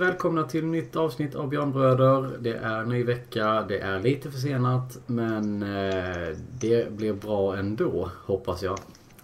Välkomna 0.00 0.44
till 0.44 0.66
nytt 0.66 0.96
avsnitt 0.96 1.34
av 1.34 1.48
Björnbröder. 1.48 2.38
Det 2.38 2.56
är 2.56 2.84
ny 2.84 3.04
vecka, 3.04 3.64
det 3.68 3.78
är 3.78 4.00
lite 4.00 4.30
försenat 4.30 4.98
men 5.06 5.62
eh, 5.62 6.36
det 6.60 6.92
blir 6.92 7.12
bra 7.12 7.56
ändå 7.56 8.10
hoppas 8.24 8.62
jag. 8.62 8.78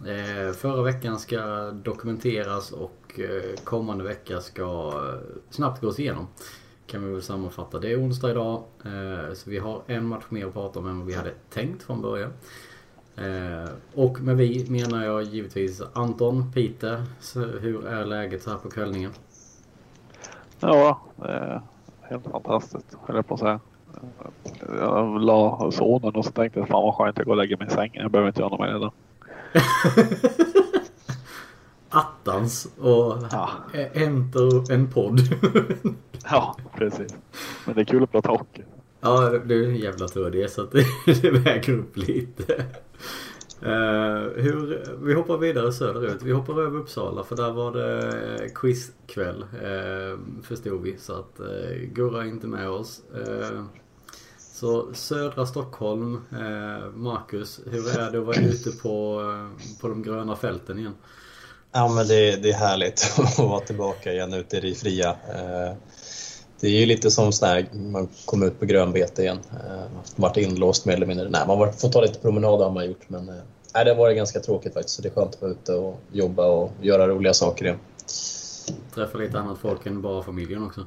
Eh, 0.06 0.52
förra 0.52 0.82
veckan 0.82 1.18
ska 1.18 1.70
dokumenteras 1.70 2.72
och 2.72 3.20
eh, 3.20 3.64
kommande 3.64 4.04
vecka 4.04 4.40
ska 4.40 4.92
snabbt 5.50 5.80
gås 5.80 6.00
igenom. 6.00 6.26
Kan 6.86 7.04
vi 7.04 7.12
väl 7.12 7.22
sammanfatta. 7.22 7.78
Det 7.78 7.92
är 7.92 8.00
onsdag 8.00 8.30
idag 8.30 8.62
så 9.34 9.50
vi 9.50 9.58
har 9.58 9.82
en 9.86 10.06
match 10.06 10.24
mer 10.28 10.46
att 10.46 10.52
prata 10.52 10.78
om 10.78 10.86
än 10.86 10.98
vad 10.98 11.06
vi 11.06 11.14
hade 11.14 11.32
tänkt 11.50 11.82
från 11.82 12.02
början. 12.02 12.30
Och 13.94 14.20
med 14.20 14.36
vi 14.36 14.66
menar 14.70 15.04
jag 15.04 15.22
givetvis 15.22 15.82
Anton, 15.92 16.52
Peter. 16.52 17.04
hur 17.60 17.86
är 17.86 18.04
läget 18.04 18.42
så 18.42 18.50
här 18.50 18.58
på 18.58 18.70
kvällningen? 18.70 19.12
Ja, 20.60 21.00
det 21.16 21.28
är 21.28 21.62
helt 22.02 22.24
fantastiskt 22.24 22.96
höll 23.06 23.16
jag 23.16 23.26
på 23.26 23.34
att 23.34 23.40
säga. 23.40 23.60
Jag 24.80 25.20
la 25.20 25.70
sonen 25.70 26.14
och 26.14 26.24
så 26.24 26.30
tänkte 26.30 26.58
jag 26.58 26.68
fan 26.68 26.82
vad 26.82 26.94
skönt 26.94 27.18
jag 27.18 27.26
går 27.26 27.32
och 27.32 27.36
lägger 27.36 27.56
mig 27.56 27.66
i 27.66 27.70
sängen. 27.70 28.02
Jag 28.02 28.10
behöver 28.10 28.28
inte 28.28 28.40
göra 28.40 28.50
något 28.50 28.60
mer 28.60 28.76
idag. 28.76 28.92
Attans 31.90 32.68
och 32.80 33.16
ja. 33.30 33.50
enter 33.92 34.72
en 34.72 34.90
podd. 34.90 35.20
ja, 36.30 36.56
precis. 36.74 37.14
Men 37.64 37.74
det 37.74 37.80
är 37.80 37.84
kul 37.84 38.02
att 38.02 38.12
prata 38.12 38.28
hockey. 38.28 38.62
Ja, 39.00 39.30
du 39.44 39.64
är 39.64 39.68
en 39.68 39.76
jävla 39.76 40.08
tur 40.08 40.30
det 40.30 40.52
så 40.52 40.62
att 40.62 40.72
det 40.72 41.30
väger 41.30 41.72
upp 41.72 41.96
lite. 41.96 42.64
Uh, 43.66 44.42
hur, 44.42 44.84
vi 45.02 45.14
hoppar 45.14 45.38
vidare 45.38 45.72
söderut. 45.72 46.22
Vi 46.22 46.32
hoppar 46.32 46.62
över 46.62 46.78
Uppsala 46.78 47.24
för 47.24 47.36
där 47.36 47.52
var 47.52 47.72
det 47.72 48.44
eh, 48.44 48.50
quizkväll. 48.54 49.42
Uh, 49.42 50.18
förstod 50.42 50.82
vi. 50.82 50.98
Så 50.98 51.12
att 51.12 51.40
uh, 51.40 51.76
Gurra 51.92 52.22
är 52.22 52.26
inte 52.26 52.46
med 52.46 52.68
oss. 52.68 53.02
Uh, 53.16 53.64
så 54.38 54.94
södra 54.94 55.46
Stockholm. 55.46 56.14
Uh, 56.14 56.90
Marcus, 56.94 57.60
hur 57.70 57.98
är 57.98 58.10
det 58.10 58.18
att 58.18 58.26
vara 58.26 58.40
ute 58.40 58.70
på, 58.70 59.22
på 59.80 59.88
de 59.88 60.02
gröna 60.02 60.36
fälten 60.36 60.78
igen? 60.78 60.94
Ja 61.72 61.88
men 61.88 62.06
det, 62.08 62.36
det 62.36 62.50
är 62.50 62.54
härligt 62.54 63.14
att 63.18 63.38
vara 63.38 63.60
tillbaka 63.60 64.12
igen 64.12 64.34
ute 64.34 64.56
i 64.56 64.60
det 64.60 64.74
fria. 64.74 65.16
Det 66.60 66.66
är 66.66 66.80
ju 66.80 66.86
lite 66.86 67.10
som 67.10 67.32
sådär, 67.32 67.68
man 67.72 68.08
kommer 68.24 68.46
ut 68.46 68.60
på 68.60 68.66
grönbete 68.66 69.22
igen. 69.22 69.38
Eh, 69.52 69.86
varit 70.16 70.36
inlåst 70.36 70.84
mer 70.84 70.94
eller 70.94 71.06
mindre. 71.06 71.28
Nej, 71.28 71.46
man 71.46 71.72
får 71.72 71.88
ta 71.88 72.00
lite 72.00 72.18
promenader 72.18 72.64
har 72.64 72.72
man 72.72 72.86
gjort 72.86 73.08
men 73.08 73.30
nej, 73.76 73.84
det 73.84 73.90
har 73.90 73.98
varit 73.98 74.16
ganska 74.16 74.40
tråkigt 74.40 74.74
faktiskt. 74.74 74.96
Så 74.96 75.02
det 75.02 75.08
är 75.08 75.14
skönt 75.14 75.34
att 75.34 75.42
vara 75.42 75.50
ute 75.50 75.74
och 75.74 76.00
jobba 76.12 76.46
och 76.46 76.72
göra 76.80 77.08
roliga 77.08 77.34
saker 77.34 77.64
igen. 77.64 77.78
Träffa 78.94 79.18
lite 79.18 79.38
annat 79.38 79.58
folk 79.58 79.86
än 79.86 80.02
bara 80.02 80.22
familjen 80.22 80.66
också? 80.66 80.86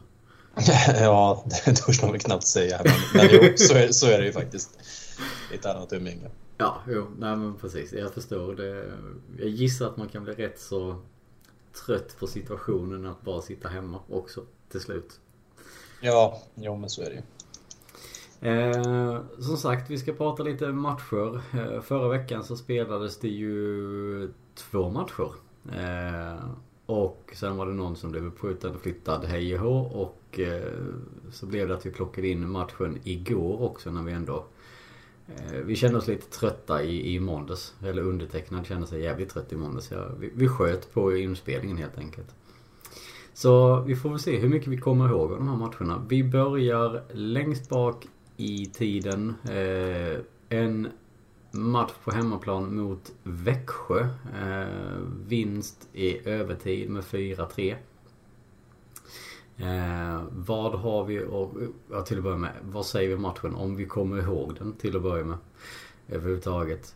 ja, 1.00 1.44
det 1.66 1.74
törs 1.74 2.02
man 2.02 2.12
väl 2.12 2.22
knappt 2.22 2.48
säga. 2.48 2.82
Men, 2.84 2.94
men 3.14 3.28
jo, 3.32 3.54
så, 3.58 3.76
är, 3.76 3.92
så 3.92 4.08
är 4.08 4.20
det 4.20 4.26
ju 4.26 4.32
faktiskt. 4.32 4.70
Lite 5.52 5.72
annat 5.72 5.94
umgänge. 5.94 6.30
Ja, 6.58 6.82
jo, 6.88 7.08
nej 7.18 7.36
men 7.36 7.56
precis. 7.56 7.94
Jag 7.94 8.14
förstår 8.14 8.56
det. 8.56 8.92
Jag 9.40 9.50
gissar 9.50 9.86
att 9.86 9.98
man 9.98 10.10
kan 10.10 10.24
bli 10.24 10.34
rätt 10.34 10.60
så 10.60 11.02
trött 11.86 12.20
på 12.20 12.28
situationen 12.28 13.06
att 13.06 13.22
bara 13.22 13.42
sitta 13.42 13.70
hemma 13.70 14.00
också 14.10 14.42
till 14.72 14.82
slut. 14.82 15.20
Ja, 16.02 16.42
jo 16.56 16.76
men 16.76 16.90
så 16.90 17.02
är 17.02 17.06
det 17.06 17.16
ju. 17.16 17.22
Eh, 18.42 19.22
som 19.40 19.58
sagt, 19.58 19.90
vi 19.90 19.98
ska 19.98 20.14
prata 20.14 20.44
lite 20.44 20.72
matcher. 20.72 21.42
Eh, 21.54 21.82
förra 21.82 22.10
veckan 22.10 22.44
så 22.44 22.56
spelades 22.56 23.20
det 23.20 23.28
ju 23.28 24.32
två 24.56 24.90
matcher. 24.90 25.32
Eh, 25.72 26.46
och 26.86 27.34
sen 27.36 27.58
var 27.58 27.66
det 27.66 27.74
någon 27.74 27.96
som 27.96 28.12
blev 28.12 28.26
uppskjuten 28.26 28.76
och 28.76 28.82
flyttad 28.82 29.26
hej 29.26 29.56
och 29.56 29.62
hå. 29.62 29.80
Och 29.80 30.40
eh, 30.40 30.74
så 31.32 31.46
blev 31.46 31.68
det 31.68 31.74
att 31.74 31.86
vi 31.86 31.92
plockade 31.92 32.28
in 32.28 32.50
matchen 32.50 33.00
igår 33.04 33.62
också 33.62 33.92
när 33.92 34.04
vi 34.04 34.12
ändå... 34.12 34.46
Eh, 35.28 35.60
vi 35.66 35.76
kände 35.76 35.98
oss 35.98 36.08
lite 36.08 36.30
trötta 36.30 36.84
i, 36.84 37.16
i 37.16 37.20
måndags. 37.20 37.76
Eller 37.84 38.02
undertecknad 38.02 38.66
kände 38.66 38.88
sig 38.88 39.02
jävligt 39.02 39.30
trött 39.30 39.54
i 39.54 39.56
måndags. 39.56 39.92
Ja, 39.92 40.08
vi, 40.20 40.32
vi 40.36 40.48
sköt 40.48 40.94
på 40.94 41.18
inspelningen 41.18 41.78
helt 41.78 41.98
enkelt. 41.98 42.36
Så 43.34 43.82
vi 43.82 43.96
får 43.96 44.10
väl 44.10 44.20
se 44.20 44.38
hur 44.38 44.50
mycket 44.50 44.68
vi 44.68 44.78
kommer 44.78 45.10
ihåg 45.10 45.32
av 45.32 45.38
de 45.38 45.48
här 45.48 45.56
matcherna. 45.56 46.06
Vi 46.10 46.24
börjar 46.24 47.04
längst 47.14 47.70
bak 47.70 48.08
i 48.40 48.66
tiden. 48.66 49.34
Eh, 49.50 50.20
en 50.50 50.88
match 51.52 51.92
på 52.04 52.12
hemmaplan 52.12 52.76
mot 52.76 53.12
Växjö. 53.24 54.08
Eh, 54.42 54.68
vinst 55.28 55.90
i 55.94 56.30
övertid 56.30 56.90
med 56.90 57.04
4-3. 57.04 57.76
Eh, 59.58 60.24
vad 60.32 60.80
har 60.80 61.04
vi, 61.04 61.24
och, 61.24 61.52
ja, 61.92 62.02
till 62.02 62.18
att 62.18 62.24
börja 62.24 62.38
med, 62.38 62.54
vad 62.62 62.86
säger 62.86 63.10
vi 63.10 63.16
om 63.16 63.22
matchen? 63.22 63.56
Om 63.56 63.76
vi 63.76 63.86
kommer 63.86 64.22
ihåg 64.22 64.56
den 64.60 64.74
till 64.74 64.96
att 64.96 65.04
börja 65.04 65.26
med. 65.26 65.38
Överhuvudtaget. 66.08 66.96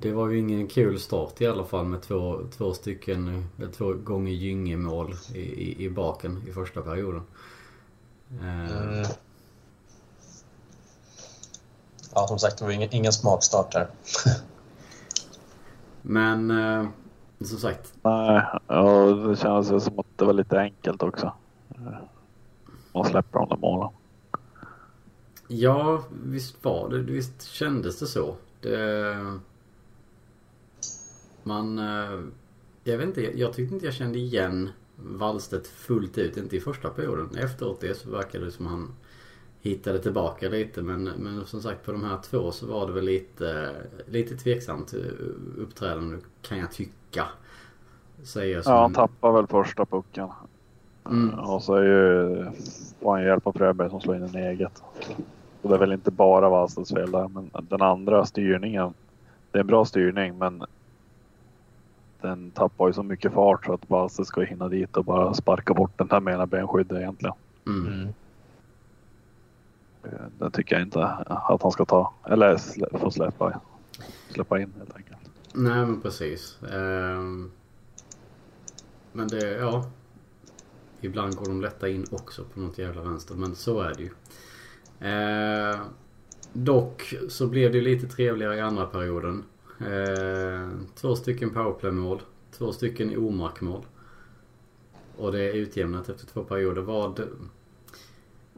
Det 0.00 0.12
var 0.12 0.28
ju 0.28 0.38
ingen 0.38 0.66
kul 0.68 1.00
start 1.00 1.40
i 1.40 1.46
alla 1.46 1.64
fall 1.64 1.86
med 1.86 2.02
två, 2.02 2.40
två 2.56 2.74
stycken, 2.74 3.44
eh, 3.58 3.68
två 3.68 3.92
gånger 3.92 4.32
Gynge-mål 4.32 5.14
i, 5.34 5.40
i, 5.40 5.84
i, 5.84 5.90
baken 5.90 6.42
i 6.48 6.52
första 6.52 6.82
perioden. 6.82 7.22
Mm. 8.40 9.04
Ja, 12.16 12.26
som 12.26 12.38
sagt, 12.38 12.58
det 12.58 12.64
var 12.64 12.72
ingen, 12.72 12.88
ingen 12.92 13.12
smakstart 13.12 13.72
där. 13.72 13.88
Men, 16.02 16.50
eh, 16.50 16.88
som 17.40 17.58
sagt. 17.58 17.94
Nej, 18.02 18.42
ja, 18.66 19.06
det 19.06 19.36
känns 19.36 19.84
som 19.84 19.98
att 19.98 20.06
det 20.16 20.24
var 20.24 20.32
lite 20.32 20.58
enkelt 20.58 21.02
också. 21.02 21.32
Man 22.92 23.04
släpper 23.04 23.38
de 23.38 23.48
där 23.48 23.56
målen. 23.56 23.90
Ja, 25.48 26.02
visst 26.24 26.64
var 26.64 26.88
det. 26.88 26.98
Visst 26.98 27.42
kändes 27.42 27.98
det 27.98 28.06
så. 28.06 28.36
Det... 28.60 29.16
Man... 31.42 31.78
Eh, 31.78 32.20
jag 32.84 32.98
vet 32.98 33.06
inte, 33.06 33.38
jag 33.38 33.52
tyckte 33.52 33.74
inte 33.74 33.86
jag 33.86 33.94
kände 33.94 34.18
igen 34.18 34.70
Wallstedt 34.96 35.66
fullt 35.66 36.18
ut. 36.18 36.36
Inte 36.36 36.56
i 36.56 36.60
första 36.60 36.88
perioden. 36.88 37.36
Efteråt 37.38 37.80
det 37.80 37.98
så 37.98 38.10
verkade 38.10 38.44
det 38.44 38.52
som 38.52 38.66
han 38.66 38.94
hittade 39.68 39.98
tillbaka 39.98 40.48
lite. 40.48 40.82
Men, 40.82 41.04
men 41.04 41.46
som 41.46 41.62
sagt 41.62 41.84
på 41.86 41.92
de 41.92 42.04
här 42.04 42.18
två 42.18 42.52
så 42.52 42.66
var 42.66 42.86
det 42.86 42.92
väl 42.92 43.04
lite, 43.04 43.70
lite 44.06 44.36
tveksamt 44.36 44.94
eh, 44.94 45.00
uppträdande 45.58 46.16
kan 46.42 46.58
jag 46.58 46.72
tycka. 46.72 47.24
Säger 48.22 48.62
ja, 48.64 48.80
han 48.80 48.92
tappar 48.92 49.32
väl 49.32 49.46
första 49.46 49.86
pucken. 49.86 50.28
Mm. 51.10 51.38
Och 51.38 51.62
så 51.62 51.74
är 51.74 51.82
ju, 51.82 52.44
får 53.00 53.12
han 53.12 53.24
hjälp 53.24 53.46
av 53.46 53.52
Fröberg 53.52 53.90
som 53.90 54.00
slår 54.00 54.16
in 54.16 54.22
en 54.22 54.34
eget. 54.34 54.82
Och 55.62 55.68
det 55.68 55.74
är 55.74 55.78
väl 55.78 55.92
inte 55.92 56.10
bara 56.10 56.48
Wallstedts 56.48 56.92
fel 56.92 57.10
där, 57.10 57.28
men 57.28 57.50
den 57.68 57.82
andra 57.82 58.26
styrningen. 58.26 58.94
Det 59.50 59.58
är 59.58 59.60
en 59.60 59.66
bra 59.66 59.84
styrning, 59.84 60.38
men 60.38 60.64
den 62.20 62.50
tappar 62.50 62.86
ju 62.86 62.92
så 62.92 63.02
mycket 63.02 63.32
fart 63.32 63.66
så 63.66 63.72
att 63.72 63.88
Basse 63.88 64.24
ska 64.24 64.40
hinna 64.40 64.68
dit 64.68 64.96
och 64.96 65.04
bara 65.04 65.34
sparka 65.34 65.74
bort 65.74 65.92
den 65.96 66.06
där 66.06 66.20
med 66.20 66.34
ena 66.34 66.46
benskyddet 66.46 66.98
egentligen. 66.98 67.34
Mm. 67.66 68.08
Eh, 70.06 70.26
Den 70.38 70.50
tycker 70.50 70.76
jag 70.76 70.82
inte 70.82 71.04
att 71.26 71.62
han 71.62 71.72
ska 71.72 71.84
ta. 71.84 72.14
Eller 72.24 72.56
få 72.98 73.10
släppa, 73.10 73.60
släppa 74.30 74.60
in 74.60 74.72
helt 74.78 74.96
enkelt. 74.96 75.18
Nej 75.52 75.86
men 75.86 76.00
precis. 76.00 76.58
Um, 76.62 77.50
men 79.12 79.28
det, 79.28 79.50
ja. 79.50 79.84
Ibland 81.00 81.36
går 81.36 81.46
de 81.46 81.60
lätta 81.60 81.88
in 81.88 82.06
också 82.10 82.44
på 82.44 82.60
något 82.60 82.78
jävla 82.78 83.02
vänster. 83.02 83.34
Men 83.34 83.54
så 83.54 83.80
är 83.80 83.94
det 83.94 84.02
ju. 84.02 84.10
Uh, 85.10 85.80
dock 86.52 87.14
så 87.28 87.46
blev 87.46 87.72
det 87.72 87.80
lite 87.80 88.06
trevligare 88.06 88.56
i 88.56 88.60
andra 88.60 88.86
perioden. 88.86 89.44
Ehm, 89.80 90.86
två 90.94 91.16
stycken 91.16 91.50
powerplay-mål. 91.50 92.22
Två 92.52 92.72
stycken 92.72 93.16
omarkmål. 93.16 93.86
Och 95.16 95.32
det 95.32 95.40
är 95.40 95.52
utjämnat 95.52 96.08
efter 96.08 96.26
två 96.26 96.44
perioder. 96.44 96.82
Vad... 96.82 97.20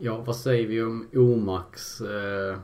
Ja, 0.01 0.17
vad 0.27 0.37
säger 0.37 0.67
vi 0.67 0.83
om 0.83 1.07
Omarks 1.15 2.01
eh, 2.01 2.59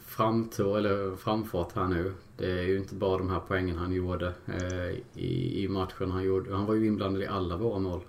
framtår, 0.00 0.78
eller 0.78 1.16
framfart 1.16 1.72
här 1.74 1.84
nu? 1.84 2.12
Det 2.36 2.50
är 2.50 2.62
ju 2.62 2.78
inte 2.78 2.94
bara 2.94 3.18
de 3.18 3.30
här 3.30 3.40
poängen 3.48 3.76
han 3.76 3.92
gjorde 3.92 4.32
eh, 4.46 5.22
i, 5.22 5.64
i 5.64 5.68
matchen 5.68 6.10
han 6.10 6.24
gjorde. 6.24 6.54
Han 6.54 6.66
var 6.66 6.74
ju 6.74 6.86
inblandad 6.86 7.22
i 7.22 7.26
alla 7.26 7.56
våra 7.56 7.78
mål. 7.78 8.00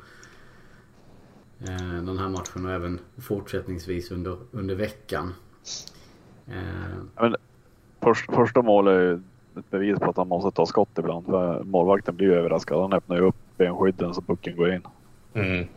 Eh, 1.59 2.03
den 2.03 2.17
här 2.17 2.29
matchen 2.29 2.65
och 2.65 2.71
även 2.71 2.99
fortsättningsvis 3.17 4.11
under, 4.11 4.37
under 4.51 4.75
veckan. 4.75 5.33
Eh, 6.47 6.97
men, 7.15 7.35
först, 8.01 8.33
första 8.33 8.61
målet 8.61 8.93
är 8.93 9.01
ju 9.01 9.13
ett 9.55 9.69
bevis 9.69 9.99
på 9.99 10.09
att 10.09 10.17
han 10.17 10.27
måste 10.27 10.51
ta 10.51 10.65
skott 10.65 10.99
ibland. 10.99 11.25
För 11.25 11.63
målvakten 11.63 12.15
blir 12.15 12.27
ju 12.27 12.33
överraskad. 12.33 12.81
Han 12.81 12.93
öppnar 12.93 13.15
ju 13.15 13.21
upp 13.21 13.35
benskydden 13.57 14.13
så 14.13 14.21
pucken 14.21 14.57
går 14.57 14.73
in. 14.73 14.81
Mm. 15.33 15.67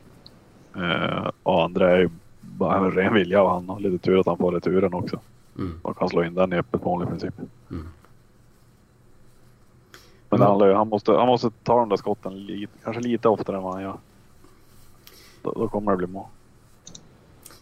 Uh, 0.77 1.31
och 1.43 1.65
andra 1.65 1.91
är 1.91 1.99
ju 1.99 2.11
bara 2.61 2.79
en 2.79 2.91
ren 2.91 3.15
vilja 3.15 3.43
och 3.43 3.51
han 3.51 3.69
har 3.69 3.81
lite 3.81 3.99
tur 3.99 4.21
att 4.21 4.27
han 4.27 4.39
får 4.39 4.53
returen 4.53 4.95
också. 4.95 5.21
Mm. 5.59 5.81
Och 5.83 5.99
kan 5.99 6.09
slå 6.09 6.25
in 6.25 6.35
den 6.35 6.53
i 6.53 6.57
öppet 6.57 6.85
mål 6.85 7.03
i 7.03 7.07
princip. 7.07 7.35
Mm. 7.71 7.89
Men 10.29 10.43
mm. 10.43 10.61
han, 10.61 10.77
han, 10.77 10.89
måste, 10.89 11.13
han 11.13 11.27
måste 11.27 11.51
ta 11.63 11.79
de 11.79 11.89
där 11.89 11.97
skotten 11.97 12.47
lite, 12.47 12.73
kanske 12.85 13.03
lite 13.03 13.29
oftare 13.29 13.57
än 13.57 13.63
vad 13.63 13.75
han 13.75 13.83
gör. 13.83 13.99
då, 15.43 15.53
då 15.53 15.69
kommer 15.69 15.91
det 15.91 15.97
bli 15.97 16.07
mål. 16.07 16.27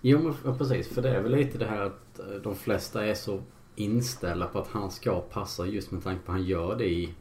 Jo 0.00 0.34
men 0.44 0.58
precis, 0.58 0.88
för 0.88 1.02
det 1.02 1.16
är 1.16 1.20
väl 1.20 1.32
lite 1.32 1.58
det 1.58 1.66
här 1.66 1.86
att 1.86 2.18
eh, 2.18 2.26
de 2.42 2.54
flesta 2.54 3.06
är 3.06 3.14
så 3.14 3.40
inställda 3.76 4.46
på 4.46 4.58
att 4.58 4.68
han 4.68 4.90
ska 4.90 5.20
passa 5.20 5.66
just 5.66 5.90
med 5.90 6.04
tanke 6.04 6.26
på 6.26 6.32
att 6.32 6.38
han 6.38 6.46
gör 6.46 6.76
det 6.76 6.88
i 6.88 7.14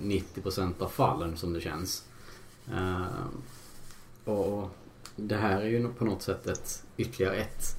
90% 0.00 0.60
mm, 0.60 0.74
av 0.78 0.88
fallen 0.88 1.36
som 1.36 1.52
det 1.52 1.60
känns. 1.60 2.08
Uh, 2.72 3.26
och 4.24 4.70
det 5.16 5.36
här 5.36 5.60
är 5.60 5.66
ju 5.66 5.88
på 5.88 6.04
något 6.04 6.22
sätt 6.22 6.46
ett 6.46 6.86
ytterligare 6.96 7.34
ett, 7.34 7.76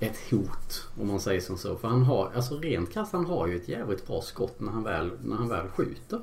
ett 0.00 0.30
hot 0.30 0.88
om 1.00 1.08
man 1.08 1.20
säger 1.20 1.40
som 1.40 1.56
så. 1.56 1.76
För 1.76 1.88
han 1.88 2.02
har, 2.02 2.30
alltså 2.34 2.58
rent 2.58 2.92
krasst, 2.92 3.12
han 3.12 3.26
har 3.26 3.46
ju 3.46 3.56
ett 3.56 3.68
jävligt 3.68 4.06
bra 4.06 4.20
skott 4.20 4.60
när 4.60 4.72
han 4.72 4.82
väl, 4.82 5.10
när 5.24 5.36
han 5.36 5.48
väl 5.48 5.68
skjuter. 5.68 6.20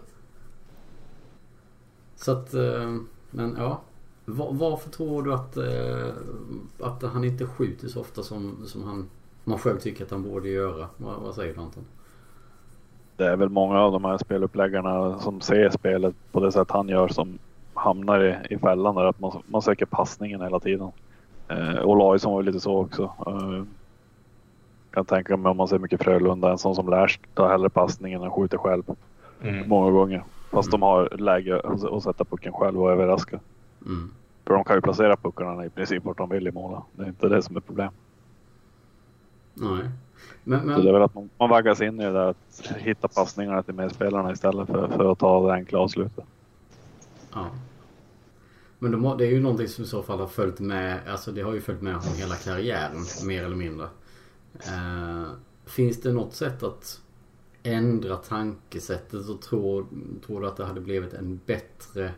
Så 2.16 2.32
att, 2.32 2.54
eh, 2.54 2.98
men 3.30 3.56
ja. 3.58 3.82
Varför 4.30 4.90
tror 4.90 5.24
du 5.24 5.34
att, 5.34 5.58
eh, 5.58 6.14
att 6.80 7.04
han 7.04 7.24
inte 7.24 7.46
skjuter 7.46 7.88
så 7.88 8.02
ofta 8.02 8.24
som, 8.24 8.64
som 8.66 8.84
han 8.84 9.10
man 9.48 9.60
själv 9.60 9.80
tycker 9.80 10.04
att 10.06 10.12
han 10.12 10.24
borde 10.24 10.50
göra? 10.50 10.88
Vad, 10.98 11.22
vad 11.22 11.36
säger 11.36 11.54
du 11.54 11.60
Anton? 11.60 11.86
Det 13.18 13.26
är 13.26 13.36
väl 13.36 13.50
många 13.50 13.80
av 13.80 13.92
de 13.92 14.06
här 14.06 14.18
speluppläggarna 14.18 15.20
som 15.20 15.42
ser 15.42 15.70
spelet 15.70 16.16
på 16.32 16.40
det 16.40 16.52
sätt 16.52 16.72
han 16.72 16.90
gör 16.90 17.08
som 17.08 17.40
hamnar 17.78 18.24
i, 18.24 18.54
i 18.54 18.58
fällan 18.58 18.96
där 18.96 19.06
att 19.06 19.20
man, 19.20 19.44
man 19.48 19.62
söker 19.62 19.86
passningen 19.86 20.42
hela 20.42 20.60
tiden. 20.60 20.92
Eh, 21.48 21.86
Olausson 21.86 22.34
var 22.34 22.44
lite 22.44 22.60
så 22.60 22.78
också. 22.78 23.04
Eh, 23.04 23.64
kan 24.92 25.06
tänka 25.06 25.38
mig 25.38 25.50
om 25.50 25.58
man 25.58 25.68
ser 25.68 25.80
mycket 25.80 26.04
Frölunda, 26.04 26.52
en 26.52 26.58
sån 26.58 26.76
som 26.76 26.90
Lärst 26.90 27.22
tar 27.34 27.50
hellre 27.50 27.70
passningen 27.70 28.24
än 28.24 28.32
skjuter 28.32 28.58
själv. 28.58 28.84
Mm. 29.42 29.70
Många 29.70 29.92
gånger. 29.92 30.24
Fast 30.52 30.70
mm. 30.70 30.80
de 30.80 30.86
har 30.86 31.18
läge 31.18 31.62
att 31.62 32.04
sätta 32.04 32.26
pucken 32.26 32.54
själv 32.54 32.82
och 32.82 32.92
överraska. 32.92 33.40
Mm. 33.86 34.12
För 34.46 34.54
de 34.54 34.64
kan 34.64 34.76
ju 34.76 34.82
placera 34.82 35.16
puckarna 35.16 35.66
i 35.66 35.70
princip 35.70 36.06
vart 36.06 36.18
de 36.18 36.30
vill 36.30 36.48
i 36.48 36.52
måla. 36.52 36.84
Det 36.92 37.04
är 37.04 37.08
inte 37.08 37.30
det 37.30 37.42
som 37.42 37.56
är 37.56 37.60
problem. 37.60 37.92
Nej. 39.54 39.90
Men, 40.44 40.66
men... 40.66 40.76
Så 40.76 40.82
det 40.82 40.90
är 40.90 40.94
väl 40.94 41.02
att 41.02 41.16
man, 41.16 41.30
man 41.38 41.50
vaggas 41.50 41.82
in 41.82 42.02
i 42.02 42.04
det 42.04 42.12
där 42.12 42.30
att 42.30 42.72
hitta 42.78 43.08
passningarna 43.08 43.64
till 43.64 43.74
medspelarna 43.74 44.32
istället 44.32 44.68
för, 44.68 44.88
för 44.88 45.12
att 45.12 45.20
ta 45.20 45.48
det 45.48 45.54
enkla 45.54 45.80
avslutet. 45.80 46.26
Ja. 47.38 47.52
Men 48.80 48.92
de, 48.92 49.18
det 49.18 49.26
är 49.26 49.32
ju 49.32 49.40
någonting 49.40 49.68
som 49.68 49.84
i 49.84 49.88
så 49.88 50.04
fall 50.04 50.20
har 50.20 50.28
följt 50.28 50.60
med, 50.60 51.00
alltså 51.08 51.32
det 51.32 51.42
har 51.42 51.54
ju 51.54 51.62
följt 51.62 51.82
med 51.82 51.96
honom 51.96 52.18
hela 52.18 52.36
karriären 52.36 53.06
mer 53.26 53.44
eller 53.44 53.56
mindre. 53.56 53.90
Eh, 54.54 55.28
finns 55.66 56.02
det 56.02 56.14
något 56.14 56.34
sätt 56.34 56.64
att 56.64 57.02
ändra 57.64 58.16
tankesättet 58.16 59.30
och 59.30 59.42
tror, 59.42 59.86
tror 60.26 60.42
du 60.42 60.48
att 60.48 60.58
det 60.58 60.66
hade 60.66 60.82
blivit 60.82 61.14
en 61.14 61.40
bättre 61.46 62.12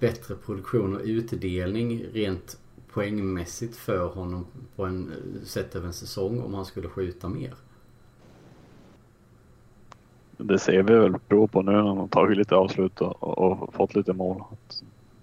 bättre 0.00 0.34
produktion 0.34 0.96
och 0.96 1.02
utdelning 1.04 2.04
rent 2.12 2.58
poängmässigt 2.92 3.76
för 3.76 4.06
honom 4.06 4.46
på 4.76 4.84
en 4.84 5.12
sätt 5.44 5.76
över 5.76 5.86
en 5.86 5.92
säsong 5.92 6.40
om 6.40 6.54
han 6.54 6.64
skulle 6.64 6.88
skjuta 6.88 7.28
mer? 7.28 7.54
Det 10.44 10.58
ser 10.58 10.82
vi 10.82 10.94
väl 10.94 11.18
prov 11.28 11.46
på 11.46 11.62
nu 11.62 11.72
när 11.72 11.94
han 11.96 12.08
tagit 12.08 12.38
lite 12.38 12.54
avslut 12.54 13.00
och, 13.00 13.22
och, 13.22 13.74
fått 13.74 13.94
lite 13.94 14.12
mål. 14.12 14.42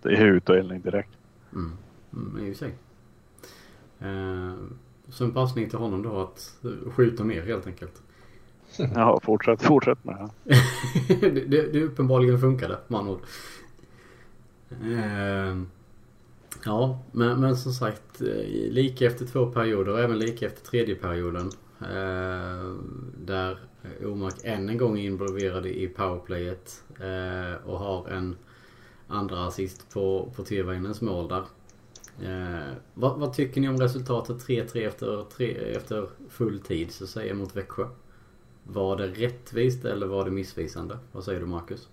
Det 0.01 0.09
är 0.09 0.25
utdelning 0.25 0.81
direkt. 0.81 1.09
Mm, 1.53 1.71
mm 2.13 2.47
i 2.47 2.53
och 2.53 2.55
sig. 2.55 2.73
Eh, 3.99 4.53
så 5.09 5.23
en 5.23 5.31
passning 5.31 5.69
till 5.69 5.79
honom 5.79 6.03
då 6.03 6.19
att 6.19 6.55
skjuta 6.95 7.23
mer 7.23 7.41
helt 7.41 7.67
enkelt. 7.67 8.01
Ja, 8.95 9.19
fortsätt, 9.23 9.61
fortsätt 9.61 10.05
med 10.05 10.29
det. 10.43 10.55
det, 11.29 11.45
det, 11.45 11.71
det 11.71 11.83
uppenbarligen 11.83 12.39
funkade 12.39 12.77
med 12.87 12.99
andra 12.99 13.13
ord. 13.13 13.21
Eh, 14.69 15.55
Ja, 16.65 16.99
men, 17.11 17.39
men 17.39 17.57
som 17.57 17.71
sagt 17.71 18.21
eh, 18.21 18.71
lika 18.71 19.05
efter 19.05 19.25
två 19.25 19.45
perioder 19.45 19.91
och 19.91 19.99
även 19.99 20.19
lika 20.19 20.45
efter 20.45 20.65
tredje 20.65 20.95
perioden. 20.95 21.51
Eh, 21.81 22.73
där 23.25 23.57
Eh, 23.83 24.11
Omark 24.11 24.35
än 24.43 24.69
en 24.69 24.77
gång 24.77 24.99
är 24.99 25.03
involverad 25.03 25.65
i 25.65 25.87
powerplayet 25.87 26.83
eh, 26.99 27.69
och 27.69 27.79
har 27.79 28.07
en 28.07 28.35
andra 29.07 29.47
assist 29.47 29.89
på, 29.89 30.31
på 30.35 30.43
Tyrväinens 30.43 31.01
mål 31.01 31.27
där. 31.27 31.43
Eh, 32.23 32.73
vad, 32.93 33.19
vad, 33.19 33.33
tycker 33.33 33.61
ni 33.61 33.69
om 33.69 33.77
resultatet 33.77 34.37
3-3 34.47 34.87
efter, 34.87 35.25
efter 35.77 36.09
full 36.29 36.59
tid 36.59 36.91
så 36.91 37.07
säger 37.07 37.33
mot 37.33 37.55
Växjö? 37.55 37.87
Var 38.63 38.97
det 38.97 39.07
rättvist 39.07 39.85
eller 39.85 40.07
var 40.07 40.25
det 40.25 40.31
missvisande? 40.31 40.97
Vad 41.11 41.23
säger 41.23 41.39
du 41.39 41.45
Marcus? 41.45 41.87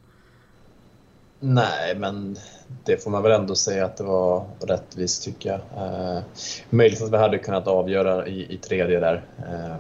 Nej, 1.41 1.97
men 1.99 2.37
det 2.85 3.03
får 3.03 3.11
man 3.11 3.23
väl 3.23 3.41
ändå 3.41 3.55
säga 3.55 3.85
att 3.85 3.97
det 3.97 4.05
var 4.05 4.47
rättvist 4.61 5.25
tycker 5.25 5.49
jag. 5.51 5.61
Eh, 5.87 6.23
möjligt 6.71 7.03
att 7.03 7.13
vi 7.13 7.17
hade 7.17 7.39
kunnat 7.39 7.67
avgöra 7.67 8.27
i, 8.27 8.55
i 8.55 8.59
tredje 8.59 9.01
där. 9.01 9.25
Eh, 9.39 9.77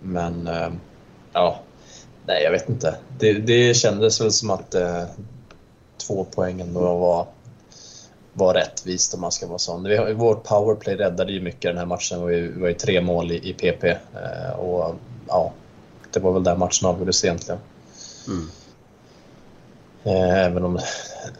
men 0.00 0.46
eh, 0.46 0.68
ja, 1.34 1.60
nej 2.26 2.42
jag 2.42 2.50
vet 2.50 2.68
inte. 2.68 2.96
Det, 3.18 3.32
det 3.32 3.74
kändes 3.74 4.20
väl 4.20 4.32
som 4.32 4.50
att 4.50 4.74
eh, 4.74 5.04
två 6.06 6.26
poängen 6.34 6.74
då 6.74 6.80
var, 6.80 7.26
var 8.32 8.54
rättvist 8.54 9.14
om 9.14 9.20
man 9.20 9.32
ska 9.32 9.46
vara 9.46 9.58
sån. 9.58 9.84
Vi, 9.84 10.12
vårt 10.12 10.44
powerplay 10.44 10.96
räddade 10.96 11.32
ju 11.32 11.40
mycket 11.40 11.62
den 11.62 11.78
här 11.78 11.86
matchen. 11.86 12.26
Vi 12.26 12.48
var 12.48 12.68
ju 12.68 12.74
tre 12.74 13.00
mål 13.00 13.32
i, 13.32 13.50
i 13.50 13.52
PP 13.52 13.84
eh, 13.84 14.58
och 14.58 14.94
ja, 15.28 15.52
det 16.12 16.20
var 16.20 16.32
väl 16.32 16.44
där 16.44 16.56
matchen 16.56 16.88
avgjordes 16.88 17.24
egentligen. 17.24 17.60
Mm. 18.28 18.48
Eh, 20.04 20.44
även 20.44 20.64
om 20.64 20.78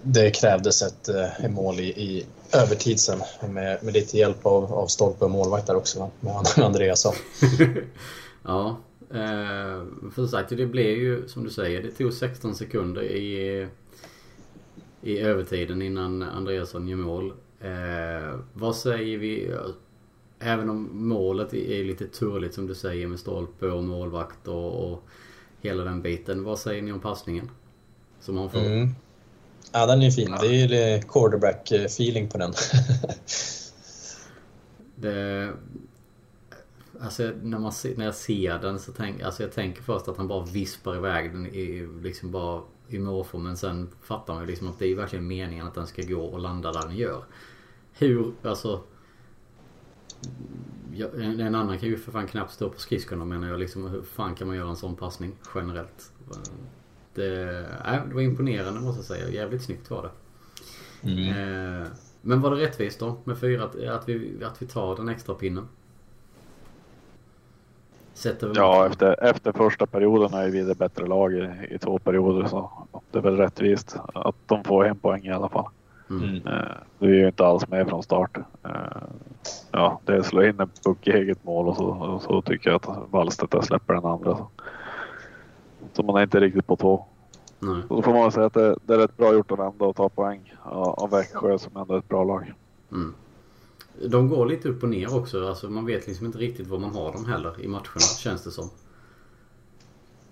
det 0.03 0.31
krävdes 0.31 0.83
ett, 0.83 1.09
ett 1.09 1.45
eh, 1.45 1.51
mål 1.51 1.81
i, 1.81 1.85
i 1.85 2.27
övertid 2.53 3.01
sen 3.01 3.23
med, 3.41 3.85
med 3.85 3.95
lite 3.95 4.19
hjälp 4.19 4.47
av, 4.47 4.75
av 4.75 4.87
stolpe 4.87 5.25
och 5.25 5.31
målvakt 5.31 5.67
där 5.67 5.77
också 5.77 6.11
med 6.21 6.35
Andreasson. 6.65 7.15
ja, 8.45 8.77
eh, 9.11 10.11
för 10.11 10.27
sagt 10.27 10.49
det 10.49 10.67
blev 10.67 10.99
ju 10.99 11.29
som 11.29 11.45
du 11.45 11.51
säger, 11.51 11.83
det 11.83 11.91
tog 11.91 12.13
16 12.13 12.55
sekunder 12.55 13.03
i, 13.03 13.69
i 15.03 15.19
övertiden 15.19 15.83
innan 15.83 16.23
Andreasson 16.23 16.89
gör 16.89 16.97
mål. 16.97 17.33
Eh, 17.61 18.39
vad 18.53 18.77
säger 18.77 19.19
vi? 19.19 19.55
Även 20.39 20.71
om 20.71 20.89
målet 20.93 21.55
är 21.55 21.85
lite 21.85 22.07
turligt 22.07 22.55
som 22.55 22.67
du 22.67 22.75
säger 22.75 23.07
med 23.07 23.19
stolpe 23.19 23.67
och 23.67 23.85
målvakt 23.85 24.49
och, 24.49 24.93
och 24.93 25.03
hela 25.61 25.85
den 25.85 26.03
biten. 26.03 26.45
Vad 26.45 26.59
säger 26.59 26.83
ni 26.83 26.93
om 26.93 27.01
passningen? 27.01 27.51
Som 28.21 28.37
han 28.37 28.51
får. 28.51 28.59
Mm. 28.59 28.89
Ja, 29.73 29.87
den 29.87 30.03
är 30.03 30.11
fin. 30.11 30.29
Ja. 30.31 30.39
Det 30.41 30.47
är 30.47 30.53
ju 30.53 31.01
quarterback-feeling 31.01 32.31
på 32.31 32.39
den. 32.39 32.53
det, 34.97 35.53
alltså 37.05 37.33
när, 37.43 37.59
man, 37.59 37.73
när 37.97 38.05
jag 38.05 38.15
ser 38.15 38.59
den 38.59 38.79
så 38.79 38.93
tänker 38.93 39.25
alltså 39.25 39.43
jag 39.43 39.53
tänker 39.53 39.83
först 39.83 40.09
att 40.09 40.17
han 40.17 40.29
bara 40.29 40.45
vispar 40.45 40.97
iväg 40.97 41.33
den 41.33 41.47
i, 41.47 41.89
liksom 42.03 42.31
bara 42.31 42.63
i 42.89 42.99
måfå. 42.99 43.39
Men 43.39 43.57
sen 43.57 43.91
fattar 44.03 44.35
man 44.35 44.43
ju 44.43 44.47
liksom 44.47 44.69
att 44.69 44.79
det 44.79 44.87
är 44.87 44.97
verkligen 44.97 45.27
meningen 45.27 45.67
att 45.67 45.75
den 45.75 45.87
ska 45.87 46.03
gå 46.03 46.21
och 46.21 46.39
landa 46.39 46.73
där 46.73 46.83
den 46.83 46.97
gör. 46.97 47.25
Hur, 47.93 48.33
alltså. 48.43 48.83
En, 51.15 51.41
en 51.41 51.55
annan 51.55 51.79
kan 51.79 51.89
ju 51.89 51.97
för 51.97 52.13
fan 52.13 52.27
knappt 52.27 52.53
stå 52.53 52.71
på 52.71 52.81
skridskorna 52.81 53.25
menar 53.25 53.49
jag. 53.49 53.61
Liksom, 53.61 53.87
hur 53.87 54.03
fan 54.03 54.35
kan 54.35 54.47
man 54.47 54.57
göra 54.57 54.69
en 54.69 54.77
sån 54.77 54.97
passning 54.97 55.37
generellt? 55.55 56.13
Det, 57.15 57.59
äh, 57.87 58.09
det 58.09 58.15
var 58.15 58.21
imponerande 58.21 58.81
måste 58.81 58.99
jag 58.99 59.05
säga. 59.05 59.31
Jävligt 59.31 59.63
snyggt 59.63 59.91
var 59.91 60.03
det. 60.03 60.11
Mm. 61.11 61.83
Eh, 61.83 61.89
men 62.23 62.41
var 62.41 62.51
det 62.51 62.63
rättvist 62.63 63.01
då 63.01 63.17
med 63.25 63.39
fyra? 63.39 63.65
Att, 63.65 63.85
att, 63.85 64.09
vi, 64.09 64.45
att 64.45 64.63
vi 64.63 64.67
tar 64.67 64.97
den 64.97 65.09
extra 65.09 65.35
pinnen? 65.35 65.69
Sätter 68.14 68.52
ja, 68.54 68.87
efter, 68.87 69.25
efter 69.25 69.52
första 69.52 69.87
perioden 69.87 70.40
är 70.40 70.50
vi 70.50 70.62
det 70.62 70.75
bättre 70.75 71.06
lag 71.06 71.33
i, 71.33 71.49
i 71.71 71.78
två 71.78 71.99
perioder. 71.99 72.49
Så 72.49 72.71
det 73.11 73.18
är 73.18 73.23
väl 73.23 73.37
rättvist 73.37 73.97
att 74.14 74.35
de 74.47 74.64
får 74.64 74.87
en 74.87 74.97
poäng 74.97 75.25
i 75.25 75.33
alla 75.33 75.49
fall. 75.49 75.68
Mm. 76.11 76.47
Eh, 76.47 76.76
vi 76.99 77.06
är 77.06 77.14
ju 77.14 77.26
inte 77.26 77.47
alls 77.47 77.68
med 77.68 77.88
från 77.88 78.02
start. 78.02 78.37
Eh, 78.64 78.71
ja, 79.71 80.00
det 80.04 80.16
är 80.16 80.23
slå 80.23 80.42
in 80.42 80.61
en 80.61 80.71
puck 80.85 81.09
i 81.09 81.11
eget 81.11 81.44
mål 81.44 81.68
och 81.68 81.76
så, 81.76 81.87
och 81.87 82.23
så 82.23 82.42
tycker 82.42 82.71
jag 82.71 82.76
att 82.76 82.99
Wallstedt 83.11 83.64
släpper 83.64 83.94
den 83.94 84.04
andra. 84.04 84.37
Så. 84.37 84.49
Så 85.92 86.02
man 86.02 86.16
är 86.16 86.23
inte 86.23 86.40
riktigt 86.40 86.66
på 86.66 86.76
tå. 86.76 87.06
Nej. 87.59 87.83
då 87.88 88.02
får 88.02 88.12
man 88.12 88.33
säga 88.33 88.47
att 88.47 88.54
det, 88.54 88.76
det, 88.85 88.94
är 88.94 88.99
rätt 88.99 89.16
bra 89.16 89.35
gjort 89.35 89.52
att 89.52 89.59
vända 89.59 89.85
och 89.85 89.97
ta 89.97 90.09
poäng 90.09 90.54
av 90.62 91.11
Växjö 91.11 91.59
som 91.59 91.76
ändå 91.76 91.94
är 91.94 91.99
ett 91.99 92.09
bra 92.09 92.25
lag. 92.25 92.52
Mm. 92.92 93.14
De 94.03 94.29
går 94.29 94.47
lite 94.47 94.69
upp 94.69 94.83
och 94.83 94.89
ner 94.89 95.17
också. 95.17 95.49
Alltså 95.49 95.71
man 95.71 95.87
vet 95.87 96.07
liksom 96.07 96.27
inte 96.27 96.39
riktigt 96.39 96.67
var 96.67 96.79
man 96.79 96.95
har 96.95 97.13
dem 97.13 97.25
heller 97.27 97.61
i 97.61 97.69
matcherna 97.69 98.01
känns 98.19 98.45
det 98.45 98.51
som. 98.51 98.71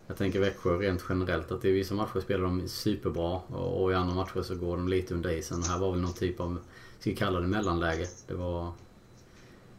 Jag 0.06 0.16
tänker 0.16 0.40
Växjö 0.40 0.78
rent 0.78 1.04
generellt 1.08 1.52
att 1.52 1.64
i 1.64 1.70
vissa 1.70 1.94
matcher 1.94 2.20
spelar 2.20 2.44
de 2.44 2.68
superbra 2.68 3.40
och 3.56 3.92
i 3.92 3.94
andra 3.94 4.14
matcher 4.14 4.42
så 4.42 4.54
går 4.54 4.76
de 4.76 4.88
lite 4.88 5.14
under 5.14 5.30
isen. 5.30 5.62
Här 5.62 5.78
var 5.78 5.90
väl 5.92 6.00
någon 6.00 6.14
typ 6.14 6.40
av, 6.40 6.58
ska 6.98 7.10
vi 7.10 7.16
kalla 7.16 7.40
det 7.40 7.46
mellanläge. 7.46 8.06
Det 8.28 8.34
var... 8.34 8.72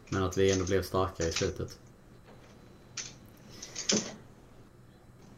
Men 0.08 0.22
att 0.22 0.38
vi 0.38 0.52
ändå 0.52 0.64
blev 0.64 0.82
starkare 0.82 1.28
i 1.28 1.32
slutet. 1.32 1.78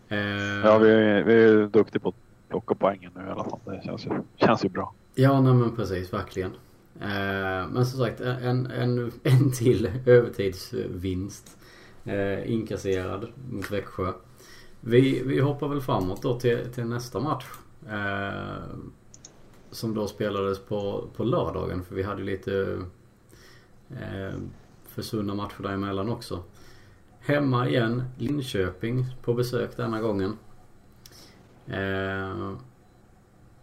Eh, 0.09 0.19
ja, 0.65 0.79
vi 0.79 0.91
är, 0.91 1.23
vi 1.23 1.45
är 1.45 1.67
duktiga 1.67 2.01
på 2.01 2.09
att 2.09 2.15
plocka 2.49 2.75
poängen 2.75 3.13
nu 3.15 3.21
i 3.21 3.31
alla 3.31 3.45
fall. 3.45 3.61
Det 3.65 3.83
känns 3.85 4.07
ju, 4.07 4.11
känns 4.37 4.65
ju 4.65 4.69
bra. 4.69 4.95
Ja, 5.15 5.41
nej 5.41 5.55
men 5.55 5.77
precis. 5.77 6.13
Verkligen. 6.13 6.53
Eh, 7.01 7.69
men 7.69 7.87
som 7.87 7.99
sagt 8.01 8.21
en, 8.21 8.67
en, 8.67 9.13
en 9.23 9.53
till 9.53 9.91
övertidsvinst. 10.07 11.57
Eh, 12.05 12.53
inkasserad 12.53 13.29
mot 13.51 13.71
Växjö. 13.71 14.13
Vi, 14.81 15.23
vi 15.23 15.41
hoppar 15.41 15.69
väl 15.69 15.81
framåt 15.81 16.23
då 16.23 16.41
till, 16.41 16.73
till 16.75 16.85
nästa 16.85 17.21
match. 17.21 17.45
Eh, 17.89 18.63
som 19.71 19.95
då 19.95 20.07
spelades 20.07 20.59
på, 20.59 21.09
på 21.17 21.25
lördagen 21.25 21.85
för 21.85 21.95
vi 21.95 22.03
hade 22.03 22.23
lite 22.23 22.79
eh, 23.91 24.39
försvunna 24.85 25.35
matcher 25.35 25.63
däremellan 25.63 26.09
också. 26.09 26.43
Hemma 27.21 27.69
igen, 27.69 28.05
Linköping 28.19 29.07
på 29.23 29.35
besök 29.35 29.77
denna 29.77 30.01
gången. 30.01 30.39
Eh, 31.67 32.53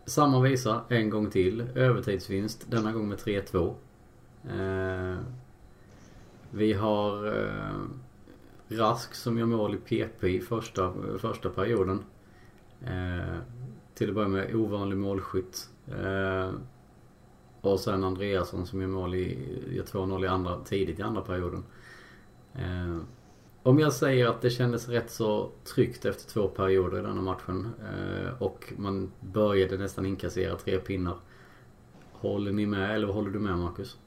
samma 0.06 0.40
visa 0.40 0.82
en 0.90 1.10
gång 1.10 1.30
till. 1.30 1.62
Övertidsvinst, 1.76 2.72
denna 2.72 2.92
gång 2.92 3.10
med 3.10 3.18
3-2. 3.18 3.74
Eh, 4.50 5.18
vi 6.52 6.74
har 6.74 7.28
eh, 7.28 7.86
Rask 8.68 9.16
som 9.16 9.38
gör 9.38 9.46
mål 9.46 9.76
i 9.76 9.78
PP 9.78 10.24
i 10.24 10.42
första, 10.42 10.94
första 11.20 11.50
perioden. 11.50 12.04
Eh, 12.82 13.38
till 13.96 14.10
att 14.10 14.16
börja 14.16 14.28
med 14.28 14.56
ovanlig 14.56 14.98
målskytt. 14.98 15.70
Eh, 15.88 16.52
och 17.62 17.80
sen 17.80 18.04
Andreasson 18.04 18.66
som 18.66 18.82
gör 18.82 18.88
mål 18.88 19.16
i, 19.16 19.38
gör 19.72 19.84
2-0 19.84 20.26
i 20.26 20.28
andra, 20.28 20.60
tidigt 20.60 21.00
i 21.00 21.02
andra 21.02 21.22
perioden. 21.22 21.64
Eh, 22.54 22.98
om 23.66 23.80
jag 23.80 23.94
säger 23.94 24.28
att 24.28 24.42
det 24.42 24.50
kändes 24.50 24.90
rätt 24.90 25.12
så 25.12 25.50
tryggt 25.76 26.06
efter 26.06 26.32
två 26.32 26.48
perioder 26.48 27.00
i 27.00 27.02
denna 27.02 27.22
matchen 27.22 27.74
eh, 27.80 28.42
och 28.44 28.74
man 28.78 29.12
började 29.20 29.78
nästan 29.78 30.06
inkassera 30.06 30.56
tre 30.56 30.78
pinnar. 30.78 31.16
Håller 32.12 32.52
ni 32.52 32.66
med 32.66 32.96
eller 32.96 33.08
håller 33.08 33.30
du 33.30 33.40
med 33.40 33.58
Marcus? 33.58 33.98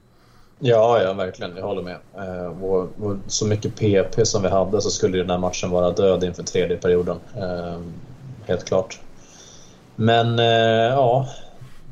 Ja, 0.59 1.01
ja 1.03 1.13
verkligen. 1.13 1.57
Jag 1.57 1.63
håller 1.63 1.81
med. 1.81 1.97
Eh, 2.13 2.63
och, 2.63 2.89
och, 3.01 3.15
så 3.27 3.47
mycket 3.47 3.75
PP 3.75 4.25
som 4.25 4.41
vi 4.41 4.49
hade 4.49 4.81
så 4.81 4.89
skulle 4.89 5.17
den 5.17 5.29
här 5.29 5.37
matchen 5.37 5.69
vara 5.69 5.91
död 5.91 6.23
inför 6.23 6.43
tredje 6.43 6.77
perioden. 6.77 7.17
Eh, 7.35 7.79
helt 8.45 8.65
klart. 8.65 8.99
Men 9.95 10.37
ja, 10.91 11.27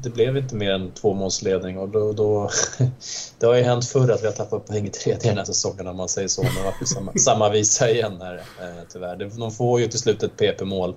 det 0.06 0.12
blev 0.12 0.38
inte 0.38 0.56
mer 0.56 0.72
än 0.72 0.92
tvåmålsledning 0.92 1.78
och 1.78 1.90
då, 1.90 2.12
då 2.12 2.50
Det 3.40 3.46
har 3.46 3.56
ju 3.56 3.64
hänt 3.64 3.86
förr 3.88 4.12
att 4.12 4.22
vi 4.22 4.26
har 4.26 4.34
tappat 4.34 4.68
poäng 4.68 4.86
i 4.86 4.90
tredje 4.90 5.30
den 5.30 5.38
här 5.38 5.46
säsongen 5.46 5.88
om 5.88 5.98
man 5.98 6.10
säger 6.10 6.28
så. 6.28 6.44
Men 6.44 6.52
det 6.80 6.86
samma, 6.86 7.14
samma 7.26 7.50
visa 7.50 7.90
igen 7.90 8.22
här 8.22 8.36
eh, 8.36 8.84
tyvärr. 8.90 9.16
De 9.40 9.52
får 9.52 9.80
ju 9.80 9.88
till 9.88 10.00
slut 10.00 10.24
ett 10.24 10.38
PP-mål. 10.38 10.96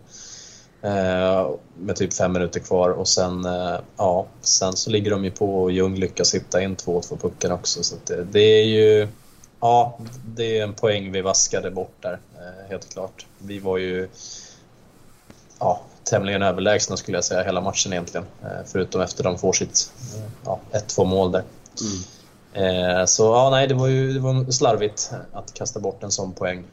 Eh, 0.82 1.50
med 1.78 1.96
typ 1.96 2.12
fem 2.12 2.32
minuter 2.32 2.60
kvar 2.60 2.90
och 2.90 3.08
sen, 3.08 3.44
eh, 3.44 3.80
ja, 3.96 4.26
sen 4.40 4.72
så 4.72 4.90
ligger 4.90 5.10
de 5.10 5.24
ju 5.24 5.30
på 5.30 5.62
och 5.62 5.72
Ljung 5.72 5.94
lyckas 5.94 6.34
hitta 6.34 6.62
in 6.62 6.76
två, 6.76 7.00
två 7.00 7.16
puckar 7.16 7.52
också. 7.52 7.82
Så 7.82 7.96
det, 8.06 8.24
det, 8.24 8.60
är 8.60 8.64
ju, 8.64 9.08
ja, 9.60 9.98
det 10.24 10.58
är 10.58 10.64
en 10.64 10.74
poäng 10.74 11.12
vi 11.12 11.20
vaskade 11.20 11.70
bort 11.70 11.94
där, 12.00 12.18
eh, 12.36 12.70
helt 12.70 12.92
klart. 12.92 13.26
Vi 13.38 13.58
var 13.58 13.78
ju, 13.78 14.08
ja, 15.58 15.80
tämligen 16.08 16.42
överlägsna 16.42 16.96
skulle 16.96 17.16
jag 17.16 17.24
säga 17.24 17.42
hela 17.42 17.60
matchen 17.60 17.92
egentligen. 17.92 18.26
Eh, 18.42 18.66
förutom 18.66 19.00
efter 19.00 19.24
de 19.24 19.38
får 19.38 19.52
sitt 19.52 19.92
ja, 20.44 20.60
1-2 20.72 21.04
mål 21.04 21.32
där. 21.32 21.44
Mm. 21.80 23.06
Så 23.06 23.22
ja, 23.22 23.50
nej, 23.50 23.66
det 23.66 23.74
var 23.74 23.86
ju 23.86 24.12
det 24.12 24.20
var 24.20 24.50
slarvigt 24.50 25.10
att 25.32 25.54
kasta 25.54 25.80
bort 25.80 26.02
en 26.02 26.10
sån 26.10 26.32
poäng. 26.32 26.64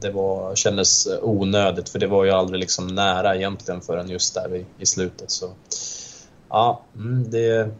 Det 0.00 0.10
var, 0.10 0.56
kändes 0.56 1.08
onödigt 1.22 1.88
för 1.88 1.98
det 1.98 2.06
var 2.06 2.24
ju 2.24 2.30
aldrig 2.30 2.60
liksom 2.60 2.86
nära 2.86 3.36
egentligen 3.36 3.80
förrän 3.80 4.08
just 4.08 4.34
där 4.34 4.56
i, 4.56 4.66
i 4.78 4.86
slutet. 4.86 5.30
Så 5.30 5.50
ja, 6.48 6.82
mm, 6.96 7.30
det 7.30 7.48
är 7.48 7.74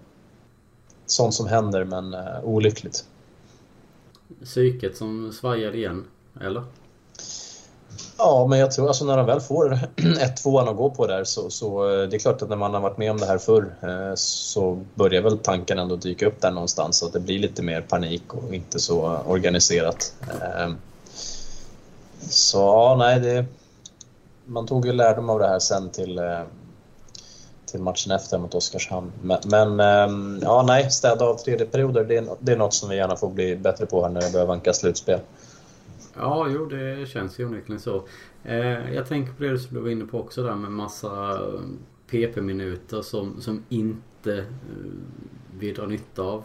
sånt 1.07 1.35
som 1.35 1.47
händer 1.47 1.85
men 1.85 2.15
olyckligt. 2.43 3.05
Psyket 4.45 4.97
som 4.97 5.33
svajade 5.33 5.77
igen, 5.77 6.05
eller? 6.41 6.65
Ja, 8.19 8.47
men 8.47 8.59
jag 8.59 8.73
tror 8.73 8.89
alltså 8.89 9.05
när 9.05 9.17
de 9.17 9.27
väl 9.27 9.41
får 9.41 9.71
1-2 9.97 10.71
att 10.71 10.77
gå 10.77 10.91
på 10.91 11.07
där 11.07 11.25
så, 11.25 11.51
så 11.51 11.91
eh, 11.91 12.09
det 12.09 12.17
är 12.17 12.19
klart 12.19 12.43
att 12.43 12.49
när 12.49 12.57
man 12.57 12.75
har 12.75 12.81
varit 12.81 12.99
med 12.99 13.11
om 13.11 13.19
det 13.19 13.27
här 13.27 13.39
förr 13.39 13.75
eh, 13.83 14.15
så 14.15 14.81
börjar 14.95 15.23
väl 15.23 15.39
tanken 15.39 15.79
ändå 15.79 15.97
dyka 15.97 16.27
upp 16.27 16.41
där 16.41 16.51
någonstans 16.51 16.97
så 16.97 17.07
att 17.07 17.13
det 17.13 17.21
blir 17.21 17.39
lite 17.39 17.63
mer 17.63 17.81
panik 17.81 18.35
och 18.35 18.55
inte 18.55 18.81
så 18.81 19.19
organiserat. 19.27 20.15
Eh, 20.31 20.73
så 22.21 22.59
ja, 22.59 22.97
nej, 22.99 23.21
det, 23.21 23.45
man 24.45 24.67
tog 24.67 24.87
ju 24.87 24.93
lärdom 24.93 25.31
av 25.31 25.39
det 25.39 25.49
här 25.49 25.59
sen 25.59 25.91
till, 25.91 26.21
till 27.67 27.81
matchen 27.81 28.13
efter 28.13 28.39
mot 28.39 28.55
Oskarshamn. 28.55 29.13
Men, 29.23 29.39
men 29.45 29.81
ehm, 29.81 30.41
ja, 30.43 30.63
nej, 30.63 30.91
städa 30.91 31.25
av 31.25 31.37
tredje 31.37 31.67
perioder, 31.67 32.05
det 32.05 32.17
är, 32.17 32.27
det 32.41 32.53
är 32.53 32.57
något 32.57 32.75
som 32.75 32.89
vi 32.89 32.97
gärna 32.97 33.17
får 33.17 33.29
bli 33.31 33.57
bättre 33.57 33.87
på 33.87 34.03
här 34.03 34.11
när 34.11 34.21
det 34.21 34.33
börjar 34.33 34.47
vanka 34.47 34.73
slutspel. 34.73 35.21
Ja, 36.17 36.49
jo 36.51 36.67
det 36.67 37.09
känns 37.09 37.41
ju 37.41 37.47
onekligen 37.47 37.81
så. 37.81 38.09
Eh, 38.43 38.95
jag 38.95 39.07
tänker 39.07 39.33
på 39.33 39.43
det 39.43 39.59
som 39.59 39.75
du 39.75 39.81
var 39.81 39.89
inne 39.89 40.05
på 40.05 40.21
också 40.21 40.43
där 40.43 40.55
med 40.55 40.73
massa 40.73 41.33
eh, 41.33 41.61
PP-minuter 42.07 43.03
som, 43.03 43.41
som 43.41 43.65
inte 43.69 44.39
eh, 44.39 44.45
vi 45.59 45.73
drar 45.73 45.87
nytta 45.87 46.23
av. 46.23 46.45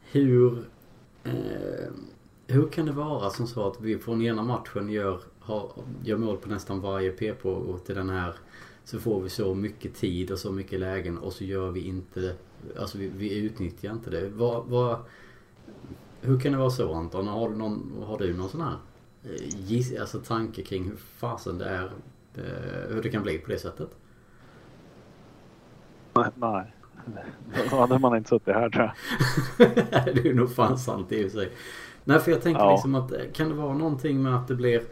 Hur, 0.00 0.64
eh, 1.24 1.90
hur 2.46 2.68
kan 2.68 2.86
det 2.86 2.92
vara 2.92 3.30
som 3.30 3.46
så 3.46 3.68
att 3.68 3.80
vi 3.80 3.98
från 3.98 4.22
ena 4.22 4.42
matchen 4.42 4.88
gör, 4.88 5.20
har, 5.40 5.72
gör 6.04 6.16
mål 6.16 6.36
på 6.36 6.48
nästan 6.48 6.80
varje 6.80 7.10
PP 7.10 7.44
och 7.44 7.84
till 7.84 7.94
den 7.94 8.10
här 8.10 8.34
så 8.84 8.98
får 8.98 9.20
vi 9.20 9.28
så 9.28 9.54
mycket 9.54 9.94
tid 9.94 10.30
och 10.30 10.38
så 10.38 10.52
mycket 10.52 10.80
lägen 10.80 11.18
och 11.18 11.32
så 11.32 11.44
gör 11.44 11.70
vi 11.70 11.80
inte, 11.80 12.34
alltså 12.78 12.98
vi, 12.98 13.08
vi 13.08 13.38
utnyttjar 13.38 13.92
inte 13.92 14.10
det. 14.10 14.28
Vad, 14.28 14.66
vad, 14.66 14.98
hur 16.20 16.40
kan 16.40 16.52
det 16.52 16.58
vara 16.58 16.70
så 16.70 16.94
Anton? 16.94 17.28
Har 17.28 17.48
du 17.48 17.56
någon, 17.56 17.92
har 18.06 18.18
du 18.18 18.36
någon 18.36 18.48
sån 18.48 18.60
här 18.60 18.76
alltså 20.00 20.20
tanke 20.20 20.62
kring 20.62 20.84
hur 20.84 20.96
fasen 20.96 21.58
det 21.58 21.64
är, 21.64 21.84
eh, 22.34 22.94
hur 22.94 23.02
det 23.02 23.08
kan 23.08 23.22
bli 23.22 23.38
på 23.38 23.50
det 23.50 23.58
sättet? 23.58 23.88
Nej, 26.14 26.30
nej. 27.04 27.24
Då 27.70 27.76
hade 27.76 27.98
man 27.98 28.16
inte 28.16 28.28
suttit 28.28 28.54
här 28.54 28.70
tror 28.70 28.84
jag. 28.84 29.74
det 30.14 30.28
är 30.28 30.34
nog 30.34 30.54
fan 30.54 30.78
sant 30.78 31.12
i 31.12 31.26
och 31.26 31.30
för 31.30 31.38
sig. 31.38 31.52
Nej, 32.04 32.18
för 32.18 32.30
jag 32.30 32.42
tänker 32.42 32.60
ja. 32.60 32.72
liksom 32.72 32.94
att 32.94 33.12
eh, 33.12 33.18
kan 33.32 33.48
det 33.48 33.54
vara 33.54 33.74
någonting 33.74 34.22
med 34.22 34.36
att 34.36 34.48
det 34.48 34.54
blir 34.54 34.82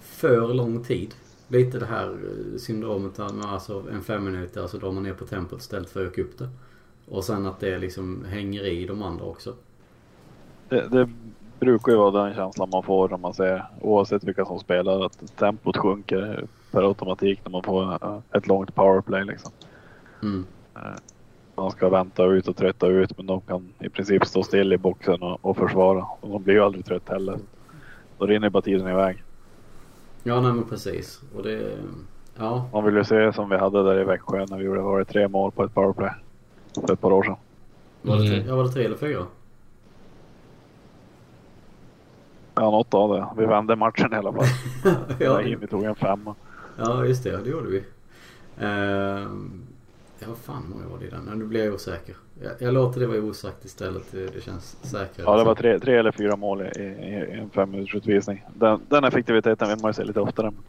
för 0.00 0.54
lång 0.54 0.84
tid? 0.84 1.14
Lite 1.48 1.78
det 1.78 1.86
här 1.86 2.18
syndromet 2.58 3.18
med 3.18 3.44
alltså 3.44 3.84
en 3.92 4.02
fem 4.02 4.24
minuter, 4.24 4.60
alltså 4.62 4.78
drar 4.78 4.92
man 4.92 5.02
ner 5.02 5.14
på 5.14 5.26
tempot 5.26 5.60
istället 5.60 5.90
för 5.90 6.06
att 6.06 6.12
öka 6.12 6.22
upp 6.22 6.38
det. 6.38 6.48
Och 7.06 7.24
sen 7.24 7.46
att 7.46 7.60
det 7.60 7.78
liksom 7.78 8.24
hänger 8.24 8.64
i 8.64 8.86
de 8.86 9.02
andra 9.02 9.24
också. 9.24 9.54
Det, 10.68 10.88
det 10.88 11.10
brukar 11.60 11.92
ju 11.92 11.98
vara 11.98 12.24
den 12.24 12.34
känslan 12.34 12.68
man 12.72 12.82
får 12.82 13.12
om 13.12 13.20
man 13.20 13.34
ser 13.34 13.64
oavsett 13.80 14.24
vilka 14.24 14.44
som 14.44 14.58
spelar 14.58 15.04
att 15.04 15.36
tempot 15.36 15.76
sjunker 15.76 16.44
per 16.70 16.82
automatik 16.82 17.40
när 17.44 17.50
man 17.50 17.62
får 17.62 17.98
ett 18.32 18.46
långt 18.46 18.74
powerplay 18.74 19.24
liksom. 19.24 19.52
Mm. 20.22 20.46
Eh, 20.76 20.80
man 21.54 21.70
ska 21.70 21.88
vänta 21.88 22.24
ut 22.24 22.48
och 22.48 22.56
trötta 22.56 22.86
ut 22.86 23.16
men 23.16 23.26
de 23.26 23.40
kan 23.40 23.72
i 23.78 23.88
princip 23.88 24.26
stå 24.26 24.42
still 24.42 24.72
i 24.72 24.78
boxen 24.78 25.22
och, 25.22 25.38
och 25.44 25.56
försvara. 25.56 26.06
Och 26.20 26.28
de 26.28 26.42
blir 26.42 26.54
ju 26.54 26.60
aldrig 26.60 26.84
trött 26.84 27.08
heller. 27.08 27.38
Då 28.18 28.26
rinner 28.26 28.50
bara 28.50 28.62
tiden 28.62 28.88
iväg. 28.88 29.22
Ja 30.22 30.40
nej 30.40 30.52
men 30.52 30.64
precis. 30.64 31.20
Och 31.36 31.42
det, 31.42 31.78
ja. 32.36 32.68
Man 32.72 32.84
vill 32.84 32.94
ju 32.94 33.04
se 33.04 33.32
som 33.32 33.48
vi 33.48 33.56
hade 33.56 33.82
där 33.82 34.00
i 34.00 34.04
Växjö 34.04 34.46
när 34.50 34.58
vi 34.58 34.64
gjorde 34.64 34.80
var 34.80 34.98
det 34.98 35.04
tre 35.04 35.28
mål 35.28 35.50
på 35.50 35.64
ett 35.64 35.74
powerplay. 35.74 36.10
För 36.86 36.92
ett 36.92 37.00
par 37.00 37.12
år 37.12 37.22
sedan. 37.22 37.36
Var 38.02 38.16
det, 38.16 38.34
mm. 38.34 38.48
ja, 38.48 38.56
var 38.56 38.64
det 38.64 38.70
tre 38.70 38.84
eller 38.84 38.96
fyra? 38.96 39.26
Ja, 42.60 42.70
något 42.70 42.94
av 42.94 43.14
det. 43.14 43.26
Vi 43.36 43.46
vände 43.46 43.76
matchen 43.76 44.12
i 44.12 44.16
alla 44.16 44.32
fall. 44.32 44.46
ja. 45.18 45.40
Vi 45.60 45.66
tog 45.66 45.84
en 45.84 45.94
femma. 45.94 46.34
Ja, 46.76 47.04
just 47.04 47.24
det. 47.24 47.36
Det 47.36 47.50
gjorde 47.50 47.68
vi. 47.68 47.78
Uh, 47.78 49.28
ja, 50.18 50.26
vad 50.28 50.38
fan 50.38 50.62
många 50.68 50.88
var 50.88 50.98
det 50.98 51.06
i 51.06 51.10
den? 51.10 51.24
Nu 51.38 51.44
blir 51.44 51.64
jag 51.64 51.74
osäker. 51.74 52.16
Jag, 52.42 52.52
jag 52.58 52.74
låter 52.74 53.00
det 53.00 53.06
vara 53.06 53.18
osagt 53.18 53.64
istället. 53.64 54.12
Det, 54.12 54.44
känns 54.44 54.76
säkrare. 54.82 55.26
Ja, 55.26 55.36
det 55.36 55.44
var 55.44 55.54
tre, 55.54 55.78
tre 55.78 55.96
eller 55.96 56.12
fyra 56.12 56.36
mål 56.36 56.62
i, 56.62 56.64
i, 56.64 56.82
i 56.82 57.40
en 57.40 57.50
fem 57.50 57.70
minuters 57.70 57.94
utvisning. 57.94 58.44
Den, 58.54 58.80
den 58.88 59.04
effektiviteten 59.04 59.68
vill 59.68 59.78
man 59.82 59.88
ju 59.88 59.94
se 59.94 60.04
lite 60.04 60.20
oftare. 60.20 60.52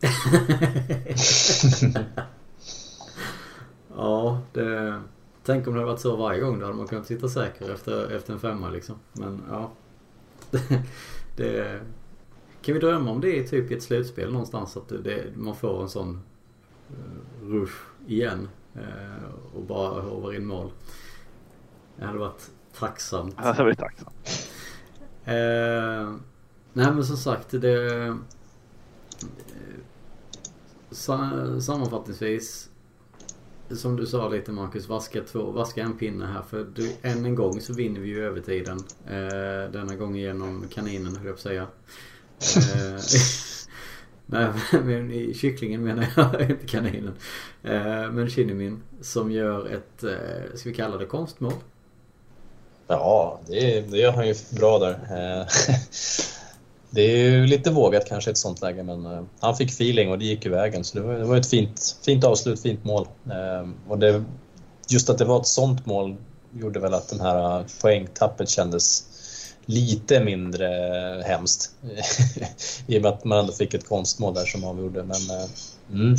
ja, 3.97 4.39
det... 4.53 4.99
Tänk 5.43 5.67
om 5.67 5.73
det 5.73 5.79
hade 5.79 5.91
varit 5.91 6.01
så 6.01 6.15
varje 6.15 6.39
gång. 6.39 6.59
Då 6.59 6.65
hade 6.65 6.77
man 6.77 6.87
kunnat 6.87 7.05
sitta 7.05 7.27
säker 7.27 7.73
efter, 7.73 8.15
efter 8.15 8.33
en 8.33 8.39
femma 8.39 8.69
liksom. 8.69 8.95
Men 9.13 9.41
ja. 9.49 9.71
Det, 11.41 11.81
kan 12.61 12.73
vi 12.73 12.79
drömma 12.79 13.11
om 13.11 13.21
det 13.21 13.43
typ 13.43 13.71
i 13.71 13.73
ett 13.73 13.83
slutspel 13.83 14.31
någonstans? 14.31 14.77
Att 14.77 14.89
det, 14.89 15.37
man 15.37 15.55
får 15.55 15.81
en 15.81 15.89
sån 15.89 16.21
uh, 16.91 17.49
rush 17.49 17.77
igen 18.07 18.49
uh, 18.75 19.55
och 19.55 19.63
bara 19.63 20.01
hovar 20.01 20.33
in 20.33 20.45
mål. 20.45 20.71
Det 21.95 22.05
hade 22.05 22.19
varit 22.19 22.51
tacksamt. 22.73 23.37
Det 23.37 23.43
hade 23.43 23.63
varit 23.63 23.79
tacksamt. 23.79 24.49
Uh, 25.27 26.15
nej 26.73 26.91
men 26.93 27.03
som 27.03 27.17
sagt 27.17 27.51
det... 27.51 28.17
Sammanfattningsvis 31.59 32.69
som 33.75 33.95
du 33.95 34.05
sa 34.05 34.29
lite 34.29 34.51
Marcus, 34.51 34.87
vaska, 34.87 35.21
två, 35.21 35.51
vaska 35.51 35.81
en 35.81 35.97
pinne 35.97 36.25
här. 36.25 36.41
För 36.49 36.67
du, 36.75 36.91
än 37.01 37.25
en 37.25 37.35
gång 37.35 37.61
så 37.61 37.73
vinner 37.73 37.99
vi 37.99 38.07
ju 38.07 38.25
övertiden. 38.25 38.77
Eh, 39.07 39.71
denna 39.71 39.95
gång 39.95 40.15
genom 40.15 40.65
kaninen 40.73 41.15
höll 41.15 41.25
jag 41.25 41.35
på 41.35 41.37
att 41.37 41.39
säga. 41.39 41.67
Eh, 42.57 43.01
nej, 44.25 44.47
men 44.83 45.33
kycklingen 45.33 45.83
menar 45.83 46.07
jag, 46.15 46.41
inte 46.51 46.67
kaninen. 46.67 47.13
Eh, 47.63 48.11
men 48.11 48.29
Shinnimin 48.29 48.83
som 49.01 49.31
gör 49.31 49.67
ett, 49.67 50.03
eh, 50.03 50.55
ska 50.55 50.69
vi 50.69 50.75
kalla 50.75 50.97
det 50.97 51.05
konstmål? 51.05 51.53
Ja, 52.87 53.39
det, 53.47 53.91
det 53.91 53.97
gör 53.97 54.11
han 54.11 54.27
ju 54.27 54.35
bra 54.59 54.79
där. 54.79 54.93
Eh, 54.93 55.47
Eh, 56.91 56.95
det 56.95 57.01
är 57.01 57.31
ju 57.31 57.47
lite 57.47 57.71
vågat 57.71 58.05
kanske 58.05 58.29
i 58.29 58.31
ett 58.31 58.37
sånt 58.37 58.61
läge 58.61 58.83
men 58.83 59.05
uh, 59.05 59.23
han 59.39 59.55
fick 59.55 59.69
feeling 59.69 60.11
och 60.11 60.19
det 60.19 60.25
gick 60.25 60.45
ju 60.45 60.51
vägen 60.51 60.83
så 60.83 60.97
det 60.97 61.03
var, 61.03 61.13
det 61.13 61.25
var 61.25 61.37
ett 61.37 61.49
fint, 61.49 61.97
fint 62.05 62.23
avslut, 62.23 62.61
fint 62.61 62.83
mål. 62.83 63.07
Uh, 63.27 63.69
och 63.87 63.99
det, 63.99 64.23
just 64.89 65.09
att 65.09 65.17
det 65.17 65.25
var 65.25 65.39
ett 65.39 65.47
sånt 65.47 65.85
mål 65.85 66.15
gjorde 66.53 66.79
väl 66.79 66.93
att 66.93 67.09
den 67.09 67.19
här 67.21 67.65
poängtappet 67.81 68.49
kändes 68.49 69.07
lite 69.65 70.23
mindre 70.23 70.67
hemskt. 71.25 71.71
I 72.87 72.97
och 72.97 73.01
med 73.01 73.11
att 73.11 73.23
man 73.23 73.39
ändå 73.39 73.53
fick 73.53 73.73
ett 73.73 73.87
konstmål 73.87 74.33
där 74.33 74.45
som 74.45 74.63
avgjorde. 74.63 75.03
Men, 75.03 75.37
uh, 75.37 76.01
mm. 76.03 76.15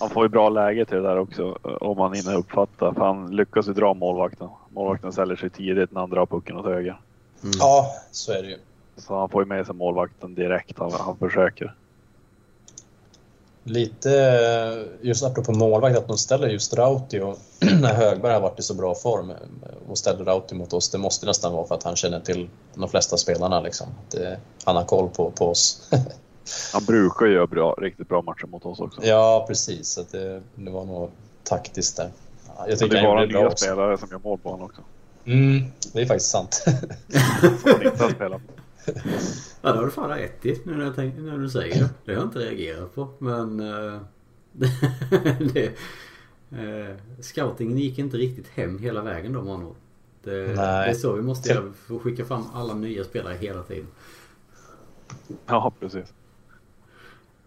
Han 0.00 0.10
får 0.10 0.24
ju 0.24 0.28
bra 0.28 0.48
läge 0.48 0.84
till 0.84 0.96
det 0.96 1.02
där 1.02 1.18
också 1.18 1.58
om 1.62 1.98
man 1.98 2.14
hinner 2.14 2.36
uppfatta. 2.36 2.94
För 2.94 3.00
han 3.00 3.36
lyckas 3.36 3.68
ju 3.68 3.72
dra 3.72 3.94
målvakten. 3.94 4.48
Målvakten 4.68 5.12
ställer 5.12 5.36
sig 5.36 5.50
tidigt 5.50 5.92
när 5.92 6.00
han 6.00 6.10
drar 6.10 6.26
pucken 6.26 6.56
åt 6.56 6.64
höger. 6.64 7.00
Mm. 7.42 7.52
Ja, 7.58 7.94
så 8.10 8.32
är 8.32 8.42
det 8.42 8.48
ju. 8.48 8.58
Så 8.96 9.18
han 9.18 9.28
får 9.28 9.42
ju 9.42 9.48
med 9.48 9.66
sig 9.66 9.74
målvakten 9.74 10.34
direkt. 10.34 10.78
Han, 10.78 10.92
han 10.92 11.16
försöker. 11.16 11.74
Lite 13.64 14.88
just 15.00 15.24
apropå 15.24 15.52
målvakt, 15.52 15.98
att 15.98 16.08
de 16.08 16.18
ställer 16.18 16.48
just 16.48 16.74
Rauti 16.74 17.20
och 17.20 17.38
när 17.80 17.94
Högberg 17.94 18.32
har 18.32 18.40
varit 18.40 18.58
i 18.58 18.62
så 18.62 18.74
bra 18.74 18.94
form 18.94 19.32
och 19.88 19.98
ställer 19.98 20.24
Rauti 20.24 20.54
mot 20.54 20.72
oss, 20.72 20.90
det 20.90 20.98
måste 20.98 21.26
nästan 21.26 21.52
vara 21.52 21.66
för 21.66 21.74
att 21.74 21.82
han 21.82 21.96
känner 21.96 22.20
till 22.20 22.48
de 22.74 22.88
flesta 22.88 23.16
spelarna. 23.16 23.60
Liksom. 23.60 23.86
Det, 24.10 24.38
han 24.64 24.76
har 24.76 24.84
koll 24.84 25.08
på, 25.08 25.30
på 25.30 25.50
oss. 25.50 25.90
han 26.72 26.84
brukar 26.84 27.26
ju 27.26 27.32
göra 27.32 27.46
bra, 27.46 27.74
riktigt 27.78 28.08
bra 28.08 28.22
matcher 28.22 28.46
mot 28.46 28.66
oss 28.66 28.80
också. 28.80 29.04
Ja, 29.04 29.44
precis. 29.48 29.88
Så 29.88 30.02
det, 30.10 30.42
det 30.54 30.70
var 30.70 30.84
nog 30.84 31.10
taktiskt 31.44 31.96
där. 31.96 32.10
Jag 32.68 32.78
tycker 32.78 32.94
det 32.94 33.00
är 33.00 33.06
bara 33.06 33.26
nya 33.26 33.50
spelare 33.50 33.98
som 33.98 34.08
gör 34.10 34.18
mål 34.18 34.38
på 34.38 34.50
honom 34.50 34.66
också. 34.66 34.82
Mm, 35.24 35.64
det 35.92 36.00
är 36.00 36.06
faktiskt 36.06 36.30
sant. 36.30 36.54
som 37.62 37.82
inte 37.82 38.02
har 38.02 38.10
spelat. 38.10 38.42
Ja, 39.62 39.72
det 39.72 39.78
har 39.78 39.84
du 39.84 39.90
fan 39.90 40.08
rätt 40.08 40.46
i 40.46 40.60
nu 40.64 40.76
när, 40.76 40.92
tänk, 40.96 41.18
när, 41.18 41.38
du 41.38 41.48
säger 41.48 41.74
det. 41.74 41.90
Det 42.04 42.12
har 42.12 42.20
jag 42.20 42.28
inte 42.28 42.38
reagerat 42.38 42.94
på. 42.94 43.08
Men... 43.18 43.60
Uh, 43.60 44.00
det, 45.54 45.72
uh, 46.52 46.96
scoutingen 47.20 47.78
gick 47.78 47.98
inte 47.98 48.16
riktigt 48.16 48.48
hem 48.48 48.78
hela 48.78 49.02
vägen 49.02 49.32
då 49.32 49.40
honom. 49.40 49.74
Det, 50.22 50.46
det, 50.46 50.62
är 50.62 50.94
så 50.94 51.12
vi 51.12 51.22
måste 51.22 51.48
göra. 51.48 51.60
Vi 51.60 51.72
får 51.72 51.98
skicka 51.98 52.24
fram 52.24 52.44
alla 52.54 52.74
nya 52.74 53.04
spelare 53.04 53.34
hela 53.34 53.62
tiden. 53.62 53.86
Ja, 55.46 55.72
precis. 55.80 56.12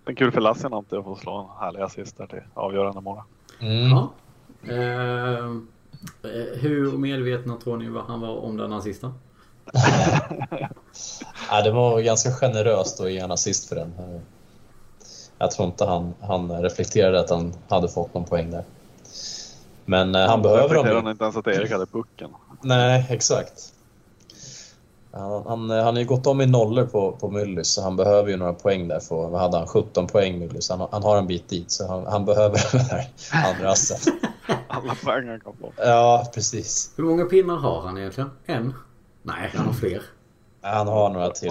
Men 0.05 0.15
kul 0.15 0.31
för 0.31 0.41
Lasse 0.41 0.67
alltid 0.67 0.99
att 0.99 1.05
få 1.05 1.15
slå 1.15 1.37
en 1.37 1.59
härlig 1.59 1.81
assist 1.81 2.17
där 2.17 2.27
till 2.27 2.41
avgörande 2.53 3.01
mål. 3.01 3.21
Mm. 3.59 3.89
Ja. 3.89 4.13
Uh, 4.63 5.61
hur 6.53 6.97
medvetna 6.97 7.57
tror 7.57 7.77
ni 7.77 7.99
han 8.07 8.21
var 8.21 8.35
om 8.35 8.57
den 8.57 8.73
assisten? 8.73 9.13
ja, 11.49 11.61
det 11.63 11.71
var 11.71 12.01
ganska 12.01 12.31
generöst 12.31 12.99
att 12.99 13.11
ge 13.11 13.19
en 13.19 13.31
assist 13.31 13.69
för 13.69 13.75
den. 13.75 13.93
Jag 15.37 15.51
tror 15.51 15.67
inte 15.67 15.85
han, 15.85 16.13
han 16.21 16.61
reflekterade 16.61 17.19
att 17.19 17.29
han 17.29 17.53
hade 17.67 17.89
fått 17.89 18.13
någon 18.13 18.25
poäng 18.25 18.51
där. 18.51 18.63
Men 19.85 20.15
eh, 20.15 20.21
han, 20.21 20.29
han 20.29 20.41
behöver 20.41 20.75
dem. 20.75 20.87
Han 20.87 21.07
inte 21.07 21.23
ens 21.23 21.37
att 21.37 21.47
Erik 21.47 21.71
hade 21.71 21.85
pucken. 21.85 22.29
Nej, 22.61 23.07
exakt. 23.09 23.73
Han, 25.11 25.43
han, 25.47 25.69
han 25.69 25.85
har 25.85 25.99
ju 25.99 26.05
gått 26.05 26.27
om 26.27 26.41
i 26.41 26.45
nollor 26.45 26.85
på, 26.85 27.11
på 27.11 27.29
Myllys 27.29 27.73
så 27.73 27.81
han 27.81 27.95
behöver 27.95 28.29
ju 28.29 28.37
några 28.37 28.53
poäng 28.53 28.87
där. 28.87 28.99
För, 28.99 29.29
vad 29.29 29.41
hade 29.41 29.57
han? 29.57 29.67
17 29.67 30.07
poäng 30.07 30.39
Myllys. 30.39 30.69
Han, 30.69 30.87
han 30.91 31.03
har 31.03 31.17
en 31.17 31.27
bit 31.27 31.49
dit 31.49 31.71
så 31.71 31.87
han, 31.87 32.05
han 32.05 32.25
behöver 32.25 32.61
den 32.71 32.85
här 32.85 33.07
andra 33.49 33.71
assen. 33.71 34.13
Alla 34.67 34.95
poäng 34.95 35.27
han 35.27 35.39
kan 35.39 35.53
få. 35.61 35.73
Ja, 35.77 36.31
precis. 36.33 36.91
Hur 36.95 37.03
många 37.03 37.25
pinnar 37.25 37.55
har 37.55 37.81
han 37.81 37.97
egentligen? 37.97 38.29
En? 38.45 38.73
Nej, 39.23 39.51
han 39.53 39.65
har 39.65 39.73
fler. 39.73 40.01
Han 40.61 40.87
har 40.87 41.09
några 41.09 41.29
till. 41.29 41.49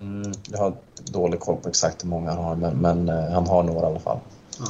Mm, 0.00 0.32
jag 0.50 0.58
har 0.58 0.74
dålig 1.12 1.40
koll 1.40 1.56
på 1.56 1.68
exakt 1.68 2.04
hur 2.04 2.08
många 2.08 2.30
han 2.30 2.44
har, 2.44 2.56
men, 2.56 2.76
men 2.76 3.08
uh, 3.08 3.32
han 3.32 3.46
har 3.46 3.62
några 3.62 3.80
i 3.80 3.90
alla 3.90 4.00
fall. 4.00 4.18
Ja. 4.58 4.66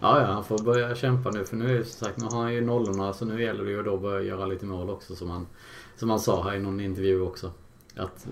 ja, 0.00 0.20
ja, 0.20 0.26
han 0.26 0.44
får 0.44 0.58
börja 0.58 0.94
kämpa 0.94 1.30
nu 1.30 1.44
för 1.44 1.56
nu 1.56 1.78
är 1.78 1.84
som 1.84 2.06
sagt, 2.06 2.18
nu 2.18 2.24
har 2.24 2.42
han 2.42 2.54
ju 2.54 2.60
nollorna 2.60 3.12
så 3.12 3.24
nu 3.24 3.42
gäller 3.42 3.64
det 3.64 3.70
ju 3.70 3.94
att 3.94 4.00
börja 4.00 4.22
göra 4.22 4.46
lite 4.46 4.66
mål 4.66 4.90
också 4.90 5.16
som 5.16 5.30
han, 5.30 5.46
som 5.96 6.10
han 6.10 6.20
sa 6.20 6.42
här 6.42 6.56
i 6.56 6.60
någon 6.60 6.80
intervju 6.80 7.20
också. 7.20 7.50
Att 7.96 8.26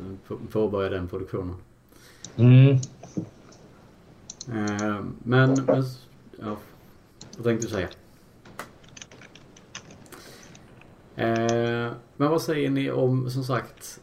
påbörja 0.52 0.90
den 0.90 1.08
produktionen. 1.08 1.56
Mm. 2.36 2.78
Uh, 4.48 5.04
men, 5.22 5.64
men 5.66 5.84
ja, 6.40 6.56
vad 7.36 7.44
tänkte 7.44 7.66
du 7.66 7.70
säga? 7.70 7.88
Eh, 11.16 11.92
men 12.16 12.30
vad 12.30 12.42
säger 12.42 12.70
ni 12.70 12.90
om, 12.90 13.30
som 13.30 13.44
sagt, 13.44 14.00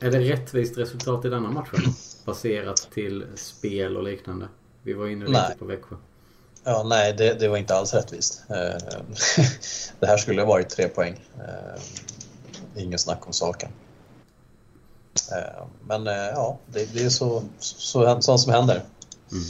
är 0.00 0.10
det 0.10 0.18
rättvist 0.20 0.78
resultat 0.78 1.24
i 1.24 1.28
denna 1.28 1.50
matchen? 1.50 1.80
Baserat 2.24 2.88
till 2.94 3.24
spel 3.34 3.96
och 3.96 4.02
liknande. 4.02 4.48
Vi 4.82 4.92
var 4.92 5.06
inne 5.06 5.26
lite 5.26 5.40
nej. 5.48 5.56
på 5.58 5.64
Växjö. 5.64 5.96
Ja, 6.64 6.82
nej, 6.82 7.12
det, 7.12 7.34
det, 7.34 7.48
var 7.48 7.56
inte 7.56 7.74
alls 7.74 7.94
rättvist. 7.94 8.42
Eh, 8.48 8.54
det 10.00 10.06
här 10.06 10.16
skulle 10.16 10.40
ha 10.40 10.48
varit 10.48 10.68
tre 10.68 10.88
poäng. 10.88 11.24
Eh, 11.38 11.82
ingen 12.82 12.98
snack 12.98 13.26
om 13.26 13.32
saken. 13.32 13.70
Eh, 15.32 15.66
men 15.88 16.06
ja, 16.06 16.58
det, 16.66 16.94
det 16.94 17.04
är 17.04 17.08
så, 17.08 17.42
så, 17.58 18.20
sånt 18.20 18.40
som 18.40 18.52
händer. 18.52 18.82
Mm. 19.32 19.44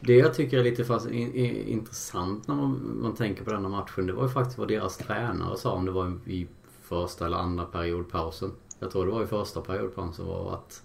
Det 0.00 0.16
jag 0.16 0.34
tycker 0.34 0.58
är 0.58 0.64
lite 0.64 0.84
fast, 0.84 1.10
in, 1.10 1.34
in, 1.34 1.56
intressant 1.56 2.48
när 2.48 2.54
man, 2.54 2.98
man 3.02 3.14
tänker 3.14 3.44
på 3.44 3.50
denna 3.50 3.68
matchen 3.68 4.06
det 4.06 4.12
var 4.12 4.22
ju 4.22 4.28
faktiskt 4.28 4.58
vad 4.58 4.68
deras 4.68 4.96
tränare 4.96 5.56
sa 5.56 5.72
om 5.72 5.84
det 5.84 5.92
var 5.92 6.18
i 6.26 6.48
första 6.82 7.26
eller 7.26 7.36
andra 7.36 7.64
periodpausen. 7.64 8.52
Jag 8.78 8.90
tror 8.90 9.06
det 9.06 9.12
var 9.12 9.24
i 9.24 9.26
första 9.26 9.60
periodpausen 9.60 10.26
var 10.26 10.54
att 10.54 10.82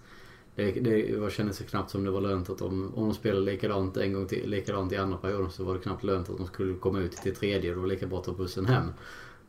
det, 0.54 0.72
det 0.72 1.18
var, 1.18 1.30
kändes 1.30 1.58
knappt 1.58 1.90
som 1.90 2.04
det 2.04 2.10
var 2.10 2.20
lönt 2.20 2.50
att 2.50 2.58
de, 2.58 2.94
om 2.94 3.04
de 3.04 3.14
spelade 3.14 3.44
likadant 3.44 3.96
en 3.96 4.12
gång 4.12 4.26
till, 4.26 4.50
likadant 4.50 4.92
i 4.92 4.96
andra 4.96 5.16
perioden 5.16 5.50
så 5.50 5.64
var 5.64 5.74
det 5.74 5.80
knappt 5.80 6.04
lönt 6.04 6.30
att 6.30 6.36
de 6.36 6.46
skulle 6.46 6.74
komma 6.74 6.98
ut 6.98 7.12
till 7.12 7.34
tredje. 7.34 7.70
Det 7.70 7.80
var 7.80 7.86
lika 7.86 8.06
bra 8.06 8.18
att 8.18 8.24
ta 8.24 8.32
bussen 8.32 8.66
hem. 8.66 8.90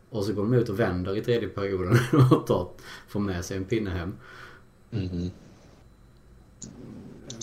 Och 0.10 0.24
så 0.24 0.34
går 0.34 0.44
de 0.44 0.54
ut 0.54 0.70
och 0.70 0.80
vänder 0.80 1.18
i 1.18 1.22
tredje 1.22 1.50
perioden 1.50 1.98
och 2.32 2.48
tar, 2.48 2.70
får 3.08 3.20
med 3.20 3.46
sig 3.46 3.58
en 3.58 3.66
pinne 3.66 3.90
hem. 3.90 4.14
Mm. 4.92 5.30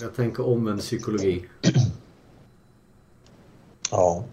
Jag 0.01 0.15
tänker 0.15 0.45
omvänd 0.45 0.79
psykologi. 0.79 1.47
Ja. 3.91 4.25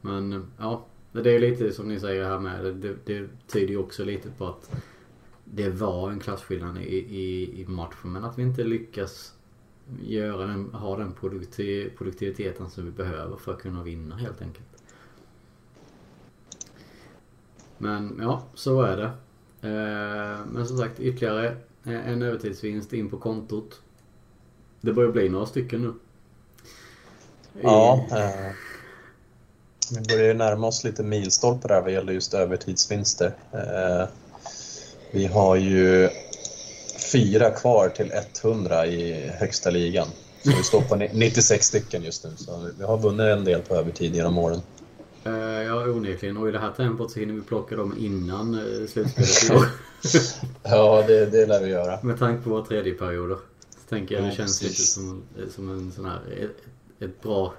Men 0.00 0.32
eh, 0.32 0.40
ja, 0.58 0.86
det 1.12 1.34
är 1.34 1.38
lite 1.38 1.72
som 1.72 1.88
ni 1.88 2.00
säger 2.00 2.24
här 2.24 2.38
med. 2.38 2.74
Det, 2.74 2.96
det 3.04 3.28
tyder 3.46 3.68
ju 3.68 3.78
också 3.78 4.04
lite 4.04 4.30
på 4.30 4.46
att 4.46 4.70
det 5.44 5.68
var 5.68 6.10
en 6.10 6.20
klasskillnad 6.20 6.78
i, 6.78 6.96
i, 6.96 7.60
i 7.60 7.66
matchen. 7.66 8.12
Men 8.12 8.24
att 8.24 8.38
vi 8.38 8.42
inte 8.42 8.64
lyckas 8.64 9.34
göra 10.02 10.46
den, 10.46 10.74
ha 10.74 10.96
den 10.96 11.12
produktiv, 11.12 11.96
produktiviteten 11.98 12.70
som 12.70 12.84
vi 12.84 12.90
behöver 12.90 13.36
för 13.36 13.52
att 13.52 13.62
kunna 13.62 13.82
vinna 13.82 14.16
helt 14.16 14.42
enkelt. 14.42 14.66
Men 17.78 18.18
ja, 18.22 18.42
så 18.54 18.82
är 18.82 18.96
det. 18.96 19.12
Eh, 19.68 20.46
men 20.52 20.66
som 20.66 20.78
sagt 20.78 21.00
ytterligare 21.00 21.46
eh, 21.84 22.08
en 22.08 22.22
övertidsvinst 22.22 22.92
in 22.92 23.10
på 23.10 23.18
kontot. 23.18 23.82
Det 24.80 24.92
börjar 24.92 25.12
bli 25.12 25.28
några 25.28 25.46
stycken 25.46 25.82
nu. 25.82 25.92
Ja. 27.62 28.06
Eh, 28.10 28.52
vi 29.92 30.00
börjar 30.00 30.26
ju 30.26 30.34
närma 30.34 30.66
oss 30.66 30.84
lite 30.84 31.02
milstolpe 31.02 31.68
där 31.68 31.80
vad 31.80 31.92
gäller 31.92 32.12
just 32.12 32.34
övertidsvinster. 32.34 33.34
Eh, 33.52 34.08
vi 35.10 35.26
har 35.26 35.56
ju 35.56 36.10
fyra 37.12 37.50
kvar 37.50 37.88
till 37.88 38.12
100 38.42 38.86
i 38.86 39.28
högsta 39.28 39.70
ligan. 39.70 40.08
Så 40.42 40.50
vi 40.50 40.62
står 40.62 40.80
på 40.80 40.96
96 40.96 41.66
stycken 41.66 42.02
just 42.02 42.24
nu. 42.24 42.30
Så 42.36 42.70
vi 42.78 42.84
har 42.84 42.98
vunnit 42.98 43.20
en 43.20 43.44
del 43.44 43.60
på 43.60 43.74
övertid 43.74 44.14
genom 44.14 44.38
åren. 44.38 44.60
Uh, 45.26 45.62
ja, 45.62 45.84
onekligen. 45.84 46.36
Och 46.36 46.48
i 46.48 46.52
det 46.52 46.58
här 46.58 46.70
tempot 46.70 47.10
så 47.10 47.20
hinner 47.20 47.34
vi 47.34 47.40
plocka 47.40 47.76
dem 47.76 47.94
innan 47.98 48.54
uh, 48.54 48.86
slutspelet 48.86 49.50
i 49.50 49.54
år. 49.54 49.66
ja, 50.62 51.04
det, 51.06 51.26
det 51.26 51.46
lär 51.46 51.60
vi 51.60 51.70
göra. 51.70 51.98
Med 52.02 52.18
tanke 52.18 52.44
på 52.44 52.50
våra 52.50 52.64
tredje 52.64 52.94
perioder. 52.94 53.36
Så 53.70 53.88
tänker 53.88 54.14
jag 54.14 54.24
ja, 54.24 54.28
det 54.28 54.36
känns 54.36 54.60
precis. 54.60 54.78
lite 54.78 54.90
som, 54.90 55.22
som 55.54 55.70
en 55.70 55.92
sån 55.92 56.04
här 56.04 56.20
ett 57.00 57.22
bra, 57.22 57.54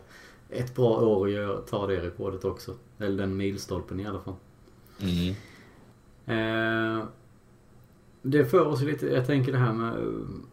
ett 0.49 0.75
bra 0.75 1.01
år 1.01 1.27
att 1.27 1.33
göra, 1.33 1.61
ta 1.61 1.87
det 1.87 2.01
rekordet 2.01 2.45
också. 2.45 2.75
Eller 2.97 3.17
den 3.17 3.37
milstolpen 3.37 3.99
i 3.99 4.07
alla 4.07 4.19
fall. 4.19 4.35
Mm. 4.99 5.35
Eh, 6.25 7.05
det 8.21 8.45
för 8.45 8.67
oss 8.67 8.81
lite, 8.81 9.07
jag 9.07 9.25
tänker 9.25 9.51
det 9.51 9.57
här 9.57 9.73
med 9.73 9.93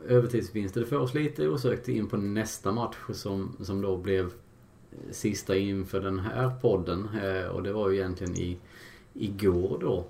övertidsvinster, 0.08 0.80
det 0.80 0.86
för 0.86 0.98
oss 0.98 1.14
lite 1.14 1.48
osökt 1.48 1.88
in 1.88 2.08
på 2.08 2.16
nästa 2.16 2.72
match 2.72 2.96
som, 3.12 3.56
som 3.60 3.80
då 3.80 3.96
blev 3.96 4.30
sista 5.10 5.56
inför 5.56 6.00
den 6.00 6.18
här 6.18 6.50
podden. 6.60 7.08
Och 7.52 7.62
det 7.62 7.72
var 7.72 7.90
ju 7.90 7.96
egentligen 7.96 8.36
i 8.36 8.58
igår 9.14 9.78
då. 9.80 10.04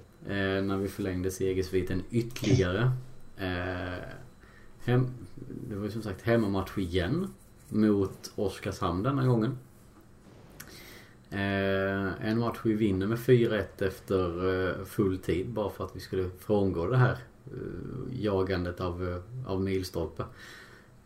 När 0.62 0.76
vi 0.76 0.88
förlängde 0.88 1.30
segersviten 1.30 2.02
ytterligare. 2.10 2.90
Hem, 4.84 5.06
det 5.68 5.76
var 5.76 5.84
ju 5.84 5.90
som 5.90 6.02
sagt 6.02 6.22
hemmamatch 6.22 6.78
igen. 6.78 7.28
Mot 7.68 8.31
Oskarshamn 8.35 9.02
denna 9.02 9.26
gången. 9.26 9.59
Eh, 11.31 12.28
en 12.28 12.38
match 12.38 12.59
vi 12.64 12.74
vinner 12.74 13.07
med 13.07 13.18
4-1 13.18 13.64
efter 13.78 14.48
eh, 14.68 14.85
full 14.85 15.18
tid 15.18 15.48
bara 15.48 15.70
för 15.70 15.85
att 15.85 15.96
vi 15.96 16.00
skulle 16.00 16.31
frångå 16.38 16.87
det 16.87 16.96
här 16.96 17.18
eh, 17.46 18.22
jagandet 18.22 18.81
av, 18.81 19.09
eh, 19.09 19.50
av 19.52 19.61
milstolpe. 19.61 20.24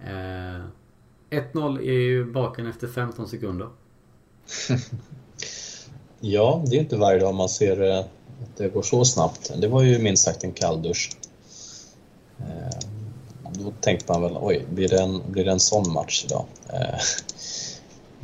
Eh, 0.01 0.65
1-0 1.31 1.79
är 1.79 1.93
ju 1.93 2.25
baken 2.25 2.67
efter 2.67 2.89
15 2.89 3.29
sekunder. 3.29 3.69
ja, 6.21 6.65
det 6.67 6.77
är 6.77 6.81
inte 6.81 6.97
varje 6.97 7.21
dag 7.21 7.35
man 7.35 7.49
ser 7.49 7.83
eh, 7.83 7.99
att 7.99 8.57
det 8.57 8.69
går 8.69 8.83
så 8.83 9.05
snabbt. 9.05 9.53
Det 9.61 9.69
var 9.69 9.83
ju 9.83 9.99
minst 9.99 10.25
sagt 10.25 10.45
en 10.45 10.53
kalldusch. 10.53 11.17
Då 13.53 13.73
tänkte 13.81 14.13
man 14.13 14.23
väl, 14.23 14.37
oj, 14.41 14.67
blir 14.71 14.89
det 14.89 15.03
en, 15.03 15.23
blir 15.29 15.45
det 15.45 15.51
en 15.51 15.61
sån 15.61 15.93
match 15.93 16.25
idag? 16.25 16.45
Eh, 16.73 16.99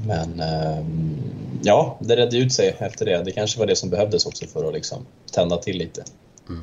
men 0.06 0.40
ehm, 0.40 1.16
ja, 1.62 1.98
det 2.00 2.16
redde 2.16 2.38
ut 2.38 2.52
sig 2.52 2.76
efter 2.78 3.04
det. 3.04 3.22
Det 3.24 3.32
kanske 3.32 3.58
var 3.58 3.66
det 3.66 3.76
som 3.76 3.90
behövdes 3.90 4.26
också 4.26 4.46
för 4.46 4.68
att 4.68 4.74
liksom 4.74 5.06
tända 5.32 5.56
till 5.56 5.78
lite. 5.78 6.04
Mm. 6.48 6.62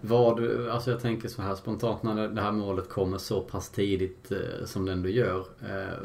Vad, 0.00 0.68
alltså 0.70 0.90
jag 0.90 1.00
tänker 1.00 1.28
så 1.28 1.42
här 1.42 1.54
spontant 1.54 2.02
när 2.02 2.28
det 2.28 2.40
här 2.40 2.52
målet 2.52 2.88
kommer 2.88 3.18
så 3.18 3.40
pass 3.40 3.70
tidigt 3.70 4.32
eh, 4.32 4.66
som 4.66 4.86
det 4.86 4.92
ändå 4.92 5.08
gör. 5.08 5.38
Eh, 5.40 5.98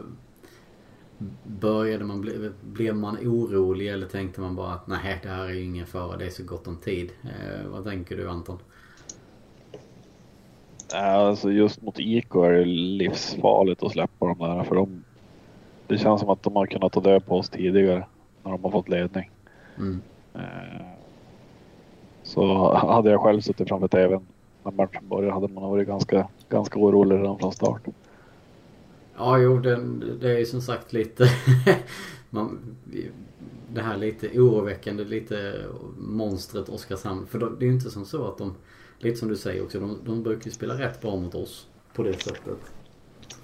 började 1.43 2.05
man 2.05 2.21
bli, 2.21 2.51
blev 2.61 2.95
man 2.95 3.17
orolig 3.17 3.87
eller 3.87 4.07
tänkte 4.07 4.41
man 4.41 4.55
bara 4.55 4.73
att 4.73 4.87
nej 4.87 5.19
det 5.23 5.29
här 5.29 5.45
är 5.45 5.53
ju 5.53 5.63
ingen 5.63 5.87
fara, 5.87 6.17
det 6.17 6.25
är 6.25 6.29
så 6.29 6.43
gott 6.43 6.67
om 6.67 6.77
tid. 6.77 7.11
Vad 7.65 7.83
tänker 7.83 8.17
du 8.17 8.29
Anton? 8.29 8.59
Alltså 10.93 11.51
just 11.51 11.81
mot 11.81 11.99
IK 11.99 12.35
är 12.35 12.51
det 12.51 12.65
livsfarligt 12.65 13.83
att 13.83 13.91
släppa 13.91 14.25
dem 14.25 14.37
där 14.39 14.63
för 14.63 14.75
de 14.75 15.03
det 15.87 15.97
känns 15.97 16.21
som 16.21 16.29
att 16.29 16.43
de 16.43 16.55
har 16.55 16.65
kunnat 16.65 16.93
ta 16.93 16.99
död 16.99 17.25
på 17.25 17.37
oss 17.37 17.49
tidigare 17.49 18.05
när 18.43 18.51
de 18.51 18.63
har 18.63 18.71
fått 18.71 18.89
ledning. 18.89 19.31
Mm. 19.77 20.01
Eh, 20.33 20.85
så 22.23 22.73
hade 22.73 23.11
jag 23.11 23.21
själv 23.21 23.41
suttit 23.41 23.67
framför 23.67 23.87
tvn 23.87 24.25
när 24.63 24.71
matchen 24.71 25.07
började 25.09 25.33
hade 25.33 25.47
man 25.47 25.69
varit 25.69 25.87
ganska, 25.87 26.27
ganska 26.49 26.79
orolig 26.79 27.15
redan 27.15 27.39
från 27.39 27.51
start. 27.51 27.81
Ja, 29.17 29.37
jo, 29.37 29.59
det, 29.59 29.81
det 30.21 30.31
är 30.31 30.39
ju 30.39 30.45
som 30.45 30.61
sagt 30.61 30.93
lite 30.93 31.29
man, 32.29 32.75
det 33.73 33.81
här 33.81 33.97
lite 33.97 34.39
oroväckande, 34.39 35.03
lite 35.03 35.65
monstret 35.97 36.69
Oskarshamn. 36.69 37.27
För 37.27 37.39
det 37.39 37.65
är 37.65 37.67
ju 37.67 37.73
inte 37.73 37.89
som 37.89 38.05
så 38.05 38.27
att 38.27 38.37
de, 38.37 38.55
lite 38.99 39.17
som 39.17 39.27
du 39.27 39.35
säger 39.35 39.63
också, 39.63 39.79
de, 39.79 39.99
de 40.05 40.23
brukar 40.23 40.45
ju 40.45 40.51
spela 40.51 40.79
rätt 40.79 41.01
bra 41.01 41.15
mot 41.15 41.35
oss 41.35 41.67
på 41.93 42.03
det 42.03 42.23
sättet. 42.23 42.57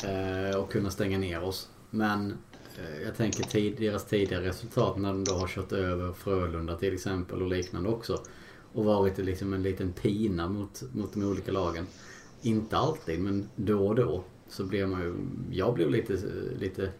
Eh, 0.04 0.60
och 0.60 0.72
kunna 0.72 0.89
stänga 0.89 1.18
ner 1.18 1.44
oss. 1.44 1.70
Men 1.89 2.32
eh, 2.78 3.02
jag 3.06 3.15
tänker 3.15 3.44
tid, 3.44 3.76
deras 3.78 4.06
tidigare 4.06 4.48
resultat 4.48 4.98
när 4.98 5.10
de 5.10 5.24
då 5.24 5.34
har 5.34 5.48
kört 5.48 5.72
över 5.72 6.13
Frölunda 6.13 6.78
till 6.78 6.94
exempel 6.94 7.41
och 7.41 7.50
liknande 7.50 7.89
också. 7.89 8.22
Och 8.74 8.86
varit 8.86 9.18
liksom 9.18 9.54
en 9.54 9.63
liten 9.63 9.94
pina 9.94 10.48
mot, 10.50 10.84
mot 10.94 11.13
de 11.13 11.24
olika 11.24 11.52
lagen. 11.52 11.88
Inte 12.41 12.78
alltid 12.78 13.20
men 13.20 13.50
då 13.56 13.88
och 13.88 13.96
då 13.96 14.24
så 14.50 14.63
blev 14.63 14.89
man 14.89 15.02
ju, 15.02 15.15
jag 15.52 15.74
blev 15.74 15.89
lite, 15.89 16.18
lite 16.60 16.91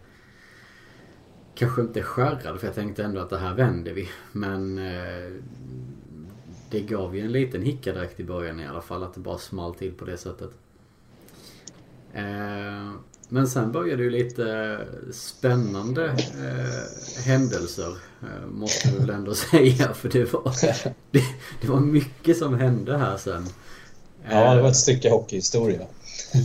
Kanske 1.56 1.82
inte 1.82 2.02
skärrad 2.02 2.60
för 2.60 2.66
jag 2.66 2.74
tänkte 2.74 3.04
ändå 3.04 3.20
att 3.20 3.30
det 3.30 3.38
här 3.38 3.54
vänder 3.54 3.92
vi. 3.92 4.08
Men 4.32 4.78
eh, 4.78 5.32
det 6.76 6.82
gav 6.82 7.16
ju 7.16 7.22
en 7.22 7.32
liten 7.32 7.62
hicka 7.62 7.92
direkt 7.92 8.20
i 8.20 8.24
början 8.24 8.60
i 8.60 8.66
alla 8.66 8.80
fall 8.80 9.02
att 9.02 9.14
det 9.14 9.20
bara 9.20 9.38
small 9.38 9.74
till 9.74 9.92
på 9.92 10.04
det 10.04 10.16
sättet. 10.16 10.50
Eh, 12.12 12.92
men 13.28 13.48
sen 13.48 13.72
började 13.72 14.02
ju 14.02 14.10
lite 14.10 14.78
spännande 15.12 16.06
eh, 16.08 17.24
händelser. 17.24 17.96
Eh, 18.22 18.46
måste 18.50 18.88
vi 18.88 18.98
väl 18.98 19.10
ändå 19.10 19.34
säga. 19.50 19.94
För 19.94 20.08
det 20.08 20.32
var, 20.32 20.54
det, 21.10 21.24
det, 21.60 21.68
var 21.68 21.80
mycket 21.80 22.36
som 22.36 22.54
hände 22.54 22.98
här 22.98 23.16
sen. 23.16 23.46
Ja, 24.30 24.54
det 24.54 24.62
var 24.62 24.68
ett 24.68 24.76
stycke 24.76 25.10
hockeyhistoria. 25.10 25.86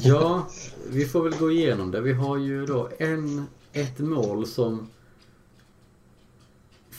ja, 0.03 0.47
vi 0.89 1.05
får 1.05 1.23
väl 1.23 1.35
gå 1.39 1.51
igenom 1.51 1.91
det. 1.91 2.01
Vi 2.01 2.13
har 2.13 2.37
ju 2.37 2.65
då 2.65 2.89
en, 2.99 3.45
ett 3.73 3.99
mål 3.99 4.47
som 4.47 4.89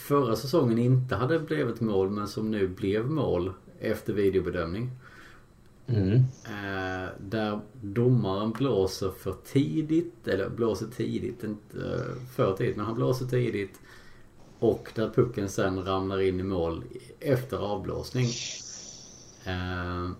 förra 0.03 0.37
säsongen 0.37 0.79
inte 0.79 1.15
hade 1.17 1.39
blivit 1.39 1.81
mål 1.81 2.11
men 2.11 2.29
som 2.29 2.51
nu 2.51 2.69
blev 2.69 3.11
mål 3.11 3.53
efter 3.81 4.13
videobedömning. 4.13 4.91
Mm. 5.87 6.15
Eh, 6.45 7.11
där 7.21 7.61
domaren 7.81 8.51
blåser 8.53 9.11
för 9.11 9.35
tidigt, 9.45 10.29
eller 10.29 10.49
blåser 10.49 10.87
tidigt, 10.87 11.45
inte 11.45 11.79
eh, 11.79 12.27
för 12.35 12.57
tidigt, 12.57 12.77
men 12.77 12.87
han 12.87 12.95
blåser 12.95 13.27
tidigt. 13.27 13.81
Och 14.59 14.93
där 14.95 15.11
pucken 15.11 15.49
sen 15.49 15.85
ramlar 15.85 16.21
in 16.21 16.41
i 16.41 16.43
mål 16.43 16.85
efter 17.21 17.57
avblåsning. 17.57 18.29
Eh, 19.45 20.11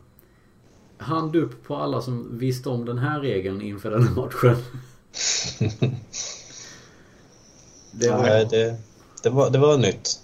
hand 0.97 1.37
upp 1.37 1.65
på 1.65 1.77
alla 1.77 2.01
som 2.01 2.39
visste 2.39 2.69
om 2.69 2.85
den 2.85 2.99
här 2.99 3.21
regeln 3.21 3.61
inför 3.61 3.91
den 3.91 4.03
här 4.03 4.15
matchen. 4.15 4.57
det 7.93 8.11
var... 8.11 8.29
Ja, 8.29 8.45
det, 8.45 8.79
det, 9.23 9.31
var, 9.31 9.51
det 9.51 9.59
var 9.59 9.79
nytt. 9.79 10.21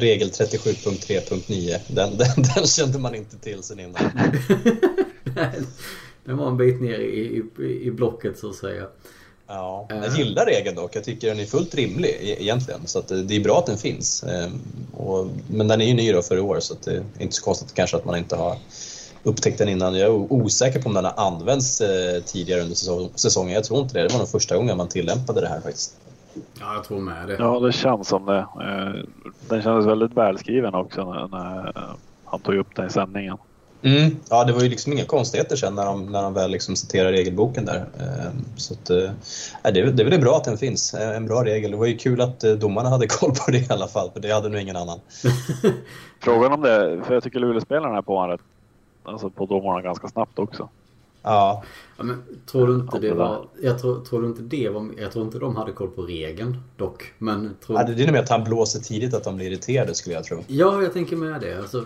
Regel 0.00 0.28
37.3.9. 0.28 1.78
Den, 1.88 2.10
den, 2.16 2.28
den 2.54 2.66
kände 2.66 2.98
man 2.98 3.14
inte 3.14 3.36
till 3.36 3.62
sen 3.62 3.80
innan. 3.80 4.02
Den 6.24 6.36
var 6.36 6.48
en 6.48 6.56
bit 6.56 6.80
ner 6.80 6.98
i, 6.98 7.42
i, 7.58 7.86
i 7.86 7.90
blocket 7.90 8.38
så 8.38 8.50
att 8.50 8.56
säga. 8.56 8.86
Ja, 9.46 9.86
jag 9.88 10.04
eh. 10.04 10.18
gillar 10.18 10.46
regeln 10.46 10.76
dock. 10.76 10.96
Jag 10.96 11.04
tycker 11.04 11.28
den 11.28 11.40
är 11.40 11.44
fullt 11.44 11.74
rimlig 11.74 12.08
e-, 12.08 12.42
egentligen. 12.42 12.86
Så 12.86 13.00
det 13.00 13.36
är 13.36 13.40
bra 13.40 13.58
att 13.58 13.66
den 13.66 13.78
finns. 13.78 14.22
Ehm, 14.22 14.60
och, 14.96 15.26
men 15.50 15.68
den 15.68 15.80
är 15.80 15.84
ju 15.86 15.94
ny 15.94 16.12
då 16.12 16.22
för 16.22 16.36
i 16.36 16.40
år 16.40 16.60
så 16.60 16.74
det 16.84 16.90
är 16.90 17.02
inte 17.18 17.34
så 17.34 17.42
konstigt 17.42 17.74
kanske 17.74 17.96
att 17.96 18.04
man 18.04 18.18
inte 18.18 18.36
har 18.36 18.58
upptäckt 19.22 19.58
den 19.58 19.68
innan. 19.68 19.94
Jag 19.94 20.08
är 20.08 20.32
osäker 20.32 20.82
på 20.82 20.88
om 20.88 20.94
den 20.94 21.04
har 21.04 21.14
använts 21.16 21.80
eh, 21.80 22.22
tidigare 22.22 22.60
under 22.60 23.18
säsongen. 23.18 23.54
Jag 23.54 23.64
tror 23.64 23.80
inte 23.80 23.94
det. 23.94 24.02
Det 24.02 24.12
var 24.12 24.18
nog 24.18 24.28
första 24.28 24.56
gången 24.56 24.76
man 24.76 24.88
tillämpade 24.88 25.40
det 25.40 25.48
här 25.48 25.60
faktiskt. 25.60 25.96
Ja, 26.60 26.74
jag 26.74 26.84
tror 26.84 27.00
med 27.00 27.28
det. 27.28 27.36
Ja, 27.38 27.60
det 27.60 27.72
känns 27.72 28.08
som 28.08 28.26
det. 28.26 28.38
Eh, 28.38 29.04
den 29.48 29.62
kändes 29.62 29.86
väldigt 29.86 30.16
välskriven 30.16 30.74
också 30.74 31.12
när, 31.12 31.28
när 31.28 31.72
han 32.24 32.40
tog 32.40 32.54
upp 32.54 32.76
den 32.76 32.86
i 32.86 32.90
sändningen. 32.90 33.36
Mm. 33.82 34.16
Ja, 34.30 34.44
det 34.44 34.52
var 34.52 34.62
ju 34.62 34.68
liksom 34.68 34.92
inga 34.92 35.04
konstigheter 35.04 35.56
sen 35.56 35.74
när 35.74 35.84
de, 35.84 36.06
när 36.06 36.22
de 36.22 36.34
väl 36.34 36.50
liksom 36.50 36.76
citerar 36.76 37.12
regelboken 37.12 37.64
där. 37.64 37.76
Ehm, 37.76 38.44
så 38.56 38.74
att, 38.74 38.90
äh, 38.90 39.10
det, 39.62 39.90
det 39.90 40.02
är 40.02 40.10
väl 40.10 40.20
bra 40.20 40.36
att 40.36 40.44
den 40.44 40.58
finns, 40.58 40.94
eh, 40.94 41.16
en 41.16 41.26
bra 41.26 41.44
regel. 41.44 41.70
Det 41.70 41.76
var 41.76 41.86
ju 41.86 41.96
kul 41.96 42.20
att 42.20 42.44
eh, 42.44 42.52
domarna 42.52 42.88
hade 42.88 43.06
koll 43.20 43.30
på 43.30 43.50
det 43.50 43.58
i 43.58 43.66
alla 43.68 43.88
fall, 43.88 44.10
för 44.10 44.20
det 44.20 44.32
hade 44.32 44.48
nog 44.48 44.60
ingen 44.60 44.76
annan. 44.76 45.00
Frågan 46.20 46.52
om 46.52 46.60
det, 46.60 47.00
för 47.06 47.14
jag 47.14 47.22
tycker 47.22 47.38
Luleå-spelarna 47.38 47.98
är 47.98 48.02
på 48.02 48.16
honom 48.16 48.38
alltså 49.04 49.30
på 49.30 49.46
domarna 49.46 49.82
ganska 49.82 50.08
snabbt 50.08 50.38
också. 50.38 50.68
Ja. 51.22 51.64
ja 51.96 52.04
men 52.04 52.22
tror 52.46 52.66
du 52.66 52.74
inte 52.74 52.98
det 52.98 53.14
var... 53.14 53.48
Jag 53.62 53.78
tror, 53.78 54.04
tror 54.04 54.22
du 54.22 54.28
inte 54.28 54.42
det 54.42 54.68
var... 54.68 54.90
Jag 54.98 55.12
tror 55.12 55.24
inte 55.24 55.38
de 55.38 55.56
hade 55.56 55.72
koll 55.72 55.90
på 55.90 56.02
regeln 56.02 56.56
dock. 56.76 57.12
Men 57.18 57.56
tror... 57.66 57.78
Ja, 57.78 57.86
det 57.86 58.02
är 58.02 58.06
nog 58.06 58.12
mer 58.12 58.22
att 58.22 58.28
han 58.28 58.44
blåser 58.44 58.80
tidigt 58.80 59.14
att 59.14 59.24
de 59.24 59.36
blir 59.36 59.46
irriterade 59.46 59.94
skulle 59.94 60.14
jag 60.14 60.24
tro. 60.24 60.44
Ja, 60.46 60.82
jag 60.82 60.92
tänker 60.92 61.16
med 61.16 61.40
det. 61.40 61.58
Alltså, 61.58 61.84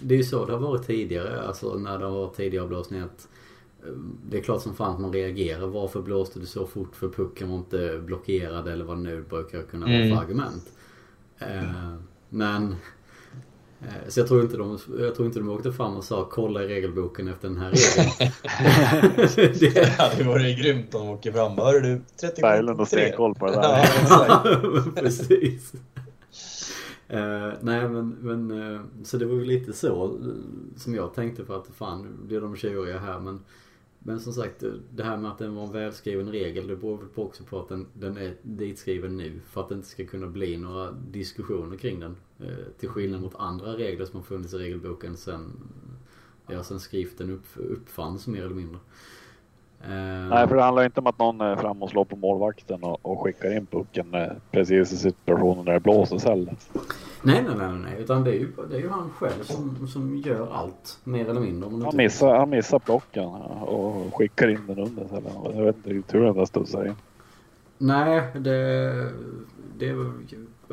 det 0.00 0.14
är 0.14 0.18
ju 0.18 0.24
så 0.24 0.46
det 0.46 0.52
har 0.52 0.60
varit 0.60 0.86
tidigare. 0.86 1.42
Alltså 1.42 1.74
när 1.74 1.98
det 1.98 2.04
har 2.04 2.12
varit 2.12 2.36
tidigare 2.36 2.64
avblåsningar. 2.64 3.04
Att, 3.04 3.28
eh, 3.86 3.92
det 4.30 4.38
är 4.38 4.42
klart 4.42 4.62
som 4.62 4.74
fan 4.74 4.94
att 4.94 5.00
man 5.00 5.12
reagerar. 5.12 5.66
Varför 5.66 6.02
blåste 6.02 6.40
du 6.40 6.46
så 6.46 6.66
fort? 6.66 6.96
För 6.96 7.08
pucken 7.08 7.50
var 7.50 7.56
inte 7.56 8.00
blockerad 8.04 8.68
eller 8.68 8.84
vad 8.84 8.96
det 8.96 9.02
nu 9.02 9.22
brukar 9.22 9.62
kunna 9.62 9.86
vara 9.86 9.96
mm. 9.96 10.16
för 10.16 10.24
argument. 10.24 10.72
Eh, 11.38 11.94
men 12.28 12.76
så 14.08 14.20
jag 14.20 14.28
tror 14.28 14.42
inte 14.42 14.56
de, 14.56 14.78
jag 14.98 15.14
tror 15.14 15.26
inte 15.26 15.38
de 15.38 15.48
åkte 15.48 15.72
fram 15.72 15.96
och 15.96 16.04
sa 16.04 16.28
kolla 16.30 16.64
i 16.64 16.66
regelboken 16.66 17.28
efter 17.28 17.48
den 17.48 17.58
här 17.58 17.70
regeln. 17.70 18.32
det... 19.60 19.74
det 19.74 19.88
hade 19.88 20.24
varit 20.24 20.58
grymt 20.58 20.94
om 20.94 21.06
de 21.06 21.08
åker 21.08 21.32
fram. 21.32 21.58
Hör 21.58 21.80
du? 21.80 22.00
37 22.20 22.42
Berglund 22.42 22.80
och 22.80 22.88
stenkoll 22.88 23.34
på 23.34 23.46
det 23.46 23.52
där. 23.52 23.88
ja, 24.08 24.44
precis. 24.96 25.72
Uh, 27.12 27.52
nej 27.60 27.88
men, 27.88 28.16
men 28.20 28.50
uh, 28.50 28.80
så 29.04 29.16
det 29.16 29.26
var 29.26 29.34
ju 29.34 29.44
lite 29.44 29.72
så 29.72 30.04
uh, 30.06 30.34
som 30.76 30.94
jag 30.94 31.14
tänkte 31.14 31.44
för 31.44 31.56
att 31.56 31.66
fan 31.66 32.18
blir 32.26 32.40
de 32.40 32.56
tjuriga 32.56 32.98
här 32.98 33.20
men 33.20 33.40
men 33.98 34.20
som 34.20 34.32
sagt, 34.32 34.64
det 34.90 35.02
här 35.02 35.16
med 35.16 35.30
att 35.30 35.38
den 35.38 35.54
var 35.54 35.62
en 35.62 35.72
välskriven 35.72 36.32
regel, 36.32 36.66
det 36.66 36.76
beror 36.76 36.96
väl 36.96 37.08
på 37.08 37.22
också 37.22 37.44
på 37.44 37.60
att 37.60 37.68
den, 37.68 37.86
den 37.92 38.16
är 38.16 38.34
ditskriven 38.42 39.16
nu. 39.16 39.40
För 39.46 39.60
att 39.60 39.68
det 39.68 39.74
inte 39.74 39.88
ska 39.88 40.06
kunna 40.06 40.26
bli 40.26 40.56
några 40.56 40.92
diskussioner 40.92 41.76
kring 41.76 42.00
den. 42.00 42.16
Eh, 42.40 42.72
till 42.78 42.88
skillnad 42.88 43.20
mot 43.20 43.34
andra 43.38 43.72
regler 43.72 44.04
som 44.04 44.16
har 44.16 44.24
funnits 44.24 44.54
i 44.54 44.58
regelboken 44.58 45.16
sen, 45.16 45.52
ja, 46.46 46.62
sen 46.62 46.80
skriften 46.80 47.30
upp, 47.30 47.46
uppfanns 47.54 48.26
mer 48.26 48.44
eller 48.44 48.54
mindre. 48.54 48.78
Uh, 49.82 50.28
Nej, 50.28 50.48
för 50.48 50.56
det 50.56 50.62
handlar 50.62 50.84
inte 50.84 51.00
om 51.00 51.06
att 51.06 51.18
någon 51.18 51.40
är 51.40 51.56
fram 51.56 51.82
och 51.82 51.90
slår 51.90 52.04
på 52.04 52.16
målvakten 52.16 52.82
och, 52.82 53.06
och 53.06 53.20
skickar 53.20 53.56
in 53.56 53.66
pucken 53.66 54.16
precis 54.50 54.92
i 54.92 54.96
situationen 54.96 55.64
där 55.64 55.72
det 55.72 55.80
blåses 55.80 56.24
heller. 56.24 56.54
Nej, 57.22 57.42
nej, 57.42 57.54
nej, 57.58 57.78
nej. 57.78 57.96
Utan 57.98 58.24
det 58.24 58.30
är 58.30 58.38
ju, 58.38 58.52
det 58.70 58.76
är 58.76 58.80
ju 58.80 58.88
han 58.88 59.10
själv 59.10 59.42
som, 59.42 59.88
som 59.88 60.16
gör 60.16 60.52
allt. 60.52 60.98
Mer 61.04 61.28
eller 61.28 61.40
mindre. 61.40 61.84
Han 61.84 61.96
missar, 61.96 62.38
han 62.38 62.50
missar 62.50 62.78
plocken 62.78 63.24
och 63.24 64.14
skickar 64.14 64.48
in 64.48 64.66
den 64.66 64.78
under. 64.78 65.16
Eller, 65.16 65.56
jag 65.56 65.64
vet 65.64 65.86
inte 65.86 66.18
hur 66.18 66.24
den 66.24 66.36
där 66.36 66.44
studsar 66.44 66.86
in. 66.86 66.94
Nej, 67.78 68.22
det, 68.34 69.12
det 69.78 69.94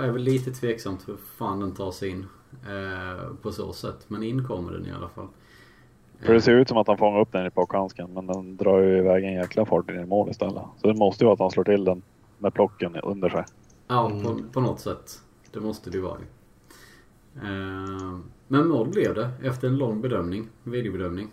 är 0.01 0.11
väl 0.11 0.21
lite 0.21 0.51
tveksamt 0.51 1.07
hur 1.07 1.17
fan 1.17 1.59
den 1.59 1.71
tar 1.71 1.91
sig 1.91 2.09
in. 2.09 2.25
Eh, 2.63 3.35
på 3.41 3.51
så 3.51 3.73
sätt. 3.73 4.05
Men 4.07 4.23
in 4.23 4.47
kommer 4.47 4.71
den 4.71 4.85
i 4.85 4.91
alla 4.91 5.09
fall. 5.09 5.27
För 6.19 6.33
det 6.33 6.41
ser 6.41 6.53
ut 6.53 6.69
som 6.69 6.77
att 6.77 6.87
han 6.87 6.97
fångar 6.97 7.19
upp 7.19 7.31
den 7.31 7.45
i 7.45 7.49
plockhandsken 7.49 8.13
men 8.13 8.27
den 8.27 8.57
drar 8.57 8.79
ju 8.79 8.97
iväg 8.97 9.23
en 9.23 9.33
jäkla 9.33 9.65
fart 9.65 9.89
in 9.89 9.99
i 9.99 10.05
mål 10.05 10.29
istället. 10.29 10.63
Så 10.77 10.87
det 10.87 10.93
måste 10.93 11.23
ju 11.23 11.25
vara 11.25 11.33
att 11.33 11.39
han 11.39 11.51
slår 11.51 11.63
till 11.63 11.83
den 11.83 12.01
med 12.37 12.53
plocken 12.53 12.95
under 12.95 13.29
sig. 13.29 13.45
Ja, 13.87 14.11
på, 14.23 14.39
på 14.53 14.61
något 14.61 14.79
sätt. 14.79 15.21
Det 15.51 15.59
måste 15.59 15.89
det 15.89 15.97
ju 15.97 16.03
vara. 16.03 16.17
Eh, 17.35 18.19
men 18.47 18.67
mål 18.67 18.87
blev 18.87 19.15
det 19.15 19.29
efter 19.43 19.67
en 19.67 19.77
lång 19.77 20.01
bedömning, 20.01 20.49
videobedömning. 20.63 21.31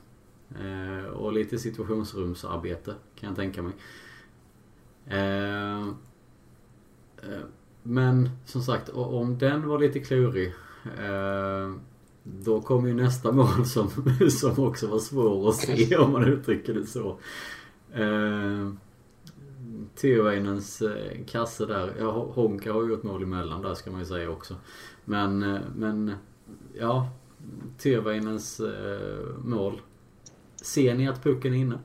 Eh, 0.50 1.10
och 1.10 1.32
lite 1.32 1.58
situationsrumsarbete 1.58 2.94
kan 3.14 3.28
jag 3.28 3.36
tänka 3.36 3.62
mig. 3.62 3.72
Men 7.82 8.30
som 8.46 8.62
sagt, 8.62 8.88
om 8.88 9.38
den 9.38 9.68
var 9.68 9.78
lite 9.78 10.00
klurig 10.00 10.52
Eh, 10.84 11.74
då 12.22 12.60
kom 12.60 12.86
ju 12.86 12.94
nästa 12.94 13.32
mål 13.32 13.66
som, 13.66 13.88
som 14.30 14.64
också 14.64 14.86
var 14.86 14.98
svår 14.98 15.48
att 15.48 15.56
se 15.56 15.96
om 15.96 16.12
man 16.12 16.24
uttrycker 16.24 16.74
det 16.74 16.86
så. 16.86 17.18
Eh, 17.92 18.68
eh 20.02 21.24
kasse 21.26 21.66
där. 21.66 21.94
Ja, 21.98 22.10
Honka 22.34 22.72
har 22.72 22.82
ju 22.82 22.88
gjort 22.88 23.02
mål 23.02 23.22
emellan 23.22 23.62
där 23.62 23.74
ska 23.74 23.90
man 23.90 24.00
ju 24.00 24.06
säga 24.06 24.30
också. 24.30 24.54
Men, 25.04 25.42
eh, 25.42 25.60
men 25.76 26.12
ja. 26.78 27.08
Tyrväinens 27.78 28.60
eh, 28.60 29.26
mål. 29.44 29.80
Ser 30.56 30.94
ni 30.94 31.08
att 31.08 31.22
pucken 31.22 31.54
är 31.54 31.58
inne? 31.58 31.78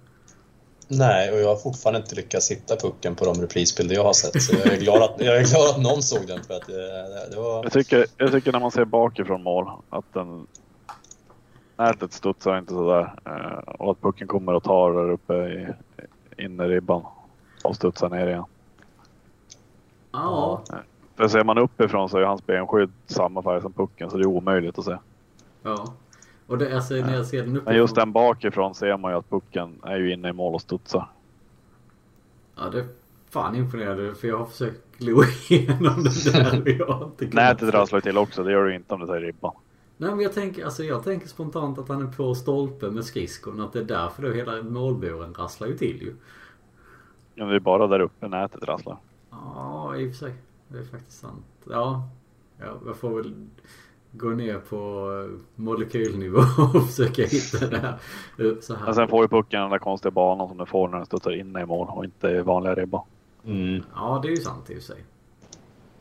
Nej, 0.87 1.31
och 1.31 1.39
jag 1.39 1.47
har 1.47 1.55
fortfarande 1.55 1.99
inte 1.99 2.15
lyckats 2.15 2.51
hitta 2.51 2.75
pucken 2.75 3.15
på 3.15 3.25
de 3.25 3.41
reprisbilder 3.41 3.95
jag 3.95 4.03
har 4.03 4.13
sett. 4.13 4.43
Så 4.43 4.55
jag 4.55 4.73
är 4.73 4.77
glad 4.77 5.01
att, 5.01 5.15
jag 5.17 5.37
är 5.37 5.43
glad 5.43 5.69
att 5.69 5.81
någon 5.81 6.03
såg 6.03 6.27
den. 6.27 6.43
För 6.43 6.53
att 6.53 6.67
det, 6.67 7.29
det 7.31 7.37
var... 7.37 7.63
jag, 7.63 7.71
tycker, 7.71 8.05
jag 8.17 8.31
tycker 8.31 8.51
när 8.51 8.59
man 8.59 8.71
ser 8.71 8.85
bakifrån 8.85 9.43
mål 9.43 9.71
att 9.89 10.13
den 10.13 10.47
nätet 11.77 12.13
studsar 12.13 12.57
inte 12.57 12.73
sådär. 12.73 13.13
Eh, 13.25 13.73
och 13.73 13.91
att 13.91 14.01
pucken 14.01 14.27
kommer 14.27 14.53
och 14.53 14.63
tar 14.63 14.93
där 14.93 15.11
uppe 15.11 15.33
i 15.33 15.67
innerribban 16.43 17.05
och 17.63 17.75
studsar 17.75 18.09
ner 18.09 18.27
igen. 18.27 18.45
Ja. 20.11 20.61
För 21.15 21.27
ser 21.27 21.43
man 21.43 21.57
uppifrån 21.57 22.09
så 22.09 22.17
är 22.17 22.21
hans 22.21 22.45
benskydd 22.45 22.91
samma 23.07 23.43
färg 23.43 23.61
som 23.61 23.73
pucken 23.73 24.09
så 24.09 24.17
det 24.17 24.23
är 24.23 24.27
omöjligt 24.27 24.79
att 24.79 24.85
se. 24.85 24.97
Ja. 25.63 25.93
Och 26.47 26.57
det, 26.57 26.75
alltså, 26.75 26.93
när 26.93 27.15
jag 27.15 27.25
ser 27.25 27.37
den 27.37 27.49
uppifrån... 27.49 27.65
Men 27.65 27.75
just 27.75 27.95
den 27.95 28.11
bakifrån 28.11 28.75
ser 28.75 28.97
man 28.97 29.11
ju 29.11 29.17
att 29.17 29.29
pucken 29.29 29.79
är 29.83 29.97
ju 29.97 30.13
inne 30.13 30.29
i 30.29 30.33
mål 30.33 30.55
och 30.55 30.61
studsar. 30.61 31.09
Ja, 32.55 32.69
det 32.69 32.79
är 32.79 32.87
fan 33.29 33.55
imponerande 33.55 34.15
för 34.15 34.27
jag 34.27 34.37
har 34.37 34.45
försökt 34.45 34.97
glo 34.97 35.23
igenom 35.49 36.03
det 36.03 36.31
där 36.33 36.61
och 36.61 36.69
jag 36.69 36.87
har 36.87 37.05
inte 37.05 37.35
Nätet 37.35 37.73
rasslar 37.73 37.99
till 37.99 38.17
också, 38.17 38.43
det 38.43 38.51
gör 38.51 38.65
du 38.65 38.75
inte 38.75 38.93
om 38.93 38.99
du 38.99 39.07
tar 39.07 39.19
ribban. 39.19 39.53
Nej 39.97 40.09
men 40.09 40.19
jag 40.19 40.33
tänker, 40.33 40.65
alltså 40.65 40.83
jag 40.83 41.03
tänker 41.03 41.27
spontant 41.27 41.79
att 41.79 41.89
han 41.89 42.01
är 42.01 42.11
på 42.11 42.35
stolpen 42.35 42.93
med 42.93 43.05
skridskon. 43.05 43.61
Att 43.61 43.73
det 43.73 43.79
är 43.79 43.83
därför 43.83 44.23
då 44.23 44.31
hela 44.31 44.63
målburen 44.63 45.33
rasslar 45.33 45.67
ju 45.67 45.77
till 45.77 46.01
ju. 46.01 46.13
Ja, 47.35 47.45
det 47.45 47.55
är 47.55 47.59
bara 47.59 47.87
där 47.87 47.99
uppe 47.99 48.27
nätet 48.27 48.63
rasslar. 48.63 48.97
Ja, 49.29 49.95
i 49.95 50.05
och 50.07 50.11
för 50.11 50.17
sig. 50.17 50.33
Det 50.67 50.77
är 50.77 50.83
faktiskt 50.83 51.19
sant. 51.19 51.45
Ja, 51.69 52.09
jag 52.85 52.97
får 52.97 53.09
väl 53.09 53.47
gå 54.17 54.29
ner 54.29 54.59
på 54.59 55.11
molekylnivå 55.55 56.39
och 56.73 56.85
försöka 56.85 57.21
hitta 57.21 57.67
det 57.67 57.77
här. 57.77 57.97
Så 58.61 58.75
här. 58.75 58.85
Men 58.85 58.95
sen 58.95 59.07
får 59.07 59.23
ju 59.23 59.27
pucken 59.27 59.61
den 59.61 59.71
där 59.71 59.77
konstiga 59.77 60.11
banan 60.11 60.47
som 60.47 60.57
den 60.57 60.67
får 60.67 60.87
när 60.87 60.97
den 60.97 61.05
studsar 61.05 61.31
in 61.31 61.57
i 61.57 61.65
mål 61.65 61.87
och 61.89 62.05
inte 62.05 62.27
i 62.27 62.41
vanliga 62.41 62.75
ribban. 62.75 63.05
Mm. 63.45 63.83
Ja, 63.95 64.19
det 64.23 64.27
är 64.27 64.29
ju 64.29 64.37
sant 64.37 64.69
i 64.69 64.73
och 64.73 64.77
för 64.77 64.83
sig. 64.83 65.03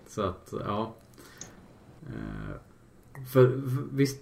Så 0.06 0.22
att, 0.22 0.54
ja. 0.66 0.92
Eh, 2.06 3.26
för 3.32 3.62
visst, 3.92 4.20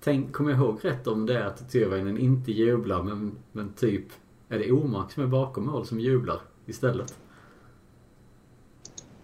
tänk, 0.00 0.32
kommer 0.32 0.50
jag 0.50 0.60
ihåg 0.60 0.78
rätt 0.82 1.06
om 1.06 1.26
det 1.26 1.38
är 1.38 1.44
att 1.44 1.70
Tyrväinen 1.70 2.18
inte 2.18 2.52
jublar 2.52 3.02
men, 3.02 3.32
men 3.52 3.72
typ 3.72 4.06
är 4.48 4.58
det 4.58 4.72
Omark 4.72 5.12
som 5.12 5.22
är 5.22 5.26
bakom 5.26 5.66
mål 5.66 5.86
som 5.86 6.00
jublar 6.00 6.40
istället? 6.66 7.18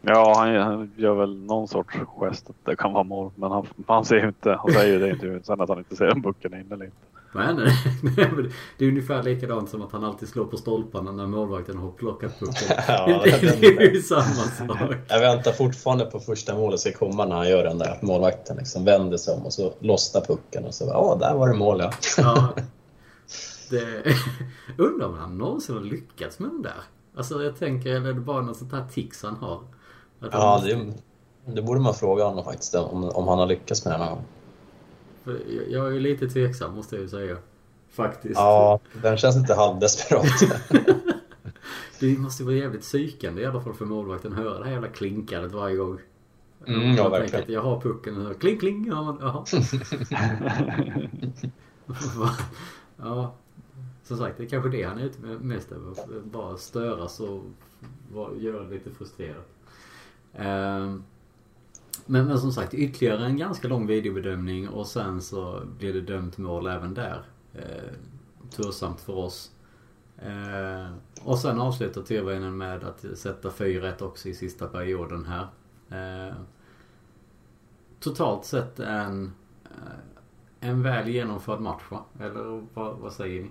Ja, 0.07 0.35
han, 0.37 0.93
gör 0.97 1.15
väl 1.15 1.37
någon 1.37 1.69
sorts 1.69 1.97
gest 2.21 2.51
att 2.51 2.57
det 2.65 2.77
kan 2.77 2.93
vara 2.93 3.05
mål. 3.05 3.31
Men 3.35 3.51
han, 3.51 3.67
han 3.87 4.05
ser 4.05 4.17
ju 4.17 4.29
inte, 4.29 4.51
han 4.51 4.73
säger 4.73 4.93
ju 4.93 4.99
det 4.99 5.11
inte 5.11 5.47
sen 5.47 5.61
att 5.61 5.69
han 5.69 5.79
inte 5.79 5.97
ser 5.97 6.07
en 6.07 6.23
pucken 6.23 6.55
in 6.55 6.73
eller 6.73 6.85
inte. 6.85 6.97
Nej, 7.35 7.55
nej, 7.55 7.73
nej. 8.17 8.51
Det 8.79 8.85
är 8.85 8.89
ungefär 8.89 9.23
likadant 9.23 9.71
som 9.71 9.83
att 9.83 9.93
han 9.93 10.05
alltid 10.05 10.29
slår 10.29 10.45
på 10.45 10.57
stolparna 10.57 11.13
när 11.13 11.27
målvakten 11.27 11.79
har 11.79 11.91
plockat 11.91 12.39
pucken. 12.39 12.77
ja, 12.89 13.23
det, 13.25 13.61
det, 13.61 13.67
är 13.67 13.95
ju 13.95 14.03
samma 14.03 14.23
sak. 14.25 14.97
Jag 15.09 15.21
väntar 15.21 15.53
fortfarande 15.53 16.05
på 16.05 16.21
första 16.21 16.55
målet 16.55 16.81
ska 16.81 16.93
komma 16.93 17.27
när 17.27 17.37
han 17.37 17.49
gör 17.49 17.65
den 17.65 17.79
där. 17.79 17.91
Att 17.91 18.03
målvakten 18.03 18.57
liksom 18.57 18.85
vänder 18.85 19.17
sig 19.17 19.35
om 19.35 19.43
och 19.43 19.53
så 19.53 19.73
lossnar 19.81 20.21
pucken 20.21 20.65
och 20.65 20.75
så 20.75 20.85
ja, 20.89 21.17
där 21.21 21.35
var 21.35 21.49
det 21.49 21.55
mål 21.55 21.81
ja. 21.81 21.93
ja 22.19 22.55
det, 23.71 24.15
undrar 24.79 25.07
om 25.07 25.15
han 25.15 25.39
någonsin 25.39 25.77
har 25.77 25.83
lyckats 25.83 26.39
med 26.39 26.51
den 26.51 26.63
där. 26.63 26.83
Alltså 27.17 27.43
jag 27.43 27.59
tänker, 27.59 27.91
eller 27.91 28.09
är 28.09 28.15
det 28.15 28.21
bara 28.21 28.43
något 28.43 28.57
sånt 28.57 28.73
här 28.73 28.85
tics 28.93 29.23
han 29.23 29.37
har? 29.37 29.61
Ja, 30.21 30.63
det, 30.65 30.93
det, 31.45 31.63
borde 31.63 31.81
man 31.81 31.95
fråga 31.95 32.25
honom 32.25 32.45
faktiskt, 32.45 32.75
om, 32.75 33.05
om 33.05 33.29
han 33.29 33.39
har 33.39 33.47
lyckats 33.47 33.85
med 33.85 33.95
det 33.95 33.99
någon 33.99 34.09
gång. 34.09 34.25
Jag 35.69 35.87
är 35.87 35.91
ju 35.91 36.01
lite 36.01 36.29
tveksam 36.29 36.75
måste 36.75 36.97
jag 36.97 37.03
ju 37.03 37.09
säga. 37.09 37.37
Faktiskt. 37.91 38.35
Ja, 38.35 38.81
den 39.03 39.17
känns 39.17 39.37
inte 39.37 39.55
halvdesperat. 39.55 40.27
det 42.01 42.07
måste 42.19 42.45
vara 42.45 42.55
jävligt 42.55 42.83
psykande 42.83 43.43
i 43.43 43.47
alla 43.47 43.61
fall 43.61 43.75
för 43.75 43.85
målvakten 43.85 44.33
att 44.33 44.39
höra 44.39 44.59
det 44.59 44.65
här 44.65 44.73
jävla 44.73 44.89
klinkandet 44.89 45.53
varje 45.53 45.77
gång. 45.77 45.99
Mm, 46.67 46.97
ja, 46.97 47.09
verkligen. 47.09 47.53
jag 47.53 47.63
har 47.63 47.81
pucken 47.81 48.27
och 48.27 48.41
kling 48.41 48.59
kling. 48.59 48.87
Ja, 48.89 49.17
jaha. 49.21 49.45
ja, 52.97 53.35
som 54.05 54.19
sagt, 54.19 54.39
det 54.39 54.45
är 54.45 54.49
kanske 54.49 54.71
det 54.71 54.83
han 54.83 54.99
är 54.99 55.05
ute 55.05 55.21
mest 55.21 55.73
över. 55.73 55.95
Bara 56.25 56.57
störas 56.57 57.21
och 57.21 57.43
göra 58.39 58.63
det 58.63 58.71
lite 58.71 58.91
frustrerat. 58.91 59.54
Ehm, 60.37 61.05
men, 62.07 62.27
men 62.27 62.39
som 62.39 62.53
sagt, 62.53 62.75
ytterligare 62.75 63.27
en 63.27 63.37
ganska 63.37 63.69
lång 63.69 63.87
videobedömning 63.87 64.69
och 64.69 64.87
sen 64.87 65.23
så 65.23 65.63
blir 65.79 65.93
det 65.93 66.01
dömt 66.01 66.39
mål 66.39 66.67
även 66.67 66.95
där. 66.95 67.23
Ehm, 67.55 68.51
tursamt 68.51 69.01
för 69.01 69.17
oss. 69.17 69.51
Eh, 70.19 70.91
och 71.25 71.39
sen 71.39 71.61
avslutar 71.61 72.03
Tyrväinen 72.03 72.57
med 72.57 72.85
att 72.85 73.05
sätta 73.19 73.51
4-1 73.51 74.03
också 74.03 74.29
i 74.29 74.35
sista 74.35 74.67
perioden 74.67 75.27
här. 75.27 75.47
Eh, 75.91 76.35
totalt 78.01 78.45
sett 78.45 78.81
en, 78.81 79.33
eh, 79.65 80.69
en 80.69 80.83
väl 80.83 81.09
genomförd 81.09 81.61
match 81.61 81.83
va? 81.91 82.05
Eller 82.21 82.63
vad, 82.75 82.97
vad 82.97 83.13
säger 83.13 83.43
ni? 83.43 83.51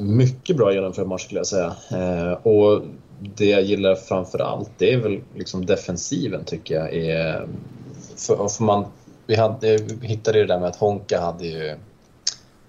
Mycket 0.00 0.56
bra 0.56 0.72
genomförd 0.72 1.06
match 1.06 1.24
skulle 1.24 1.40
jag 1.40 1.46
säga. 1.46 1.76
Eh, 1.90 2.32
och 2.32 2.82
det 3.36 3.46
jag 3.46 3.62
gillar 3.62 3.94
framför 3.94 4.38
allt 4.38 4.70
det 4.78 4.92
är 4.92 4.96
väl 4.96 5.20
liksom 5.34 5.66
defensiven 5.66 6.44
tycker 6.44 6.74
jag 6.74 6.94
är... 6.94 7.48
För, 8.16 8.48
för 8.48 8.64
man, 8.64 8.84
vi, 9.26 9.36
hade, 9.36 9.76
vi 9.76 10.06
hittade 10.06 10.38
ju 10.38 10.46
det 10.46 10.54
där 10.54 10.60
med 10.60 10.68
att 10.68 10.76
Honka 10.76 11.20
hade 11.20 11.46
ju 11.46 11.76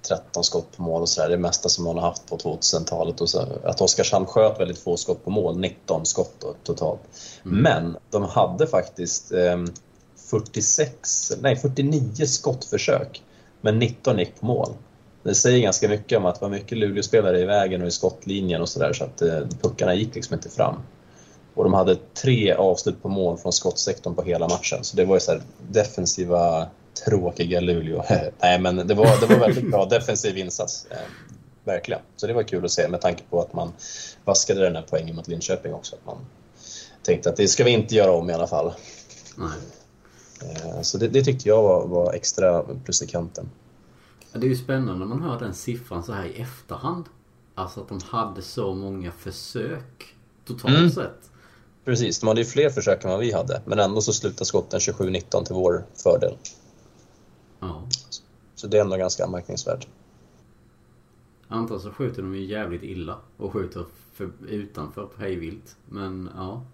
13 0.07 0.43
skott 0.43 0.77
på 0.77 0.81
mål 0.81 1.01
och 1.01 1.09
sådär, 1.09 1.29
det 1.29 1.37
mesta 1.37 1.69
som 1.69 1.83
man 1.83 1.97
har 1.97 2.07
haft 2.07 2.29
på 2.29 2.37
2000-talet. 2.37 3.21
Och 3.21 3.29
så, 3.29 3.47
att 3.63 3.81
Oskarshamn 3.81 4.25
sköt 4.25 4.59
väldigt 4.59 4.79
få 4.79 4.97
skott 4.97 5.23
på 5.23 5.29
mål, 5.29 5.59
19 5.59 6.05
skott 6.05 6.35
då, 6.39 6.55
totalt. 6.63 7.01
Mm. 7.45 7.57
Men 7.61 7.97
de 8.09 8.23
hade 8.23 8.67
faktiskt 8.67 9.31
eh, 9.31 9.63
46, 10.29 11.31
nej 11.41 11.55
49 11.55 12.25
skottförsök, 12.25 13.23
men 13.61 13.79
19 13.79 14.19
gick 14.19 14.39
på 14.39 14.45
mål 14.45 14.73
det 15.23 15.35
säger 15.35 15.59
ganska 15.59 15.89
mycket 15.89 16.17
om 16.17 16.25
att 16.25 16.35
det 16.35 16.41
var 16.41 16.49
mycket 16.49 16.77
Luleå-spelare 16.77 17.39
i 17.39 17.45
vägen 17.45 17.81
och 17.81 17.87
i 17.87 17.91
skottlinjen 17.91 18.61
och 18.61 18.69
sådär 18.69 18.93
så 18.93 19.03
att 19.03 19.21
eh, 19.21 19.39
puckarna 19.61 19.93
gick 19.93 20.15
liksom 20.15 20.33
inte 20.33 20.49
fram. 20.49 20.75
Och 21.53 21.63
de 21.63 21.73
hade 21.73 21.95
tre 21.95 22.53
avslut 22.53 23.01
på 23.01 23.09
mål 23.09 23.37
från 23.37 23.53
skottsektorn 23.53 24.15
på 24.15 24.21
hela 24.21 24.47
matchen. 24.47 24.83
Så 24.83 24.97
det 24.97 25.05
var 25.05 25.15
ju 25.15 25.19
så 25.19 25.39
defensiva, 25.71 26.67
tråkiga 27.05 27.59
Luleå. 27.59 28.03
Nej, 28.41 28.59
men 28.59 28.87
det 28.87 28.93
var, 28.93 29.19
det 29.21 29.25
var 29.25 29.39
väldigt 29.39 29.71
bra 29.71 29.85
defensiv 29.85 30.37
insats. 30.37 30.87
Eh, 30.91 30.97
verkligen. 31.63 32.01
Så 32.15 32.27
det 32.27 32.33
var 32.33 32.43
kul 32.43 32.65
att 32.65 32.71
se 32.71 32.87
med 32.87 33.01
tanke 33.01 33.23
på 33.29 33.41
att 33.41 33.53
man 33.53 33.73
vaskade 34.25 34.61
den 34.61 34.75
här 34.75 34.85
poängen 34.89 35.15
mot 35.15 35.27
Linköping 35.27 35.73
också. 35.73 35.95
Att 35.95 36.05
man 36.05 36.17
tänkte 37.03 37.29
att 37.29 37.35
det 37.35 37.47
ska 37.47 37.63
vi 37.63 37.71
inte 37.71 37.95
göra 37.95 38.11
om 38.11 38.29
i 38.29 38.33
alla 38.33 38.47
fall. 38.47 38.73
Eh, 40.41 40.81
så 40.81 40.97
det, 40.97 41.07
det 41.07 41.23
tyckte 41.23 41.49
jag 41.49 41.63
var, 41.63 41.87
var 41.87 42.13
extra 42.13 42.63
plus 42.83 43.01
i 43.01 43.07
kanten. 43.07 43.49
Det 44.33 44.47
är 44.47 44.49
ju 44.49 44.55
spännande 44.55 44.99
när 44.99 45.05
man 45.15 45.21
hör 45.21 45.39
den 45.39 45.53
siffran 45.53 46.03
så 46.03 46.13
här 46.13 46.25
i 46.25 46.41
efterhand. 46.41 47.05
Alltså 47.55 47.81
att 47.81 47.89
de 47.89 47.99
hade 48.09 48.41
så 48.41 48.73
många 48.73 49.11
försök 49.11 50.15
totalt 50.45 50.77
mm. 50.77 50.89
sett. 50.89 51.31
Precis, 51.85 52.19
de 52.19 52.27
hade 52.27 52.41
ju 52.41 52.45
fler 52.45 52.69
försök 52.69 53.03
än 53.03 53.09
vad 53.09 53.19
vi 53.19 53.31
hade. 53.31 53.61
Men 53.65 53.79
ändå 53.79 54.01
så 54.01 54.13
slutade 54.13 54.45
skotten 54.45 54.79
27-19 54.79 55.43
till 55.43 55.55
vår 55.55 55.85
fördel. 56.03 56.37
Ja. 57.59 57.87
Så 58.55 58.67
det 58.67 58.77
är 58.77 58.81
ändå 58.81 58.97
ganska 58.97 59.25
anmärkningsvärt. 59.25 59.87
Antagligen 61.47 61.81
så 61.81 61.91
skjuter 61.91 62.21
de 62.21 62.35
ju 62.35 62.45
jävligt 62.45 62.83
illa 62.83 63.17
och 63.37 63.53
skjuter 63.53 63.85
för, 64.13 64.29
utanför 64.47 65.09
hejvilt. 65.17 65.75
Men 65.89 66.29
ja. 66.35 66.65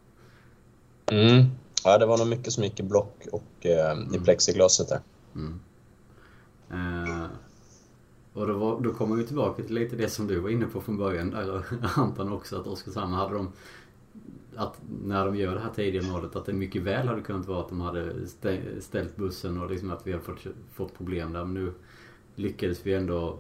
Mm. 1.12 1.46
Ja, 1.84 1.98
det 1.98 2.06
var 2.06 2.18
nog 2.18 2.28
mycket 2.28 2.54
som 2.54 2.64
gick 2.64 2.80
i 2.80 2.84
block 2.84 3.28
och 3.32 3.66
eh, 3.66 3.92
mm. 3.92 4.16
i 4.16 4.20
plexiglaset 4.20 4.90
där. 4.90 5.02
Mm. 5.36 5.60
Eh, 6.72 7.28
och 8.40 8.48
då, 8.48 8.54
var, 8.54 8.82
då 8.82 8.94
kommer 8.94 9.16
vi 9.16 9.24
tillbaka 9.24 9.64
till 9.64 9.76
lite 9.76 9.96
det 9.96 10.10
som 10.10 10.28
du 10.28 10.40
var 10.40 10.50
inne 10.50 10.66
på 10.66 10.82
från 10.82 10.98
början, 10.98 11.34
eller 11.34 11.66
Anton 12.00 12.34
också, 12.34 12.60
att 12.60 12.68
Oskarshamn 12.68 13.14
hade 13.14 13.34
de 13.34 13.52
att 14.56 14.82
när 15.04 15.26
de 15.26 15.36
gör 15.36 15.56
det 15.56 15.60
här 15.60 15.70
tidiga 15.76 16.04
målet 16.04 16.36
att 16.36 16.46
det 16.46 16.54
mycket 16.54 16.82
väl 16.82 17.08
hade 17.08 17.22
kunnat 17.22 17.48
vara 17.48 17.60
att 17.60 17.70
de 17.70 17.82
hade 17.82 18.28
ställt 18.80 19.16
bussen 19.16 19.62
och 19.62 19.72
liksom 19.72 19.92
att 19.92 20.08
vi 20.08 20.12
hade 20.12 20.24
fått, 20.24 20.48
fått 20.74 20.98
problem 20.98 21.34
där. 21.34 21.46
Men 21.46 21.54
nu 21.54 21.74
lyckades 22.36 22.86
vi 22.86 22.94
ändå 22.94 23.40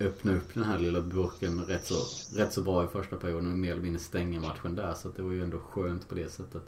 eh, 0.00 0.06
öppna 0.06 0.36
upp 0.36 0.54
den 0.54 0.64
här 0.64 0.78
lilla 0.78 1.00
burken 1.00 1.64
rätt 1.64 1.86
så, 1.86 1.94
rätt 2.38 2.52
så 2.52 2.62
bra 2.62 2.84
i 2.84 2.86
första 2.86 3.16
perioden 3.16 3.52
och 3.52 3.58
mer 3.58 3.72
eller 3.72 3.82
mindre 3.82 4.00
stänga 4.00 4.40
matchen 4.40 4.74
där. 4.76 4.94
Så 4.94 5.08
det 5.16 5.22
var 5.22 5.32
ju 5.32 5.42
ändå 5.42 5.58
skönt 5.58 6.08
på 6.08 6.14
det 6.14 6.32
sättet. 6.32 6.62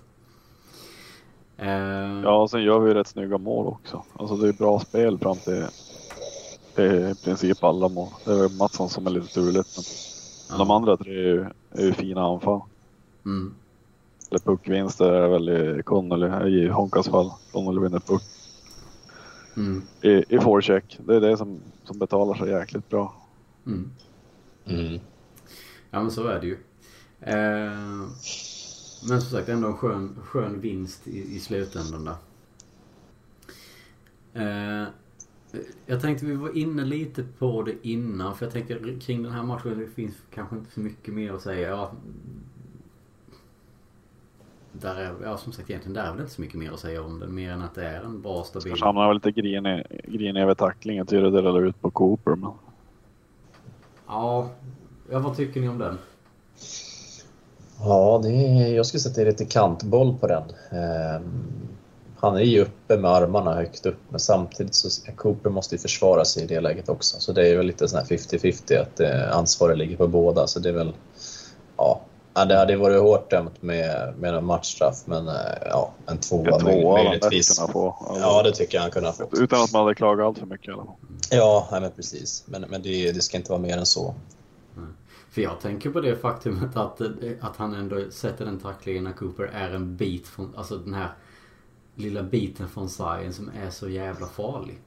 Uh... 1.62 2.22
Ja, 2.24 2.42
och 2.42 2.50
sen 2.50 2.62
gör 2.62 2.80
vi 2.80 2.94
rätt 2.94 3.08
snygga 3.08 3.38
mål 3.38 3.66
också. 3.66 4.04
Alltså 4.12 4.36
det 4.36 4.48
är 4.48 4.52
bra 4.52 4.80
spel 4.80 5.18
fram 5.18 5.36
till 5.36 5.66
i 6.78 7.14
princip 7.24 7.64
alla 7.64 7.88
mål. 7.88 8.08
Det 8.24 8.30
är 8.30 8.58
Mattsson 8.58 8.88
som 8.88 9.06
är 9.06 9.10
lite 9.10 9.34
turligt. 9.34 9.76
Men 10.48 10.58
ja. 10.58 10.64
de 10.64 10.70
andra 10.70 10.96
tre 10.96 11.12
är 11.12 11.34
ju, 11.34 11.46
är 11.70 11.86
ju 11.86 11.92
fina 11.92 12.22
anfall. 12.22 12.60
Mm. 13.24 13.54
Eller 14.30 14.40
puckvinster 14.40 15.12
är 15.12 15.28
väl 15.28 15.48
i 15.48 15.82
Connolly, 15.82 16.48
i 16.48 16.68
Honkas 16.68 17.08
fall. 17.08 17.32
Connolly 17.52 17.80
vinner 17.80 18.00
puck. 18.00 18.22
Mm. 19.56 19.82
I, 20.02 20.24
i 20.28 20.38
forecheck. 20.38 20.98
Det 21.06 21.16
är 21.16 21.20
det 21.20 21.36
som, 21.36 21.60
som 21.84 21.98
betalar 21.98 22.34
sig 22.34 22.48
jäkligt 22.48 22.88
bra. 22.88 23.14
Mm. 23.66 23.90
Mm. 24.64 25.00
Ja 25.90 26.02
men 26.02 26.10
så 26.10 26.26
är 26.26 26.40
det 26.40 26.46
ju. 26.46 26.58
Eh, 27.20 27.70
men 29.08 29.20
som 29.20 29.30
sagt 29.30 29.48
ändå 29.48 29.68
en 29.68 29.76
skön, 29.76 30.16
skön 30.24 30.60
vinst 30.60 31.08
i, 31.08 31.36
i 31.36 31.40
slutändan 31.40 32.04
där. 32.04 32.16
Eh, 34.34 34.88
jag 35.86 36.00
tänkte 36.00 36.26
vi 36.26 36.34
var 36.34 36.56
inne 36.56 36.84
lite 36.84 37.24
på 37.38 37.62
det 37.62 37.74
innan. 37.82 38.36
För 38.36 38.46
jag 38.46 38.52
tänker 38.52 39.00
kring 39.00 39.22
den 39.22 39.32
här 39.32 39.42
matchen 39.42 39.78
det 39.78 39.86
finns 39.86 40.14
kanske 40.34 40.56
inte 40.56 40.70
så 40.70 40.80
mycket 40.80 41.14
mer 41.14 41.32
att 41.32 41.42
säga. 41.42 41.68
Ja, 41.68 41.92
där 44.72 44.94
är, 44.94 45.14
ja 45.22 45.36
som 45.36 45.52
sagt 45.52 45.70
egentligen 45.70 45.94
där 45.94 46.04
är 46.04 46.12
väl 46.12 46.20
inte 46.20 46.32
så 46.32 46.40
mycket 46.40 46.58
mer 46.58 46.72
att 46.72 46.80
säga 46.80 47.02
om 47.02 47.18
den. 47.18 47.34
Mer 47.34 47.50
än 47.50 47.62
att 47.62 47.74
det 47.74 47.86
är 47.86 48.02
en 48.02 48.22
bra 48.22 48.44
stabil... 48.44 48.72
Oskarshamn 48.72 48.96
var 48.96 49.14
lite 49.14 49.32
grinig, 49.32 49.86
grinig 50.04 50.42
över 50.42 50.54
tacklingen. 50.54 51.06
Tycker 51.06 51.22
det 51.22 51.30
delade 51.30 51.68
ut 51.68 51.80
på 51.80 51.90
Cooper 51.90 52.30
men... 52.30 52.50
Ja, 54.06 54.50
ja, 55.10 55.18
vad 55.18 55.36
tycker 55.36 55.60
ni 55.60 55.68
om 55.68 55.78
den? 55.78 55.98
Ja, 57.78 58.20
det 58.22 58.28
är, 58.28 58.74
jag 58.74 58.86
skulle 58.86 59.00
säga 59.00 59.10
att 59.10 59.16
det 59.16 59.22
är 59.22 59.26
lite 59.26 59.44
kantboll 59.44 60.18
på 60.18 60.26
den. 60.26 60.42
Eh, 60.70 61.20
han 62.26 62.36
är 62.36 62.44
ju 62.44 62.60
uppe 62.60 62.96
med 62.96 63.10
armarna 63.10 63.54
högt 63.54 63.86
upp 63.86 63.98
men 64.08 64.20
samtidigt 64.20 64.74
så 64.74 65.12
Cooper 65.16 65.50
måste 65.50 65.74
ju 65.74 65.78
försvara 65.78 66.24
sig 66.24 66.42
i 66.42 66.46
det 66.46 66.60
läget 66.60 66.88
också. 66.88 67.20
Så 67.20 67.32
det 67.32 67.48
är 67.48 67.56
väl 67.56 67.66
lite 67.66 67.88
sån 67.88 67.98
här 67.98 68.06
50-50 68.06 68.80
att 68.80 69.00
eh, 69.00 69.36
ansvaret 69.36 69.78
ligger 69.78 69.96
på 69.96 70.08
båda. 70.08 70.46
Så 70.46 70.60
det 70.60 70.68
är 70.68 70.72
väl, 70.72 70.92
ja, 71.76 72.00
Ja, 72.36 72.44
det 72.44 72.56
hade 72.56 72.76
varit 72.76 73.00
hårt 73.00 73.30
dömt 73.30 73.62
med, 73.62 74.14
med 74.18 74.34
en 74.34 74.44
matchstraff, 74.44 75.02
men 75.04 75.28
eh, 75.28 75.34
ja, 75.64 75.92
en 76.06 76.18
tvåa, 76.18 76.58
tvåa 76.58 77.02
möjligtvis. 77.02 77.58
Kunna 77.58 77.72
få. 77.72 77.90
Alltså, 78.00 78.22
ja, 78.22 78.42
det 78.42 78.52
tycker 78.52 78.74
jag 78.74 78.82
han 78.82 78.90
kunde 78.90 79.08
ha 79.08 79.14
fått. 79.14 79.34
Utan 79.34 79.62
att 79.62 79.72
man 79.72 79.82
hade 79.82 79.94
klagat 79.94 80.26
allt 80.26 80.38
för 80.38 80.46
mycket 80.46 80.68
i 80.68 80.70
alla 80.70 80.84
fall. 80.84 80.94
Ja, 81.30 81.68
men 81.70 81.90
precis. 81.90 82.44
Men, 82.46 82.62
men 82.62 82.82
det, 82.82 83.12
det 83.12 83.20
ska 83.20 83.36
inte 83.36 83.50
vara 83.50 83.60
mer 83.60 83.78
än 83.78 83.86
så. 83.86 84.14
För 85.30 85.42
jag 85.42 85.60
tänker 85.60 85.90
på 85.90 86.00
det 86.00 86.16
faktumet 86.16 86.76
att, 86.76 87.00
att 87.40 87.56
han 87.56 87.74
ändå 87.74 88.10
sätter 88.10 88.44
den 88.44 88.60
tacklingen 88.60 89.04
när 89.04 89.12
Cooper 89.12 89.50
är 89.54 89.70
en 89.70 89.96
bit 89.96 90.26
från, 90.26 90.54
alltså 90.56 90.76
den 90.76 90.94
här 90.94 91.08
lilla 91.96 92.22
biten 92.22 92.68
från 92.68 92.88
Zion 92.88 93.32
som 93.32 93.50
är 93.62 93.70
så 93.70 93.88
jävla 93.88 94.26
farlig. 94.26 94.78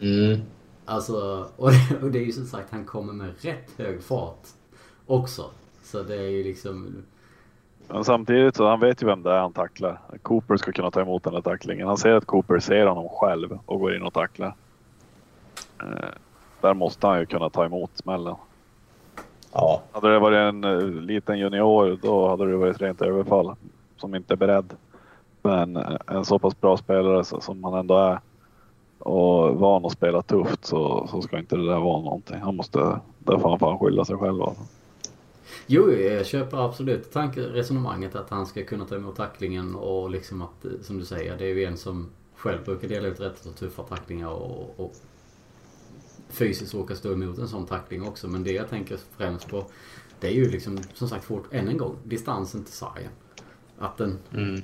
Mm. 0.00 0.40
Alltså, 0.84 1.48
och 1.56 1.70
det, 1.70 2.02
och 2.02 2.10
det 2.10 2.18
är 2.18 2.24
ju 2.24 2.32
som 2.32 2.46
sagt, 2.46 2.70
han 2.70 2.84
kommer 2.84 3.12
med 3.12 3.30
rätt 3.40 3.70
hög 3.76 4.02
fart 4.02 4.46
också. 5.06 5.50
Så 5.82 6.02
det 6.02 6.16
är 6.16 6.28
ju 6.28 6.44
liksom... 6.44 7.02
Men 7.88 8.04
samtidigt 8.04 8.56
så 8.56 8.68
han 8.68 8.80
vet 8.80 9.02
ju 9.02 9.06
vem 9.06 9.22
det 9.22 9.30
är 9.30 9.38
han 9.38 9.52
tacklar. 9.52 10.00
Cooper 10.22 10.56
ska 10.56 10.72
kunna 10.72 10.90
ta 10.90 11.00
emot 11.00 11.24
den 11.24 11.34
där 11.34 11.40
tacklingen. 11.40 11.86
Han 11.86 11.96
ser 11.96 12.12
att 12.12 12.24
Cooper 12.24 12.58
ser 12.58 12.86
honom 12.86 13.08
själv 13.08 13.58
och 13.66 13.80
går 13.80 13.96
in 13.96 14.02
och 14.02 14.14
tacklar. 14.14 14.54
Eh, 15.82 16.08
där 16.60 16.74
måste 16.74 17.06
han 17.06 17.20
ju 17.20 17.26
kunna 17.26 17.50
ta 17.50 17.64
emot 17.64 17.90
smällen. 17.94 18.36
Ja. 19.52 19.82
Hade 19.92 20.12
det 20.12 20.18
varit 20.18 20.36
en 20.36 20.64
uh, 20.64 21.02
liten 21.02 21.38
junior 21.38 21.98
då 22.02 22.28
hade 22.28 22.50
det 22.50 22.56
varit 22.56 22.80
rent 22.80 23.02
överfall 23.02 23.56
som 23.96 24.14
inte 24.14 24.34
är 24.34 24.36
beredd. 24.36 24.74
Men 25.42 25.76
en 26.06 26.24
så 26.24 26.38
pass 26.38 26.60
bra 26.60 26.76
spelare 26.76 27.24
som 27.24 27.64
han 27.64 27.74
ändå 27.74 27.98
är 27.98 28.20
och 28.98 29.56
van 29.56 29.86
att 29.86 29.92
spela 29.92 30.22
tufft 30.22 30.64
så, 30.64 31.08
så 31.10 31.22
ska 31.22 31.38
inte 31.38 31.56
det 31.56 31.66
där 31.66 31.80
vara 31.80 32.02
någonting. 32.02 32.36
Han 32.40 32.56
måste, 32.56 33.00
där 33.18 33.38
får 33.38 33.48
han 33.50 33.58
fan 33.58 33.78
skylla 33.78 34.04
sig 34.04 34.16
själv. 34.16 34.42
Alltså. 34.42 34.62
Jo, 35.66 35.90
jag 35.92 36.26
köper 36.26 36.64
absolut 36.64 37.12
tankeresonemanget 37.12 38.14
att 38.14 38.30
han 38.30 38.46
ska 38.46 38.64
kunna 38.64 38.84
ta 38.84 38.94
emot 38.94 39.16
tacklingen 39.16 39.74
och 39.74 40.10
liksom 40.10 40.42
att, 40.42 40.64
eh, 40.64 40.70
som 40.82 40.98
du 40.98 41.04
säger, 41.04 41.36
det 41.38 41.44
är 41.44 41.54
ju 41.54 41.64
en 41.64 41.76
som 41.76 42.08
själv 42.36 42.64
brukar 42.64 42.88
dela 42.88 43.08
ut 43.08 43.20
rätt 43.20 43.38
så 43.38 43.50
tuffa 43.50 43.82
tacklingar 43.82 44.28
och, 44.28 44.74
och 44.76 44.92
fysiskt 46.28 46.74
råkar 46.74 46.94
stå 46.94 47.12
emot 47.12 47.38
en 47.38 47.48
sån 47.48 47.66
tackling 47.66 48.08
också. 48.08 48.28
Men 48.28 48.44
det 48.44 48.52
jag 48.52 48.68
tänker 48.68 48.98
främst 49.16 49.48
på, 49.48 49.64
det 50.20 50.26
är 50.26 50.32
ju 50.32 50.50
liksom 50.50 50.78
som 50.94 51.08
sagt 51.08 51.24
fort, 51.24 51.44
än 51.50 51.68
en 51.68 51.76
gång, 51.76 51.96
distansen 52.04 52.64
till 52.64 52.74
sargen. 52.74 53.10
Att 53.78 53.96
den... 53.96 54.18
Mm. 54.32 54.62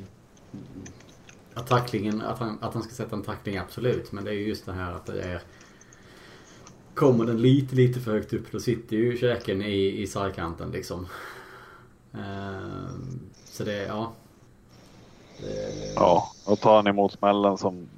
Att 1.55 1.67
tacklingen, 1.67 2.23
att 2.23 2.39
han, 2.39 2.59
att 2.61 2.75
han 2.75 2.83
ska 2.83 2.93
sätta 2.93 3.17
en 3.17 3.23
tackling, 3.23 3.57
absolut. 3.57 4.13
Men 4.13 4.25
det 4.25 4.31
är 4.31 4.35
ju 4.35 4.49
just 4.49 4.67
det 4.67 4.73
här 4.73 4.93
att 4.93 5.07
det 5.07 5.23
är 5.23 5.43
Kommer 6.97 7.25
den 7.25 7.43
lite, 7.43 7.75
lite 7.75 8.01
för 8.01 8.13
högt 8.13 8.33
upp 8.33 8.53
då 8.53 8.61
sitter 8.61 8.97
ju 8.97 9.19
käken 9.19 9.63
i, 9.63 10.03
i 10.03 10.07
sargkanten 10.07 10.71
liksom. 10.71 11.07
Uh, 12.15 12.89
så 13.45 13.65
det, 13.65 13.83
ja. 13.83 14.13
Det... 15.41 15.93
Ja, 15.95 16.33
och 16.45 16.61
tar 16.61 16.77
han 16.77 16.87
emot 16.87 17.13
smällen 17.13 17.59
som 17.59 17.88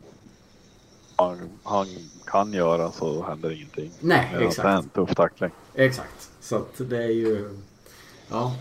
han, 1.17 1.51
han, 1.63 1.87
kan 2.27 2.53
göra 2.53 2.91
så 2.91 3.23
händer 3.23 3.51
ingenting. 3.51 3.93
Nej, 4.01 4.37
exakt. 4.39 4.63
Det 4.63 4.69
är 4.69 4.77
en 4.77 4.89
tuff 4.89 5.15
tackling. 5.15 5.51
Exakt. 5.75 6.31
Så 6.41 6.57
att 6.57 6.75
det 6.79 7.05
är 7.05 7.11
ju, 7.11 7.59
ja. 8.29 8.55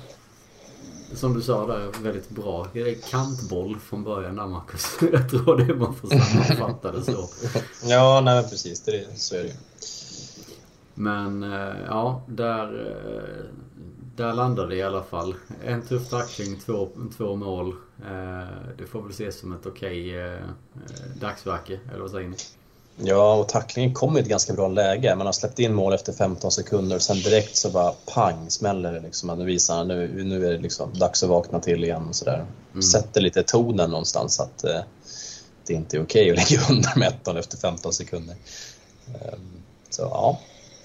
Som 1.14 1.34
du 1.34 1.41
sa 1.41 1.68
där, 1.68 2.03
väldigt 2.03 2.30
bra. 2.30 2.68
Det 2.74 2.82
är 2.82 2.95
kantboll 2.95 3.80
från 3.80 4.03
början 4.03 4.36
där 4.36 4.47
Marcus. 4.47 4.97
Jag 5.14 5.30
tror 5.30 5.58
det 5.58 5.76
man 5.76 5.95
får 5.95 6.08
sammanfatta 6.08 6.91
det 6.91 7.01
så. 7.01 7.30
ja, 7.84 8.22
nej 8.26 8.43
precis. 8.49 8.82
Det, 8.82 9.20
så 9.20 9.36
är 9.36 9.39
det 9.39 9.47
ju. 9.47 9.53
Men 10.93 11.43
eh, 11.43 11.76
ja, 11.88 12.22
där, 12.28 12.88
eh, 12.88 13.45
där 14.16 14.34
landade 14.34 14.70
det 14.70 14.76
i 14.76 14.84
alla 14.84 15.03
fall. 15.03 15.36
En 15.64 15.82
tuff 15.82 16.10
tackling, 16.10 16.60
två, 16.66 16.89
två 17.18 17.36
mål. 17.36 17.68
Eh, 17.99 18.47
det 18.78 18.86
får 18.86 19.01
väl 19.01 19.12
ses 19.12 19.39
som 19.39 19.53
ett 19.53 19.66
okej 19.66 20.16
dagsverke, 21.22 21.80
eller 21.89 21.99
vad 21.99 22.12
säger 22.12 22.30
ni? 22.30 22.38
Ja, 23.04 23.34
och 23.34 23.50
tacklingen 23.50 23.93
kom 23.93 24.18
i 24.18 24.20
ett 24.20 24.28
ganska 24.28 24.54
bra 24.54 24.68
läge. 24.68 25.16
Man 25.16 25.26
har 25.26 25.34
släppt 25.34 25.60
in 25.60 25.74
mål 25.74 25.93
efter 25.93 26.14
15 26.14 26.52
sekunder 26.52 26.95
och 26.95 27.02
sen 27.02 27.18
direkt 27.18 27.56
så 27.56 27.70
bara 27.70 27.93
pang 28.06 28.50
smäller 28.50 28.93
det 28.93 29.00
liksom. 29.00 29.38
Nu 29.38 29.45
visar 29.45 29.76
han, 29.76 29.88
nu, 29.88 30.24
nu 30.24 30.48
är 30.48 30.52
det 30.52 30.58
liksom 30.58 30.93
dags 30.93 31.24
att 31.24 31.30
vakna 31.30 31.60
till 31.60 31.84
igen 31.84 32.08
och 32.10 32.16
sådär. 32.16 32.45
Mm. 32.72 32.82
Sätter 32.82 33.22
lite 33.22 33.43
tonen 33.43 33.89
någonstans 33.89 34.39
att 34.39 34.64
eh, 34.64 34.82
det 35.68 35.74
inte 35.74 35.98
är 35.98 36.04
okej 36.04 36.32
att 36.32 36.50
ligga 36.50 36.64
under 36.70 37.00
med 37.00 37.08
1 37.08 37.28
efter 37.28 37.58
15 37.58 37.93
sekunder. 37.93 38.36
Um, 39.08 39.41
så 39.89 40.02
ja, 40.02 40.39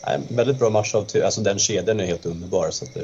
Nej, 0.07 0.21
väldigt 0.29 0.59
bra 0.59 0.71
match 0.71 0.95
av 0.95 1.07
alltså 1.25 1.41
den 1.41 1.59
kedjan 1.59 2.01
är 2.01 2.07
helt 2.07 2.27
underbar. 2.27 2.71
Så 2.71 2.85
det, 2.95 3.01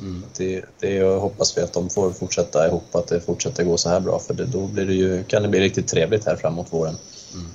mm. 0.00 0.24
det, 0.36 0.64
det 0.80 1.02
hoppas 1.02 1.58
vi 1.58 1.62
att 1.62 1.72
de 1.72 1.90
får 1.90 2.12
fortsätta 2.12 2.66
ihop, 2.66 2.94
att 2.94 3.06
det 3.06 3.20
fortsätter 3.20 3.64
gå 3.64 3.76
så 3.76 3.88
här 3.88 4.00
bra. 4.00 4.18
För 4.18 4.34
det, 4.34 4.46
då 4.46 4.66
blir 4.66 4.86
det 4.86 4.94
ju, 4.94 5.24
kan 5.24 5.42
det 5.42 5.48
bli 5.48 5.60
riktigt 5.60 5.88
trevligt 5.88 6.26
här 6.26 6.36
framåt 6.36 6.72
våren. 6.72 6.96
Mm. 7.34 7.46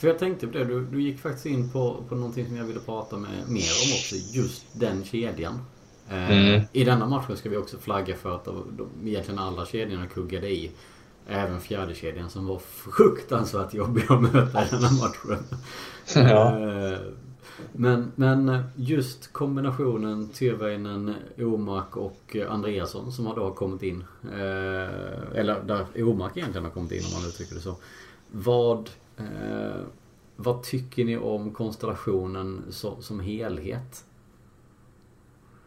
För 0.00 0.08
jag 0.08 0.18
tänkte 0.18 0.46
på 0.46 0.58
det, 0.58 0.64
du, 0.64 0.84
du 0.84 1.02
gick 1.02 1.20
faktiskt 1.20 1.46
in 1.46 1.70
på, 1.70 2.04
på 2.08 2.14
någonting 2.14 2.46
som 2.46 2.56
jag 2.56 2.64
ville 2.64 2.80
prata 2.80 3.16
med, 3.16 3.30
mer 3.30 3.70
om 3.84 3.92
också. 3.92 4.14
Just 4.32 4.64
den 4.72 5.04
kedjan. 5.04 5.58
Eh, 6.08 6.30
mm. 6.30 6.62
I 6.72 6.84
denna 6.84 7.06
matchen 7.06 7.36
ska 7.36 7.48
vi 7.48 7.56
också 7.56 7.78
flagga 7.78 8.16
för 8.16 8.34
att 8.34 8.44
de, 8.44 8.64
de, 8.76 9.08
egentligen 9.08 9.38
alla 9.38 9.66
kedjorna 9.66 10.06
kuggade 10.06 10.50
i. 10.50 10.70
Även 11.26 11.60
fjärde 11.60 11.94
kedjan 11.94 12.30
som 12.30 12.46
var 12.46 12.58
fruktansvärt 12.58 13.74
jobbig 13.74 14.04
att 14.08 14.22
möta 14.22 14.64
i 14.64 14.68
denna 14.70 14.90
matchen. 14.90 15.44
Ja. 16.14 16.58
Eh, 16.58 16.98
Men, 17.72 18.12
men 18.14 18.62
just 18.76 19.32
kombinationen 19.32 20.28
Tyrväinen, 20.28 21.14
Omark 21.38 21.96
och 21.96 22.36
Andreasson 22.48 23.12
som 23.12 23.26
har 23.26 23.36
då 23.36 23.50
kommit 23.50 23.82
in. 23.82 24.04
Eh, 24.24 25.38
eller 25.40 25.62
där 25.66 26.02
Omark 26.02 26.36
egentligen 26.36 26.64
har 26.64 26.72
kommit 26.72 26.92
in 26.92 27.02
om 27.06 27.20
man 27.20 27.28
uttrycker 27.28 27.54
det 27.54 27.60
så. 27.60 27.76
Vad, 28.30 28.90
eh, 29.20 29.80
vad 30.36 30.62
tycker 30.62 31.04
ni 31.04 31.16
om 31.16 31.54
konstellationen 31.54 32.64
som, 32.70 33.02
som 33.02 33.20
helhet? 33.20 34.04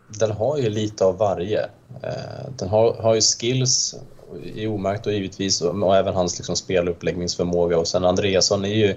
Den 0.07 0.31
har 0.31 0.57
ju 0.57 0.69
lite 0.69 1.05
av 1.05 1.17
varje. 1.17 1.61
Eh, 2.03 2.49
den 2.57 2.69
har, 2.69 2.93
har 2.93 3.15
ju 3.15 3.21
skills 3.21 3.95
i 4.43 4.67
omärkt 4.67 5.07
och 5.07 5.13
givetvis 5.13 5.61
och 5.61 5.95
även 5.95 6.13
hans 6.13 6.37
liksom 6.37 6.55
speluppläggningsförmåga 6.55 7.77
och 7.77 7.87
sen 7.87 8.05
Andreasson 8.05 8.65
är 8.65 8.75
ju 8.75 8.95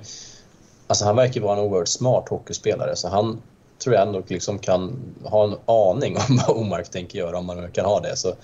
Alltså 0.87 1.05
han 1.05 1.17
verkar 1.17 1.41
vara 1.41 1.59
en 1.59 1.65
oerhört 1.65 1.89
smart 1.89 2.29
hockeyspelare 2.29 2.97
så 2.97 3.09
han 3.09 3.43
tror 3.79 3.95
jag 3.95 4.07
ändå 4.07 4.23
liksom 4.27 4.59
kan 4.59 4.97
ha 5.25 5.45
en 5.45 5.57
aning 5.67 6.17
om 6.17 6.37
vad 6.47 6.57
Omark 6.57 6.91
tänker 6.91 7.19
göra 7.19 7.39
om 7.39 7.47
man 7.47 7.57
nu 7.57 7.69
kan 7.69 7.85
ha 7.85 8.01
det. 8.01 8.17
Så 8.17 8.35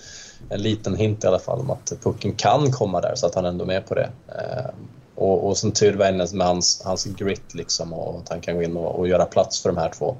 en 0.49 0.63
liten 0.63 0.97
hint 0.97 1.25
i 1.25 1.27
alla 1.27 1.39
fall 1.39 1.61
om 1.61 1.71
att 1.71 1.93
pucken 2.03 2.33
kan 2.33 2.73
komma 2.73 3.01
där 3.01 3.15
så 3.15 3.27
att 3.27 3.35
han 3.35 3.45
ändå 3.45 3.65
är 3.65 3.67
med 3.67 3.87
på 3.87 3.95
det. 3.95 4.11
Eh, 4.29 4.71
Eh, 5.17 5.23
och, 5.23 5.49
och 5.49 5.57
sen 5.57 5.73
Tyrväinen 5.73 6.29
med 6.33 6.47
hans, 6.47 6.83
hans 6.85 7.05
grit 7.05 7.55
liksom 7.55 7.93
och 7.93 8.19
att 8.19 8.29
han 8.29 8.41
kan 8.41 8.57
gå 8.57 8.63
in 8.63 8.77
och, 8.77 8.99
och 8.99 9.09
göra 9.09 9.25
plats 9.25 9.63
för 9.63 9.69
de 9.69 9.79
här 9.79 9.91
två. 9.91 10.17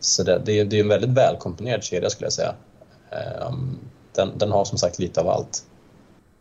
Så 0.00 0.22
det, 0.22 0.42
det, 0.44 0.64
det 0.64 0.76
är 0.76 0.80
en 0.80 0.88
väldigt 0.88 1.10
välkomponerad 1.10 1.84
kedja 1.84 2.10
skulle 2.10 2.26
jag 2.26 2.32
säga. 2.32 2.54
Eh, 3.10 3.52
den, 4.14 4.38
den 4.38 4.52
har 4.52 4.64
som 4.64 4.78
sagt 4.78 4.98
lite 4.98 5.20
av 5.20 5.28
allt. 5.28 5.64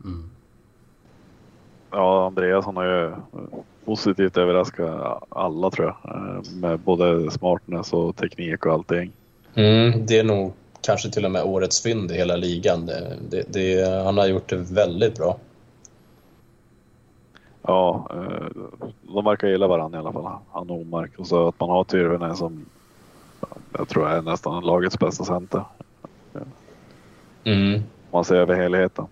Mm. 0.03 0.29
Ja, 1.91 2.25
Andreas 2.25 2.65
han 2.65 2.77
har 2.77 2.85
ju 2.85 3.11
positivt 3.85 4.37
överraskat 4.37 5.23
alla 5.29 5.71
tror 5.71 5.87
jag. 5.87 6.15
Eh, 6.15 6.41
med 6.51 6.79
både 6.79 7.31
smartness 7.31 7.93
och 7.93 8.15
teknik 8.15 8.65
och 8.65 8.73
allting. 8.73 9.11
Mm, 9.55 10.05
det 10.05 10.19
är 10.19 10.23
nog 10.23 10.53
kanske 10.81 11.09
till 11.09 11.25
och 11.25 11.31
med 11.31 11.43
årets 11.43 11.83
fynd 11.83 12.11
i 12.11 12.15
hela 12.15 12.35
ligan. 12.35 12.85
Det, 12.85 13.17
det, 13.29 13.53
det, 13.53 13.89
han 14.03 14.17
har 14.17 14.27
gjort 14.27 14.49
det 14.49 14.55
väldigt 14.55 15.17
bra. 15.17 15.37
Ja, 17.63 18.07
eh, 18.11 18.47
de 19.01 19.25
verkar 19.25 19.47
gilla 19.47 19.67
varandra 19.67 19.97
i 19.97 20.01
alla 20.01 20.13
fall, 20.13 20.39
han 20.51 20.69
och 20.69 20.81
Omark. 20.81 21.19
Och 21.19 21.27
så 21.27 21.47
att 21.47 21.59
man 21.59 21.69
har 21.69 21.83
Tyrväinen 21.83 22.35
som 22.35 22.65
jag 23.77 23.87
tror 23.87 24.09
är 24.09 24.21
nästan 24.21 24.63
lagets 24.63 24.99
bästa 24.99 25.23
center. 25.23 25.63
Mm. 27.43 27.81
Man 28.11 28.25
ser 28.25 28.35
över 28.35 28.55
helheten. 28.55 29.05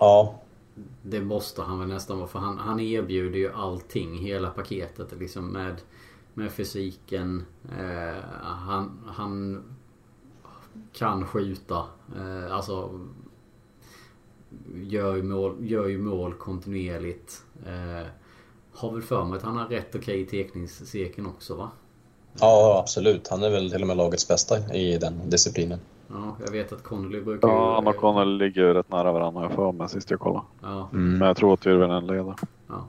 Ja, 0.00 0.34
det 1.02 1.20
måste 1.20 1.62
han 1.62 1.78
väl 1.78 1.88
nästan 1.88 2.18
vara 2.18 2.28
för 2.28 2.38
han, 2.38 2.58
han 2.58 2.80
erbjuder 2.80 3.38
ju 3.38 3.52
allting, 3.52 4.18
hela 4.18 4.50
paketet 4.50 5.12
liksom 5.18 5.48
med, 5.48 5.76
med 6.34 6.52
fysiken. 6.52 7.46
Eh, 7.78 8.24
han, 8.42 9.00
han 9.06 9.62
kan 10.92 11.26
skjuta. 11.26 11.84
Eh, 12.16 12.54
alltså 12.54 13.00
gör 14.74 15.16
ju 15.16 15.22
mål, 15.22 15.56
gör 15.60 15.86
ju 15.88 15.98
mål 15.98 16.34
kontinuerligt. 16.34 17.42
Eh, 17.66 18.06
har 18.72 18.92
väl 18.92 19.02
för 19.02 19.24
mig 19.24 19.36
att 19.36 19.42
han 19.42 19.56
har 19.56 19.68
rätt 19.68 19.88
okej 19.88 20.00
okay 20.00 20.40
i 20.40 20.44
tekningscirkeln 20.44 21.26
också 21.26 21.54
va? 21.54 21.70
Ja 22.40 22.78
absolut. 22.82 23.28
Han 23.28 23.42
är 23.42 23.50
väl 23.50 23.70
till 23.70 23.80
och 23.80 23.86
med 23.86 23.96
lagets 23.96 24.28
bästa 24.28 24.74
i 24.74 24.98
den 24.98 25.30
disciplinen. 25.30 25.78
Ja, 26.08 26.36
jag 26.44 26.52
vet 26.52 26.72
att 26.72 26.82
Connolly 26.82 27.20
brukar 27.20 27.48
Ja, 27.48 27.74
han 27.74 27.86
och 27.86 27.96
Connolly 27.96 28.46
ligger 28.46 28.74
rätt 28.74 28.90
nära 28.90 29.12
varandra 29.12 29.42
jag 29.42 29.52
för 29.52 29.72
mig 29.72 29.88
sist 29.88 30.10
jag 30.10 30.20
kollade. 30.20 30.44
Ja. 30.62 30.88
Mm. 30.92 31.18
Men 31.18 31.28
jag 31.28 31.36
tror 31.36 31.54
att 31.54 31.60
Tyrväinen 31.60 32.06
leder. 32.06 32.34
Ja. 32.68 32.86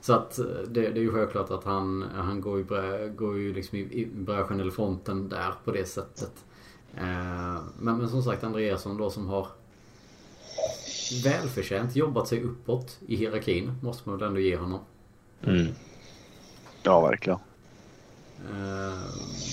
Så 0.00 0.12
att 0.12 0.36
det, 0.68 0.80
det, 0.80 1.00
är 1.00 1.02
ju 1.02 1.12
självklart 1.12 1.50
att 1.50 1.64
han, 1.64 2.04
han 2.14 2.40
går 2.40 2.58
ju, 2.58 2.64
brä, 2.64 3.08
går 3.08 3.38
ju 3.38 3.54
liksom 3.54 3.78
i, 3.78 3.80
i 3.80 4.06
bräschen 4.06 4.60
eller 4.60 4.70
fronten 4.70 5.28
där 5.28 5.52
på 5.64 5.70
det 5.70 5.88
sättet. 5.88 6.32
Eh, 6.94 7.62
men, 7.78 7.98
men 7.98 8.08
som 8.08 8.22
sagt 8.22 8.44
Andreasson 8.44 8.96
då 8.96 9.10
som 9.10 9.28
har 9.28 9.46
välförtjänt 11.24 11.96
jobbat 11.96 12.28
sig 12.28 12.42
uppåt 12.42 12.98
i 13.06 13.16
hierarkin. 13.16 13.72
Måste 13.82 14.08
man 14.08 14.18
väl 14.18 14.28
ändå 14.28 14.40
ge 14.40 14.56
honom. 14.56 14.80
Mm. 15.42 15.66
Ja, 16.82 17.00
verkligen. 17.00 17.38
Eh, 18.50 19.00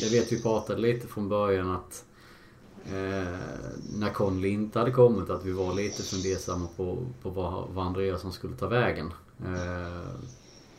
jag 0.02 0.10
vet 0.10 0.32
vi 0.32 0.42
pratade 0.42 0.82
lite 0.82 1.08
från 1.08 1.30
början 1.30 1.72
att 1.72 2.06
Eh, 2.86 3.40
när 4.00 4.10
Conley 4.14 4.52
inte 4.52 4.80
hade 4.80 4.92
kommit 4.92 5.30
att 5.30 5.46
vi 5.46 5.52
var 5.52 5.74
lite 5.74 6.04
fundersamma 6.04 6.68
på, 6.76 6.98
på 7.22 7.30
vad, 7.30 7.70
vad 7.70 7.86
Andreasson 7.86 8.34
skulle 8.34 8.56
ta 8.56 8.68
vägen. 8.68 9.14
Eh, 9.46 10.14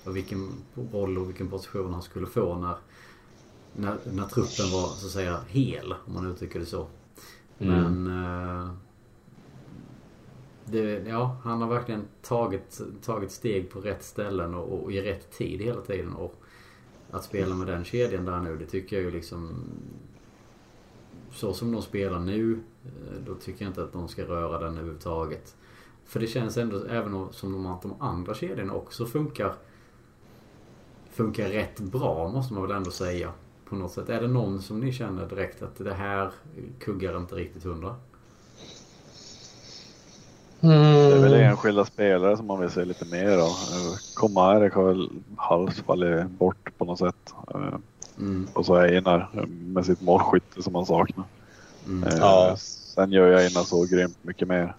och 0.05 0.17
vilken 0.17 0.53
roll 0.93 1.19
och 1.19 1.29
vilken 1.29 1.49
position 1.49 1.93
han 1.93 2.03
skulle 2.03 2.27
få 2.27 2.59
när, 2.59 2.77
när, 3.77 3.99
när 4.13 4.27
truppen 4.27 4.71
var 4.73 4.89
så 4.89 5.07
att 5.07 5.13
säga 5.13 5.41
hel, 5.49 5.95
om 6.07 6.15
man 6.15 6.31
uttrycker 6.31 6.59
det 6.61 6.67
så. 6.67 6.87
Mm. 7.59 8.05
Men 8.05 8.77
det, 10.65 11.09
ja, 11.09 11.37
han 11.43 11.63
har 11.63 11.69
verkligen 11.69 12.05
tagit, 12.23 12.81
tagit 13.03 13.31
steg 13.31 13.71
på 13.71 13.81
rätt 13.81 14.05
ställen 14.05 14.55
och, 14.55 14.83
och 14.83 14.93
i 14.93 15.01
rätt 15.01 15.31
tid 15.31 15.61
hela 15.61 15.81
tiden. 15.81 16.13
Och 16.13 16.43
att 17.11 17.25
spela 17.25 17.55
med 17.55 17.67
den 17.67 17.85
kedjan 17.85 18.25
där 18.25 18.41
nu, 18.41 18.57
det 18.57 18.67
tycker 18.67 18.97
jag 18.97 19.05
ju 19.05 19.11
liksom 19.11 19.65
så 21.33 21.53
som 21.53 21.73
de 21.73 21.83
spelar 21.83 22.21
nu, 22.21 22.53
eh, 22.85 23.21
då 23.27 23.35
tycker 23.35 23.65
jag 23.65 23.71
inte 23.71 23.83
att 23.83 23.93
de 23.93 24.09
ska 24.09 24.23
röra 24.23 24.59
den 24.59 24.75
överhuvudtaget. 24.75 25.57
För 26.05 26.21
det 26.21 26.27
känns 26.27 26.57
ändå, 26.57 26.85
även 26.85 27.33
som 27.33 27.67
att 27.67 27.83
de 27.83 27.95
andra 28.03 28.35
kedjorna 28.35 28.75
också 28.75 29.07
funkar 29.07 29.55
funkar 31.15 31.49
rätt 31.49 31.81
bra, 31.81 32.29
måste 32.29 32.55
man 32.55 32.63
väl 32.63 32.77
ändå 32.77 32.91
säga. 32.91 33.33
På 33.65 33.77
något 33.77 33.93
sätt. 33.93 34.09
Är 34.09 34.21
det 34.21 34.29
någon 34.29 34.63
som 34.63 34.81
ni 34.81 34.93
känner 34.93 35.29
direkt 35.29 35.63
att 35.63 35.77
det 35.77 35.95
här 35.95 36.31
kuggar 36.79 37.19
inte 37.19 37.35
riktigt 37.35 37.65
hundra? 37.65 37.97
Mm. 40.65 41.11
Det 41.11 41.17
är 41.17 41.23
väl 41.23 41.35
enskilda 41.35 41.85
spelare 41.85 42.37
som 42.37 42.47
man 42.47 42.61
vill 42.61 42.71
se 42.71 42.85
lite 42.85 43.05
mer 43.05 43.39
av. 43.39 43.53
Komarek 44.15 44.75
har 44.75 44.85
väl 44.85 45.11
halvt 45.37 45.79
fallit 45.79 46.31
bort 46.31 46.79
på 46.79 46.85
något 46.85 46.99
sätt. 46.99 47.35
Mm. 48.19 48.49
Och 48.53 48.67
så 48.67 48.77
Einar 48.77 49.47
med 49.49 49.87
sitt 49.87 50.01
målskytte 50.01 50.63
som 50.63 50.73
man 50.73 50.87
saknar. 50.87 51.25
Mm. 51.87 52.09
Eh, 52.09 52.19
ja. 52.19 52.57
Sen 52.59 53.13
gör 53.13 53.29
jag 53.29 53.45
Einar 53.45 53.63
så 53.63 53.85
grymt 53.85 54.19
mycket 54.23 54.49
mer. 54.49 54.75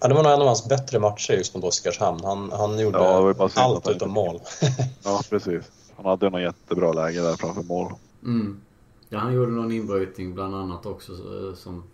Ja, 0.00 0.08
det 0.08 0.14
var 0.14 0.22
nog 0.22 0.32
en 0.32 0.40
av 0.40 0.46
hans 0.46 0.68
bättre 0.68 0.98
matcher 0.98 1.32
just 1.32 1.54
mot 1.54 1.64
Oskarshamn. 1.64 2.20
Han, 2.24 2.52
han 2.52 2.78
gjorde 2.78 2.98
ja, 2.98 3.34
allt 3.54 3.88
utom 3.88 4.10
mål. 4.10 4.40
ja, 5.04 5.20
precis. 5.30 5.70
Han 5.96 6.06
hade 6.06 6.30
nog 6.30 6.40
jättebra 6.40 6.92
läge 6.92 7.20
där 7.20 7.36
framför 7.36 7.62
mål. 7.62 7.92
Mm. 8.24 8.60
Ja, 9.08 9.18
han 9.18 9.34
gjorde 9.34 9.52
någon 9.52 9.72
inbrytning 9.72 10.34
bland 10.34 10.54
annat 10.54 10.86
också 10.86 11.12
som, 11.56 11.84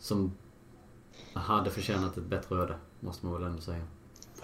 som 0.00 0.32
hade 1.40 1.70
förtjänat 1.70 2.16
ett 2.16 2.26
bättre 2.26 2.56
öde. 2.56 2.74
Måste 3.00 3.26
man 3.26 3.34
väl 3.34 3.42
ändå 3.42 3.62
säga 3.62 3.80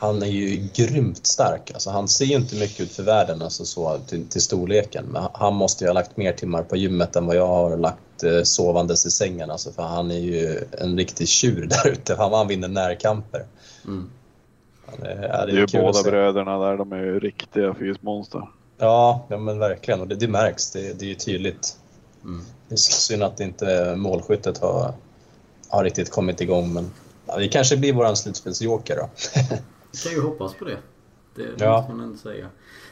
han 0.00 0.22
är 0.22 0.26
ju 0.26 0.68
grymt 0.74 1.26
stark. 1.26 1.70
Alltså, 1.74 1.90
han 1.90 2.08
ser 2.08 2.24
ju 2.24 2.34
inte 2.34 2.56
mycket 2.56 2.80
ut 2.80 2.92
för 2.92 3.02
världen 3.02 3.42
alltså, 3.42 3.64
så, 3.64 3.98
till, 3.98 4.28
till 4.28 4.42
storleken. 4.42 5.04
Men 5.04 5.28
han 5.32 5.54
måste 5.54 5.84
ju 5.84 5.88
ha 5.88 5.94
lagt 5.94 6.16
mer 6.16 6.32
timmar 6.32 6.62
på 6.62 6.76
gymmet 6.76 7.16
än 7.16 7.26
vad 7.26 7.36
jag 7.36 7.46
har 7.46 7.76
lagt 7.76 8.22
eh, 8.24 8.42
sovandes 8.42 9.06
i 9.06 9.10
sängen. 9.10 9.50
Alltså, 9.50 9.72
för 9.72 9.82
han 9.82 10.10
är 10.10 10.18
ju 10.18 10.58
en 10.78 10.98
riktig 10.98 11.28
tjur 11.28 11.66
där 11.70 11.88
ute. 11.92 12.14
Han, 12.14 12.32
han 12.32 12.48
vinner 12.48 12.68
närkamper. 12.68 13.44
Mm. 13.86 14.10
Är, 14.98 15.06
är 15.06 15.46
det, 15.46 15.52
det 15.52 15.58
är 15.58 15.66
ju 15.74 15.82
båda 15.82 16.02
bröderna 16.02 16.58
där. 16.58 16.76
De 16.76 16.92
är 16.92 17.02
ju 17.04 17.20
riktiga 17.20 17.74
fysmonster. 17.74 18.42
Ja, 18.78 19.26
ja 19.28 19.38
men 19.38 19.58
verkligen. 19.58 20.00
Och 20.00 20.08
det, 20.08 20.14
det 20.14 20.28
märks. 20.28 20.70
Det, 20.70 20.98
det 20.98 21.04
är 21.04 21.08
ju 21.08 21.14
tydligt. 21.14 21.78
Mm. 22.24 22.42
Det 22.68 22.74
är 22.74 22.76
synd 22.76 23.22
att 23.22 23.40
inte 23.40 23.94
målskyttet 23.96 24.58
har, 24.58 24.94
har 25.70 25.84
riktigt 25.84 26.10
kommit 26.10 26.40
igång. 26.40 26.72
Men 26.72 26.90
ja, 27.26 27.36
det 27.38 27.48
kanske 27.48 27.76
blir 27.76 27.92
våran 27.92 28.16
slutspelsjoker 28.16 28.96
då. 28.96 29.10
Vi 29.92 29.98
kan 29.98 30.12
ju 30.12 30.20
hoppas 30.20 30.54
på 30.54 30.64
det. 30.64 30.78
Det, 31.34 31.54
ja. 31.58 31.76
måste 31.76 31.92
man 31.92 32.04
ändå 32.04 32.16
säga. 32.18 32.48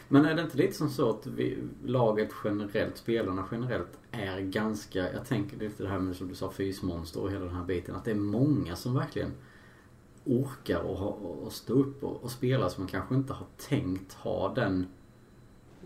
Men 0.09 0.25
är 0.25 0.35
det 0.35 0.43
inte 0.43 0.57
lite 0.57 0.75
som 0.75 0.91
så 0.91 1.11
att 1.11 1.27
vi, 1.27 1.59
laget 1.85 2.31
generellt, 2.45 2.97
spelarna 2.97 3.45
generellt, 3.53 3.99
är 4.11 4.41
ganska... 4.41 5.13
Jag 5.13 5.27
tänker 5.27 5.57
lite 5.57 5.83
det 5.83 5.89
här 5.89 5.99
med 5.99 6.17
som 6.17 6.29
du 6.29 6.35
sa, 6.35 6.51
fysmonster 6.51 7.21
och 7.23 7.31
hela 7.31 7.45
den 7.45 7.55
här 7.55 7.65
biten. 7.65 7.97
Att 7.97 8.05
det 8.05 8.11
är 8.11 8.15
många 8.15 8.77
som 8.77 8.95
verkligen 8.95 9.33
orkar 10.25 10.81
och, 10.81 11.45
och 11.47 11.53
stå 11.53 11.73
upp 11.73 12.05
och, 12.05 12.25
och 12.25 12.31
spela 12.31 12.71
som 12.71 12.83
man 12.83 12.91
kanske 12.91 13.15
inte 13.15 13.33
har 13.33 13.47
tänkt 13.69 14.13
ha 14.13 14.55
den 14.55 14.87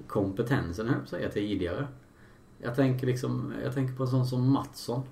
kompetensen, 0.07 0.87
jag 1.01 1.09
säga, 1.09 1.29
tidigare. 1.31 1.87
Jag 2.59 2.77
tänker 2.77 3.07
liksom, 3.07 3.53
jag 3.65 3.75
tänker 3.75 3.95
på 3.95 4.03
en 4.03 4.09
sån 4.09 4.27
som 4.27 4.53
Mattsson. 4.53 5.03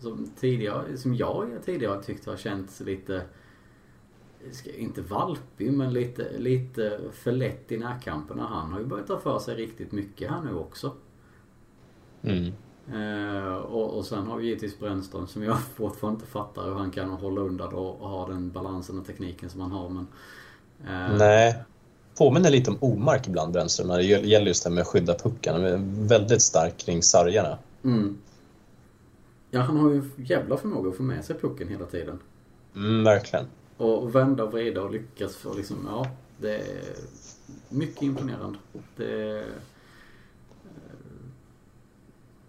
Som 0.00 0.30
tidigare, 0.40 0.96
som 0.96 1.14
jag 1.14 1.48
tidigare 1.64 2.02
tyckt 2.02 2.26
har 2.26 2.36
känts 2.36 2.80
lite 2.80 3.22
inte 4.76 5.02
valpig, 5.02 5.72
men 5.72 5.92
lite, 5.92 6.38
lite 6.38 6.98
för 7.12 7.32
lätt 7.32 7.72
i 7.72 7.76
närkamperna. 7.76 8.46
Han 8.46 8.72
har 8.72 8.80
ju 8.80 8.86
börjat 8.86 9.06
ta 9.06 9.20
för 9.20 9.38
sig 9.38 9.54
riktigt 9.54 9.92
mycket 9.92 10.30
här 10.30 10.40
nu 10.40 10.54
också. 10.54 10.92
Mm. 12.22 12.52
Eh, 12.92 13.54
och, 13.54 13.98
och 13.98 14.04
sen 14.04 14.26
har 14.26 14.36
vi 14.36 14.46
givetvis 14.46 14.78
Brännström 14.78 15.26
som 15.26 15.42
jag 15.42 15.60
fortfarande 15.74 16.18
inte 16.18 16.30
fattar 16.30 16.64
hur 16.64 16.74
han 16.74 16.90
kan 16.90 17.10
hålla 17.10 17.40
undan 17.40 17.74
och, 17.74 18.00
och 18.00 18.08
ha 18.08 18.28
den 18.28 18.50
balansen 18.50 18.98
och 18.98 19.06
tekniken 19.06 19.50
som 19.50 19.60
han 19.60 19.72
har. 19.72 19.88
Men, 19.88 20.06
eh, 20.86 21.16
Nej. 21.18 21.54
påminner 22.18 22.50
lite 22.50 22.70
om 22.70 22.78
Omark 22.80 23.28
ibland, 23.28 23.52
Brännström, 23.52 23.88
när 23.88 23.96
det 23.96 24.04
gäller 24.04 24.46
just 24.46 24.64
det 24.64 24.70
här 24.70 24.74
med 24.74 24.82
att 24.82 24.88
skydda 24.88 25.14
pucken. 25.14 25.54
Han 25.54 25.64
är 25.64 26.06
väldigt 26.08 26.42
stark 26.42 26.78
kring 26.78 27.02
sargarna. 27.02 27.58
Mm. 27.84 28.18
Ja, 29.50 29.60
han 29.60 29.76
har 29.76 29.90
ju 29.90 30.02
jävla 30.16 30.56
förmåga 30.56 30.90
att 30.90 30.96
få 30.96 31.02
med 31.02 31.24
sig 31.24 31.38
pucken 31.38 31.68
hela 31.68 31.86
tiden. 31.86 32.18
Mm, 32.76 33.04
verkligen. 33.04 33.46
Och 33.76 34.14
vända 34.14 34.44
och 34.44 34.52
vrida 34.52 34.82
och 34.82 34.90
lyckas 34.90 35.36
få 35.36 35.54
liksom, 35.54 35.76
ja. 35.86 36.06
Det 36.38 36.54
är 36.54 36.94
mycket 37.68 38.02
imponerande. 38.02 38.58
Det, 38.96 39.44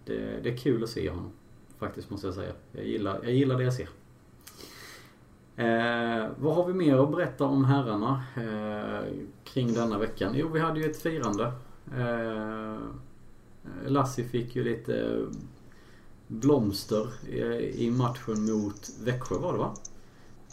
det, 0.05 0.39
det 0.43 0.49
är 0.49 0.57
kul 0.57 0.83
att 0.83 0.89
se 0.89 1.09
honom. 1.09 1.31
Faktiskt 1.79 2.09
måste 2.09 2.27
jag 2.27 2.33
säga. 2.33 2.53
Jag 2.71 2.85
gillar, 2.85 3.19
jag 3.23 3.33
gillar 3.33 3.57
det 3.57 3.63
jag 3.63 3.73
ser. 3.73 3.89
Eh, 5.55 6.27
vad 6.37 6.55
har 6.55 6.65
vi 6.67 6.73
mer 6.73 6.97
att 6.97 7.11
berätta 7.11 7.45
om 7.45 7.65
herrarna 7.65 8.23
eh, 8.35 9.13
kring 9.43 9.73
denna 9.73 9.97
veckan? 9.97 10.33
Jo, 10.35 10.47
vi 10.47 10.59
hade 10.59 10.79
ju 10.79 10.91
ett 10.91 11.01
firande. 11.01 11.51
Eh, 11.97 12.77
Lassi 13.87 14.23
fick 14.23 14.55
ju 14.55 14.63
lite 14.63 15.25
blomster 16.31 17.09
i, 17.27 17.85
i 17.85 17.91
matchen 17.91 18.45
mot 18.45 18.89
Växjö 19.03 19.37
var 19.37 19.53
det 19.53 19.59
va? 19.59 19.75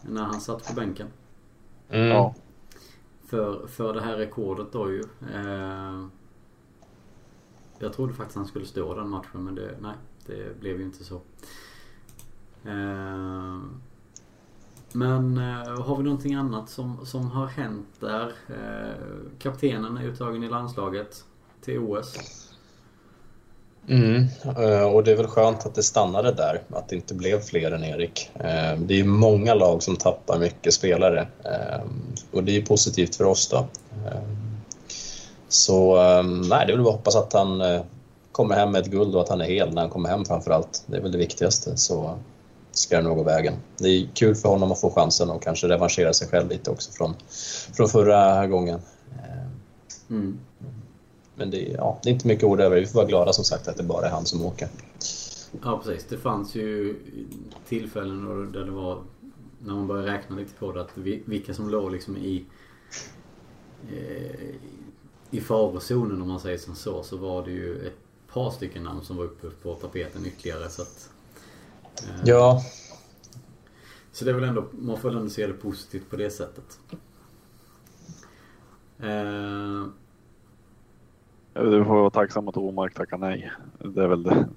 När 0.02 0.22
han 0.22 0.40
satt 0.40 0.68
på 0.68 0.74
bänken. 0.74 1.08
Mm. 1.88 2.08
Ja. 2.08 2.34
För, 3.26 3.66
för 3.66 3.94
det 3.94 4.00
här 4.00 4.16
rekordet 4.16 4.72
då 4.72 4.90
ju. 4.90 5.04
Eh, 5.34 6.06
jag 7.78 7.92
trodde 7.92 8.12
faktiskt 8.14 8.36
han 8.36 8.46
skulle 8.46 8.66
stå 8.66 8.94
den 8.94 9.08
matchen 9.08 9.44
men 9.44 9.54
det, 9.54 9.78
nej, 9.80 9.94
det 10.26 10.60
blev 10.60 10.78
ju 10.78 10.84
inte 10.84 11.04
så. 11.04 11.14
Eh, 12.64 13.58
men 14.92 15.38
eh, 15.38 15.82
har 15.82 15.96
vi 15.96 16.02
någonting 16.02 16.34
annat 16.34 16.70
som, 16.70 17.06
som 17.06 17.30
har 17.30 17.46
hänt 17.46 17.88
där? 18.00 18.32
Eh, 18.48 19.28
kaptenen 19.38 19.96
är 19.96 20.04
uttagen 20.04 20.44
i 20.44 20.48
landslaget 20.48 21.24
till 21.60 21.78
OS. 21.78 22.47
Mm, 23.88 24.26
eh, 24.44 24.82
och 24.82 25.04
det 25.04 25.12
är 25.12 25.16
väl 25.16 25.26
skönt 25.26 25.66
att 25.66 25.74
det 25.74 25.82
stannade 25.82 26.32
där, 26.32 26.62
att 26.72 26.88
det 26.88 26.96
inte 26.96 27.14
blev 27.14 27.40
fler 27.40 27.70
än 27.70 27.84
Erik. 27.84 28.30
Eh, 28.34 28.78
det 28.78 29.00
är 29.00 29.04
många 29.04 29.54
lag 29.54 29.82
som 29.82 29.96
tappar 29.96 30.38
mycket 30.38 30.74
spelare 30.74 31.28
eh, 31.44 31.80
och 32.32 32.44
det 32.44 32.56
är 32.56 32.62
positivt 32.62 33.16
för 33.16 33.24
oss 33.24 33.48
då. 33.48 33.66
Så 35.48 35.96
nej, 36.22 36.66
det 36.66 36.72
är 36.72 36.76
väl 36.76 36.86
att 36.86 36.92
hoppas 36.92 37.16
att 37.16 37.32
han 37.32 37.62
kommer 38.32 38.54
hem 38.54 38.72
med 38.72 38.80
ett 38.80 38.90
guld 38.90 39.14
och 39.14 39.22
att 39.22 39.28
han 39.28 39.40
är 39.40 39.44
hel 39.44 39.74
när 39.74 39.82
han 39.82 39.90
kommer 39.90 40.08
hem 40.08 40.24
framför 40.24 40.50
allt. 40.50 40.84
Det 40.86 40.96
är 40.96 41.00
väl 41.00 41.12
det 41.12 41.18
viktigaste. 41.18 41.76
Så 41.76 42.18
ska 42.72 42.96
det 42.96 43.02
nog 43.02 43.16
gå 43.16 43.22
vägen. 43.22 43.54
Det 43.78 43.88
är 43.88 44.08
kul 44.14 44.34
för 44.34 44.48
honom 44.48 44.72
att 44.72 44.80
få 44.80 44.90
chansen 44.90 45.30
och 45.30 45.42
kanske 45.42 45.68
revanschera 45.68 46.12
sig 46.12 46.28
själv 46.28 46.48
lite 46.48 46.70
också 46.70 46.92
från, 46.92 47.14
från 47.76 47.88
förra 47.88 48.46
gången. 48.46 48.80
Mm. 50.10 50.38
Men 51.38 51.50
det, 51.50 51.62
ja, 51.62 52.00
det 52.02 52.08
är 52.08 52.12
inte 52.12 52.26
mycket 52.26 52.44
ord 52.44 52.60
över. 52.60 52.80
Vi 52.80 52.86
får 52.86 52.98
vara 52.98 53.08
glada 53.08 53.32
som 53.32 53.44
sagt 53.44 53.68
att 53.68 53.76
det 53.76 53.82
bara 53.82 54.06
är 54.06 54.10
han 54.10 54.26
som 54.26 54.44
åker. 54.44 54.68
Ja 55.62 55.80
precis. 55.84 56.06
Det 56.08 56.18
fanns 56.18 56.54
ju 56.54 56.96
tillfällen 57.68 58.52
där 58.52 58.64
det 58.64 58.70
var 58.70 59.02
när 59.58 59.74
man 59.74 59.86
började 59.86 60.12
räkna 60.12 60.36
lite 60.36 60.54
på 60.54 60.72
det 60.72 60.80
att 60.80 60.96
vilka 60.96 61.54
som 61.54 61.68
låg 61.68 61.92
liksom 61.92 62.16
i 62.16 62.44
eh, 63.92 64.54
i 65.30 65.40
farozonen 65.40 66.22
om 66.22 66.28
man 66.28 66.40
säger 66.40 66.58
som 66.58 66.74
så 66.74 67.02
så 67.02 67.16
var 67.16 67.44
det 67.44 67.50
ju 67.50 67.86
ett 67.86 67.98
par 68.32 68.50
stycken 68.50 68.82
namn 68.82 69.02
som 69.04 69.16
var 69.16 69.24
uppe 69.24 69.50
på 69.62 69.74
tapeten 69.74 70.26
ytterligare 70.26 70.68
så 70.68 70.82
att 70.82 71.10
eh, 72.02 72.20
Ja 72.24 72.62
Så 74.12 74.24
det 74.24 74.30
är 74.30 74.34
väl 74.34 74.44
ändå, 74.44 74.64
man 74.72 75.00
får 75.00 75.08
väl 75.08 75.18
ändå 75.18 75.30
se 75.30 75.46
det 75.46 75.52
positivt 75.52 76.10
på 76.10 76.16
det 76.16 76.30
sättet. 76.30 76.78
Eh, 81.54 81.62
du 81.62 81.84
får 81.84 81.94
vara 81.94 82.10
tacksam 82.10 82.48
att 82.48 82.56
Omark 82.56 82.94
tackar 82.94 83.18
nej. 83.18 83.52
Det 83.78 84.02
är 84.02 84.08
väl 84.08 84.22
det. 84.22 84.48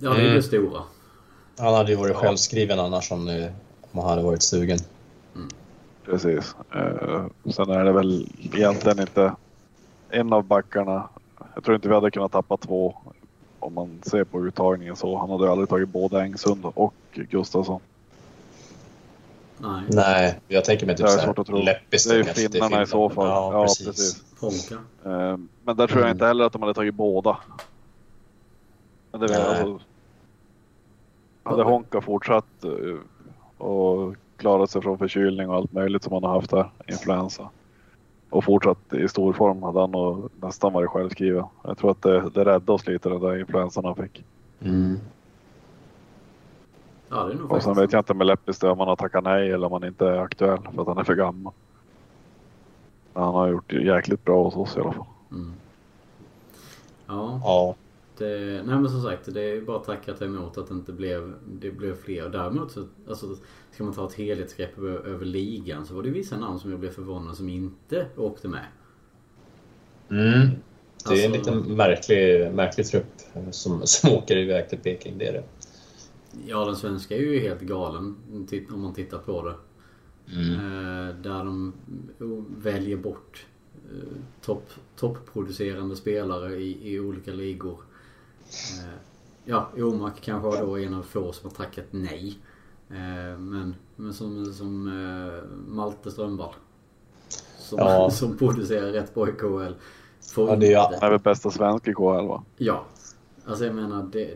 Ja, 0.00 0.10
det 0.10 0.28
är 0.28 0.34
det 0.34 0.42
stora. 0.42 0.82
Han 1.58 1.74
hade 1.74 1.90
ju 1.90 1.96
varit 1.96 2.16
självskriven 2.16 2.80
annars 2.80 3.12
om, 3.12 3.48
om 3.92 4.00
han 4.00 4.08
hade 4.08 4.22
varit 4.22 4.42
sugen. 4.42 4.78
Mm. 5.34 5.48
Precis. 6.04 6.56
Uh, 6.76 7.26
sen 7.50 7.70
är 7.70 7.84
det 7.84 7.92
väl 7.92 8.28
egentligen 8.52 9.00
inte 9.00 9.34
en 10.10 10.32
av 10.32 10.44
backarna. 10.44 11.08
Jag 11.54 11.64
tror 11.64 11.74
inte 11.74 11.88
vi 11.88 11.94
hade 11.94 12.10
kunnat 12.10 12.32
tappa 12.32 12.56
två 12.56 12.94
om 13.58 13.74
man 13.74 14.00
ser 14.02 14.24
på 14.24 14.46
uttagningen 14.46 14.96
så. 14.96 15.18
Han 15.18 15.30
hade 15.30 15.50
aldrig 15.50 15.68
tagit 15.68 15.88
både 15.88 16.22
Engsund 16.22 16.64
och 16.74 16.94
Gustafsson. 17.12 17.80
Nej. 19.58 19.82
Nej, 19.88 20.40
jag 20.48 20.64
tänker 20.64 20.86
mig 20.86 20.96
typ 20.96 21.06
det 21.06 21.12
är 21.12 21.18
svårt 21.18 21.38
att 21.38 21.46
tro. 21.46 21.62
Det 21.62 22.06
är 22.06 22.14
ju 22.14 22.24
finnarna 22.24 22.82
i 22.82 22.86
så 22.86 23.10
fall. 23.10 23.26
Ja, 23.26 23.52
ja 23.52 23.62
precis. 23.62 23.86
precis. 23.86 24.24
Polka. 24.40 24.84
Eh, 25.04 25.36
men 25.64 25.76
där 25.76 25.86
tror 25.86 26.00
jag 26.02 26.10
inte 26.10 26.26
heller 26.26 26.44
att 26.44 26.52
de 26.52 26.62
hade 26.62 26.74
tagit 26.74 26.94
båda. 26.94 27.36
Men 29.12 29.20
det 29.20 29.48
alltså, 29.48 29.80
hade 31.42 31.62
Honka 31.62 32.00
fortsatt 32.00 32.64
eh, 32.64 33.66
och 33.66 34.14
klarat 34.36 34.70
sig 34.70 34.82
från 34.82 34.98
förkylning 34.98 35.50
och 35.50 35.56
allt 35.56 35.72
möjligt 35.72 36.02
som 36.02 36.12
han 36.12 36.24
har 36.24 36.34
haft 36.34 36.50
där, 36.50 36.70
influensa. 36.86 37.48
Och 38.30 38.44
fortsatt 38.44 38.92
i 38.92 39.08
stor 39.08 39.32
form 39.32 39.62
hade 39.62 39.80
han 39.80 39.90
nog 39.90 40.30
nästan 40.40 40.72
varit 40.72 40.90
självskriven. 40.90 41.44
Jag 41.64 41.78
tror 41.78 41.90
att 41.90 42.02
det, 42.02 42.30
det 42.30 42.44
räddade 42.44 42.72
oss 42.72 42.86
lite 42.86 43.08
den 43.08 43.20
där 43.20 43.40
influensan 43.40 43.84
han 43.84 43.96
fick. 43.96 44.24
Mm. 44.60 44.98
Ja, 47.08 47.24
det 47.24 47.32
är 47.32 47.36
nog 47.36 47.52
och 47.52 47.62
sen 47.62 47.74
vet 47.74 47.92
jag 47.92 48.00
inte 48.00 48.14
med 48.14 48.26
Leppis 48.26 48.62
om 48.62 48.78
han 48.78 48.88
har 48.88 48.96
tackat 48.96 49.24
nej 49.24 49.50
eller 49.50 49.66
om 49.66 49.72
han 49.72 49.84
inte 49.84 50.06
är 50.06 50.18
aktuell 50.18 50.58
för 50.74 50.82
att 50.82 50.88
han 50.88 50.98
är 50.98 51.04
för 51.04 51.14
gammal. 51.14 51.52
Men 53.14 53.22
han 53.22 53.34
har 53.34 53.48
gjort 53.48 53.72
jäkligt 53.72 54.24
bra 54.24 54.44
hos 54.44 54.56
oss 54.56 54.76
i 54.76 54.80
alla 54.80 54.92
fall. 54.92 55.06
Mm. 55.30 55.52
Ja. 57.06 57.40
ja. 57.44 57.74
Det, 58.18 58.62
nej 58.66 58.76
men 58.78 58.88
som 58.88 59.02
sagt, 59.02 59.34
det 59.34 59.42
är 59.42 59.60
bara 59.60 59.76
att 59.76 59.84
tacka 59.84 60.14
ta 60.14 60.24
emot 60.24 60.58
att 60.58 60.68
det 60.68 60.74
inte 60.74 60.92
blev, 60.92 61.34
det 61.46 61.70
blev 61.70 61.94
fler. 61.94 62.28
Däremot 62.28 62.72
så, 62.72 62.84
alltså, 63.08 63.26
ska 63.70 63.84
man 63.84 63.94
ta 63.94 64.06
ett 64.06 64.14
helhetsgrepp 64.14 64.78
över, 64.78 64.90
över 64.90 65.24
ligan 65.24 65.86
så 65.86 65.94
var 65.94 66.02
det 66.02 66.10
vissa 66.10 66.36
namn 66.36 66.58
som 66.58 66.70
jag 66.70 66.80
blev 66.80 66.90
förvånad 66.90 67.36
som 67.36 67.48
inte 67.48 68.06
åkte 68.16 68.48
med. 68.48 68.64
Mm. 70.10 70.50
Det 71.04 71.10
är 71.10 71.10
alltså, 71.10 71.26
en 71.26 71.32
lite 71.32 71.54
märklig, 71.54 72.52
märklig 72.54 72.86
trupp 72.86 73.06
som, 73.50 73.80
som 73.84 74.12
åker 74.12 74.36
iväg 74.36 74.68
till 74.68 74.78
Peking, 74.78 75.18
det 75.18 75.26
är 75.26 75.32
det. 75.32 75.42
Ja, 76.46 76.64
den 76.64 76.76
svenska 76.76 77.16
är 77.16 77.20
ju 77.20 77.38
helt 77.40 77.60
galen 77.60 78.16
om 78.70 78.80
man 78.80 78.94
tittar 78.94 79.18
på 79.18 79.48
det. 79.48 79.54
Mm. 80.32 80.54
Eh, 80.54 81.14
där 81.14 81.44
de 81.44 81.72
väljer 82.56 82.96
bort 82.96 83.46
eh, 83.92 84.18
topp, 84.42 84.70
topproducerande 84.96 85.96
spelare 85.96 86.54
i, 86.54 86.94
i 86.94 87.00
olika 87.00 87.32
ligor. 87.32 87.78
Eh, 88.48 88.94
ja, 89.44 89.68
Omark 89.76 90.20
kanske 90.20 90.48
var 90.48 90.66
då 90.66 90.78
en 90.78 90.94
av 90.94 91.02
få 91.02 91.32
som 91.32 91.50
har 91.50 91.56
tackat 91.56 91.86
nej. 91.90 92.38
Men, 93.38 93.74
men 93.96 94.14
som, 94.14 94.52
som 94.52 94.84
Malte 95.68 96.10
Strömvall. 96.10 96.54
Som, 97.58 97.78
ja. 97.78 98.10
som 98.12 98.36
producerar 98.36 98.92
rätt 98.92 99.14
bra 99.14 99.28
i. 99.28 99.32
Får 100.34 100.48
ja, 100.48 100.56
det 100.56 100.72
är, 100.72 101.04
är 101.04 101.10
väl 101.10 101.20
bästa 101.20 101.50
svensk 101.50 101.88
i 101.88 101.94
KL 101.94 102.02
va? 102.02 102.44
Ja. 102.56 102.84
Alltså 103.44 103.64
jag 103.64 103.74
menar, 103.74 104.08
det, 104.12 104.34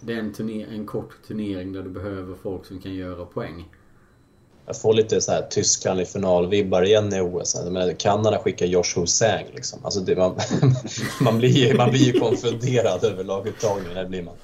det 0.00 0.12
är 0.12 0.18
en, 0.18 0.32
turner, 0.32 0.66
en 0.74 0.86
kort 0.86 1.10
turnering 1.28 1.72
där 1.72 1.82
du 1.82 1.90
behöver 1.90 2.34
folk 2.42 2.66
som 2.66 2.80
kan 2.80 2.94
göra 2.94 3.24
poäng. 3.24 3.68
Jag 4.66 4.80
får 4.80 4.94
lite 4.94 5.20
så 5.20 5.32
här 5.32 5.42
Tyskland 5.50 6.00
i 6.00 6.04
finalvibbar 6.04 6.82
igen 6.82 7.14
i 7.14 7.20
OS. 7.20 7.56
Kanada 7.98 8.38
skickar 8.38 8.66
Josh 8.66 9.00
Hussein 9.00 9.46
liksom. 9.54 9.78
Alltså 9.84 10.00
det, 10.00 10.16
man, 10.16 10.36
man, 11.20 11.38
blir, 11.38 11.76
man 11.76 11.90
blir 11.90 12.00
ju 12.00 12.20
konfunderad 12.20 13.04
över 13.04 13.24
laguttagningen, 13.24 13.94
det 13.94 14.06
blir 14.06 14.22
man. 14.22 14.34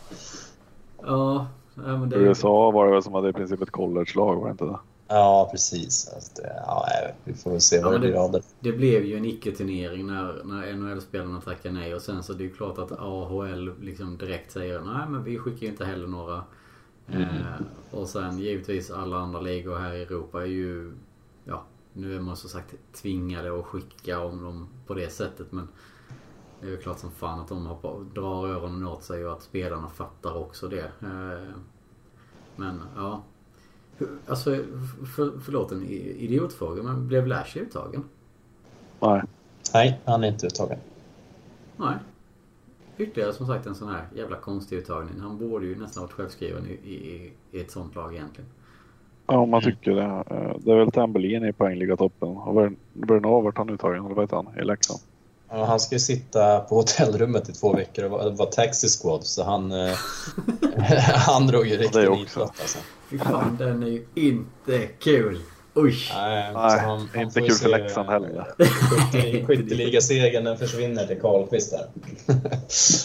Ja, 1.02 1.46
men 1.74 2.08
det... 2.08 2.16
USA 2.16 2.70
var 2.70 2.86
det 2.86 2.92
väl 2.92 3.02
som 3.02 3.14
hade 3.14 3.28
i 3.28 3.32
princip 3.32 3.62
ett 3.62 3.70
college-lag, 3.70 4.36
var 4.36 4.44
det 4.44 4.50
inte 4.50 4.64
det? 4.64 4.78
Ja, 5.08 5.48
precis. 5.52 6.12
Alltså, 6.14 6.42
ja, 6.42 6.88
vi 7.24 7.34
får 7.34 7.50
väl 7.50 7.60
se 7.60 7.82
vad 7.82 7.94
ja, 7.94 7.98
det 7.98 8.08
blir 8.08 8.24
av 8.24 8.32
det. 8.32 8.42
Det 8.60 8.72
blev 8.72 9.04
ju 9.04 9.16
en 9.16 9.24
icke-turnering 9.24 10.06
när, 10.06 10.44
när 10.44 10.72
NHL-spelarna 10.72 11.40
tackade 11.40 11.74
nej 11.74 11.94
och 11.94 12.02
sen 12.02 12.22
så 12.22 12.32
det 12.32 12.44
är 12.44 12.48
ju 12.48 12.54
klart 12.54 12.78
att 12.78 12.92
AHL 12.92 13.80
liksom 13.80 14.18
direkt 14.18 14.52
säger 14.52 14.80
nej 14.80 15.08
men 15.08 15.24
vi 15.24 15.38
skickar 15.38 15.62
ju 15.62 15.68
inte 15.68 15.84
heller 15.84 16.06
några. 16.06 16.44
Mm. 17.08 17.22
Eh, 17.22 17.60
och 17.90 18.08
sen 18.08 18.38
givetvis 18.38 18.90
alla 18.90 19.16
andra 19.16 19.40
ligor 19.40 19.78
här 19.78 19.94
i 19.94 20.02
Europa 20.02 20.42
är 20.42 20.46
ju 20.46 20.92
Ja, 21.44 21.64
nu 21.92 22.16
är 22.16 22.20
man 22.20 22.36
som 22.36 22.50
sagt 22.50 22.74
tvingade 22.92 23.58
att 23.58 23.66
skicka 23.66 24.20
om 24.20 24.44
dem 24.44 24.68
på 24.86 24.94
det 24.94 25.12
sättet 25.12 25.52
men 25.52 25.68
det 26.60 26.66
är 26.66 26.70
ju 26.70 26.76
klart 26.76 26.98
som 26.98 27.10
fan 27.10 27.40
att 27.40 27.48
de 27.48 27.66
hoppar, 27.66 28.04
drar 28.14 28.46
öronen 28.46 28.86
åt 28.86 29.04
sig 29.04 29.26
och 29.26 29.32
att 29.32 29.42
spelarna 29.42 29.88
fattar 29.88 30.36
också 30.36 30.68
det. 30.68 30.92
Eh, 31.00 31.54
men 32.56 32.80
ja, 32.96 33.22
Alltså, 34.26 34.50
för, 35.16 35.32
förlåt 35.44 35.72
en 35.72 35.82
idiotfråga, 35.86 36.82
men 36.82 37.08
blev 37.08 37.26
Lash 37.26 37.56
uttagen? 37.56 38.04
Nej. 39.00 39.22
Nej, 39.74 40.00
han 40.04 40.24
är 40.24 40.28
inte 40.28 40.46
uttagen. 40.46 40.78
Nej. 41.76 41.94
Ytterligare 42.98 43.32
som 43.32 43.46
sagt 43.46 43.66
en 43.66 43.74
sån 43.74 43.88
här 43.88 44.06
jävla 44.14 44.36
konstig 44.36 44.76
uttagning. 44.76 45.20
Han 45.20 45.38
borde 45.38 45.66
ju 45.66 45.78
nästan 45.78 46.02
varit 46.02 46.12
självskriven 46.12 46.66
i, 46.66 46.72
i, 46.72 47.32
i 47.50 47.60
ett 47.60 47.70
sånt 47.70 47.94
lag 47.94 48.14
egentligen. 48.14 48.50
Ja, 49.26 49.46
man 49.46 49.62
tycker 49.62 49.94
det. 49.94 50.02
Eh, 50.02 50.56
det 50.58 50.72
är 50.72 50.76
väl 50.76 50.92
Tambellini 50.92 51.48
i 51.48 51.52
poängliga-toppen. 51.52 52.28
Och 52.28 52.72
Bernard 52.92 53.44
vart 53.44 53.58
han 53.58 53.70
uttagen, 53.70 54.04
eller 54.04 54.14
vad 54.14 54.24
heter 54.24 54.36
han, 54.36 54.58
i 54.58 54.64
Leksand? 54.64 55.00
Ja, 55.52 55.64
han 55.64 55.80
ska 55.80 55.94
ju 55.94 55.98
sitta 55.98 56.60
på 56.60 56.74
hotellrummet 56.74 57.48
i 57.48 57.52
två 57.52 57.72
veckor 57.72 58.04
och 58.04 58.10
vara, 58.10 58.30
vara 58.30 58.48
taxi 58.48 58.88
squad 58.88 59.24
så 59.24 59.44
han, 59.44 59.72
eh, 59.72 59.94
han 61.14 61.46
drog 61.46 61.66
ju 61.66 61.76
riktigt 61.76 62.10
nitlott 62.10 62.52
alltså. 62.60 62.78
Fy 63.10 63.18
fan, 63.18 63.56
den 63.56 63.82
är 63.82 63.86
ju 63.86 64.04
inte 64.14 64.86
kul. 64.86 65.40
Oj! 65.74 65.96
Nej, 66.14 66.52
Nej 66.54 66.80
han, 66.80 67.08
han 67.14 67.22
inte 67.22 67.40
kul 67.40 67.54
för 67.54 67.68
Leksand 67.68 68.08
heller. 68.08 68.46
Skytteligasegern 69.46 70.44
den 70.44 70.58
försvinner 70.58 71.06
till 71.06 71.20
Karlqvist 71.20 71.70
där. 71.70 71.86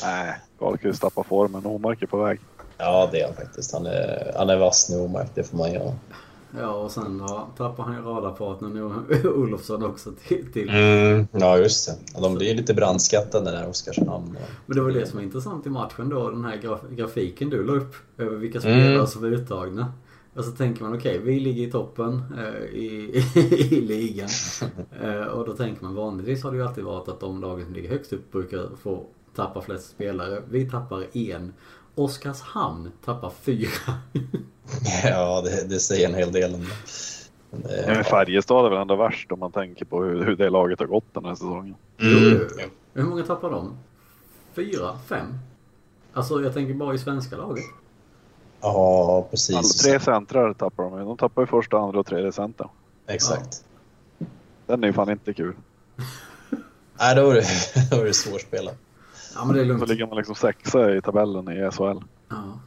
Nej, 0.03 0.35
Karlqvist 0.59 1.01
tappar 1.01 1.23
formen. 1.23 1.65
Omark 1.65 2.01
är 2.01 2.07
på 2.07 2.17
väg. 2.17 2.39
Ja, 2.77 3.09
det 3.11 3.21
är 3.21 3.25
han 3.25 3.35
faktiskt. 3.35 3.73
Han 3.73 3.85
är, 3.85 4.33
han 4.37 4.49
är 4.49 4.57
vass 4.57 4.89
nu, 4.89 4.97
Omark. 4.97 5.29
Det 5.35 5.43
får 5.43 5.57
man 5.57 5.73
göra. 5.73 5.93
Ja, 6.57 6.73
och 6.73 6.91
sen 6.91 7.23
ja, 7.27 7.47
tappar 7.57 7.83
han 7.83 7.95
ju 7.95 8.01
radarpartnern 8.01 9.05
Olofsson 9.25 9.85
också 9.85 10.11
till... 10.27 10.51
till. 10.53 10.69
Mm, 10.69 11.27
ja, 11.31 11.57
just 11.57 11.87
det. 11.87 12.21
De 12.21 12.35
blir 12.35 12.55
lite 12.55 12.73
brandskattade 12.73 13.51
där, 13.51 13.69
Oskarshamn. 13.69 14.37
Men 14.65 14.77
det 14.77 14.83
var 14.83 14.91
det 14.91 15.05
som 15.05 15.17
var 15.17 15.23
intressant 15.23 15.65
i 15.65 15.69
matchen 15.69 16.09
då, 16.09 16.29
den 16.29 16.45
här 16.45 16.57
graf 16.57 16.79
grafiken 16.91 17.49
du 17.49 17.63
la 17.63 17.73
upp 17.73 17.95
över 18.17 18.37
vilka 18.37 18.59
spelare 18.59 18.93
mm. 18.93 19.07
som 19.07 19.21
var 19.21 19.29
uttagna. 19.29 19.93
Och 20.37 20.45
så 20.45 20.51
tänker 20.51 20.83
man 20.83 20.93
okej, 20.93 21.19
okay, 21.19 21.33
vi 21.33 21.39
ligger 21.39 21.67
i 21.67 21.71
toppen 21.71 22.23
eh, 22.37 22.63
i, 22.63 23.23
i 23.71 23.81
ligan. 23.81 24.29
Eh, 25.01 25.27
och 25.27 25.45
då 25.45 25.53
tänker 25.53 25.83
man 25.83 25.95
vanligtvis 25.95 26.43
har 26.43 26.51
det 26.51 26.57
ju 26.57 26.63
alltid 26.63 26.83
varit 26.83 27.07
att 27.07 27.19
de 27.19 27.41
lagen 27.41 27.65
som 27.65 27.73
ligger 27.73 27.89
högst 27.89 28.13
upp 28.13 28.31
brukar 28.31 28.69
få 28.83 29.05
tappa 29.35 29.61
flest 29.61 29.89
spelare. 29.89 30.41
Vi 30.49 30.69
tappar 30.69 31.17
en. 31.17 31.53
Oskarshamn 31.97 32.91
tappar 33.05 33.29
fyra. 33.41 33.69
ja, 35.03 35.41
det, 35.41 35.69
det, 35.69 35.79
säger 35.79 36.09
en 36.09 36.15
hel 36.15 36.31
del 36.31 36.53
om 36.53 36.61
det. 36.61 37.83
Men 37.87 38.03
Färjestad 38.03 38.65
är 38.65 38.69
väl 38.69 38.81
ändå 38.81 38.95
värst 38.95 39.31
om 39.31 39.39
man 39.39 39.51
tänker 39.51 39.85
på 39.85 40.03
hur, 40.03 40.25
hur 40.25 40.35
det 40.35 40.49
laget 40.49 40.79
har 40.79 40.87
gått 40.87 41.13
den 41.13 41.25
här 41.25 41.35
säsongen. 41.35 41.75
Mm. 42.01 42.47
Hur 42.93 43.03
många 43.03 43.23
tappar 43.23 43.51
de? 43.51 43.77
Fyra? 44.53 44.99
Fem? 45.07 45.39
Alltså 46.13 46.41
jag 46.41 46.53
tänker 46.53 46.73
bara 46.73 46.93
i 46.93 46.97
svenska 46.97 47.35
laget. 47.35 47.63
Ja, 48.61 49.27
precis. 49.31 49.55
Alla, 49.55 49.97
tre 49.97 49.99
centrar 49.99 50.53
tappar 50.53 50.83
de 50.83 51.05
De 51.05 51.17
tappar 51.17 51.41
ju 51.41 51.45
första, 51.45 51.77
andra 51.77 51.99
och 51.99 52.05
tredje 52.05 52.31
center. 52.31 52.69
Exakt. 53.07 53.65
Ja. 54.17 54.25
Den 54.65 54.83
är 54.83 54.87
ju 54.87 54.93
fan 54.93 55.09
inte 55.09 55.33
kul. 55.33 55.55
Nej, 56.99 57.15
då 57.15 57.29
är 57.29 57.35
det, 57.35 57.45
då 57.91 58.01
är 58.01 58.05
det 58.05 58.13
svårspelat. 58.13 58.77
Ja, 59.35 59.45
men 59.45 59.55
det 59.55 59.61
är 59.61 59.65
lugnt. 59.65 59.81
Så 59.81 59.85
ligger 59.85 60.07
man 60.07 60.17
liksom 60.17 60.35
sexa 60.35 60.95
i 60.95 61.01
tabellen 61.01 61.51
i 61.51 61.71
SHL. 61.71 61.99
Ja. 62.29 62.59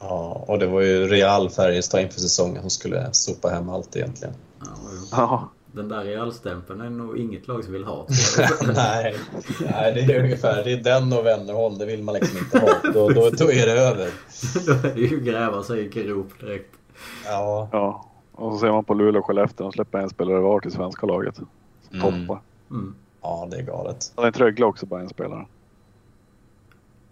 Ja, 0.00 0.44
och 0.48 0.58
det 0.58 0.66
var 0.66 0.80
ju 0.80 1.06
Real 1.06 1.50
Färjestad 1.50 2.00
inför 2.00 2.20
säsongen 2.20 2.60
som 2.60 2.70
skulle 2.70 3.08
sopa 3.12 3.48
hem 3.48 3.68
allt 3.68 3.96
egentligen. 3.96 4.34
Ja, 4.60 4.66
ja. 5.12 5.48
Den 5.72 5.88
där 5.88 6.04
Real-stämpeln 6.04 6.80
är 6.80 6.90
nog 6.90 7.18
inget 7.18 7.48
lag 7.48 7.64
som 7.64 7.72
vill 7.72 7.84
ha. 7.84 8.06
nej, 8.74 9.16
nej, 9.60 9.92
det 9.94 10.14
är 10.14 10.24
ungefär 10.24 10.64
det 10.64 10.72
är 10.72 10.76
den 10.76 11.12
och 11.12 11.26
Wennerholm, 11.26 11.78
det 11.78 11.86
vill 11.86 12.02
man 12.02 12.14
liksom 12.14 12.38
inte 12.38 12.58
ha. 12.58 12.92
Då, 12.94 13.08
då, 13.08 13.30
då 13.30 13.52
är 13.52 13.66
det 13.66 13.72
över. 13.72 14.10
då 14.66 14.88
är 14.88 14.94
det 14.94 15.00
ju 15.00 15.20
gräva 15.20 15.62
sig 15.62 15.80
i 15.80 15.88
grop 15.88 16.40
direkt. 16.40 16.74
Ja. 17.24 17.68
ja. 17.72 18.06
Och 18.32 18.52
så 18.52 18.58
ser 18.58 18.72
man 18.72 18.84
på 18.84 18.94
Luleå 18.94 19.20
och 19.20 19.26
Skellefteå, 19.26 19.64
de 19.64 19.72
släpper 19.72 19.98
en 19.98 20.10
spelare 20.10 20.40
var 20.40 20.60
till 20.60 20.72
svenska 20.72 21.06
laget. 21.06 21.38
Mm. 21.92 22.00
Toppar. 22.00 22.42
Mm. 22.70 22.94
Ja, 23.22 23.48
det 23.50 23.56
är 23.56 23.62
galet. 23.62 24.12
Det 24.16 24.22
är 24.22 24.26
inte 24.26 24.40
Rögle 24.40 24.66
också, 24.66 24.86
bara 24.86 25.00
en 25.00 25.08
spelare. 25.08 25.46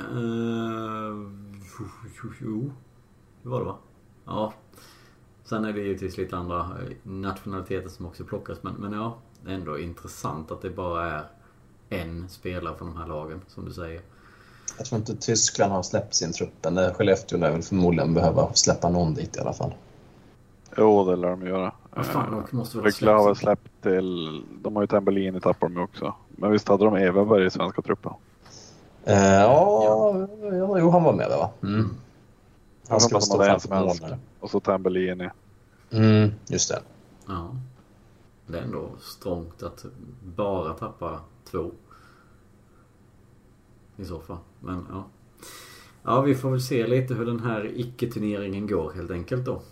Uh, 0.01 1.31
jo, 2.41 2.73
det 3.43 3.49
var 3.49 3.59
det 3.59 3.65
va? 3.65 3.77
Ja. 4.25 4.53
Sen 5.45 5.65
är 5.65 5.73
det 5.73 5.81
givetvis 5.81 6.17
lite 6.17 6.37
andra 6.37 6.59
eh, 6.61 6.97
nationaliteter 7.03 7.89
som 7.89 8.07
också 8.07 8.25
plockas. 8.25 8.59
Men, 8.63 8.75
men 8.75 8.93
ja, 8.93 9.17
det 9.45 9.51
är 9.51 9.55
ändå 9.55 9.79
intressant 9.79 10.51
att 10.51 10.63
det 10.63 10.71
bara 10.71 11.11
är 11.11 11.25
en 11.89 12.29
spelare 12.29 12.77
från 12.77 12.89
de 12.89 12.97
här 12.97 13.07
lagen, 13.07 13.41
som 13.47 13.65
du 13.65 13.73
säger. 13.73 14.01
Jag 14.79 14.87
tror 14.87 14.99
inte 14.99 15.17
Tyskland 15.17 15.73
har 15.73 15.83
släppt 15.83 16.15
sin 16.15 16.33
trupp 16.33 16.67
än. 16.67 16.95
Skellefteå 16.95 17.39
lär 17.39 17.53
väl 17.53 17.63
förmodligen 17.63 18.15
behöva 18.15 18.53
släppa 18.55 18.89
någon 18.89 19.15
dit 19.15 19.37
i 19.37 19.41
alla 19.41 19.53
fall. 19.53 19.75
Jo, 20.77 21.05
det 21.05 21.17
lär 21.17 21.31
de 21.31 21.47
göra. 21.47 21.73
Vad 21.95 22.07
fan, 22.07 22.45
de 22.51 22.57
måste 22.57 22.79
väl 22.79 22.85
Rögle 22.85 23.11
har 23.11 23.27
väl 23.27 23.37
släppt 23.37 23.83
till... 23.83 24.43
De 24.63 24.77
har 24.77 24.83
ju 24.83 24.87
Tambellini 24.87 25.41
tappar 25.41 25.69
de 25.69 25.83
också. 25.83 26.15
Men 26.29 26.51
visst 26.51 26.69
hade 26.69 26.85
de 26.85 26.97
Everberg 26.97 27.47
i 27.47 27.51
svenska 27.51 27.83
truppen? 27.83 28.13
Uh, 29.07 29.15
ja, 29.15 30.27
ja, 30.43 30.79
jo 30.79 30.91
han 30.91 31.03
var 31.03 31.13
med 31.13 31.29
va? 31.29 31.51
Mm. 31.63 31.91
Han 32.89 33.01
ska 33.01 33.21
stå 33.21 33.45
framför 33.45 33.81
mål. 33.81 34.17
Och 34.41 34.51
så 34.51 34.61
Tambellini. 34.61 35.31
Mm, 35.91 36.31
just 36.47 36.69
det. 36.69 36.83
Ja. 37.27 37.51
Det 38.47 38.59
är 38.59 38.63
ändå 38.63 38.91
strångt 39.01 39.63
att 39.63 39.85
bara 40.37 40.73
tappa 40.73 41.21
två. 41.51 41.71
I 43.97 44.05
så 44.05 44.21
fall. 44.21 44.39
Men 44.61 44.87
ja. 44.91 45.05
Ja, 46.03 46.21
vi 46.21 46.35
får 46.35 46.51
väl 46.51 46.61
se 46.61 46.87
lite 46.87 47.15
hur 47.15 47.27
den 47.27 47.41
här 47.41 47.73
icke-turneringen 47.75 48.67
går 48.67 48.93
helt 48.93 49.11
enkelt 49.11 49.45
då. 49.45 49.63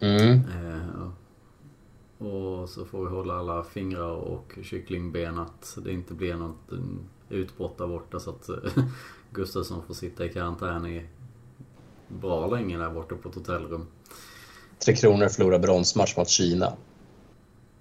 Mm. 0.00 0.32
Eh, 0.32 1.08
och 2.26 2.68
så 2.68 2.84
får 2.84 3.04
vi 3.04 3.10
hålla 3.10 3.34
alla 3.34 3.64
fingrar 3.64 4.12
och 4.12 4.58
kycklingben 4.62 5.38
att 5.38 5.78
det 5.84 5.92
inte 5.92 6.14
blir 6.14 6.34
något 6.34 6.72
utbrott 7.32 7.76
borta 7.76 8.20
så 8.20 8.30
att 8.30 8.48
Gustafsson 9.30 9.82
får 9.86 9.94
sitta 9.94 10.24
i 10.24 10.28
karantän 10.28 10.86
i 10.86 11.06
bra 12.08 12.46
länge 12.46 12.78
där 12.78 12.90
borta 12.90 13.14
på 13.14 13.28
ett 13.28 13.34
hotellrum. 13.34 13.86
Tre 14.78 14.96
Kronor 14.96 15.28
förlorar 15.28 15.58
bronsmatch 15.58 16.16
mot 16.16 16.28
Kina. 16.28 16.72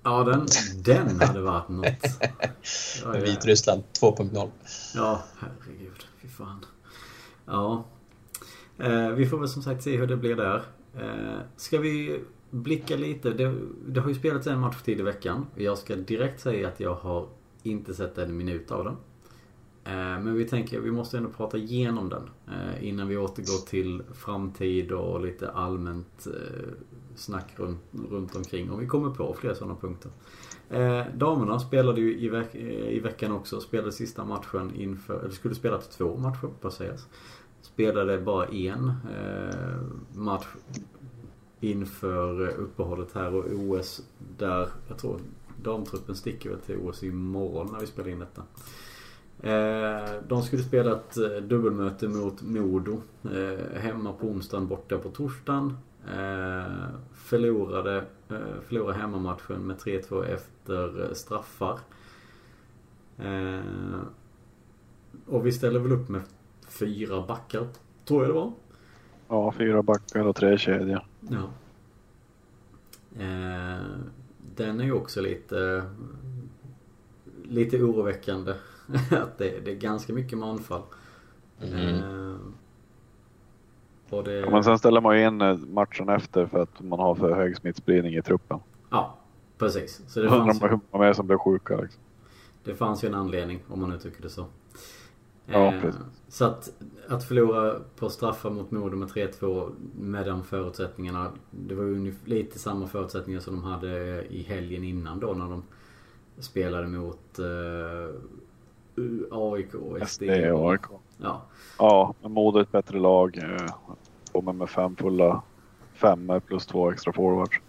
Ja, 0.04 0.24
den, 0.24 0.48
den 0.84 1.22
hade 1.22 1.42
varit 1.42 1.70
något. 1.70 1.86
Ja, 3.04 3.12
Vitryssland 3.12 3.84
2.0. 4.02 4.50
Ja, 4.96 5.24
herregud. 5.40 6.06
Fy 6.22 6.28
fan. 6.28 6.66
Ja. 7.46 7.84
Eh, 8.78 9.10
vi 9.10 9.26
får 9.26 9.38
väl 9.38 9.50
som 9.50 9.64
sagt 9.64 9.84
se 9.84 9.98
hur 9.98 10.08
det 10.08 10.18
blir 10.18 10.36
där. 10.36 10.64
Eh, 10.96 11.40
ska 11.58 11.78
vi 11.80 12.20
blicka 12.50 12.96
lite. 12.96 13.30
Det, 13.30 13.56
det 13.88 14.00
har 14.00 14.10
ju 14.10 14.16
spelats 14.16 14.48
en 14.48 14.60
match 14.60 14.82
till 14.84 15.00
i 15.00 15.04
veckan. 15.04 15.48
Jag 15.56 15.78
ska 15.78 15.96
direkt 15.96 16.42
säga 16.42 16.68
att 16.68 16.80
jag 16.80 16.96
har 16.96 17.28
inte 17.64 17.94
sett 17.94 18.18
en 18.18 18.38
minut 18.38 18.72
av 18.72 18.84
den. 18.84 18.98
Eh, 19.84 19.94
men 19.94 20.34
vi 20.34 20.46
tänker, 20.46 20.80
vi 20.80 20.92
måste 20.92 21.18
ändå 21.18 21.30
prata 21.30 21.58
igenom 21.58 22.10
den. 22.10 22.30
Eh, 22.48 22.88
innan 22.88 23.08
vi 23.08 23.18
återgår 23.18 23.68
till 23.68 24.04
framtid 24.14 24.92
och 24.92 25.22
lite 25.22 25.52
allmänt 25.52 26.28
eh, 26.28 26.74
snack 27.16 27.54
runt, 27.56 27.82
runt 28.10 28.36
omkring. 28.36 28.72
Och 28.72 28.82
vi 28.82 28.88
kommer 28.88 29.10
på 29.10 29.36
fler 29.40 29.54
sådana 29.54 29.76
punkter. 29.76 30.12
Damerna 31.16 31.60
spelade 31.60 32.02
ju 32.02 32.20
i, 32.20 32.30
veck 32.30 32.56
i 32.56 33.00
veckan 33.00 33.32
också. 33.32 33.62
Spelade 33.62 33.92
sista 33.92 34.26
matchen 34.26 34.76
inför, 34.76 35.20
eller 35.20 35.32
skulle 35.32 35.56
spela 35.56 35.78
två 35.78 36.18
matcher 36.18 36.50
på 36.62 36.72
sägas. 36.72 37.08
Spelade 37.62 38.18
bara 38.18 38.46
en 38.46 38.94
match 40.14 40.48
inför 41.60 42.48
uppehållet 42.48 43.14
här 43.14 43.36
och 43.36 43.46
OS 43.46 44.02
där, 44.38 44.70
jag 44.88 44.98
tror 44.98 45.20
damtruppen 45.64 46.16
sticker 46.16 46.50
väl 46.50 46.60
till 46.60 46.78
OS 46.78 47.04
imorgon 47.04 47.70
när 47.72 47.80
vi 47.80 47.88
spelar 47.88 48.10
in 48.10 48.20
detta. 48.20 48.44
Eh, 49.44 50.10
de 50.28 50.44
skulle 50.44 50.64
spela 50.64 50.92
ett 50.92 51.18
eh, 51.18 51.30
dubbelmöte 51.30 52.08
mot 52.08 52.42
Modo 52.42 53.02
eh, 53.24 53.80
hemma 53.82 54.14
på 54.14 54.28
onsdagen, 54.28 54.68
borta 54.68 54.98
på 54.98 55.10
torsdagen. 55.10 55.78
Förlorade, 57.14 58.04
förlorade 58.68 58.98
hemmamatchen 58.98 59.68
med 59.68 59.78
3-2 59.78 60.26
efter 60.26 61.14
straffar. 61.14 61.80
Och 65.26 65.46
vi 65.46 65.52
ställer 65.52 65.80
väl 65.80 65.92
upp 65.92 66.10
med 66.10 66.22
fyra 66.68 67.26
backar, 67.28 67.68
tror 68.06 68.22
jag 68.22 68.30
det 68.30 68.34
var. 68.34 68.52
Ja, 69.28 69.52
fyra 69.58 69.84
backar 69.84 70.28
och 70.28 70.36
tre 70.36 70.58
kedjor. 70.58 71.06
Ja. 71.30 71.50
Den 74.56 74.80
är 74.80 74.84
ju 74.84 74.94
också 74.94 75.22
lite, 75.22 75.84
lite 77.44 77.78
oroväckande. 77.78 78.54
att 79.12 79.38
det, 79.38 79.66
det, 79.66 79.72
är 79.72 79.76
ganska 79.76 80.14
mycket 80.14 80.38
manfall. 80.38 80.82
Mm. 81.62 81.96
Eh, 84.12 84.24
det... 84.24 84.34
ja, 84.34 84.50
men 84.50 84.64
sen 84.64 84.80
ställer 84.80 85.02
man 85.02 85.18
ju 85.20 85.28
in 85.28 85.42
eh, 85.42 85.58
matchen 85.58 86.10
efter 86.10 86.46
för 86.46 86.60
att 86.60 86.82
man 86.82 87.00
har 87.00 87.16
för 87.16 87.36
hög 87.36 87.58
smittspridning 87.58 88.16
i 88.16 88.22
truppen. 88.22 88.60
Ja, 88.90 89.18
precis. 89.58 90.02
Så 90.08 90.22
det 90.22 90.30
fanns 90.30 90.64
ju... 90.64 90.68
hur 90.68 90.80
många 90.92 91.08
är 91.08 91.14
som 91.14 91.28
blev 91.28 91.38
sjuka 91.38 91.78
liksom. 91.78 92.02
Det 92.64 92.76
fanns 92.76 93.04
ju 93.04 93.08
en 93.08 93.16
anledning 93.16 93.60
om 93.68 93.80
man 93.80 93.90
nu 93.90 93.98
tycker 93.98 94.22
det 94.22 94.30
så. 94.30 94.46
Ja, 95.46 95.74
eh, 95.74 95.82
precis. 95.82 96.02
Så 96.28 96.46
att, 96.46 96.74
att 97.08 97.24
förlora 97.24 97.80
på 97.96 98.10
straffar 98.10 98.50
mot 98.50 98.72
Modo 98.72 98.98
med 98.98 99.08
3-2 99.08 99.72
med 100.00 100.26
de 100.26 100.44
förutsättningarna. 100.44 101.32
Det 101.52 101.76
var 101.76 101.84
ju 101.84 102.14
lite 102.26 102.60
samma 102.60 102.88
förutsättningar 102.88 103.40
som 103.40 103.56
de 103.56 103.64
hade 103.64 104.26
i 104.26 104.44
helgen 104.44 104.84
innan 104.84 105.20
då 105.20 105.34
när 105.34 105.50
de 105.50 105.64
spelade 106.40 106.88
mot 106.88 107.40
eh, 107.40 108.16
AIK 109.32 109.74
och 109.74 110.10
SD. 110.10 110.24
AIK. 110.24 110.82
Ja. 111.18 111.42
Ja, 111.78 112.14
Modo 112.22 112.60
ett 112.60 112.72
bättre 112.72 113.00
lag. 113.00 113.40
Kommer 114.32 114.54
med 114.54 114.70
fem 114.70 114.96
fulla, 114.96 115.42
fem 115.94 116.32
plus 116.48 116.66
två 116.66 116.92
extra 116.92 117.14
forwards. 117.14 117.60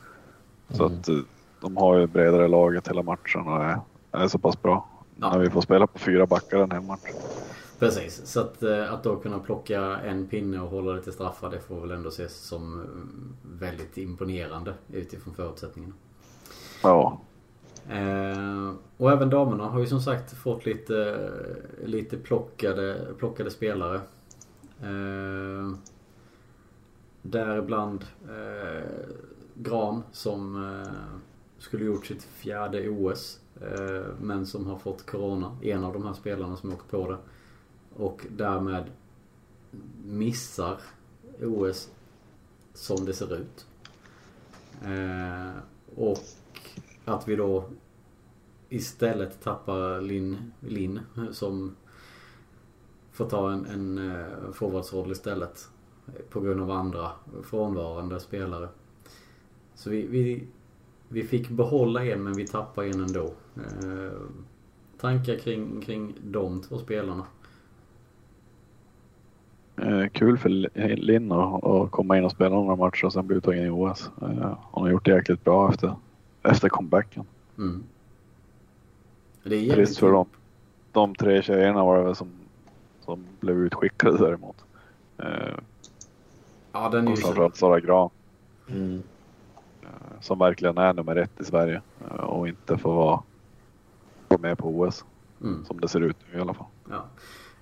Så 0.68 0.86
mm. 0.86 0.98
att 0.98 1.08
eh, 1.08 1.18
de 1.60 1.76
har 1.76 1.98
ju 1.98 2.06
bredare 2.06 2.48
laget 2.48 2.88
hela 2.88 3.02
matchen 3.02 3.40
och 3.40 3.64
är, 3.64 3.80
är 4.12 4.28
så 4.28 4.38
pass 4.38 4.62
bra. 4.62 4.88
Ja. 5.16 5.30
När 5.32 5.38
vi 5.38 5.50
får 5.50 5.60
spela 5.60 5.86
på 5.86 5.98
fyra 5.98 6.26
backar 6.26 6.58
en 6.58 6.70
hel 6.70 6.82
match. 6.82 7.10
Precis, 7.78 8.26
så 8.26 8.40
att, 8.40 8.62
eh, 8.62 8.92
att 8.92 9.02
då 9.02 9.16
kunna 9.16 9.38
plocka 9.38 9.80
en 9.80 10.26
pinne 10.26 10.60
och 10.60 10.70
hålla 10.70 10.92
det 10.92 11.02
till 11.02 11.12
straffar 11.12 11.50
det 11.50 11.60
får 11.60 11.80
väl 11.80 11.90
ändå 11.90 12.08
ses 12.08 12.34
som 12.36 12.80
eh, 12.80 13.58
väldigt 13.60 13.98
imponerande 13.98 14.74
utifrån 14.92 15.34
förutsättningarna. 15.34 15.94
Ja. 16.82 17.20
Eh, 17.88 18.72
och 18.96 19.12
även 19.12 19.30
damerna 19.30 19.64
har 19.64 19.80
ju 19.80 19.86
som 19.86 20.00
sagt 20.00 20.32
fått 20.32 20.66
lite, 20.66 21.30
lite 21.84 22.16
plockade, 22.16 23.14
plockade 23.18 23.50
spelare. 23.50 24.00
Eh, 24.82 25.76
däribland 27.22 28.04
eh, 28.28 28.88
Gran 29.54 30.02
som 30.12 30.64
eh, 30.64 30.92
skulle 31.58 31.84
gjort 31.84 32.06
sitt 32.06 32.22
fjärde 32.22 32.88
OS. 32.88 33.40
Eh, 33.60 34.06
men 34.20 34.46
som 34.46 34.66
har 34.66 34.78
fått 34.78 35.06
Corona. 35.06 35.56
En 35.62 35.84
av 35.84 35.92
de 35.92 36.06
här 36.06 36.14
spelarna 36.14 36.56
som 36.56 36.72
åkt 36.72 36.90
på 36.90 37.10
det. 37.10 37.18
Och 37.96 38.26
därmed 38.30 38.84
missar 40.04 40.80
OS 41.40 41.90
som 42.74 43.04
det 43.04 43.12
ser 43.12 43.34
ut. 43.36 43.66
Eh, 44.84 45.56
och 45.96 46.18
att 47.04 47.28
vi 47.28 47.36
då 47.36 47.64
istället 48.68 49.42
tappar 49.42 50.00
Linn, 50.00 50.52
Lin 50.60 51.00
som 51.30 51.76
får 53.12 53.28
ta 53.28 53.52
en, 53.52 53.66
en 53.66 54.10
eh, 54.10 54.52
forwardsroll 54.52 55.12
istället. 55.12 55.68
Eh, 56.06 56.22
på 56.30 56.40
grund 56.40 56.60
av 56.60 56.70
andra 56.70 57.10
frånvarande 57.42 58.20
spelare. 58.20 58.68
Så 59.74 59.90
vi, 59.90 60.06
vi, 60.06 60.46
vi 61.08 61.22
fick 61.22 61.48
behålla 61.48 62.04
en 62.04 62.22
men 62.22 62.32
vi 62.32 62.46
tappade 62.46 62.88
en 62.88 63.00
ändå. 63.00 63.32
Eh, 63.56 64.18
tankar 65.00 65.36
kring, 65.36 65.80
kring 65.80 66.14
de 66.22 66.60
två 66.60 66.78
spelarna? 66.78 67.26
Eh, 69.76 70.08
kul 70.08 70.38
för 70.38 70.48
Linn 70.96 71.32
att 71.32 71.90
komma 71.90 72.18
in 72.18 72.24
och 72.24 72.32
spela 72.32 72.54
några 72.54 72.76
matcher 72.76 73.04
och 73.04 73.12
sen 73.12 73.26
bli 73.26 73.36
uttagen 73.36 73.66
i 73.66 73.70
OS. 73.70 74.10
Eh, 74.22 74.58
hon 74.70 74.82
har 74.82 74.90
gjort 74.90 75.04
det 75.04 75.10
jäkligt 75.10 75.44
bra 75.44 75.68
efter, 75.68 75.94
efter 76.42 76.68
comebacken. 76.68 77.24
Mm. 77.58 77.84
Det 79.42 79.56
är 79.56 79.74
Trist 79.74 79.98
för 79.98 80.12
dem. 80.12 80.26
De 80.92 81.14
tre 81.14 81.42
tjejerna 81.42 81.84
var 81.84 81.98
det 81.98 82.04
väl 82.04 82.16
som, 82.16 82.28
som 83.00 83.24
blev 83.40 83.56
utskickade 83.56 84.18
däremot. 84.18 84.64
Eh, 85.18 85.58
ja, 86.72 86.88
den 86.88 87.08
är 87.08 87.10
ju 87.10 87.16
Framförallt 87.16 87.56
Sara 87.56 87.80
Grahn. 87.80 88.10
Mm. 88.68 89.02
Eh, 89.82 90.20
som 90.20 90.38
verkligen 90.38 90.78
är 90.78 90.92
nummer 90.92 91.16
ett 91.16 91.40
i 91.40 91.44
Sverige 91.44 91.82
eh, 92.10 92.16
och 92.16 92.48
inte 92.48 92.78
får 92.78 92.94
vara, 92.94 93.22
vara 94.28 94.40
med 94.40 94.58
på 94.58 94.68
OS. 94.68 95.04
Mm. 95.40 95.64
Som 95.64 95.80
det 95.80 95.88
ser 95.88 96.00
ut 96.00 96.16
nu 96.32 96.38
i 96.38 96.40
alla 96.40 96.54
fall. 96.54 96.66
Ja. 96.90 97.04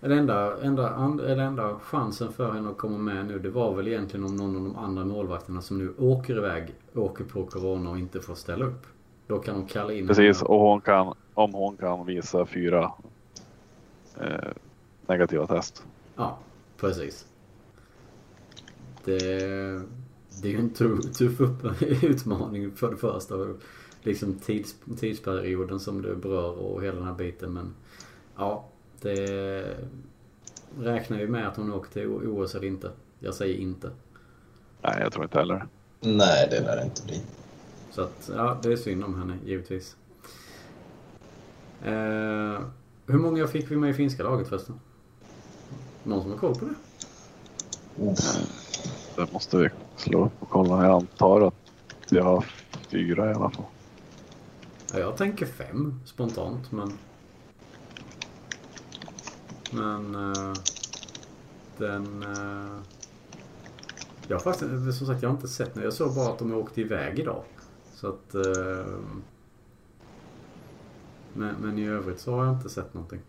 Den 0.00 0.12
enda, 0.12 0.62
enda, 0.62 0.90
and, 0.90 1.20
enda 1.20 1.74
chansen 1.74 2.32
för 2.32 2.52
henne 2.52 2.70
att 2.70 2.78
komma 2.78 2.98
med 2.98 3.26
nu 3.26 3.38
det 3.38 3.50
var 3.50 3.74
väl 3.74 3.88
egentligen 3.88 4.26
om 4.26 4.36
någon 4.36 4.56
av 4.56 4.62
de 4.62 4.76
andra 4.76 5.04
målvakterna 5.04 5.60
som 5.60 5.78
nu 5.78 5.94
åker 5.98 6.36
iväg 6.36 6.74
åker 6.94 7.24
på 7.24 7.46
Corona 7.46 7.90
och 7.90 7.98
inte 7.98 8.20
får 8.20 8.34
ställa 8.34 8.64
upp. 8.64 8.86
Då 9.26 9.38
kan 9.38 9.54
hon 9.54 9.66
kalla 9.66 9.92
in 9.92 10.06
Precis, 10.06 10.42
och 10.42 10.60
hon 10.60 10.80
kan, 10.80 11.14
om 11.34 11.54
hon 11.54 11.76
kan 11.76 12.06
visa 12.06 12.46
fyra 12.46 12.92
eh, 14.20 14.50
negativa 15.06 15.46
test. 15.46 15.84
Ja, 16.16 16.38
precis. 16.76 17.26
Det, 19.04 19.18
det 20.42 20.48
är 20.48 20.52
ju 20.52 20.58
en 20.58 20.70
tuff, 20.70 21.12
tuff 21.18 21.40
utmaning 22.02 22.72
för 22.72 22.90
det 22.90 22.96
första. 22.96 23.34
Liksom 24.02 24.34
tids, 24.34 24.74
tidsperioden 24.98 25.80
som 25.80 26.02
det 26.02 26.16
berör 26.16 26.58
och 26.58 26.82
hela 26.82 26.96
den 26.96 27.06
här 27.06 27.14
biten. 27.14 27.52
Men 27.52 27.74
ja, 28.36 28.68
det 29.00 29.76
räknar 30.78 31.18
ju 31.18 31.28
med 31.28 31.48
att 31.48 31.56
hon 31.56 31.72
åker 31.72 31.90
till 31.90 32.06
OS 32.06 32.54
eller 32.54 32.66
inte. 32.66 32.90
Jag 33.18 33.34
säger 33.34 33.58
inte. 33.58 33.90
Nej, 34.82 34.96
jag 35.00 35.12
tror 35.12 35.24
inte 35.24 35.38
heller. 35.38 35.66
Nej, 36.00 36.48
det 36.50 36.60
lär 36.60 36.76
det 36.76 36.84
inte 36.84 37.02
bli. 37.02 37.22
Så 37.90 38.02
att, 38.02 38.30
ja, 38.34 38.58
det 38.62 38.72
är 38.72 38.76
synd 38.76 39.04
om 39.04 39.18
henne 39.18 39.38
givetvis. 39.44 39.96
Eh, 41.84 42.60
hur 43.06 43.18
många 43.18 43.46
fick 43.46 43.70
vi 43.70 43.76
med 43.76 43.90
i 43.90 43.94
finska 43.94 44.22
laget 44.22 44.48
förresten? 44.48 44.80
Någon 46.04 46.22
som 46.22 46.30
har 46.30 46.38
koll 46.38 46.54
på 46.54 46.64
det? 46.64 46.74
Det 49.16 49.32
måste 49.32 49.56
vi 49.56 49.68
slå 49.96 50.24
upp 50.24 50.32
och 50.38 50.50
kolla. 50.50 50.84
Jag 50.84 50.94
antar 50.94 51.40
att 51.40 51.54
vi 52.10 52.18
har 52.18 52.44
fyra 52.88 53.30
i 53.30 53.34
alla 53.34 53.50
fall. 53.50 53.64
Ja, 54.92 54.98
jag 54.98 55.16
tänker 55.16 55.46
fem 55.46 56.00
spontant 56.06 56.72
men... 56.72 56.92
Men... 59.70 60.14
Uh, 60.14 60.54
den... 61.78 62.22
Uh, 62.22 62.80
jag 64.28 64.36
har 64.36 64.40
faktiskt, 64.40 64.98
som 64.98 65.06
sagt, 65.06 65.22
jag 65.22 65.28
har 65.28 65.36
inte 65.36 65.48
sett 65.48 65.74
något. 65.74 65.84
Jag 65.84 65.92
såg 65.92 66.14
bara 66.14 66.28
att 66.32 66.38
de 66.38 66.54
åkte 66.54 66.80
iväg 66.80 67.18
idag. 67.18 67.42
Så 67.94 68.08
att... 68.08 68.34
Eh, 68.34 68.98
men, 71.32 71.54
men, 71.60 71.78
i 71.78 71.86
övrigt 71.86 72.20
så 72.20 72.34
har 72.34 72.44
jag 72.44 72.54
inte 72.54 72.68
sett 72.68 72.94
någonting. 72.94 73.20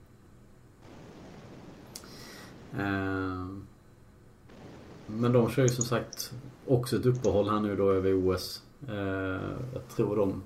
Eh, 2.73 3.45
men 5.07 5.33
de 5.33 5.49
kör 5.49 5.61
ju 5.61 5.69
som 5.69 5.85
sagt 5.85 6.33
också 6.67 6.95
ett 6.95 7.05
uppehåll 7.05 7.49
här 7.49 7.59
nu 7.59 7.75
då 7.75 7.91
över 7.91 8.13
OS. 8.13 8.63
Eh, 8.89 8.95
jag 9.73 9.87
tror 9.95 10.15
de... 10.15 10.43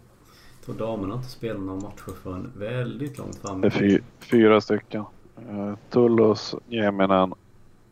Jag 0.57 0.65
tror 0.65 0.87
damerna 0.87 1.15
inte 1.15 1.29
spelar 1.29 1.59
några 1.59 1.81
matcher 1.81 2.11
förrän 2.23 2.51
väldigt 2.57 3.17
långt 3.17 3.35
fram. 3.35 3.61
Det 3.61 3.67
är 3.67 3.71
fy, 3.71 3.99
fyra 4.19 4.61
stycken. 4.61 5.03
Eh, 5.37 5.59
uh, 5.59 5.75
Tullus, 5.89 6.55
Nieminen, 6.67 7.33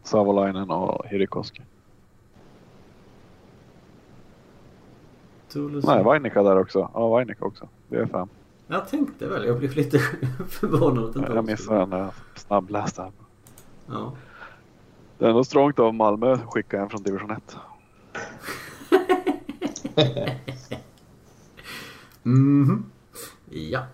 Savolainen 0.04 0.70
och 0.72 1.08
Hirikoski. 1.08 1.62
Tulus. 5.54 5.86
Nej, 5.86 6.04
Vainika 6.04 6.44
där 6.44 6.60
också. 6.60 6.90
Ja, 6.94 7.08
Vainika 7.08 7.46
också. 7.46 7.68
Det 7.88 7.98
är 7.98 8.06
fem. 8.06 8.28
Jag 8.68 8.88
tänkte 8.88 9.28
väl. 9.28 9.46
Jag 9.46 9.60
blev 9.60 9.76
lite 9.76 10.00
förvånad 10.50 11.10
att 11.10 11.16
inte 11.16 11.34
Jag 11.34 11.46
missade 11.46 11.80
den 11.80 11.90
när 11.90 12.00
jag 12.00 12.14
snabbläste 12.36 13.02
här. 13.02 13.12
Ja. 13.88 14.14
Det 15.18 15.26
är 15.26 15.30
ändå 15.30 15.44
strångt 15.44 15.80
av 15.80 15.94
Malmö 15.94 16.34
att 16.34 16.46
skicka 16.46 16.82
en 16.82 16.90
från 16.90 17.04
division 17.04 17.32
1. 17.32 17.58
mm 22.24 22.86
Ja. 23.50 23.86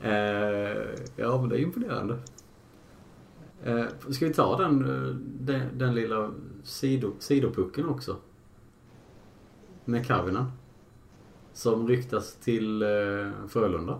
Eh, 0.00 0.76
ja, 1.16 1.40
men 1.40 1.48
det 1.48 1.56
är 1.56 1.62
imponerande. 1.62 2.18
Eh, 3.64 3.84
ska 4.10 4.26
vi 4.26 4.34
ta 4.34 4.56
den, 4.56 4.84
eh, 4.84 5.14
den, 5.40 5.78
den 5.78 5.94
lilla 5.94 6.30
sido, 6.62 7.12
sidopucken 7.18 7.88
också? 7.88 8.16
Med 9.84 10.06
Kavinen? 10.06 10.52
Som 11.60 11.88
ryktas 11.88 12.34
till 12.34 12.82
eh, 12.82 12.88
Frölunda. 13.48 13.98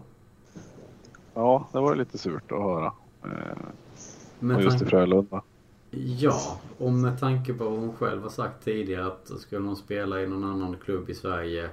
Ja, 1.34 1.68
det 1.72 1.80
var 1.80 1.94
lite 1.94 2.18
surt 2.18 2.52
att 2.52 2.62
höra. 2.62 2.92
Eh, 3.24 4.54
och 4.54 4.62
just 4.62 4.82
i 4.82 4.84
Frölunda. 4.84 5.42
Ja, 5.90 6.58
och 6.78 6.92
med 6.92 7.20
tanke 7.20 7.54
på 7.54 7.64
vad 7.64 7.78
hon 7.78 7.96
själv 7.96 8.22
har 8.22 8.30
sagt 8.30 8.64
tidigare 8.64 9.06
att 9.06 9.40
skulle 9.40 9.66
hon 9.66 9.76
spela 9.76 10.22
i 10.22 10.26
någon 10.26 10.44
annan 10.44 10.76
klubb 10.84 11.10
i 11.10 11.14
Sverige 11.14 11.70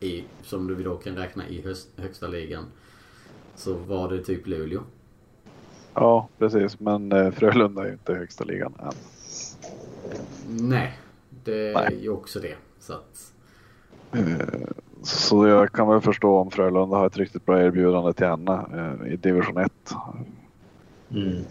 i, 0.00 0.24
som 0.42 0.66
du 0.66 0.82
då 0.82 0.96
kan 0.96 1.16
räkna 1.16 1.48
i 1.48 1.62
höst, 1.62 1.88
högsta 1.96 2.26
ligan 2.28 2.64
så 3.54 3.74
var 3.74 4.10
det 4.10 4.24
typ 4.24 4.46
Luleå. 4.46 4.80
Ja, 5.94 6.28
precis. 6.38 6.80
Men 6.80 7.12
eh, 7.12 7.30
Frölunda 7.30 7.82
är 7.82 7.86
ju 7.86 7.92
inte 7.92 8.14
högsta 8.14 8.44
ligan 8.44 8.74
än. 8.78 8.92
Nej, 10.48 10.98
det 11.44 11.72
Nej. 11.74 11.86
är 11.86 12.02
ju 12.02 12.08
också 12.08 12.40
det. 12.40 12.56
Så 12.78 12.92
att... 12.92 13.32
Eh, 15.06 15.18
så 15.18 15.46
jag 15.46 15.72
kan 15.72 15.88
väl 15.88 16.00
förstå 16.00 16.38
om 16.38 16.50
Frölunda 16.50 16.96
har 16.96 17.06
ett 17.06 17.16
riktigt 17.16 17.46
bra 17.46 17.62
erbjudande 17.62 18.12
till 18.12 18.26
henne 18.26 18.66
eh, 18.74 19.12
i 19.12 19.16
division 19.16 19.58
1. 19.58 19.72
Mm. 21.10 21.44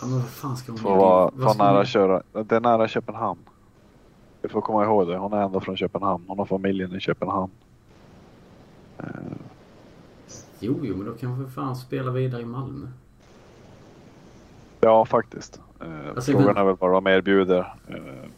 Ja, 0.00 0.06
men 0.06 0.18
vad 0.18 0.28
fan 0.28 0.56
ska 0.56 0.72
hon 0.72 0.78
Får 0.78 0.96
vara, 0.96 1.30
vad 1.34 1.58
nära 1.58 1.76
hon... 1.76 1.86
köra. 1.86 2.22
Det 2.32 2.56
är 2.56 2.60
nära 2.60 2.88
Köpenhamn. 2.88 3.40
Vi 4.42 4.48
får 4.48 4.60
komma 4.60 4.84
ihåg 4.84 5.08
det. 5.08 5.16
Hon 5.16 5.32
är 5.32 5.42
ändå 5.42 5.60
från 5.60 5.76
Köpenhamn. 5.76 6.24
Hon 6.28 6.38
har 6.38 6.46
familjen 6.46 6.96
i 6.96 7.00
Köpenhamn. 7.00 7.52
Uh... 9.00 9.06
Jo, 10.60 10.80
jo, 10.82 10.96
men 10.96 11.06
då 11.06 11.12
kan 11.12 11.36
för 11.36 11.50
fan 11.52 11.76
spela 11.76 12.10
vidare 12.10 12.42
i 12.42 12.44
Malmö. 12.44 12.86
Ja, 14.80 15.04
faktiskt. 15.04 15.60
Uh, 15.82 16.08
alltså, 16.08 16.32
frågan 16.32 16.46
men... 16.46 16.56
är 16.56 16.64
väl 16.64 16.76
vad 16.80 16.92
de 16.92 17.06
erbjuder. 17.06 17.74
Uh, 17.90 18.28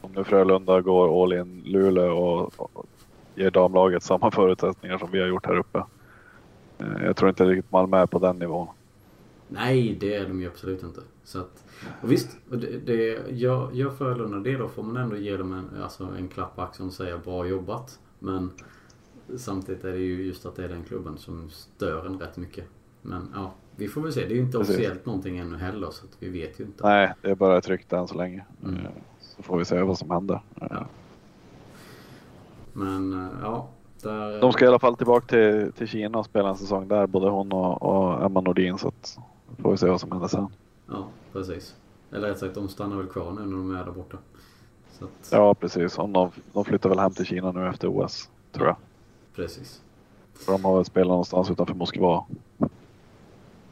om 0.00 0.12
nu 0.12 0.24
Frölunda 0.24 0.80
går 0.80 1.22
all 1.22 1.32
in 1.32 1.62
Luleå 1.64 2.12
och, 2.12 2.52
och 2.56 2.86
ger 3.34 3.50
damlaget 3.50 4.02
samma 4.02 4.30
förutsättningar 4.30 4.98
som 4.98 5.10
vi 5.10 5.20
har 5.20 5.26
gjort 5.26 5.46
här 5.46 5.56
uppe. 5.58 5.84
Eh, 6.78 7.04
jag 7.04 7.16
tror 7.16 7.28
inte 7.28 7.44
riktigt 7.44 7.72
Malmö 7.72 7.96
är 7.96 8.06
på 8.06 8.18
den 8.18 8.38
nivån. 8.38 8.68
Nej, 9.48 9.96
det 10.00 10.14
är 10.14 10.28
de 10.28 10.40
ju 10.40 10.46
absolut 10.46 10.82
inte. 10.82 11.00
Så 11.24 11.38
att, 11.38 11.64
och 12.02 12.12
visst, 12.12 12.36
det, 12.50 12.86
det, 12.86 13.30
gör 13.30 13.90
Frölunda 13.90 14.38
det 14.38 14.56
då 14.56 14.68
får 14.68 14.82
man 14.82 14.96
ändå 14.96 15.16
ge 15.16 15.36
dem 15.36 15.52
en, 15.52 15.82
alltså 15.82 16.04
en 16.18 16.28
klapp 16.28 16.56
på 16.56 16.62
axeln 16.62 16.88
och 16.88 16.94
säga 16.94 17.18
bra 17.18 17.46
jobbat. 17.46 17.98
Men 18.18 18.50
samtidigt 19.36 19.84
är 19.84 19.92
det 19.92 19.98
ju 19.98 20.26
just 20.26 20.46
att 20.46 20.56
det 20.56 20.64
är 20.64 20.68
den 20.68 20.84
klubben 20.84 21.18
som 21.18 21.50
stör 21.50 22.06
en 22.06 22.18
rätt 22.18 22.36
mycket. 22.36 22.64
Men 23.02 23.28
ja, 23.34 23.52
vi 23.76 23.88
får 23.88 24.00
väl 24.00 24.12
se. 24.12 24.20
Det 24.20 24.32
är 24.32 24.36
ju 24.36 24.42
inte 24.42 24.58
Precis. 24.58 24.74
officiellt 24.74 25.06
någonting 25.06 25.38
ännu 25.38 25.56
heller 25.56 25.90
så 25.90 26.06
vi 26.18 26.28
vet 26.28 26.60
ju 26.60 26.64
inte. 26.64 26.88
Nej, 26.88 27.12
det 27.22 27.30
är 27.30 27.34
bara 27.34 27.58
ett 27.58 27.68
rykte 27.68 27.96
än 27.96 28.08
så 28.08 28.14
länge. 28.14 28.44
Mm. 28.64 28.76
Eh, 28.76 28.90
så 29.20 29.42
får 29.42 29.58
vi 29.58 29.64
se 29.64 29.82
vad 29.82 29.98
som 29.98 30.10
händer. 30.10 30.40
Ja. 30.54 30.86
Men 32.80 33.12
eh, 33.12 33.28
ja. 33.42 33.68
Där... 34.02 34.40
De 34.40 34.52
ska 34.52 34.64
i 34.64 34.68
alla 34.68 34.78
fall 34.78 34.96
tillbaka 34.96 35.26
till, 35.26 35.72
till 35.72 35.88
Kina 35.88 36.18
och 36.18 36.24
spela 36.24 36.48
en 36.48 36.56
säsong 36.56 36.88
där. 36.88 37.06
Både 37.06 37.28
hon 37.28 37.52
och, 37.52 37.82
och 37.82 38.24
Emma 38.24 38.40
Nordin. 38.40 38.78
Så 38.78 38.88
att, 38.88 39.18
får 39.58 39.70
vi 39.70 39.76
se 39.76 39.86
vad 39.86 40.00
som 40.00 40.12
händer 40.12 40.28
sen. 40.28 40.46
Ja, 40.86 41.08
precis. 41.32 41.76
Eller 42.12 42.28
rätt 42.28 42.38
sagt, 42.38 42.54
de 42.54 42.68
stannar 42.68 42.96
väl 42.96 43.06
kvar 43.06 43.32
nu 43.32 43.40
när 43.40 43.56
de 43.56 43.76
är 43.76 43.84
där 43.84 43.92
borta. 43.92 44.18
Att... 45.00 45.28
Ja, 45.32 45.54
precis. 45.54 45.98
Om 45.98 46.12
de, 46.12 46.30
de 46.52 46.64
flyttar 46.64 46.88
väl 46.88 46.98
hem 46.98 47.12
till 47.12 47.26
Kina 47.26 47.52
nu 47.52 47.68
efter 47.68 47.88
OS, 47.88 48.30
tror 48.52 48.66
jag. 48.66 48.76
Precis. 49.34 49.82
För 50.34 50.52
de 50.52 50.64
har 50.64 50.76
väl 50.76 50.84
spelat 50.84 51.08
någonstans 51.08 51.50
utanför 51.50 51.74
Moskva. 51.74 52.24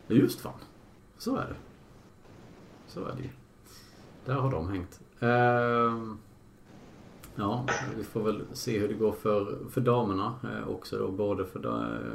Just 0.09 0.41
fan. 0.41 0.53
Så 1.19 1.37
är 1.37 1.47
det. 1.47 1.57
Så 2.87 3.01
är 3.01 3.13
det. 3.17 3.31
Där 4.25 4.35
har 4.35 4.51
de 4.51 4.69
hängt. 4.69 5.01
Uh, 5.23 6.15
ja, 7.39 7.67
vi 7.97 8.05
får 8.05 8.23
väl 8.23 8.43
se 8.53 8.79
hur 8.79 8.89
det 8.89 8.95
går 8.95 9.13
för, 9.13 9.59
för 9.71 9.81
damerna 9.81 10.35
uh, 10.45 10.69
också 10.69 10.99
då. 10.99 11.11
Både 11.11 11.45
för 11.45 11.67
uh, 11.67 12.13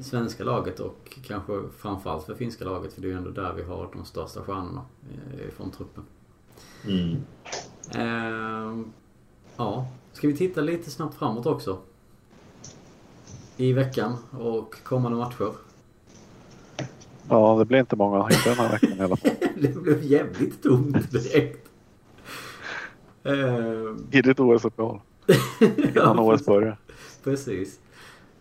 svenska 0.00 0.44
laget 0.44 0.80
och 0.80 1.18
kanske 1.22 1.62
framförallt 1.78 2.24
för 2.24 2.34
finska 2.34 2.64
laget. 2.64 2.92
För 2.92 3.00
det 3.00 3.06
är 3.06 3.10
ju 3.10 3.16
ändå 3.16 3.30
där 3.30 3.52
vi 3.52 3.62
har 3.62 3.88
de 3.92 4.04
största 4.04 4.40
stjärnorna 4.42 4.84
uh, 5.12 5.50
från 5.56 5.70
truppen. 5.70 6.04
Mm. 6.86 7.16
Ehm, 7.94 8.92
ja, 9.56 9.86
ska 10.12 10.28
vi 10.28 10.36
titta 10.36 10.60
lite 10.60 10.90
snabbt 10.90 11.14
framåt 11.14 11.46
också? 11.46 11.78
I 13.56 13.72
veckan 13.72 14.16
och 14.30 14.74
kommande 14.82 15.18
matcher. 15.18 15.52
Ja, 17.28 17.58
det 17.58 17.64
blir 17.64 17.78
inte 17.78 17.96
många 17.96 18.28
inte 18.30 18.48
den 18.48 18.58
här 18.58 18.72
veckan 18.72 18.98
i 18.98 19.00
alla 19.00 19.16
fall. 19.16 19.30
det 19.60 19.82
blev 19.82 20.02
jävligt 20.04 20.62
tomt 20.62 21.12
direkt. 21.12 21.61
Tidigt 24.10 24.40
OS-uppehåll. 24.40 25.00
Innan 25.76 26.18
OS 26.18 26.46
börjar. 26.46 26.78
Precis. 27.24 27.80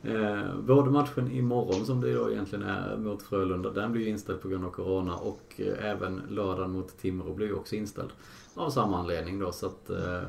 Eh, 0.04 0.60
både 0.60 0.92
matchen 0.92 1.32
imorgon 1.32 1.86
som 1.86 2.02
det 2.02 2.14
då 2.14 2.32
egentligen 2.32 2.66
är 2.66 2.98
mot 2.98 3.24
Frölunda, 3.24 3.70
den 3.70 3.92
blir 3.92 4.02
ju 4.02 4.10
inställd 4.10 4.42
på 4.42 4.48
grund 4.48 4.66
av 4.66 4.70
Corona 4.70 5.16
och 5.16 5.42
eh, 5.58 5.92
även 5.92 6.22
lördagen 6.30 6.72
mot 6.72 6.98
Timrå 6.98 7.34
blir 7.34 7.48
ju 7.48 7.54
också 7.54 7.76
inställd. 7.76 8.10
Av 8.56 8.70
samma 8.70 9.00
anledning 9.00 9.40
då 9.40 9.52
så 9.52 9.66
att 9.66 9.90
eh, 9.90 10.22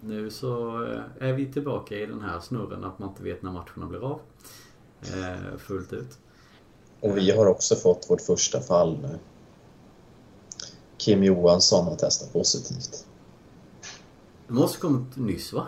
nu 0.00 0.30
så 0.30 0.84
eh, 0.84 1.28
är 1.28 1.32
vi 1.32 1.52
tillbaka 1.52 1.96
i 1.96 2.06
den 2.06 2.20
här 2.20 2.40
snurren 2.40 2.84
att 2.84 2.98
man 2.98 3.08
inte 3.08 3.22
vet 3.22 3.42
när 3.42 3.52
matcherna 3.52 3.86
blir 3.88 4.04
av. 4.04 4.20
Eh, 5.02 5.58
fullt 5.58 5.92
ut. 5.92 6.18
Och 7.00 7.16
vi 7.16 7.30
har 7.30 7.46
också 7.46 7.74
fått 7.74 8.10
vårt 8.10 8.20
första 8.20 8.60
fall 8.60 8.98
nu. 9.02 9.18
Kim 10.96 11.24
Johansson 11.24 11.84
har 11.84 11.96
testat 11.96 12.32
positivt. 12.32 13.06
Det 14.52 14.58
måste 14.58 14.78
kommit 14.78 15.16
nyss 15.16 15.52
va? 15.52 15.66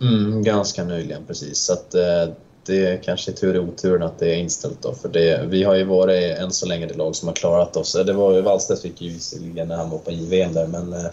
Mm, 0.00 0.42
ganska 0.42 0.84
nyligen 0.84 1.24
precis. 1.26 1.58
Så 1.58 1.72
att, 1.72 1.94
eh, 1.94 2.28
det 2.66 2.86
är 2.86 3.02
kanske 3.02 3.32
tur 3.32 3.54
i 3.54 3.58
oturen 3.58 4.02
att 4.02 4.18
det 4.18 4.34
är 4.34 4.36
inställt 4.36 4.82
då. 4.82 4.94
För 4.94 5.08
det, 5.08 5.46
vi 5.46 5.64
har 5.64 5.74
ju 5.74 5.84
varit 5.84 6.38
än 6.38 6.50
så 6.50 6.66
länge 6.66 6.86
det 6.86 6.94
lag 6.94 7.16
som 7.16 7.28
har 7.28 7.34
klarat 7.34 7.76
oss. 7.76 7.94
Eh, 7.94 8.04
det 8.04 8.12
var 8.12 8.34
ju 8.34 8.40
Wallstedt 8.40 8.82
fick 8.82 9.00
ju 9.00 9.12
visserligen 9.12 9.68
när 9.68 9.76
han 9.76 9.90
var 9.90 9.98
på 9.98 10.10
JVM 10.10 10.52
där 10.52 10.66
men 10.66 10.92
eh, 10.92 11.10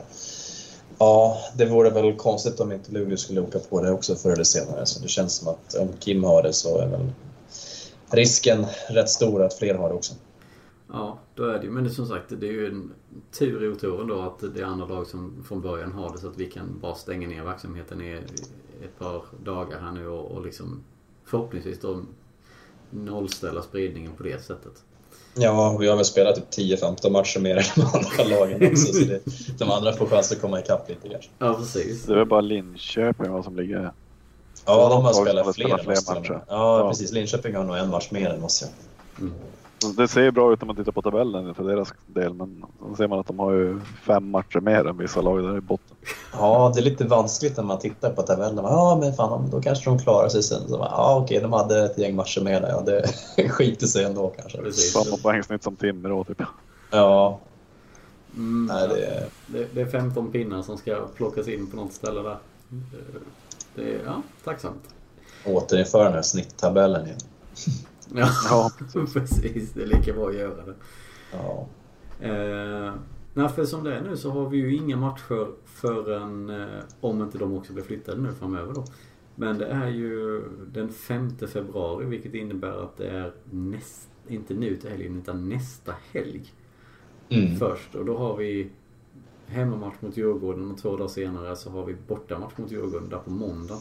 Ja, 0.97 1.37
det 1.55 1.65
vore 1.65 1.89
väl 1.89 2.15
konstigt 2.15 2.59
om 2.59 2.71
inte 2.71 2.91
Luleå 2.91 3.17
skulle 3.17 3.41
åka 3.41 3.59
på 3.59 3.81
det 3.81 3.91
också 3.91 4.15
förr 4.15 4.31
eller 4.31 4.43
senare. 4.43 4.85
Så 4.85 4.99
det 4.99 5.07
känns 5.07 5.35
som 5.35 5.47
att 5.47 5.75
om 5.75 5.89
Kim 5.99 6.23
har 6.23 6.43
det 6.43 6.53
så 6.53 6.77
är 6.77 6.87
väl 6.87 7.09
risken 8.09 8.65
rätt 8.87 9.09
stor 9.09 9.43
att 9.43 9.53
fler 9.53 9.75
har 9.75 9.89
det 9.89 9.95
också. 9.95 10.13
Ja, 10.95 11.19
då 11.35 11.43
är 11.43 11.59
det 11.59 11.65
ju. 11.65 11.71
Men 11.71 11.83
det, 11.83 11.89
som 11.89 12.05
sagt, 12.05 12.25
det 12.29 12.47
är 12.47 12.51
ju 12.51 12.67
en 12.67 12.93
tur 13.39 13.63
i 13.63 13.67
oturen 13.67 14.07
då 14.07 14.21
att 14.21 14.55
det 14.55 14.61
är 14.61 14.65
andra 14.65 14.85
lag 14.85 15.07
som 15.07 15.43
från 15.47 15.61
början 15.61 15.91
har 15.91 16.11
det 16.11 16.17
så 16.17 16.27
att 16.27 16.37
vi 16.37 16.45
kan 16.45 16.79
bara 16.81 16.95
stänga 16.95 17.27
ner 17.27 17.43
verksamheten 17.43 18.01
i 18.01 18.13
ett 18.83 18.99
par 18.99 19.23
dagar 19.43 19.79
här 19.79 19.91
nu 19.91 20.07
och, 20.07 20.31
och 20.31 20.45
liksom 20.45 20.83
förhoppningsvis 21.25 21.79
då 21.79 22.01
nollställa 22.89 23.61
spridningen 23.61 24.11
på 24.17 24.23
det 24.23 24.43
sättet. 24.43 24.83
Ja, 25.33 25.77
vi 25.79 25.87
har 25.87 25.95
väl 25.95 26.05
spelat 26.05 26.35
typ 26.51 26.81
10-15 26.81 27.09
matcher 27.09 27.39
mer 27.39 27.55
än 27.57 27.63
de 27.75 27.81
andra 27.81 28.37
lagen 28.37 28.71
också. 28.71 28.93
så 28.93 29.05
det, 29.05 29.21
de 29.57 29.71
andra 29.71 29.93
får 29.93 30.07
chans 30.07 30.31
att 30.31 30.41
komma 30.41 30.59
ikapp 30.59 30.89
lite 30.89 31.09
kanske. 31.09 31.29
Ja, 31.39 31.53
precis. 31.53 32.05
Det 32.05 32.13
är 32.13 32.17
väl 32.17 32.27
bara 32.27 32.41
Linköping 32.41 33.43
som 33.43 33.55
ligger... 33.55 33.91
Ja, 34.65 34.89
de 34.89 35.03
har 35.03 35.13
spelat 35.13 35.55
fler, 35.55 35.77
fler 35.77 36.15
matcher. 36.15 36.43
Ja, 36.47 36.79
ja, 36.79 36.89
precis. 36.89 37.11
Linköping 37.11 37.55
har 37.55 37.63
nog 37.63 37.77
en 37.77 37.89
match 37.89 38.11
mer 38.11 38.29
än 38.29 38.43
oss. 38.43 38.63
Ja. 38.63 38.67
Mm. 39.21 39.33
Det 39.91 40.07
ser 40.07 40.31
bra 40.31 40.53
ut 40.53 40.61
om 40.61 40.67
man 40.67 40.75
tittar 40.75 40.91
på 40.91 41.01
tabellen 41.01 41.55
för 41.55 41.63
deras 41.63 41.93
del, 42.05 42.33
men 42.33 42.65
då 42.89 42.95
ser 42.95 43.07
man 43.07 43.19
att 43.19 43.27
de 43.27 43.39
har 43.39 43.51
ju 43.51 43.79
fem 43.79 44.29
matcher 44.29 44.59
mer 44.59 44.87
än 44.87 44.97
vissa 44.97 45.21
lag 45.21 45.43
där 45.43 45.57
i 45.57 45.61
botten. 45.61 45.97
Ja, 46.33 46.71
det 46.75 46.79
är 46.79 46.83
lite 46.83 47.05
vanskligt 47.05 47.57
när 47.57 47.63
man 47.63 47.79
tittar 47.79 48.09
på 48.09 48.21
tabellen. 48.21 48.65
Ja, 48.65 48.97
men 49.01 49.13
fan, 49.13 49.49
då 49.51 49.61
kanske 49.61 49.89
de 49.89 49.99
klarar 49.99 50.29
sig 50.29 50.43
sen. 50.43 50.67
Så, 50.67 50.75
ja, 50.75 51.19
okej, 51.23 51.41
de 51.41 51.53
hade 51.53 51.85
ett 51.85 51.97
gäng 51.97 52.15
matcher 52.15 52.41
mer 52.41 52.61
där. 52.61 52.69
Ja, 52.69 52.81
det 52.81 53.49
skiter 53.49 53.87
sig 53.87 54.05
ändå 54.05 54.33
kanske. 54.39 54.57
Precis. 54.57 54.93
Samma 54.93 55.17
poängsnitt 55.17 55.63
som 55.63 55.75
Timrå, 55.75 56.23
typ. 56.23 56.41
Ja. 56.91 57.39
Mm, 58.35 58.65
Nej, 58.65 58.87
det... 58.87 59.05
Är... 59.05 59.25
Det, 59.47 59.67
det 59.73 59.81
är 59.81 59.85
15 59.85 60.31
pinnar 60.31 60.61
som 60.61 60.77
ska 60.77 61.07
plockas 61.15 61.47
in 61.47 61.67
på 61.67 61.75
något 61.75 61.93
ställe 61.93 62.21
där. 62.21 62.37
Det 63.75 63.81
är, 63.81 63.99
ja, 64.05 64.21
tacksamt. 64.43 64.83
Återinföra 65.45 66.03
den 66.03 66.13
här 66.13 66.21
snitttabellen 66.21 67.05
igen. 67.05 67.19
Ja, 68.13 68.29
ja 68.49 68.71
precis. 69.13 69.71
Det 69.71 69.81
är 69.81 69.87
lika 69.87 70.13
bra 70.13 70.29
att 70.29 70.35
göra 70.35 70.65
det. 70.65 70.75
Ja. 71.31 71.67
Eh, 72.19 72.93
nej, 73.33 73.49
för 73.49 73.65
som 73.65 73.83
det 73.83 73.95
är 73.95 74.01
nu 74.01 74.17
så 74.17 74.31
har 74.31 74.49
vi 74.49 74.57
ju 74.57 74.75
inga 74.75 74.97
matcher 74.97 75.47
förrän, 75.65 76.49
eh, 76.49 76.79
om 76.99 77.21
inte 77.21 77.37
de 77.37 77.53
också 77.53 77.73
blir 77.73 77.83
flyttade 77.83 78.21
nu 78.21 78.31
framöver 78.31 78.73
då. 78.73 78.85
Men 79.35 79.57
det 79.57 79.65
är 79.65 79.87
ju 79.87 80.43
den 80.67 80.89
5 80.89 81.37
februari 81.47 82.05
vilket 82.05 82.33
innebär 82.33 82.83
att 82.83 82.97
det 82.97 83.09
är 83.09 83.33
näst, 83.51 84.09
inte 84.27 84.53
nu 84.53 84.75
till 84.75 84.89
helgen 84.89 85.17
utan 85.17 85.49
nästa 85.49 85.93
helg. 86.13 86.53
Mm. 87.29 87.55
Först 87.55 87.95
och 87.95 88.05
då 88.05 88.17
har 88.17 88.37
vi 88.37 88.69
hemmamatch 89.47 89.95
mot 89.99 90.17
Djurgården 90.17 90.71
och 90.71 90.77
två 90.77 90.97
dagar 90.97 91.07
senare 91.07 91.55
så 91.55 91.69
har 91.69 91.85
vi 91.85 91.95
bortamatch 92.07 92.57
mot 92.57 92.71
Djurgården 92.71 93.09
där 93.09 93.17
på 93.17 93.29
måndag. 93.29 93.77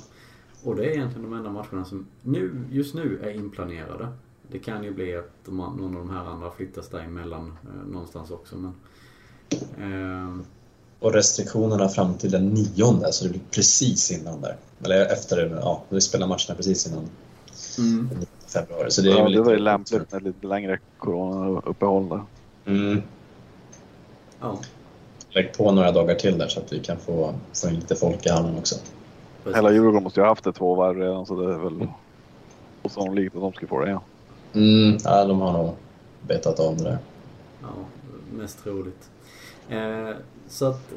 Och 0.64 0.76
det 0.76 0.84
är 0.84 0.90
egentligen 0.90 1.30
de 1.30 1.36
enda 1.36 1.50
matcherna 1.50 1.84
som 1.84 2.06
nu, 2.22 2.64
just 2.70 2.94
nu 2.94 3.20
är 3.22 3.30
inplanerade. 3.30 4.08
Det 4.50 4.58
kan 4.58 4.84
ju 4.84 4.94
bli 4.94 5.16
att 5.16 5.30
de, 5.44 5.56
någon 5.56 5.96
av 5.96 6.06
de 6.06 6.10
här 6.10 6.24
andra 6.24 6.50
flyttas 6.50 6.88
däremellan 6.88 7.56
eh, 7.62 7.92
någonstans 7.92 8.30
också. 8.30 8.56
Men, 8.56 8.74
eh, 9.78 10.44
och 10.98 11.12
restriktionerna 11.12 11.88
fram 11.88 12.14
till 12.14 12.30
den 12.30 12.48
nionde, 12.48 13.12
så 13.12 13.24
det 13.24 13.30
blir 13.30 13.40
precis 13.50 14.10
innan 14.10 14.40
där. 14.40 14.56
Eller 14.84 15.06
efter, 15.06 15.58
ja, 15.62 15.82
vi 15.88 16.00
spelar 16.00 16.26
matcherna 16.26 16.54
precis 16.56 16.86
innan 16.86 17.08
mm. 17.78 18.08
februari. 18.46 18.90
Så 18.90 19.02
det 19.02 19.12
är 19.12 19.16
ja, 19.16 19.24
väl 19.24 19.32
det 19.32 19.42
var 19.42 19.52
ju 19.52 19.58
lämpligt 19.58 20.12
med 20.12 20.22
lite 20.22 20.46
längre 20.46 20.78
coronauppehåll 20.98 22.08
där. 22.08 22.22
Mm. 22.66 23.02
Ja. 24.40 24.58
Lägg 25.30 25.52
på 25.52 25.72
några 25.72 25.92
dagar 25.92 26.14
till 26.14 26.38
där 26.38 26.48
så 26.48 26.60
att 26.60 26.72
vi 26.72 26.80
kan 26.80 26.96
få, 26.96 27.34
få 27.52 27.68
in 27.68 27.74
lite 27.74 27.96
folk 27.96 28.26
i 28.26 28.28
hallen 28.28 28.58
också. 28.58 28.74
Precis. 29.44 29.56
Hela 29.56 29.72
Djurgården 29.72 30.02
måste 30.02 30.20
ju 30.20 30.24
ha 30.24 30.30
haft 30.30 30.44
det 30.44 30.52
två 30.52 30.74
varv 30.74 30.98
redan 30.98 31.26
så 31.26 31.42
det 31.42 31.54
är 31.54 31.58
väl 31.58 31.88
osannolikt 32.82 33.34
att 33.34 33.42
de 33.42 33.52
ska 33.52 33.66
få 33.66 33.80
det 33.80 33.86
igen. 33.86 34.00
Mm, 34.52 34.98
ja, 35.04 35.24
de 35.24 35.40
har 35.40 35.52
nog 35.52 35.74
betat 36.22 36.60
av 36.60 36.76
det 36.76 36.84
där. 36.84 36.98
Ja, 37.62 37.68
mest 38.32 38.62
troligt. 38.62 39.10
Eh, 39.68 40.10
så 40.48 40.66
att 40.66 40.92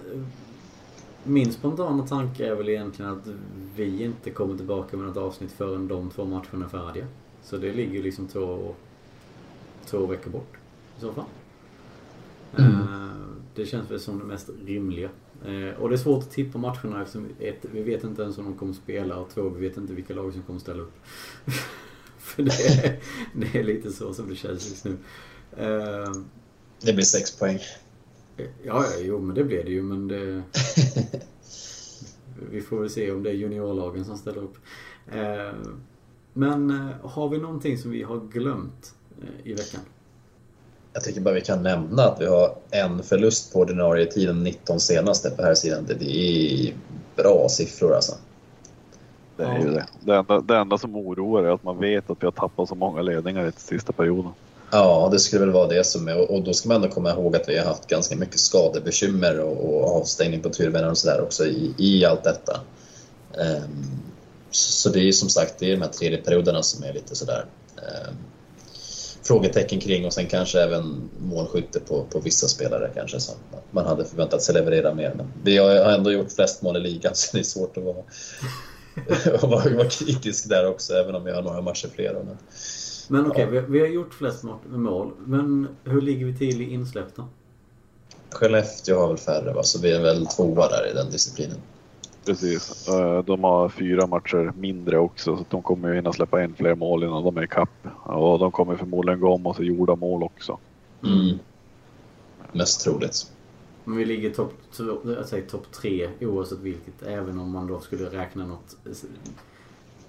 min 1.23 1.51
spontana 1.51 2.07
tanke 2.07 2.47
är 2.47 2.55
väl 2.55 2.69
egentligen 2.69 3.11
att 3.11 3.27
vi 3.75 4.03
inte 4.03 4.31
kommer 4.31 4.57
tillbaka 4.57 4.97
med 4.97 5.07
något 5.07 5.17
avsnitt 5.17 5.51
förrän 5.51 5.87
de 5.87 6.09
två 6.09 6.25
matcherna 6.25 6.65
är 6.65 6.69
färdiga. 6.69 7.05
Så 7.43 7.57
det 7.57 7.73
ligger 7.73 8.03
liksom 8.03 8.27
två, 8.27 8.73
två 9.85 10.05
veckor 10.05 10.31
bort 10.31 10.57
i 10.97 11.01
så 11.01 11.13
fall. 11.13 11.25
Mm. 12.57 12.71
Eh, 12.71 12.87
det 13.55 13.65
känns 13.65 13.91
väl 13.91 13.99
som 13.99 14.19
det 14.19 14.25
mest 14.25 14.49
rimliga. 14.65 15.09
Eh, 15.45 15.81
och 15.81 15.89
det 15.89 15.95
är 15.95 15.97
svårt 15.97 16.23
att 16.23 16.31
tippa 16.31 16.57
matcherna 16.57 17.01
eftersom 17.01 17.27
ett, 17.39 17.65
vi 17.71 17.83
vet 17.83 18.03
inte 18.03 18.21
ens 18.21 18.37
om 18.37 18.45
de 18.45 18.55
kommer 18.55 18.73
spela 18.73 19.17
och 19.17 19.29
två, 19.29 19.49
vi 19.49 19.67
vet 19.67 19.77
inte 19.77 19.93
vilka 19.93 20.13
lag 20.13 20.33
som 20.33 20.41
kommer 20.41 20.59
ställa 20.59 20.83
upp. 20.83 20.95
För 22.17 22.43
det 22.43 22.65
är, 22.65 22.99
det 23.33 23.59
är 23.59 23.63
lite 23.63 23.91
så 23.91 24.13
som 24.13 24.29
det 24.29 24.35
känns 24.35 24.69
just 24.69 24.85
nu. 24.85 24.97
Eh, 25.57 26.11
det 26.81 26.93
blir 26.93 27.05
sex 27.05 27.39
poäng. 27.39 27.59
Ja, 28.37 28.45
ja, 28.63 28.85
jo 29.01 29.19
men 29.19 29.35
det 29.35 29.43
blir 29.43 29.63
det 29.63 29.71
ju 29.71 29.81
men 29.81 30.07
det... 30.07 30.43
vi 32.51 32.61
får 32.61 32.79
väl 32.79 32.89
se 32.89 33.11
om 33.11 33.23
det 33.23 33.29
är 33.29 33.33
juniorlagen 33.33 34.05
som 34.05 34.17
ställer 34.17 34.41
upp. 34.41 34.57
Eh, 35.07 35.53
men 36.33 36.69
har 37.03 37.29
vi 37.29 37.37
någonting 37.37 37.77
som 37.77 37.91
vi 37.91 38.03
har 38.03 38.19
glömt 38.19 38.95
i 39.43 39.53
veckan? 39.53 39.81
Jag 40.97 41.03
tycker 41.03 41.21
bara 41.21 41.33
vi 41.33 41.41
kan 41.41 41.63
nämna 41.63 42.03
att 42.03 42.21
vi 42.21 42.25
har 42.25 42.55
en 42.71 43.03
förlust 43.03 43.53
på 43.53 43.59
ordinarie 43.59 44.05
tiden, 44.05 44.43
19 44.43 44.79
senaste 44.79 45.29
på 45.29 45.43
här 45.43 45.55
sidan. 45.55 45.85
Det 45.87 46.05
är 46.05 46.73
bra 47.15 47.49
siffror 47.49 47.95
alltså. 47.95 48.15
Det 49.35 49.43
är 49.43 49.59
ju 49.59 49.69
det. 49.69 49.87
Det 50.01 50.15
enda, 50.15 50.39
det 50.39 50.57
enda 50.57 50.77
som 50.77 50.95
oroar 50.95 51.43
är 51.43 51.53
att 51.53 51.63
man 51.63 51.79
vet 51.79 52.09
att 52.09 52.17
vi 52.21 52.25
har 52.25 52.31
tappat 52.31 52.69
så 52.69 52.75
många 52.75 53.01
ledningar 53.01 53.47
i 53.47 53.51
sista 53.57 53.93
perioden. 53.93 54.31
Ja, 54.71 55.09
det 55.11 55.19
skulle 55.19 55.45
väl 55.45 55.53
vara 55.53 55.67
det 55.67 55.85
som 55.85 56.07
är. 56.07 56.31
Och 56.31 56.43
då 56.43 56.53
ska 56.53 56.67
man 56.67 56.75
ändå 56.75 56.89
komma 56.89 57.11
ihåg 57.11 57.35
att 57.35 57.49
vi 57.49 57.57
har 57.57 57.65
haft 57.65 57.87
ganska 57.87 58.15
mycket 58.15 58.39
skadebekymmer 58.39 59.39
och, 59.39 59.73
och 59.73 59.97
avstängning 59.97 60.41
på 60.41 60.49
turvänner 60.49 60.91
och 60.91 60.97
sådär 60.97 61.21
också 61.21 61.45
i, 61.45 61.73
i 61.77 62.05
allt 62.05 62.23
detta. 62.23 62.59
Um, 63.33 63.85
så 64.51 64.89
det 64.89 64.99
är 64.99 65.03
ju 65.03 65.13
som 65.13 65.29
sagt 65.29 65.59
det 65.59 65.71
är 65.71 65.75
de 65.75 65.81
här 65.81 65.89
tredje 65.89 66.17
perioderna 66.17 66.63
som 66.63 66.83
är 66.83 66.93
lite 66.93 67.15
sådär 67.15 67.45
um, 67.75 68.15
frågetecken 69.27 69.79
kring 69.79 70.05
och 70.05 70.13
sen 70.13 70.27
kanske 70.27 70.61
även 70.61 71.09
målskytte 71.19 71.79
på, 71.79 72.03
på 72.03 72.19
vissa 72.19 72.47
spelare 72.47 72.91
kanske 72.95 73.19
som 73.19 73.35
man 73.71 73.85
hade 73.85 74.05
förväntat 74.05 74.41
sig 74.41 74.55
leverera 74.55 74.93
mer. 74.93 75.13
Men 75.17 75.27
vi 75.43 75.57
har 75.57 75.69
ändå 75.69 76.11
gjort 76.11 76.31
flest 76.31 76.61
mål 76.61 76.77
i 76.77 76.79
ligan 76.79 77.11
så 77.15 77.37
det 77.37 77.41
är 77.41 77.43
svårt 77.43 77.77
att 77.77 77.83
vara, 77.83 77.97
att 79.35 79.43
vara, 79.43 79.75
vara 79.75 79.89
kritisk 79.89 80.49
där 80.49 80.67
också 80.67 80.93
även 80.93 81.15
om 81.15 81.23
vi 81.23 81.31
har 81.31 81.41
några 81.41 81.61
matcher 81.61 81.89
fler. 81.95 82.13
Men, 82.13 82.37
men 83.07 83.31
okej, 83.31 83.45
okay, 83.47 83.59
vi, 83.59 83.71
vi, 83.71 83.79
har 83.79 83.87
gjort 83.87 84.13
flest 84.13 84.43
mål. 84.69 85.11
Men 85.25 85.67
hur 85.83 86.01
ligger 86.01 86.25
vi 86.25 86.37
till 86.37 86.61
i 86.61 86.73
insläpp 86.73 87.15
då? 87.15 87.27
Skellefteå 88.31 88.99
har 88.99 89.07
väl 89.07 89.17
färre 89.17 89.53
va, 89.53 89.63
så 89.63 89.81
vi 89.81 89.91
är 89.91 90.01
väl 90.01 90.25
tvåa 90.25 90.67
där 90.67 90.91
i 90.91 90.93
den 90.93 91.09
disciplinen. 91.09 91.57
Precis. 92.27 92.87
Eh, 92.87 93.23
de 93.23 93.43
har 93.43 93.69
fyra 93.69 94.07
matcher 94.07 94.51
mindre 94.57 94.97
också 94.97 95.37
så 95.37 95.45
de 95.49 95.61
kommer 95.61 95.89
ju 95.89 95.95
hinna 95.95 96.13
släppa 96.13 96.43
in 96.43 96.55
fler 96.55 96.75
mål 96.75 97.03
innan 97.03 97.23
de 97.23 97.37
är 97.37 97.43
i 97.43 97.47
kapp. 97.47 97.87
Och 98.03 98.39
de 98.39 98.51
kommer 98.51 98.75
förmodligen 98.75 99.19
gå 99.19 99.33
om 99.33 99.45
oss 99.45 99.59
i 99.59 99.63
gjorda 99.63 99.95
mål 99.95 100.23
också. 100.23 100.59
Mm. 101.03 101.39
Mest 102.51 102.83
troligt. 102.83 103.31
Men 103.83 103.97
vi 103.97 104.05
ligger 104.05 104.33
topp 104.33 104.53
top 105.49 105.71
tre 105.71 106.09
oavsett 106.21 106.59
vilket. 106.59 107.03
Även 107.03 107.39
om 107.39 107.51
man 107.51 107.67
då 107.67 107.79
skulle 107.79 108.05
räkna 108.05 108.45
något 108.45 108.77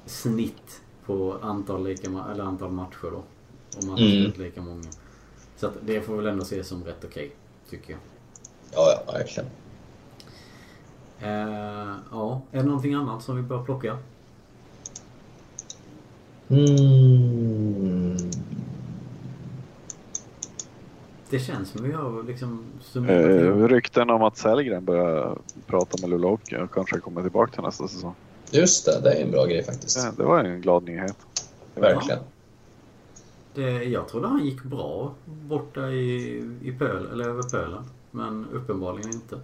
snitt 0.06 0.80
på 1.06 1.36
antal, 1.42 1.84
lika, 1.84 2.10
eller 2.32 2.44
antal 2.44 2.70
matcher 2.70 3.10
då. 3.10 3.22
Om 3.80 3.86
man 3.86 3.90
har 3.90 3.98
mm. 3.98 4.32
lika 4.36 4.62
många. 4.62 4.88
Så 5.56 5.66
att 5.66 5.74
det 5.86 6.00
får 6.00 6.16
väl 6.16 6.26
ändå 6.26 6.42
ses 6.42 6.68
som 6.68 6.84
rätt 6.84 7.04
okej, 7.04 7.26
okay, 7.26 7.30
tycker 7.70 7.92
jag. 7.92 8.00
Ja, 8.72 9.02
ja, 9.06 9.12
verkligen. 9.12 9.50
Eh, 11.20 11.94
ja, 12.10 12.42
är 12.52 12.58
det 12.58 12.64
någonting 12.64 12.94
annat 12.94 13.22
som 13.22 13.36
vi 13.36 13.42
bör 13.42 13.64
plocka? 13.64 13.98
Mm. 16.48 18.16
Det 21.30 21.38
känns 21.38 21.68
som 21.68 21.84
vi 21.84 21.92
har 21.92 22.22
liksom 22.22 22.64
eh, 22.94 23.66
Rykten 23.68 24.10
om 24.10 24.22
att 24.22 24.36
Sellgren 24.36 24.84
börjar 24.84 25.38
prata 25.66 25.96
med 26.00 26.10
Luleå 26.10 26.32
och 26.32 26.74
kanske 26.74 27.00
kommer 27.00 27.22
tillbaka 27.22 27.52
till 27.52 27.62
nästa 27.62 27.88
säsong. 27.88 28.14
Just 28.50 28.86
det, 28.86 29.00
det 29.02 29.12
är 29.12 29.24
en 29.24 29.30
bra 29.30 29.46
grej 29.46 29.64
faktiskt. 29.64 30.16
Det, 30.16 30.22
det 30.22 30.28
var 30.28 30.44
en 30.44 30.60
glad 30.60 30.84
nyhet. 30.84 31.16
Verkligen. 31.74 32.18
Ja. 32.18 32.24
Det, 33.54 33.84
jag 33.84 34.08
trodde 34.08 34.28
han 34.28 34.44
gick 34.44 34.62
bra 34.62 35.14
borta 35.24 35.90
i, 35.90 36.36
i 36.62 36.72
Pöl, 36.72 37.08
eller 37.12 37.24
över 37.24 37.42
Pölen. 37.42 37.84
Men 38.10 38.46
uppenbarligen 38.52 39.10
inte. 39.12 39.40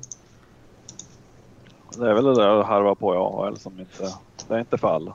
Det 1.98 2.10
är 2.10 2.14
väl 2.14 2.24
det 2.24 2.34
där 2.34 2.60
att 2.60 2.66
harva 2.66 2.94
på 2.94 3.14
i 3.14 3.16
AHL 3.16 3.56
som 3.56 3.80
inte... 3.80 4.14
Det 4.48 4.54
är 4.54 4.58
inte 4.58 4.78
för 4.78 4.88
alla. 4.88 5.14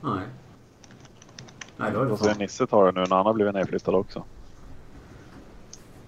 Nej. 0.00 0.26
Nej, 1.76 1.92
då 1.92 2.00
är 2.00 2.04
det 2.04 2.12
Och 2.12 2.18
så 2.18 2.34
Nisse 2.34 2.66
tar 2.66 2.86
det 2.86 2.92
nu 2.92 3.00
när 3.00 3.16
han 3.16 3.26
har 3.26 3.34
blivit 3.34 3.54
nedflyttad 3.54 3.94
också. 3.94 4.24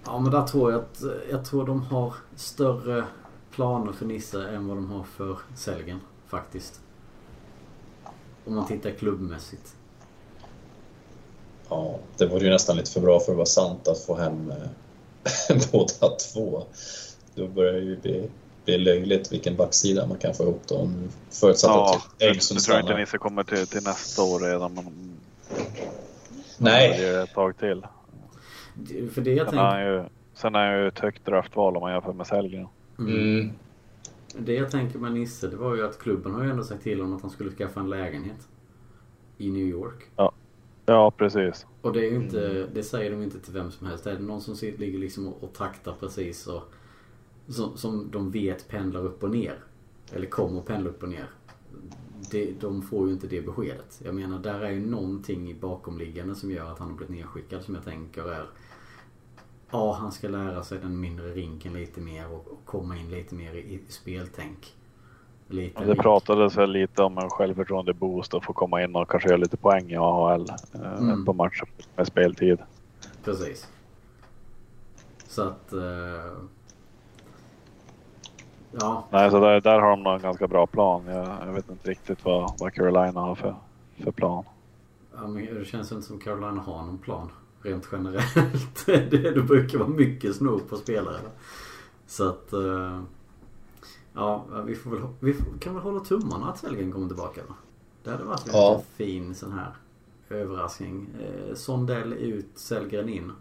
Ja, 0.05 0.19
men 0.19 0.31
där 0.31 0.43
tror 0.47 0.71
jag 0.71 0.81
att... 0.81 1.03
Jag 1.31 1.45
tror 1.45 1.65
de 1.65 1.81
har 1.81 2.13
större 2.35 3.03
planer 3.51 3.91
för 3.91 4.05
Nisse 4.05 4.49
än 4.49 4.67
vad 4.67 4.77
de 4.77 4.91
har 4.91 5.03
för 5.03 5.37
Selgen 5.55 5.99
faktiskt. 6.27 6.81
Om 8.45 8.55
man 8.55 8.67
tittar 8.67 8.91
klubbmässigt. 8.91 9.75
Ja, 11.69 11.99
det 12.17 12.25
vore 12.25 12.45
ju 12.45 12.49
nästan 12.49 12.77
lite 12.77 12.91
för 12.91 13.01
bra 13.01 13.19
för 13.19 13.31
att 13.31 13.37
vara 13.37 13.45
sant 13.45 13.87
att 13.87 13.99
få 13.99 14.15
hem 14.15 14.51
eh, 14.51 15.57
båda 15.71 16.15
två. 16.15 16.63
Då 17.35 17.47
börjar 17.47 17.73
det 17.73 17.79
ju 17.79 17.97
bli 18.01 18.29
det 18.69 18.75
är 18.75 18.79
löjligt 18.79 19.31
vilken 19.31 19.55
backsida 19.55 20.07
man 20.07 20.17
kan 20.17 20.33
få 20.33 20.43
ihop 20.43 20.61
då. 20.67 20.89
Förutsatt 21.29 21.69
ja, 21.69 21.95
att 21.95 22.23
Engström 22.23 22.55
Jag 22.55 22.63
tror 22.63 22.79
inte 22.79 22.97
Nisse 22.97 23.17
kommer 23.17 23.43
till, 23.43 23.67
till 23.67 23.83
nästa 23.83 24.23
år 24.23 24.39
redan. 24.39 24.73
Men... 24.73 25.15
Nej. 26.57 26.97
Det 26.99 27.07
är 27.07 27.23
ett 27.23 27.33
tag 27.33 27.57
till. 27.57 27.85
För 29.13 29.21
det 29.21 29.33
jag 29.33 29.49
sen, 29.49 29.57
tänk... 29.57 29.85
ju, 29.85 30.03
sen 30.33 30.55
är 30.55 30.65
han 30.65 30.81
ju 30.81 30.87
ett 30.87 30.99
högt 30.99 31.25
draftval 31.25 31.75
om 31.75 31.81
man 31.81 31.91
jämför 31.91 32.13
med 32.13 32.27
Sellgren. 32.27 32.67
Mm. 32.99 33.13
mm. 33.13 33.51
Det 34.37 34.53
jag 34.53 34.71
tänker 34.71 34.99
med 34.99 35.11
Nisse, 35.11 35.47
det 35.47 35.55
var 35.55 35.75
ju 35.75 35.85
att 35.85 35.99
klubben 35.99 36.33
har 36.33 36.43
ju 36.43 36.49
ändå 36.49 36.63
sagt 36.63 36.83
till 36.83 36.99
honom 36.99 37.15
att 37.15 37.21
han 37.21 37.31
skulle 37.31 37.51
skaffa 37.51 37.79
en 37.79 37.89
lägenhet. 37.89 38.47
I 39.37 39.51
New 39.51 39.67
York. 39.67 40.03
Ja, 40.15 40.31
ja 40.85 41.11
precis. 41.11 41.65
Och 41.81 41.93
det 41.93 41.99
är 41.99 42.09
ju 42.11 42.15
inte, 42.15 42.67
det 42.73 42.83
säger 42.83 43.11
de 43.11 43.23
inte 43.23 43.39
till 43.39 43.53
vem 43.53 43.71
som 43.71 43.87
helst. 43.87 44.07
Är 44.07 44.13
det 44.13 44.19
någon 44.19 44.41
som 44.41 44.55
ligger 44.77 44.99
liksom 44.99 45.27
och, 45.27 45.43
och 45.43 45.53
taktar 45.53 45.93
precis 45.99 46.47
och 46.47 46.63
som, 47.49 47.77
som 47.77 48.11
de 48.11 48.31
vet 48.31 48.67
pendlar 48.67 49.05
upp 49.05 49.23
och 49.23 49.31
ner. 49.31 49.55
Eller 50.13 50.27
kommer 50.27 50.61
pendla 50.61 50.89
upp 50.89 51.03
och 51.03 51.09
ner. 51.09 51.29
Det, 52.31 52.61
de 52.61 52.81
får 52.81 53.07
ju 53.07 53.13
inte 53.13 53.27
det 53.27 53.41
beskedet. 53.41 54.01
Jag 54.05 54.15
menar, 54.15 54.39
där 54.39 54.59
är 54.59 54.71
ju 54.71 54.85
någonting 54.85 55.59
bakomliggande 55.59 56.35
som 56.35 56.51
gör 56.51 56.71
att 56.71 56.79
han 56.79 56.89
har 56.89 56.97
blivit 56.97 57.15
nedskickad 57.15 57.63
som 57.63 57.75
jag 57.75 57.83
tänker 57.83 58.31
är 58.31 58.45
Ja, 59.71 59.93
han 59.93 60.11
ska 60.11 60.27
lära 60.27 60.63
sig 60.63 60.79
den 60.79 60.99
mindre 60.99 61.29
rinken 61.29 61.73
lite 61.73 62.01
mer 62.01 62.31
och, 62.31 62.47
och 62.47 62.65
komma 62.65 62.97
in 62.97 63.11
lite 63.11 63.35
mer 63.35 63.53
i, 63.53 63.59
i 63.59 63.81
speltänk. 63.87 64.75
Lite 65.47 65.85
det 65.85 65.95
pratades 65.95 66.57
väl 66.57 66.71
lite 66.71 67.03
om 67.03 67.17
en 67.17 67.29
självförtroende 67.29 67.93
boost 67.93 68.33
och 68.33 68.43
få 68.43 68.53
komma 68.53 68.83
in 68.83 68.95
och 68.95 69.09
kanske 69.09 69.29
göra 69.29 69.37
lite 69.37 69.57
poäng 69.57 69.91
i 69.91 69.97
AHL 69.97 70.45
eh, 70.73 70.97
mm. 70.97 71.25
på 71.25 71.33
matcher 71.33 71.69
med 71.95 72.07
speltid. 72.07 72.59
Precis. 73.23 73.67
Så 75.27 75.41
att 75.41 75.73
eh, 75.73 75.79
Ja. 78.71 79.03
Nej, 79.09 79.31
så 79.31 79.39
där, 79.39 79.61
där 79.61 79.79
har 79.79 79.89
de 79.89 80.03
nog 80.03 80.13
en 80.13 80.21
ganska 80.21 80.47
bra 80.47 80.67
plan. 80.67 81.03
Jag, 81.07 81.27
jag 81.47 81.53
vet 81.53 81.69
inte 81.69 81.89
riktigt 81.89 82.25
vad, 82.25 82.53
vad 82.59 82.73
Carolina 82.73 83.19
har 83.19 83.35
för, 83.35 83.55
för 83.97 84.11
plan. 84.11 84.43
Ja, 85.15 85.27
men 85.27 85.55
det 85.55 85.65
känns 85.65 85.91
inte 85.91 86.07
som 86.07 86.19
Carolina 86.19 86.61
har 86.61 86.77
någon 86.77 86.97
plan. 86.97 87.31
Rent 87.61 87.87
generellt. 87.91 88.85
det, 88.85 89.31
det 89.31 89.41
brukar 89.41 89.77
vara 89.77 89.89
mycket 89.89 90.35
snor 90.35 90.59
på 90.69 90.75
spelare. 90.75 91.17
Så 92.07 92.29
att... 92.29 92.53
Uh, 92.53 93.01
ja, 94.13 94.45
vi, 94.65 94.75
får 94.75 94.91
väl, 94.91 95.01
vi 95.19 95.35
kan 95.59 95.73
väl 95.73 95.83
hålla 95.83 95.99
tummarna 95.99 96.49
att 96.49 96.57
Sellgren 96.57 96.91
kommer 96.91 97.07
tillbaka 97.07 97.41
va? 97.47 97.55
Det 98.03 98.11
hade 98.11 98.23
varit 98.23 98.47
en 98.47 98.53
ja. 98.53 98.81
fin 98.95 99.35
sån 99.35 99.51
här 99.51 99.73
överraskning. 100.29 101.07
Eh, 101.21 101.55
Sondell 101.55 102.13
ut, 102.13 102.47
Sellgren 102.55 103.09
in. 103.09 103.31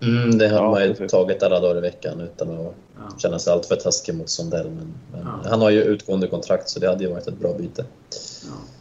Mm, 0.00 0.38
det 0.38 0.48
har 0.48 0.56
ja, 0.56 0.70
man 0.70 0.82
ju 0.82 0.88
precis. 0.88 1.12
tagit 1.12 1.42
alla 1.42 1.60
dagar 1.60 1.78
i 1.78 1.80
veckan 1.80 2.20
utan 2.20 2.50
att 2.50 2.74
ja. 3.10 3.18
känna 3.18 3.38
sig 3.38 3.52
alltför 3.52 3.76
taskig 3.76 4.14
mot 4.14 4.28
Sondell. 4.28 4.70
Men, 4.70 4.94
men 5.12 5.20
ja. 5.20 5.50
han 5.50 5.60
har 5.60 5.70
ju 5.70 5.82
utgående 5.82 6.28
kontrakt 6.28 6.68
så 6.68 6.80
det 6.80 6.88
hade 6.88 7.04
ju 7.04 7.10
varit 7.10 7.26
ett 7.26 7.38
bra 7.38 7.54
byte. 7.58 7.84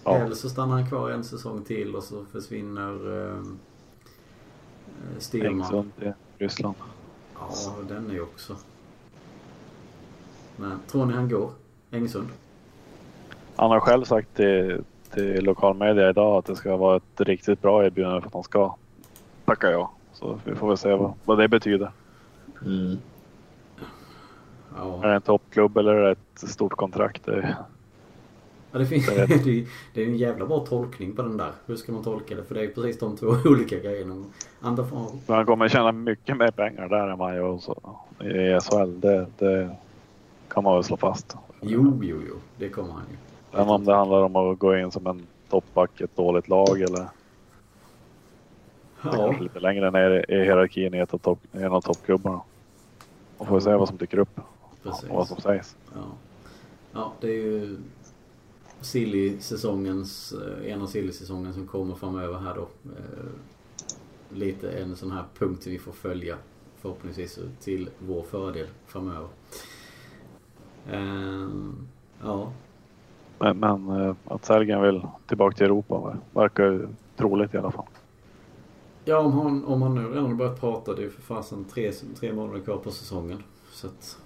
Ja. 0.06 0.18
Eller 0.18 0.36
så 0.36 0.50
stannar 0.50 0.74
han 0.74 0.90
kvar 0.90 1.10
en 1.10 1.24
säsong 1.24 1.64
till 1.64 1.96
och 1.96 2.04
så 2.04 2.26
försvinner 2.32 3.00
Styrman. 5.20 5.62
Engsund 5.62 5.92
till 6.00 6.14
Ryssland. 6.38 6.76
Ja, 7.34 7.74
den 7.88 8.10
är 8.10 8.14
ju 8.14 8.22
också. 8.22 8.56
Men 10.56 10.80
tror 10.88 11.06
ni 11.06 11.14
han 11.14 11.30
går? 11.30 11.50
Engsund? 11.92 12.28
Han 13.56 13.72
har 13.72 13.80
själv 13.80 14.04
sagt 14.04 14.36
till, 14.36 14.84
till 15.14 15.44
lokal 15.44 15.78
media 15.78 16.10
idag 16.10 16.38
att 16.38 16.46
det 16.46 16.56
ska 16.56 16.78
vara 16.78 16.98
ett 16.98 17.22
riktigt 17.22 17.62
bra 17.62 17.86
erbjudande 17.86 18.22
för 18.22 18.28
att 18.28 18.34
han 18.34 18.44
ska. 18.44 18.76
Tackar 19.46 19.72
jag. 19.72 19.90
Så 20.14 20.40
vi 20.46 20.56
får 20.56 20.68
väl 20.68 20.78
se 20.78 20.94
vad, 20.94 21.14
vad 21.26 21.38
det 21.38 21.48
betyder. 21.48 21.92
Mm. 22.66 22.98
Ja. 24.78 25.04
Är 25.04 25.08
det 25.08 25.16
en 25.16 25.22
toppklubb 25.22 25.78
eller 25.78 25.94
är 25.94 26.06
det 26.06 26.12
ett 26.12 26.50
stort 26.50 26.74
kontrakt? 26.74 27.26
Det... 27.26 27.56
Ja, 28.72 28.80
det, 28.80 28.86
finns, 28.86 29.06
det 29.94 30.02
är 30.02 30.08
en 30.08 30.18
jävla 30.18 30.46
bra 30.46 30.60
tolkning 30.60 31.16
på 31.16 31.22
den 31.22 31.38
där. 31.38 31.52
Hur 31.66 31.76
ska 31.76 31.92
man 31.92 32.04
tolka 32.04 32.36
det? 32.36 32.44
För 32.44 32.56
det 32.56 32.64
är 32.64 32.68
precis 32.68 33.00
de 33.00 33.18
två 33.18 33.28
olika 33.46 33.80
grejerna. 33.80 34.24
Andra 34.62 34.86
får... 34.86 35.12
Han 35.28 35.46
kommer 35.46 35.70
tjäna 35.70 35.92
mycket 35.92 36.38
mer 36.38 36.52
pengar 36.52 36.90
där 36.90 37.08
än 37.08 37.18
man 37.18 37.36
gör 37.36 37.60
i 38.20 38.60
SHL. 38.60 39.00
Det, 39.00 39.26
det 39.38 39.76
kan 40.48 40.64
man 40.64 40.76
väl 40.76 40.84
slå 40.84 40.98
fast. 40.98 41.38
Jo, 41.62 42.00
jo, 42.04 42.22
jo. 42.28 42.36
Det 42.58 42.70
kommer 42.70 42.94
han 42.94 43.04
ju. 43.12 43.18
Men 43.58 43.70
om 43.70 43.86
det 43.86 43.96
handlar 43.96 44.24
om 44.24 44.36
att 44.36 44.60
gå 44.60 44.78
in 44.78 44.92
som 44.92 45.08
en 45.08 45.28
toppback 45.50 46.02
i 46.02 46.04
ett 46.04 46.16
dåligt 46.16 46.48
lag 46.48 46.82
eller 46.82 47.08
Ja. 49.04 49.12
Kanske 49.12 49.44
lite 49.44 49.60
längre 49.60 49.92
ner 49.92 50.26
i 50.32 50.44
hierarkin 50.44 50.94
i 50.94 50.98
ett 50.98 51.14
av 51.14 51.18
topp, 51.18 51.40
en 51.52 51.72
av 51.72 51.82
toppklubbarna. 51.82 52.42
Och 53.38 53.48
får 53.48 53.60
se 53.60 53.74
vad 53.74 53.88
som 53.88 53.98
dyker 53.98 54.18
upp. 54.18 54.40
Precis. 54.84 55.10
Vad 55.10 55.28
som 55.28 55.42
sägs. 55.42 55.76
Ja, 55.94 56.06
ja 56.92 57.14
det 57.22 57.28
är 57.28 57.44
ju 57.44 57.78
silly-säsongens, 58.82 60.34
eh, 60.34 60.74
en 60.74 60.82
av 60.82 60.88
silly-säsongen 60.88 61.54
som 61.54 61.68
kommer 61.68 61.96
framöver 61.96 62.40
här 62.40 62.56
då. 62.56 62.62
Eh, 62.62 63.30
lite 64.30 64.72
en 64.72 64.96
sån 64.96 65.12
här 65.12 65.24
punkt 65.38 65.68
vi 65.68 65.80
får 65.80 65.92
följa 65.92 66.38
förhoppningsvis 66.82 67.40
till 67.60 67.90
vår 68.00 68.24
fördel 68.24 68.68
framöver. 68.88 69.28
Uh, 70.94 71.50
ja. 72.24 72.52
Men, 73.40 73.60
men 73.60 74.16
att 74.26 74.46
Sergen 74.46 74.82
vill 74.82 75.02
tillbaka 75.28 75.58
till 75.58 75.66
Europa 75.66 76.18
verkar 76.34 76.64
ju 76.64 76.88
troligt 77.16 77.54
i 77.54 77.58
alla 77.58 77.72
fall. 77.72 77.86
Ja, 79.06 79.18
om 79.18 79.34
han, 79.34 79.66
om 79.66 79.82
han 79.82 79.96
nu 79.96 80.08
redan 80.08 80.38
börjat 80.38 80.60
prata. 80.60 80.94
Det 80.94 81.02
är 81.02 81.04
ju 81.04 81.10
för 81.10 81.22
fasen 81.22 81.66
tre, 81.66 81.92
tre 81.92 82.34
månader 82.34 82.60
kvar 82.60 82.78
på 82.78 82.92
säsongen. 82.92 83.44
Så 83.72 83.88
att... 83.88 84.18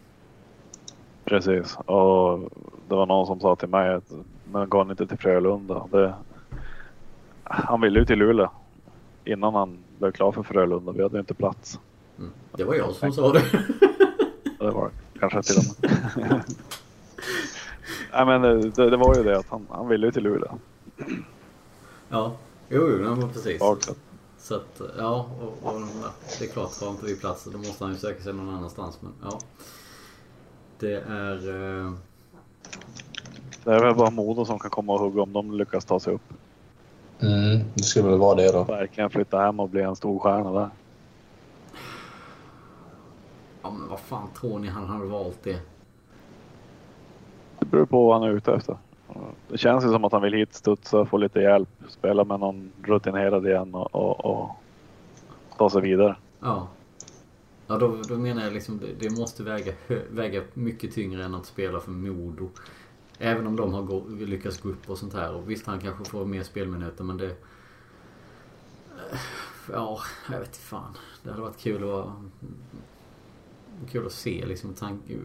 Precis. 1.26 1.78
Och 1.78 2.40
det 2.88 2.96
var 2.96 3.06
någon 3.06 3.28
som 3.28 3.40
sa 3.40 3.56
till 3.56 3.70
mig 3.70 3.94
att 3.94 4.12
men 4.52 4.70
går 4.70 4.80
han 4.80 4.92
inte 4.92 5.08
till 5.08 5.18
Frölunda? 5.18 5.88
Det... 5.92 6.14
Han 7.44 7.82
ville 7.82 8.00
ju 8.00 8.06
till 8.06 8.20
Luleå 8.20 8.50
innan 9.26 9.56
han 9.56 9.78
blev 10.00 10.12
klar 10.12 10.32
för 10.32 10.44
Frölunda. 10.44 10.92
Vi 10.92 11.04
hade 11.04 11.16
ju 11.16 11.20
inte 11.20 11.34
plats. 11.34 11.80
Mm. 12.18 12.32
Det 12.52 12.64
var 12.64 12.76
jag 12.76 12.94
som 12.96 13.12
sa 13.12 13.34
det. 13.34 13.44
det 14.60 14.72
var 14.72 14.90
kanske 15.20 15.44
till 15.44 15.58
och 15.58 15.64
med. 16.18 16.44
Nej 18.14 18.26
men 18.26 18.42
det, 18.72 18.90
det, 18.90 18.98
var 18.98 19.16
ju 19.16 19.24
det 19.24 19.38
att 19.38 19.50
han, 19.50 19.68
han 19.70 19.88
ville 19.88 20.06
ju 20.06 20.12
till 20.12 20.24
Luleå. 20.24 20.58
Ja, 22.10 22.32
jo, 22.70 22.90
jo 22.92 23.16
men 23.16 23.30
precis. 23.30 23.60
Bakåt. 23.60 23.98
Så 24.38 24.56
att, 24.56 24.82
ja, 24.98 25.30
och, 25.42 25.74
och 25.74 25.82
det 26.40 26.46
är 26.46 26.50
klart, 26.50 26.82
har 26.82 26.90
inte 26.90 27.06
vi 27.06 27.16
plats 27.16 27.48
då 27.52 27.58
måste 27.58 27.84
han 27.84 27.94
ju 27.94 28.00
söka 28.00 28.24
sig 28.24 28.34
någon 28.34 28.50
annanstans. 28.50 29.02
Men 29.02 29.14
ja. 29.24 29.40
Det 30.80 30.94
är... 30.94 31.50
Eh... 31.50 31.92
Det 33.64 33.74
är 33.74 33.80
väl 33.80 33.96
bara 33.96 34.10
Modo 34.10 34.46
som 34.46 34.60
kan 34.60 34.72
komma 34.72 34.94
och 34.94 35.00
hugga 35.00 35.22
om 35.22 35.34
de 35.34 35.52
lyckas 35.52 35.86
ta 35.86 36.00
sig 36.00 36.14
upp. 36.14 36.34
Mm, 37.20 37.64
det 37.74 37.84
skulle 37.84 38.10
väl 38.10 38.20
vara 38.20 38.36
det 38.36 38.52
då. 38.52 38.64
Verkligen 38.64 39.10
flytta 39.10 39.40
hem 39.40 39.60
och 39.60 39.70
bli 39.70 39.82
en 39.82 39.96
stor 39.96 40.20
stjärna 40.20 40.52
där. 40.52 40.70
Ja 43.62 43.72
men 43.72 43.90
vad 43.90 44.00
fan 44.00 44.28
tror 44.40 44.60
ni 44.60 44.68
han 44.68 44.88
hade 44.88 45.06
valt 45.06 45.44
det? 45.44 45.60
Det 47.60 47.66
beror 47.66 47.86
på 47.86 48.08
vad 48.08 48.22
han 48.22 48.30
är 48.30 48.34
ute 48.34 48.54
efter. 48.54 48.78
Det 49.48 49.58
känns 49.58 49.86
ju 49.86 49.92
som 49.92 50.06
att 50.06 50.12
han 50.12 50.22
vill 50.22 50.34
hit, 50.34 50.54
studsa, 50.54 51.06
få 51.06 51.18
lite 51.18 51.40
hjälp, 51.40 51.70
spela 51.90 52.24
med 52.24 52.40
någon 52.40 52.72
rutinerad 52.84 53.48
igen 53.48 53.76
och, 53.76 53.96
och, 53.96 54.26
och 54.26 54.50
ta 55.58 55.70
sig 55.70 55.82
vidare. 55.82 56.16
Ja. 56.40 56.68
Ja 57.68 57.78
då, 57.78 58.02
då 58.08 58.18
menar 58.18 58.44
jag 58.44 58.54
liksom 58.54 58.80
det, 58.80 58.94
det 59.00 59.18
måste 59.18 59.44
väga, 59.44 59.74
väga 60.10 60.44
mycket 60.54 60.94
tyngre 60.94 61.26
än 61.26 61.36
att 61.36 61.46
spela 61.46 61.80
för 61.80 61.92
Modo. 61.92 62.50
Även 63.18 63.48
om 63.48 63.56
de 63.56 63.74
har 63.74 63.82
gå, 63.82 64.06
lyckats 64.10 64.62
gå 64.62 64.70
upp 64.70 64.90
och 64.90 64.98
sånt 64.98 65.14
här. 65.14 65.34
Och 65.34 65.50
visst 65.50 65.66
han 65.66 65.80
kanske 65.80 66.06
får 66.06 66.26
mer 66.26 66.44
spelminuter 66.44 67.04
men 67.04 67.18
det... 67.18 67.30
Eh, 69.12 69.20
ja, 69.72 70.00
jag 70.32 70.40
vet 70.40 70.48
inte 70.48 70.60
fan. 70.60 70.98
Det 71.24 71.30
hade 71.30 71.42
varit 71.42 71.58
kul 71.58 71.84
att... 71.84 72.08
Kul 73.92 74.06
att 74.06 74.12
se 74.12 74.46
liksom 74.46 74.74
tanke, 74.74 75.18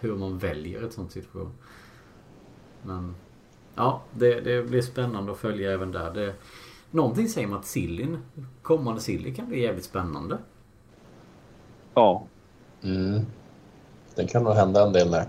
hur 0.00 0.16
man 0.16 0.38
väljer 0.38 0.82
ett 0.82 0.92
sånt 0.92 1.12
situation. 1.12 1.52
Men 2.82 3.14
ja, 3.74 4.02
det, 4.12 4.40
det 4.40 4.68
blir 4.68 4.82
spännande 4.82 5.32
att 5.32 5.38
följa 5.38 5.72
även 5.72 5.92
där. 5.92 6.14
Det, 6.14 6.34
någonting 6.90 7.28
säger 7.28 7.48
mig 7.48 7.58
att 7.58 7.66
Sillin, 7.66 8.18
kommande 8.62 9.00
Silly 9.00 9.34
kan 9.34 9.48
bli 9.48 9.62
jävligt 9.62 9.84
spännande. 9.84 10.38
Ja. 11.94 12.26
Mm. 12.82 13.26
Det 14.14 14.26
kan 14.26 14.44
nog 14.44 14.52
hända 14.52 14.86
en 14.86 14.92
del 14.92 15.10
där. 15.10 15.26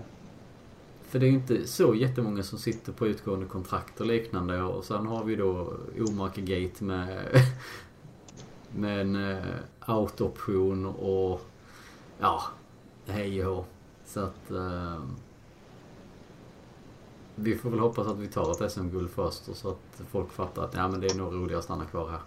För 1.02 1.18
det 1.18 1.26
är 1.26 1.30
ju 1.30 1.36
inte 1.36 1.66
så 1.66 1.94
jättemånga 1.94 2.42
som 2.42 2.58
sitter 2.58 2.92
på 2.92 3.06
utgående 3.06 3.46
kontrakt 3.46 4.00
och 4.00 4.06
liknande. 4.06 4.62
Och 4.62 4.84
sen 4.84 5.06
har 5.06 5.24
vi 5.24 5.36
då 5.36 5.72
Omaka-gate 6.08 6.84
med, 6.84 7.26
med 8.76 9.00
en 9.00 9.16
uh, 9.16 9.44
out-option 9.86 10.86
och 10.86 11.40
ja, 12.20 12.42
hej 13.06 13.46
och 13.46 13.66
Så 14.06 14.20
att... 14.20 14.50
Uh, 14.50 15.00
vi 17.34 17.56
får 17.56 17.70
väl 17.70 17.78
hoppas 17.78 18.06
att 18.06 18.18
vi 18.18 18.28
tar 18.28 18.64
ett 18.64 18.72
SM-guld 18.72 19.10
först 19.10 19.48
och 19.48 19.56
så 19.56 19.68
att 19.68 20.02
folk 20.10 20.32
fattar 20.32 20.64
att 20.64 20.74
ja, 20.74 20.88
men 20.88 21.00
det 21.00 21.06
är 21.06 21.18
nog 21.18 21.34
roligare 21.34 21.58
att 21.58 21.64
stanna 21.64 21.84
kvar 21.84 22.10
här. 22.10 22.20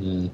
Mm. 0.00 0.28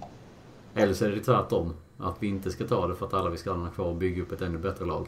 Eller 0.75 0.95
så 0.95 1.05
är 1.05 1.11
det 1.11 1.21
tvärtom. 1.21 1.75
Att 1.99 2.17
vi 2.21 2.27
inte 2.27 2.51
ska 2.51 2.67
ta 2.67 2.87
det 2.87 2.95
för 2.95 3.07
att 3.07 3.15
alla 3.15 3.31
vill 3.31 3.39
stanna 3.39 3.71
kvar 3.71 3.87
och 3.87 3.95
bygga 3.95 4.23
upp 4.23 4.33
ett 4.33 4.41
ännu 4.41 4.59
bättre 4.59 4.85
lag. 4.85 5.07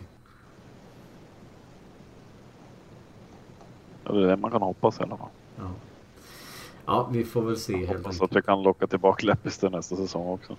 Ja, 4.05 4.13
det 4.13 4.23
är 4.23 4.27
det 4.27 4.37
man 4.37 4.51
kan 4.51 4.63
hoppas 4.63 5.01
i 5.01 5.03
alla 5.03 5.17
fall. 5.17 5.29
Ja, 5.57 5.71
ja 6.87 7.09
vi 7.13 7.25
får 7.25 7.43
väl 7.43 7.57
se 7.57 7.73
helt 7.73 7.83
enkelt. 7.89 8.07
Hoppas 8.07 8.23
att 8.23 8.37
vi 8.37 8.43
kan 8.43 8.63
locka 8.63 8.87
tillbaka 8.87 9.27
Lepistö 9.27 9.71
nästa 9.71 9.97
säsong 9.97 10.29
också. 10.29 10.57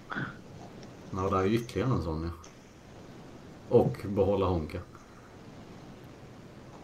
Ja, 1.12 1.30
det 1.30 1.38
är 1.38 1.44
ju 1.44 1.56
ytterligare 1.56 1.90
en 1.90 2.04
sån 2.04 2.24
ja. 2.24 2.30
Och 3.70 4.06
behålla 4.08 4.46
Honka. 4.46 4.80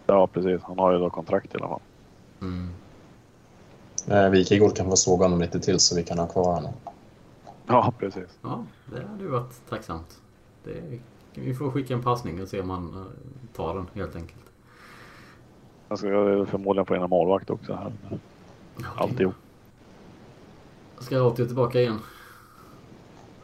Ja, 0.06 0.28
precis. 0.28 0.62
Han 0.62 0.80
har 0.80 0.92
ju 0.92 1.00
då 1.00 1.10
kontrakt 1.10 1.56
i 1.56 1.58
alla 1.58 1.68
fall. 1.68 1.82
Mm. 2.42 2.70
Eh, 4.08 4.30
Wikegård 4.30 4.76
kan 4.76 4.90
få 4.90 4.96
såga 4.96 5.26
honom 5.26 5.42
lite 5.42 5.60
till 5.60 5.80
så 5.80 5.96
vi 5.96 6.04
kan 6.04 6.20
ha 6.20 6.28
kvar 6.28 6.54
honom. 6.54 6.74
Ja, 7.68 7.94
precis. 8.00 8.40
Ja, 8.42 8.66
det 8.86 9.08
hade 9.08 9.24
ju 9.24 9.30
varit 9.30 9.70
tacksamt. 9.70 10.22
Det, 10.64 11.00
vi 11.34 11.54
får 11.54 11.72
skicka 11.72 11.94
en 11.94 12.04
passning 12.04 12.42
och 12.42 12.48
se 12.48 12.62
om 12.62 12.70
han 12.70 12.96
eh, 12.96 13.56
tar 13.56 13.76
den 13.76 13.88
helt 13.94 14.16
enkelt. 14.16 14.44
Han 15.88 15.98
ska 15.98 16.08
förmodligen 16.50 16.86
få 16.86 16.94
en 16.94 17.10
målvakt 17.10 17.50
också 17.50 17.74
här. 17.74 17.94
Ja, 18.10 18.18
Alltihop. 18.96 19.36
Ska 21.00 21.20
Rautio 21.20 21.46
tillbaka 21.46 21.82
igen? 21.82 22.00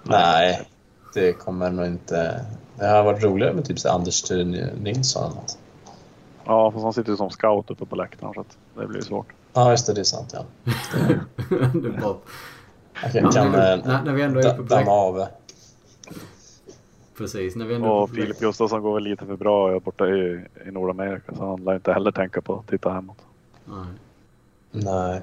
Nej, 0.04 0.70
det 1.14 1.34
kommer 1.34 1.72
nog 1.72 1.86
inte. 1.86 2.46
Det 2.76 2.88
har 2.88 3.04
varit 3.04 3.24
roligare 3.24 3.54
med 3.54 3.66
typ 3.66 3.78
Anders 3.86 4.32
Nilsson 4.32 5.24
eller 5.24 5.36
något. 5.36 5.58
Ja, 6.46 6.72
fast 6.72 6.84
han 6.84 6.94
sitter 6.94 7.12
ju 7.12 7.18
som 7.18 7.30
scout 7.30 7.72
uppe 7.72 7.86
på 7.86 7.96
läktaren 7.96 8.34
så 8.34 8.42
att 8.42 8.58
det 8.76 8.88
blir 8.88 9.02
svårt. 9.02 9.28
Ja, 9.54 9.72
just 9.72 9.88
det. 9.88 9.94
Det 9.94 10.02
är 10.02 10.04
sant 10.04 10.34
ja. 10.34 10.46
det 11.74 11.88
är 11.88 11.98
bra. 12.02 12.18
Jag 13.04 13.12
kan, 13.12 13.32
kan 13.32 13.52
när, 13.52 14.04
när 14.04 14.14
vi 14.14 14.22
ändå 14.22 14.40
är 14.40 14.48
uppe 14.48 14.58
på 14.58 14.64
damma 14.64 14.92
av. 14.92 15.28
Precis, 17.18 17.56
när 17.56 17.66
vi 17.66 17.76
ändå 17.76 17.88
Och 17.88 18.10
Filip 18.10 18.40
Gustafsson 18.40 18.82
går 18.82 18.94
väl 18.94 19.04
lite 19.04 19.26
för 19.26 19.36
bra 19.36 19.80
borta 19.80 20.08
i, 20.08 20.46
i 20.68 20.72
Nordamerika 20.72 21.36
så 21.36 21.46
han 21.46 21.64
lär 21.64 21.76
inte 21.76 21.94
heller 21.94 22.12
tänka 22.12 22.42
på 22.42 22.56
att 22.56 22.68
titta 22.68 22.90
hemåt. 22.90 23.18
Nej. 23.66 23.86
Nej. 24.72 25.22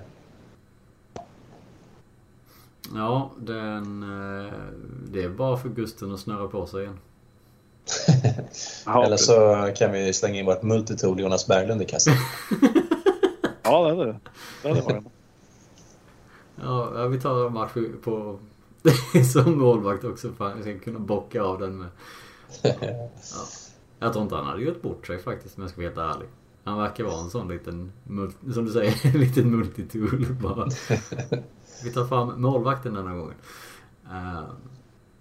Ja, 2.95 3.31
den, 3.39 4.03
eh, 4.03 4.53
det 5.13 5.23
är 5.23 5.29
bara 5.29 5.57
för 5.57 5.69
Gusten 5.69 6.15
att 6.15 6.21
snurra 6.21 6.49
på 6.49 6.67
sig 6.67 6.83
igen. 6.83 6.99
Eller 9.05 9.17
så 9.17 9.69
kan 9.77 9.93
vi 9.93 10.13
slänga 10.13 10.41
in 10.41 10.47
vårt 10.47 10.63
multitool 10.63 11.21
Jonas 11.21 11.47
Berglund 11.47 11.83
i 11.83 11.85
kassan. 11.85 12.15
ja, 13.63 13.89
det 13.89 14.03
är 14.03 14.07
det. 14.07 14.17
Det 14.63 14.69
är 14.69 14.75
det 14.75 15.03
Ja, 16.63 17.07
vi 17.07 17.21
tar 17.21 17.47
en 17.47 17.53
match 17.53 17.73
på 18.03 18.39
som 19.33 19.59
målvakt 19.59 20.05
också 20.05 20.33
för 20.33 20.47
att 20.47 20.63
ska 20.63 20.79
kunna 20.79 20.99
bocka 20.99 21.43
av 21.43 21.59
den 21.59 21.79
med. 21.79 21.89
Ja. 22.63 23.09
Jag 23.99 24.13
tror 24.13 24.23
inte 24.23 24.37
han 24.37 24.47
hade 24.47 24.63
gjort 24.63 24.83
bort 24.83 25.07
sig 25.07 25.19
faktiskt 25.19 25.57
om 25.57 25.63
jag 25.63 25.71
ska 25.71 25.81
vara 25.81 25.89
helt 25.89 26.17
ärlig. 26.17 26.29
Han 26.65 26.79
verkar 26.79 27.05
vara 27.05 27.21
en 27.21 27.31
sån 27.31 27.49
liten, 27.49 27.93
som 28.55 28.65
du 28.65 28.71
säger, 28.71 29.07
en 29.15 29.21
liten 29.21 29.51
multitool 29.51 30.27
bara. 30.43 30.65
Vi 31.85 31.93
tar 31.93 32.07
fram 32.07 32.43
målvakten 32.43 32.95
denna 32.95 33.15
gången. 33.15 33.35
Uh, 34.11 34.43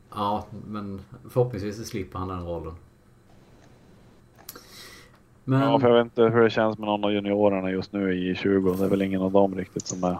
ja, 0.09 0.45
men 0.67 1.01
förhoppningsvis 1.29 1.87
slipper 1.87 2.19
han 2.19 2.27
den 2.27 2.45
rollen. 2.45 2.73
Men... 5.43 5.61
Ja, 5.61 5.79
för 5.79 5.89
jag 5.89 5.97
vet 5.97 6.05
inte 6.05 6.21
hur 6.21 6.43
det 6.43 6.49
känns 6.49 6.77
med 6.77 6.87
någon 6.87 7.03
av 7.03 7.11
juniorerna 7.11 7.71
just 7.71 7.93
nu 7.93 8.13
i 8.13 8.35
20 8.35 8.73
Det 8.73 8.85
är 8.85 8.89
väl 8.89 9.01
ingen 9.01 9.21
av 9.21 9.31
dem 9.31 9.55
riktigt 9.55 9.87
som 9.87 10.03
är 10.03 10.17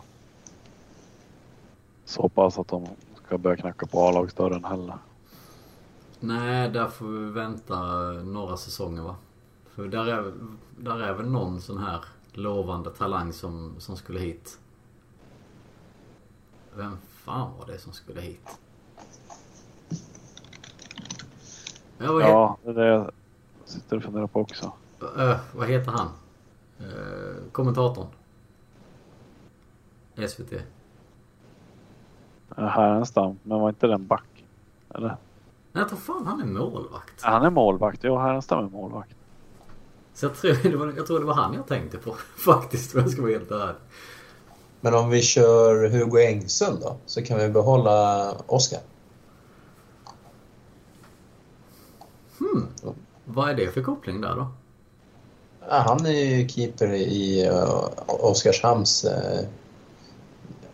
så 2.06 2.30
pass 2.30 2.60
att 2.60 2.68
de 2.68 2.88
ska 3.26 3.38
börja 3.38 3.58
knacka 3.58 3.86
på 3.86 4.02
A-lagsdörren 4.02 4.64
heller. 4.64 4.98
Nej, 6.20 6.70
där 6.70 6.88
får 6.88 7.08
vi 7.08 7.32
vänta 7.32 7.76
några 8.12 8.58
säsonger 8.58 9.02
va? 9.02 9.16
För 9.66 9.88
där 9.88 10.06
är, 10.06 10.34
där 10.78 11.00
är 11.00 11.14
väl 11.14 11.30
någon 11.30 11.62
sån 11.62 11.78
här 11.78 12.06
lovande 12.34 12.90
talang 12.90 13.34
som, 13.34 13.76
som 13.80 13.98
skulle 13.98 14.20
hit. 14.20 14.60
Vem 16.76 16.98
fan 17.10 17.52
var 17.60 17.66
det 17.66 17.78
som 17.78 17.94
skulle 17.94 18.22
hit? 18.22 18.60
Ja, 21.98 22.22
ja 22.22 22.58
det 22.64 22.70
är 22.70 22.74
det 22.74 22.88
jag 22.88 23.12
sitter 23.66 23.98
och 23.98 24.04
funderar 24.04 24.28
på 24.28 24.42
också. 24.42 24.72
Uh, 25.02 25.38
vad 25.56 25.68
heter 25.68 25.92
han? 25.92 26.08
Uh, 26.82 27.52
kommentatorn. 27.52 28.08
SVT. 30.28 30.54
Härenstam, 32.56 33.40
men 33.44 33.60
var 33.60 33.70
inte 33.70 33.88
den 33.88 34.08
back? 34.08 34.46
Eller? 34.90 35.08
Nej, 35.08 35.18
jag 35.72 35.90
tror 35.90 36.00
fan 36.00 36.28
han 36.28 36.42
är 36.42 36.46
målvakt. 36.46 37.22
Han 37.22 37.46
är 37.46 37.50
målvakt. 37.50 38.00
Jo, 38.04 38.18
Härenstam 38.18 38.66
är 38.66 38.70
målvakt. 38.70 39.16
Så 40.14 40.26
jag 40.26 40.36
tror, 40.36 40.72
det 40.72 40.78
var, 40.78 40.94
jag 40.98 41.08
tror 41.08 41.20
det 41.20 41.26
var 41.26 41.34
han 41.34 41.54
jag 41.54 41.68
tänkte 41.68 41.98
på 41.98 42.16
faktiskt, 42.38 42.96
om 42.96 43.02
jag 43.02 43.10
ska 43.10 43.22
vara 43.22 43.32
helt 43.32 43.52
ärlig. 43.52 43.76
Men 44.82 44.94
om 44.94 45.10
vi 45.10 45.22
kör 45.22 45.90
Hugo 45.90 46.20
Engsund 46.20 46.80
då, 46.82 46.98
så 47.06 47.22
kan 47.22 47.38
vi 47.38 47.50
behålla 47.50 48.32
Oskar. 48.48 48.80
Hmm. 52.40 52.68
Vad 53.26 53.50
är 53.50 53.54
det 53.54 53.72
för 53.72 53.84
koppling 53.84 54.22
där 54.22 54.36
då? 54.36 54.48
Ja, 55.70 55.84
han 55.88 56.06
är 56.06 56.12
ju 56.12 56.48
keeper 56.48 56.94
i 56.94 57.50
uh, 57.50 57.90
Oskarshamns... 58.08 59.06
Uh, 59.06 59.48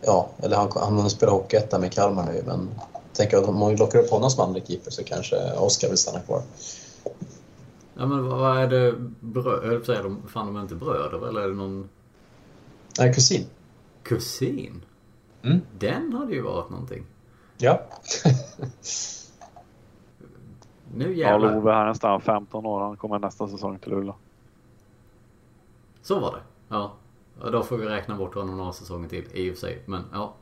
ja, 0.02 0.28
eller 0.42 0.56
han, 0.56 0.70
han 0.74 1.10
spelar 1.10 1.32
Hockeyettan 1.32 1.80
med 1.80 1.92
Kalmar 1.92 2.26
nu, 2.32 2.42
men 2.46 2.70
tänker 3.12 3.36
att 3.36 3.48
om 3.48 3.58
man 3.58 3.76
lockar 3.76 3.98
upp 3.98 4.10
honom 4.10 4.30
som 4.30 4.44
andra 4.44 4.60
keeper 4.60 4.90
så 4.90 5.04
kanske 5.04 5.52
Oskar 5.52 5.88
vill 5.88 5.98
stanna 5.98 6.20
kvar. 6.20 6.42
Ja 7.94 8.06
men 8.06 8.28
vad 8.28 8.58
är 8.58 8.66
det? 8.66 8.94
Brö 9.20 9.72
jag 9.72 9.84
säga, 9.84 10.02
de, 10.02 10.22
fan 10.28 10.46
de 10.46 10.56
är 10.56 10.60
inte 10.60 10.74
bröder 10.74 11.28
eller 11.28 11.40
är 11.40 11.48
det 11.48 11.54
någon... 11.54 11.88
Nej, 12.98 13.14
kusin. 13.14 13.46
Kusin? 14.02 14.84
Mm. 15.42 15.60
Den 15.78 16.12
hade 16.12 16.32
ju 16.32 16.42
varit 16.42 16.70
någonting. 16.70 17.04
Ja. 17.58 17.80
nu 20.94 21.16
jävlar. 21.16 21.48
Ja, 21.48 21.54
Love 21.54 21.72
här 21.72 21.86
nästan 21.86 22.20
15 22.20 22.66
år. 22.66 22.80
Han 22.80 22.96
kommer 22.96 23.18
nästa 23.18 23.48
säsong 23.48 23.78
till 23.78 23.90
Luleå. 23.90 24.14
Så 26.02 26.20
var 26.20 26.32
det. 26.32 26.42
Ja. 26.68 26.92
Då 27.50 27.62
får 27.62 27.76
vi 27.76 27.86
räkna 27.86 28.16
bort 28.16 28.34
honom 28.34 28.56
några 28.56 28.72
säsonger 28.72 29.08
till 29.08 29.24
i 29.32 29.50
och 29.50 29.54
för 29.54 29.60
sig. 29.60 29.82
Men 29.86 30.04
ja. 30.12 30.34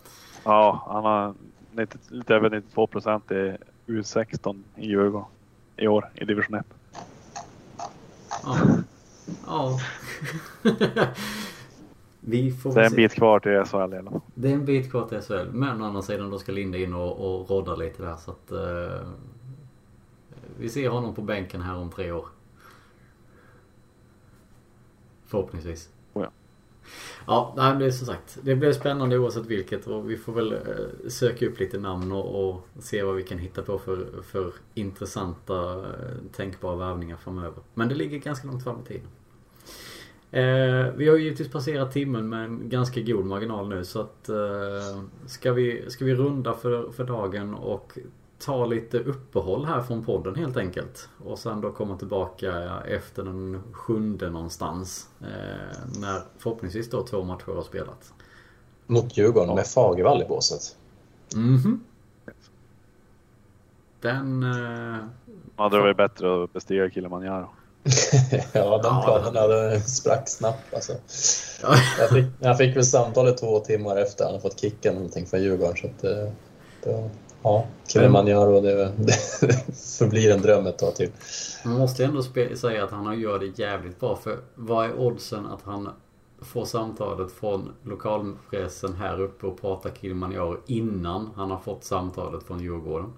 Ja, 0.45 0.85
han 0.87 1.05
har 1.05 1.35
90, 1.73 1.99
lite 2.09 2.35
över 2.35 2.51
92 2.51 2.87
procent 2.87 3.31
i 3.31 3.57
U16 3.87 4.63
i 4.77 4.87
Djurgården 4.87 5.29
i 5.77 5.87
år 5.87 6.11
i 6.15 6.25
division 6.25 6.55
1. 6.55 6.67
Ja. 8.45 8.59
ja. 9.47 9.81
vi 12.21 12.53
får 12.53 12.75
det 12.75 12.81
är 12.81 12.87
en 12.87 12.97
bit 12.97 13.15
kvar 13.15 13.41
till 13.41 13.65
SHL 13.65 13.67
fall. 13.67 14.21
Det 14.35 14.51
är 14.51 14.55
en 14.55 14.65
bit 14.65 14.91
kvar 14.91 15.09
till 15.09 15.21
SHL. 15.21 15.51
Men 15.53 15.83
å 15.83 15.85
andra 15.85 16.03
sidan 16.03 16.31
då 16.31 16.39
ska 16.39 16.53
Linda 16.53 16.79
in 16.79 16.95
och, 16.95 17.41
och 17.41 17.51
rodda 17.51 17.77
lite 17.77 18.03
där 18.03 18.17
så 18.17 18.31
att... 18.31 18.53
Eh, 18.53 19.09
vi 20.59 20.69
ser 20.69 20.89
honom 20.89 21.15
på 21.15 21.23
bänken 21.23 21.63
här 21.63 21.77
om 21.77 21.91
tre 21.91 22.13
år. 22.13 22.27
Förhoppningsvis. 25.27 25.89
Ja. 27.27 27.55
Nej, 27.57 27.77
det 27.79 27.87
är 27.87 27.91
som 27.91 28.07
sagt. 28.07 28.39
Det 28.43 28.57
blir 28.57 28.73
spännande 28.73 29.19
oavsett 29.19 29.47
vilket 29.47 29.87
och 29.87 30.11
vi 30.11 30.17
får 30.17 30.33
väl 30.33 30.53
eh, 30.53 31.09
söka 31.09 31.47
upp 31.47 31.61
lite 31.61 31.79
namn 31.79 32.13
och, 32.13 32.49
och 32.49 32.69
se 32.79 33.03
vad 33.03 33.17
vi 33.17 33.23
kan 33.23 33.39
hitta 33.39 33.63
på 33.63 33.79
för, 33.79 34.07
för 34.23 34.53
intressanta 34.75 35.79
eh, 35.79 35.85
tänkbara 36.33 36.77
värvningar 36.77 37.17
framöver. 37.17 37.63
Men 37.75 37.89
det 37.89 37.95
ligger 37.95 38.19
ganska 38.19 38.49
långt 38.49 38.65
fram 38.65 38.81
i 38.81 38.89
tiden. 38.89 39.09
Eh, 40.33 40.93
vi 40.97 41.09
har 41.09 41.17
ju 41.17 41.23
givetvis 41.23 41.51
passerat 41.51 41.93
timmen 41.93 42.29
med 42.29 42.45
en 42.45 42.69
ganska 42.69 43.01
god 43.01 43.27
marginal 43.27 43.69
nu 43.69 43.85
så 43.85 44.01
att 44.01 44.29
eh, 44.29 45.03
ska, 45.27 45.53
vi, 45.53 45.85
ska 45.89 46.05
vi 46.05 46.15
runda 46.15 46.55
för, 46.55 46.91
för 46.91 47.05
dagen 47.05 47.55
och 47.55 47.99
ta 48.41 48.67
lite 48.67 48.99
uppehåll 48.99 49.65
här 49.65 49.83
från 49.83 50.05
podden 50.05 50.35
helt 50.35 50.57
enkelt. 50.57 51.09
Och 51.25 51.39
sen 51.39 51.61
då 51.61 51.73
komma 51.73 51.97
tillbaka 51.99 52.81
efter 52.87 53.23
den 53.23 53.63
sjunde 53.73 54.31
någonstans. 54.31 55.09
Eh, 55.21 56.01
när 56.01 56.23
förhoppningsvis 56.39 56.91
då 56.91 57.07
två 57.07 57.23
matcher 57.25 57.53
har 57.55 57.63
spelats. 57.63 58.13
Mot 58.87 59.17
Djurgården 59.19 59.55
med 59.55 59.67
Fagervall 59.67 60.23
i 60.23 60.25
båset. 60.25 60.77
Mhm. 61.37 61.85
Den... 64.01 64.43
Eh, 64.43 64.99
Ja, 65.57 65.69
det 65.69 65.79
var 65.81 65.87
ju 65.89 65.95
bättre 65.95 66.45
att 66.45 66.53
bestiga 66.53 66.91
Kilimanjaro. 66.91 67.49
ja, 68.53 68.79
den 68.79 68.93
Ja, 68.95 69.03
planen 69.05 69.33
det- 69.35 69.41
hade 69.41 69.81
sprack 69.81 70.29
snabbt 70.29 70.75
alltså. 70.75 70.93
ja, 71.63 71.75
Jag 71.99 72.09
fick, 72.11 72.25
jag 72.41 72.59
fick 72.59 72.77
väl 72.77 72.85
samtalet 72.85 73.39
två 73.39 73.61
timmar 73.61 73.97
efter 73.97 74.25
han 74.25 74.33
hade 74.33 74.43
fått 74.43 74.61
kicken 74.61 74.95
någonting 74.95 75.27
från 75.27 75.43
Djurgården. 75.43 75.77
Så 75.77 75.87
att, 75.87 76.05
eh, 76.05 76.33
det, 76.85 77.11
ja, 77.43 77.67
Kilimanjaro 77.93 78.61
det, 78.61 78.93
det 78.97 79.13
förblir 79.99 80.33
en 80.35 80.43
dröm 80.43 80.67
ett 80.67 80.79
tag 80.79 80.95
till. 80.95 81.11
man 81.65 81.75
måste 81.79 82.05
ändå 82.05 82.23
säga 82.57 82.85
att 82.85 82.91
han 82.91 83.21
gör 83.21 83.39
det 83.39 83.59
jävligt 83.59 84.01
bra. 84.01 84.17
För 84.17 84.37
vad 84.55 84.87
är 84.87 84.95
oddsen 85.01 85.47
att 85.47 85.63
han 85.63 85.89
får 86.43 86.65
samtalet 86.65 87.33
från 87.33 87.73
lokalpressen 87.83 88.95
här 88.95 89.21
uppe 89.21 89.47
och 89.47 89.61
pratar 89.61 89.91
Kilimanjaro 90.01 90.57
innan 90.67 91.31
han 91.37 91.51
har 91.51 91.59
fått 91.59 91.85
samtalet 91.85 92.43
från 92.43 92.61
Djurgården? 92.61 93.13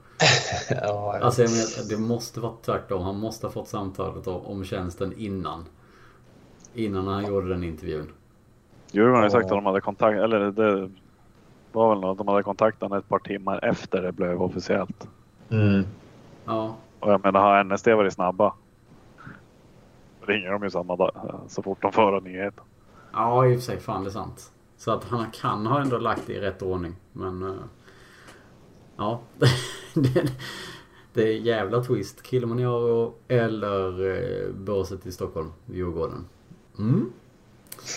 Ja, 0.82 1.18
Alltså 1.20 1.42
jag 1.42 1.50
menar, 1.50 1.88
det 1.88 1.96
måste 1.96 2.40
vara 2.40 2.52
tvärtom. 2.64 3.02
Han 3.02 3.16
måste 3.18 3.46
ha 3.46 3.52
fått 3.52 3.68
samtalet 3.68 4.26
om, 4.26 4.40
om 4.46 4.64
tjänsten 4.64 5.12
innan. 5.18 5.64
Innan 6.74 7.06
han 7.06 7.26
gjorde 7.26 7.48
den 7.48 7.64
intervjun. 7.64 8.08
Djurgården 8.92 9.16
har 9.16 9.24
ju 9.24 9.30
sagt 9.30 9.42
Ja. 9.50 9.56
att 9.56 9.62
de 9.62 9.66
hade 9.66 9.80
kontakt, 9.80 10.18
eller 10.18 10.38
det 10.50 10.90
var 11.74 11.88
väl 11.88 12.00
något, 12.00 12.18
de 12.18 12.28
hade 12.28 12.42
kontaktat 12.42 12.82
honom 12.82 12.98
ett 12.98 13.08
par 13.08 13.18
timmar 13.18 13.64
efter 13.64 14.02
det 14.02 14.12
blev 14.12 14.42
officiellt. 14.42 15.08
mm. 15.48 15.84
Ja. 16.44 16.76
Och 17.00 17.12
jag 17.12 17.24
menar, 17.24 17.40
har 17.40 17.64
NSD 17.64 17.88
varit 17.88 18.12
snabba 18.12 18.54
ringer 20.26 20.50
de 20.50 20.62
ju 20.62 20.70
samma 20.70 20.96
dag 20.96 21.40
så 21.48 21.62
fort 21.62 21.82
de 21.82 21.92
får 21.92 22.16
en 22.16 22.24
nyhet. 22.24 22.54
Ja, 23.12 23.46
i 23.46 23.56
och 23.56 23.60
för 23.60 23.64
sig. 23.64 23.80
Fan, 23.80 24.04
det 24.04 24.08
är 24.08 24.12
sant. 24.12 24.52
Så 24.76 24.90
att 24.90 25.04
han 25.04 25.30
kan 25.30 25.66
ha 25.66 25.80
ändå 25.80 25.98
lagt 25.98 26.26
det 26.26 26.32
i 26.32 26.40
rätt 26.40 26.62
ordning. 26.62 26.94
Men... 27.12 27.42
eh, 27.42 27.54
ja. 28.96 29.20
det, 29.94 30.32
det 31.12 31.22
är 31.22 31.32
jävla 31.32 31.82
twist. 31.82 32.26
Kilimanjaro 32.26 33.14
eller 33.28 34.00
uh, 34.00 34.54
båset 34.54 35.06
i 35.06 35.12
Stockholm. 35.12 35.52
Djurgården. 35.66 36.24
Mm. 36.78 37.12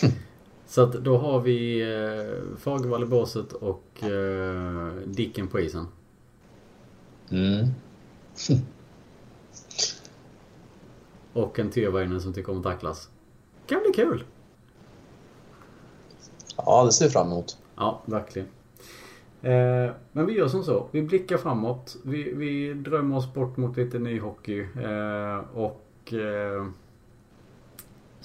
Så 0.66 0.82
att 0.82 0.92
då 0.92 1.18
har 1.18 1.40
vi 1.40 1.84
uh, 1.84 2.56
Fagervall 2.56 3.02
i 3.02 3.06
båset 3.06 3.52
och 3.52 3.84
uh, 4.02 4.92
Dicken 5.06 5.48
på 5.48 5.60
isen. 5.60 5.86
Mm. 7.30 7.66
Och 11.32 11.58
en 11.58 11.70
Tyrväinen 11.70 12.20
som 12.20 12.32
tycker 12.32 12.52
om 12.52 12.58
att 12.58 12.64
tacklas. 12.64 13.10
Kan 13.66 13.80
bli 13.82 13.92
kul. 13.92 14.24
Ja, 16.56 16.84
det 16.84 16.92
ser 16.92 17.04
vi 17.04 17.10
fram 17.10 17.26
emot. 17.26 17.58
Ja, 17.76 18.02
verkligen. 18.04 18.48
Eh, 19.42 19.90
men 20.12 20.26
vi 20.26 20.32
gör 20.32 20.48
som 20.48 20.64
så. 20.64 20.86
Vi 20.90 21.02
blickar 21.02 21.36
framåt. 21.36 21.96
Vi, 22.04 22.32
vi 22.32 22.74
drömmer 22.74 23.16
oss 23.16 23.34
bort 23.34 23.56
mot 23.56 23.76
lite 23.76 23.98
ny 23.98 24.20
hockey. 24.20 24.60
Eh, 24.60 25.38
och 25.54 26.12
eh, 26.12 26.66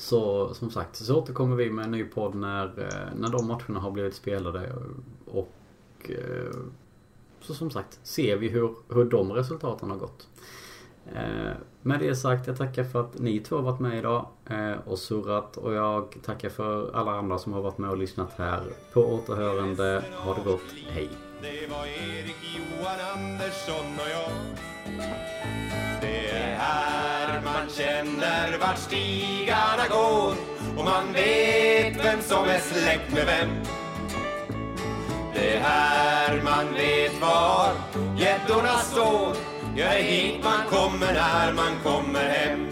så 0.02 0.53
som 0.53 0.72
sagt 0.72 0.95
så 0.95 1.15
återkommer 1.15 1.56
vi 1.56 1.72
med 1.72 1.86
en 1.86 1.91
ny 1.91 2.03
podd 2.03 2.36
när, 2.36 2.65
eh, 2.65 3.15
när 3.15 3.30
de 3.30 3.48
matcherna 3.48 3.80
har 3.80 3.91
blivit 3.91 4.15
spelade. 4.15 4.73
Och 5.26 5.53
eh, 6.10 6.56
så 7.41 7.53
som 7.53 7.72
sagt 7.72 7.99
ser 8.03 8.36
vi 8.36 8.49
hur, 8.49 8.76
hur 8.90 9.06
de 9.06 9.32
resultaten 9.32 9.90
har 9.90 9.98
gått. 9.98 10.28
Eh, 11.14 11.52
med 11.82 11.99
det 11.99 12.15
sagt, 12.15 12.48
jag 12.48 12.57
tackar 12.57 12.84
för 12.84 13.02
att 13.02 13.19
ni 13.19 13.40
två 13.40 13.56
har 13.56 13.64
varit 13.64 13.80
med 13.80 13.98
idag 13.98 14.28
och 14.86 14.99
surrat 14.99 15.57
och 15.57 15.73
jag 15.73 16.18
tackar 16.26 16.49
för 16.49 16.95
alla 16.95 17.11
andra 17.11 17.38
som 17.38 17.53
har 17.53 17.61
varit 17.61 17.78
med 17.78 17.90
och 17.90 17.98
lyssnat 17.98 18.32
här. 18.38 18.64
På 18.94 19.02
återhörande, 19.02 20.03
ha 20.18 20.34
det 20.34 20.41
gott, 20.44 20.73
hej! 20.90 21.10
Det 21.41 21.68
var 21.69 21.86
Erik 21.86 22.36
Johan 22.57 22.99
Andersson 23.14 23.86
och 23.95 24.10
jag 24.10 24.32
Det 26.02 26.30
är 26.30 26.56
här 26.56 27.20
man 27.53 27.69
känner 27.69 28.57
vart 28.57 28.78
stigarna 28.78 29.88
går. 29.90 30.34
Och 30.78 30.86
man 30.86 31.14
vet 31.14 32.06
vem 32.06 32.22
som 32.22 32.44
är 32.44 32.60
släkt 32.60 33.14
med 33.14 33.26
vem. 33.26 33.49
Det 35.34 35.56
är 35.56 35.60
här 35.60 36.41
man 36.44 36.73
vet 36.73 37.22
var 37.22 37.73
gäddorna 38.18 38.78
står. 38.78 39.36
Ja, 39.76 39.86
det 39.90 39.99
är 39.99 40.03
hit 40.03 40.44
man 40.44 40.65
kommer 40.69 41.14
när 41.14 41.53
man 41.53 41.80
kommer 41.84 42.30
hem. 42.30 42.68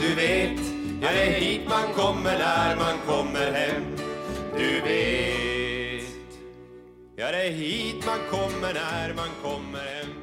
Du 0.00 0.14
vet, 0.14 0.60
ja 1.02 1.08
det 1.12 1.22
är 1.22 1.40
hit 1.40 1.68
man 1.68 1.94
kommer 1.94 2.38
när 2.38 2.76
man 2.76 2.98
kommer 3.06 3.52
hem. 3.52 3.82
Du 4.56 4.80
vet 4.80 5.42
Ja, 7.16 7.30
det 7.30 7.46
är 7.46 7.50
hit 7.50 8.06
man 8.06 8.18
kommer 8.30 8.74
när 8.74 9.14
man 9.14 9.28
kommer 9.42 9.78
hem. 9.78 10.21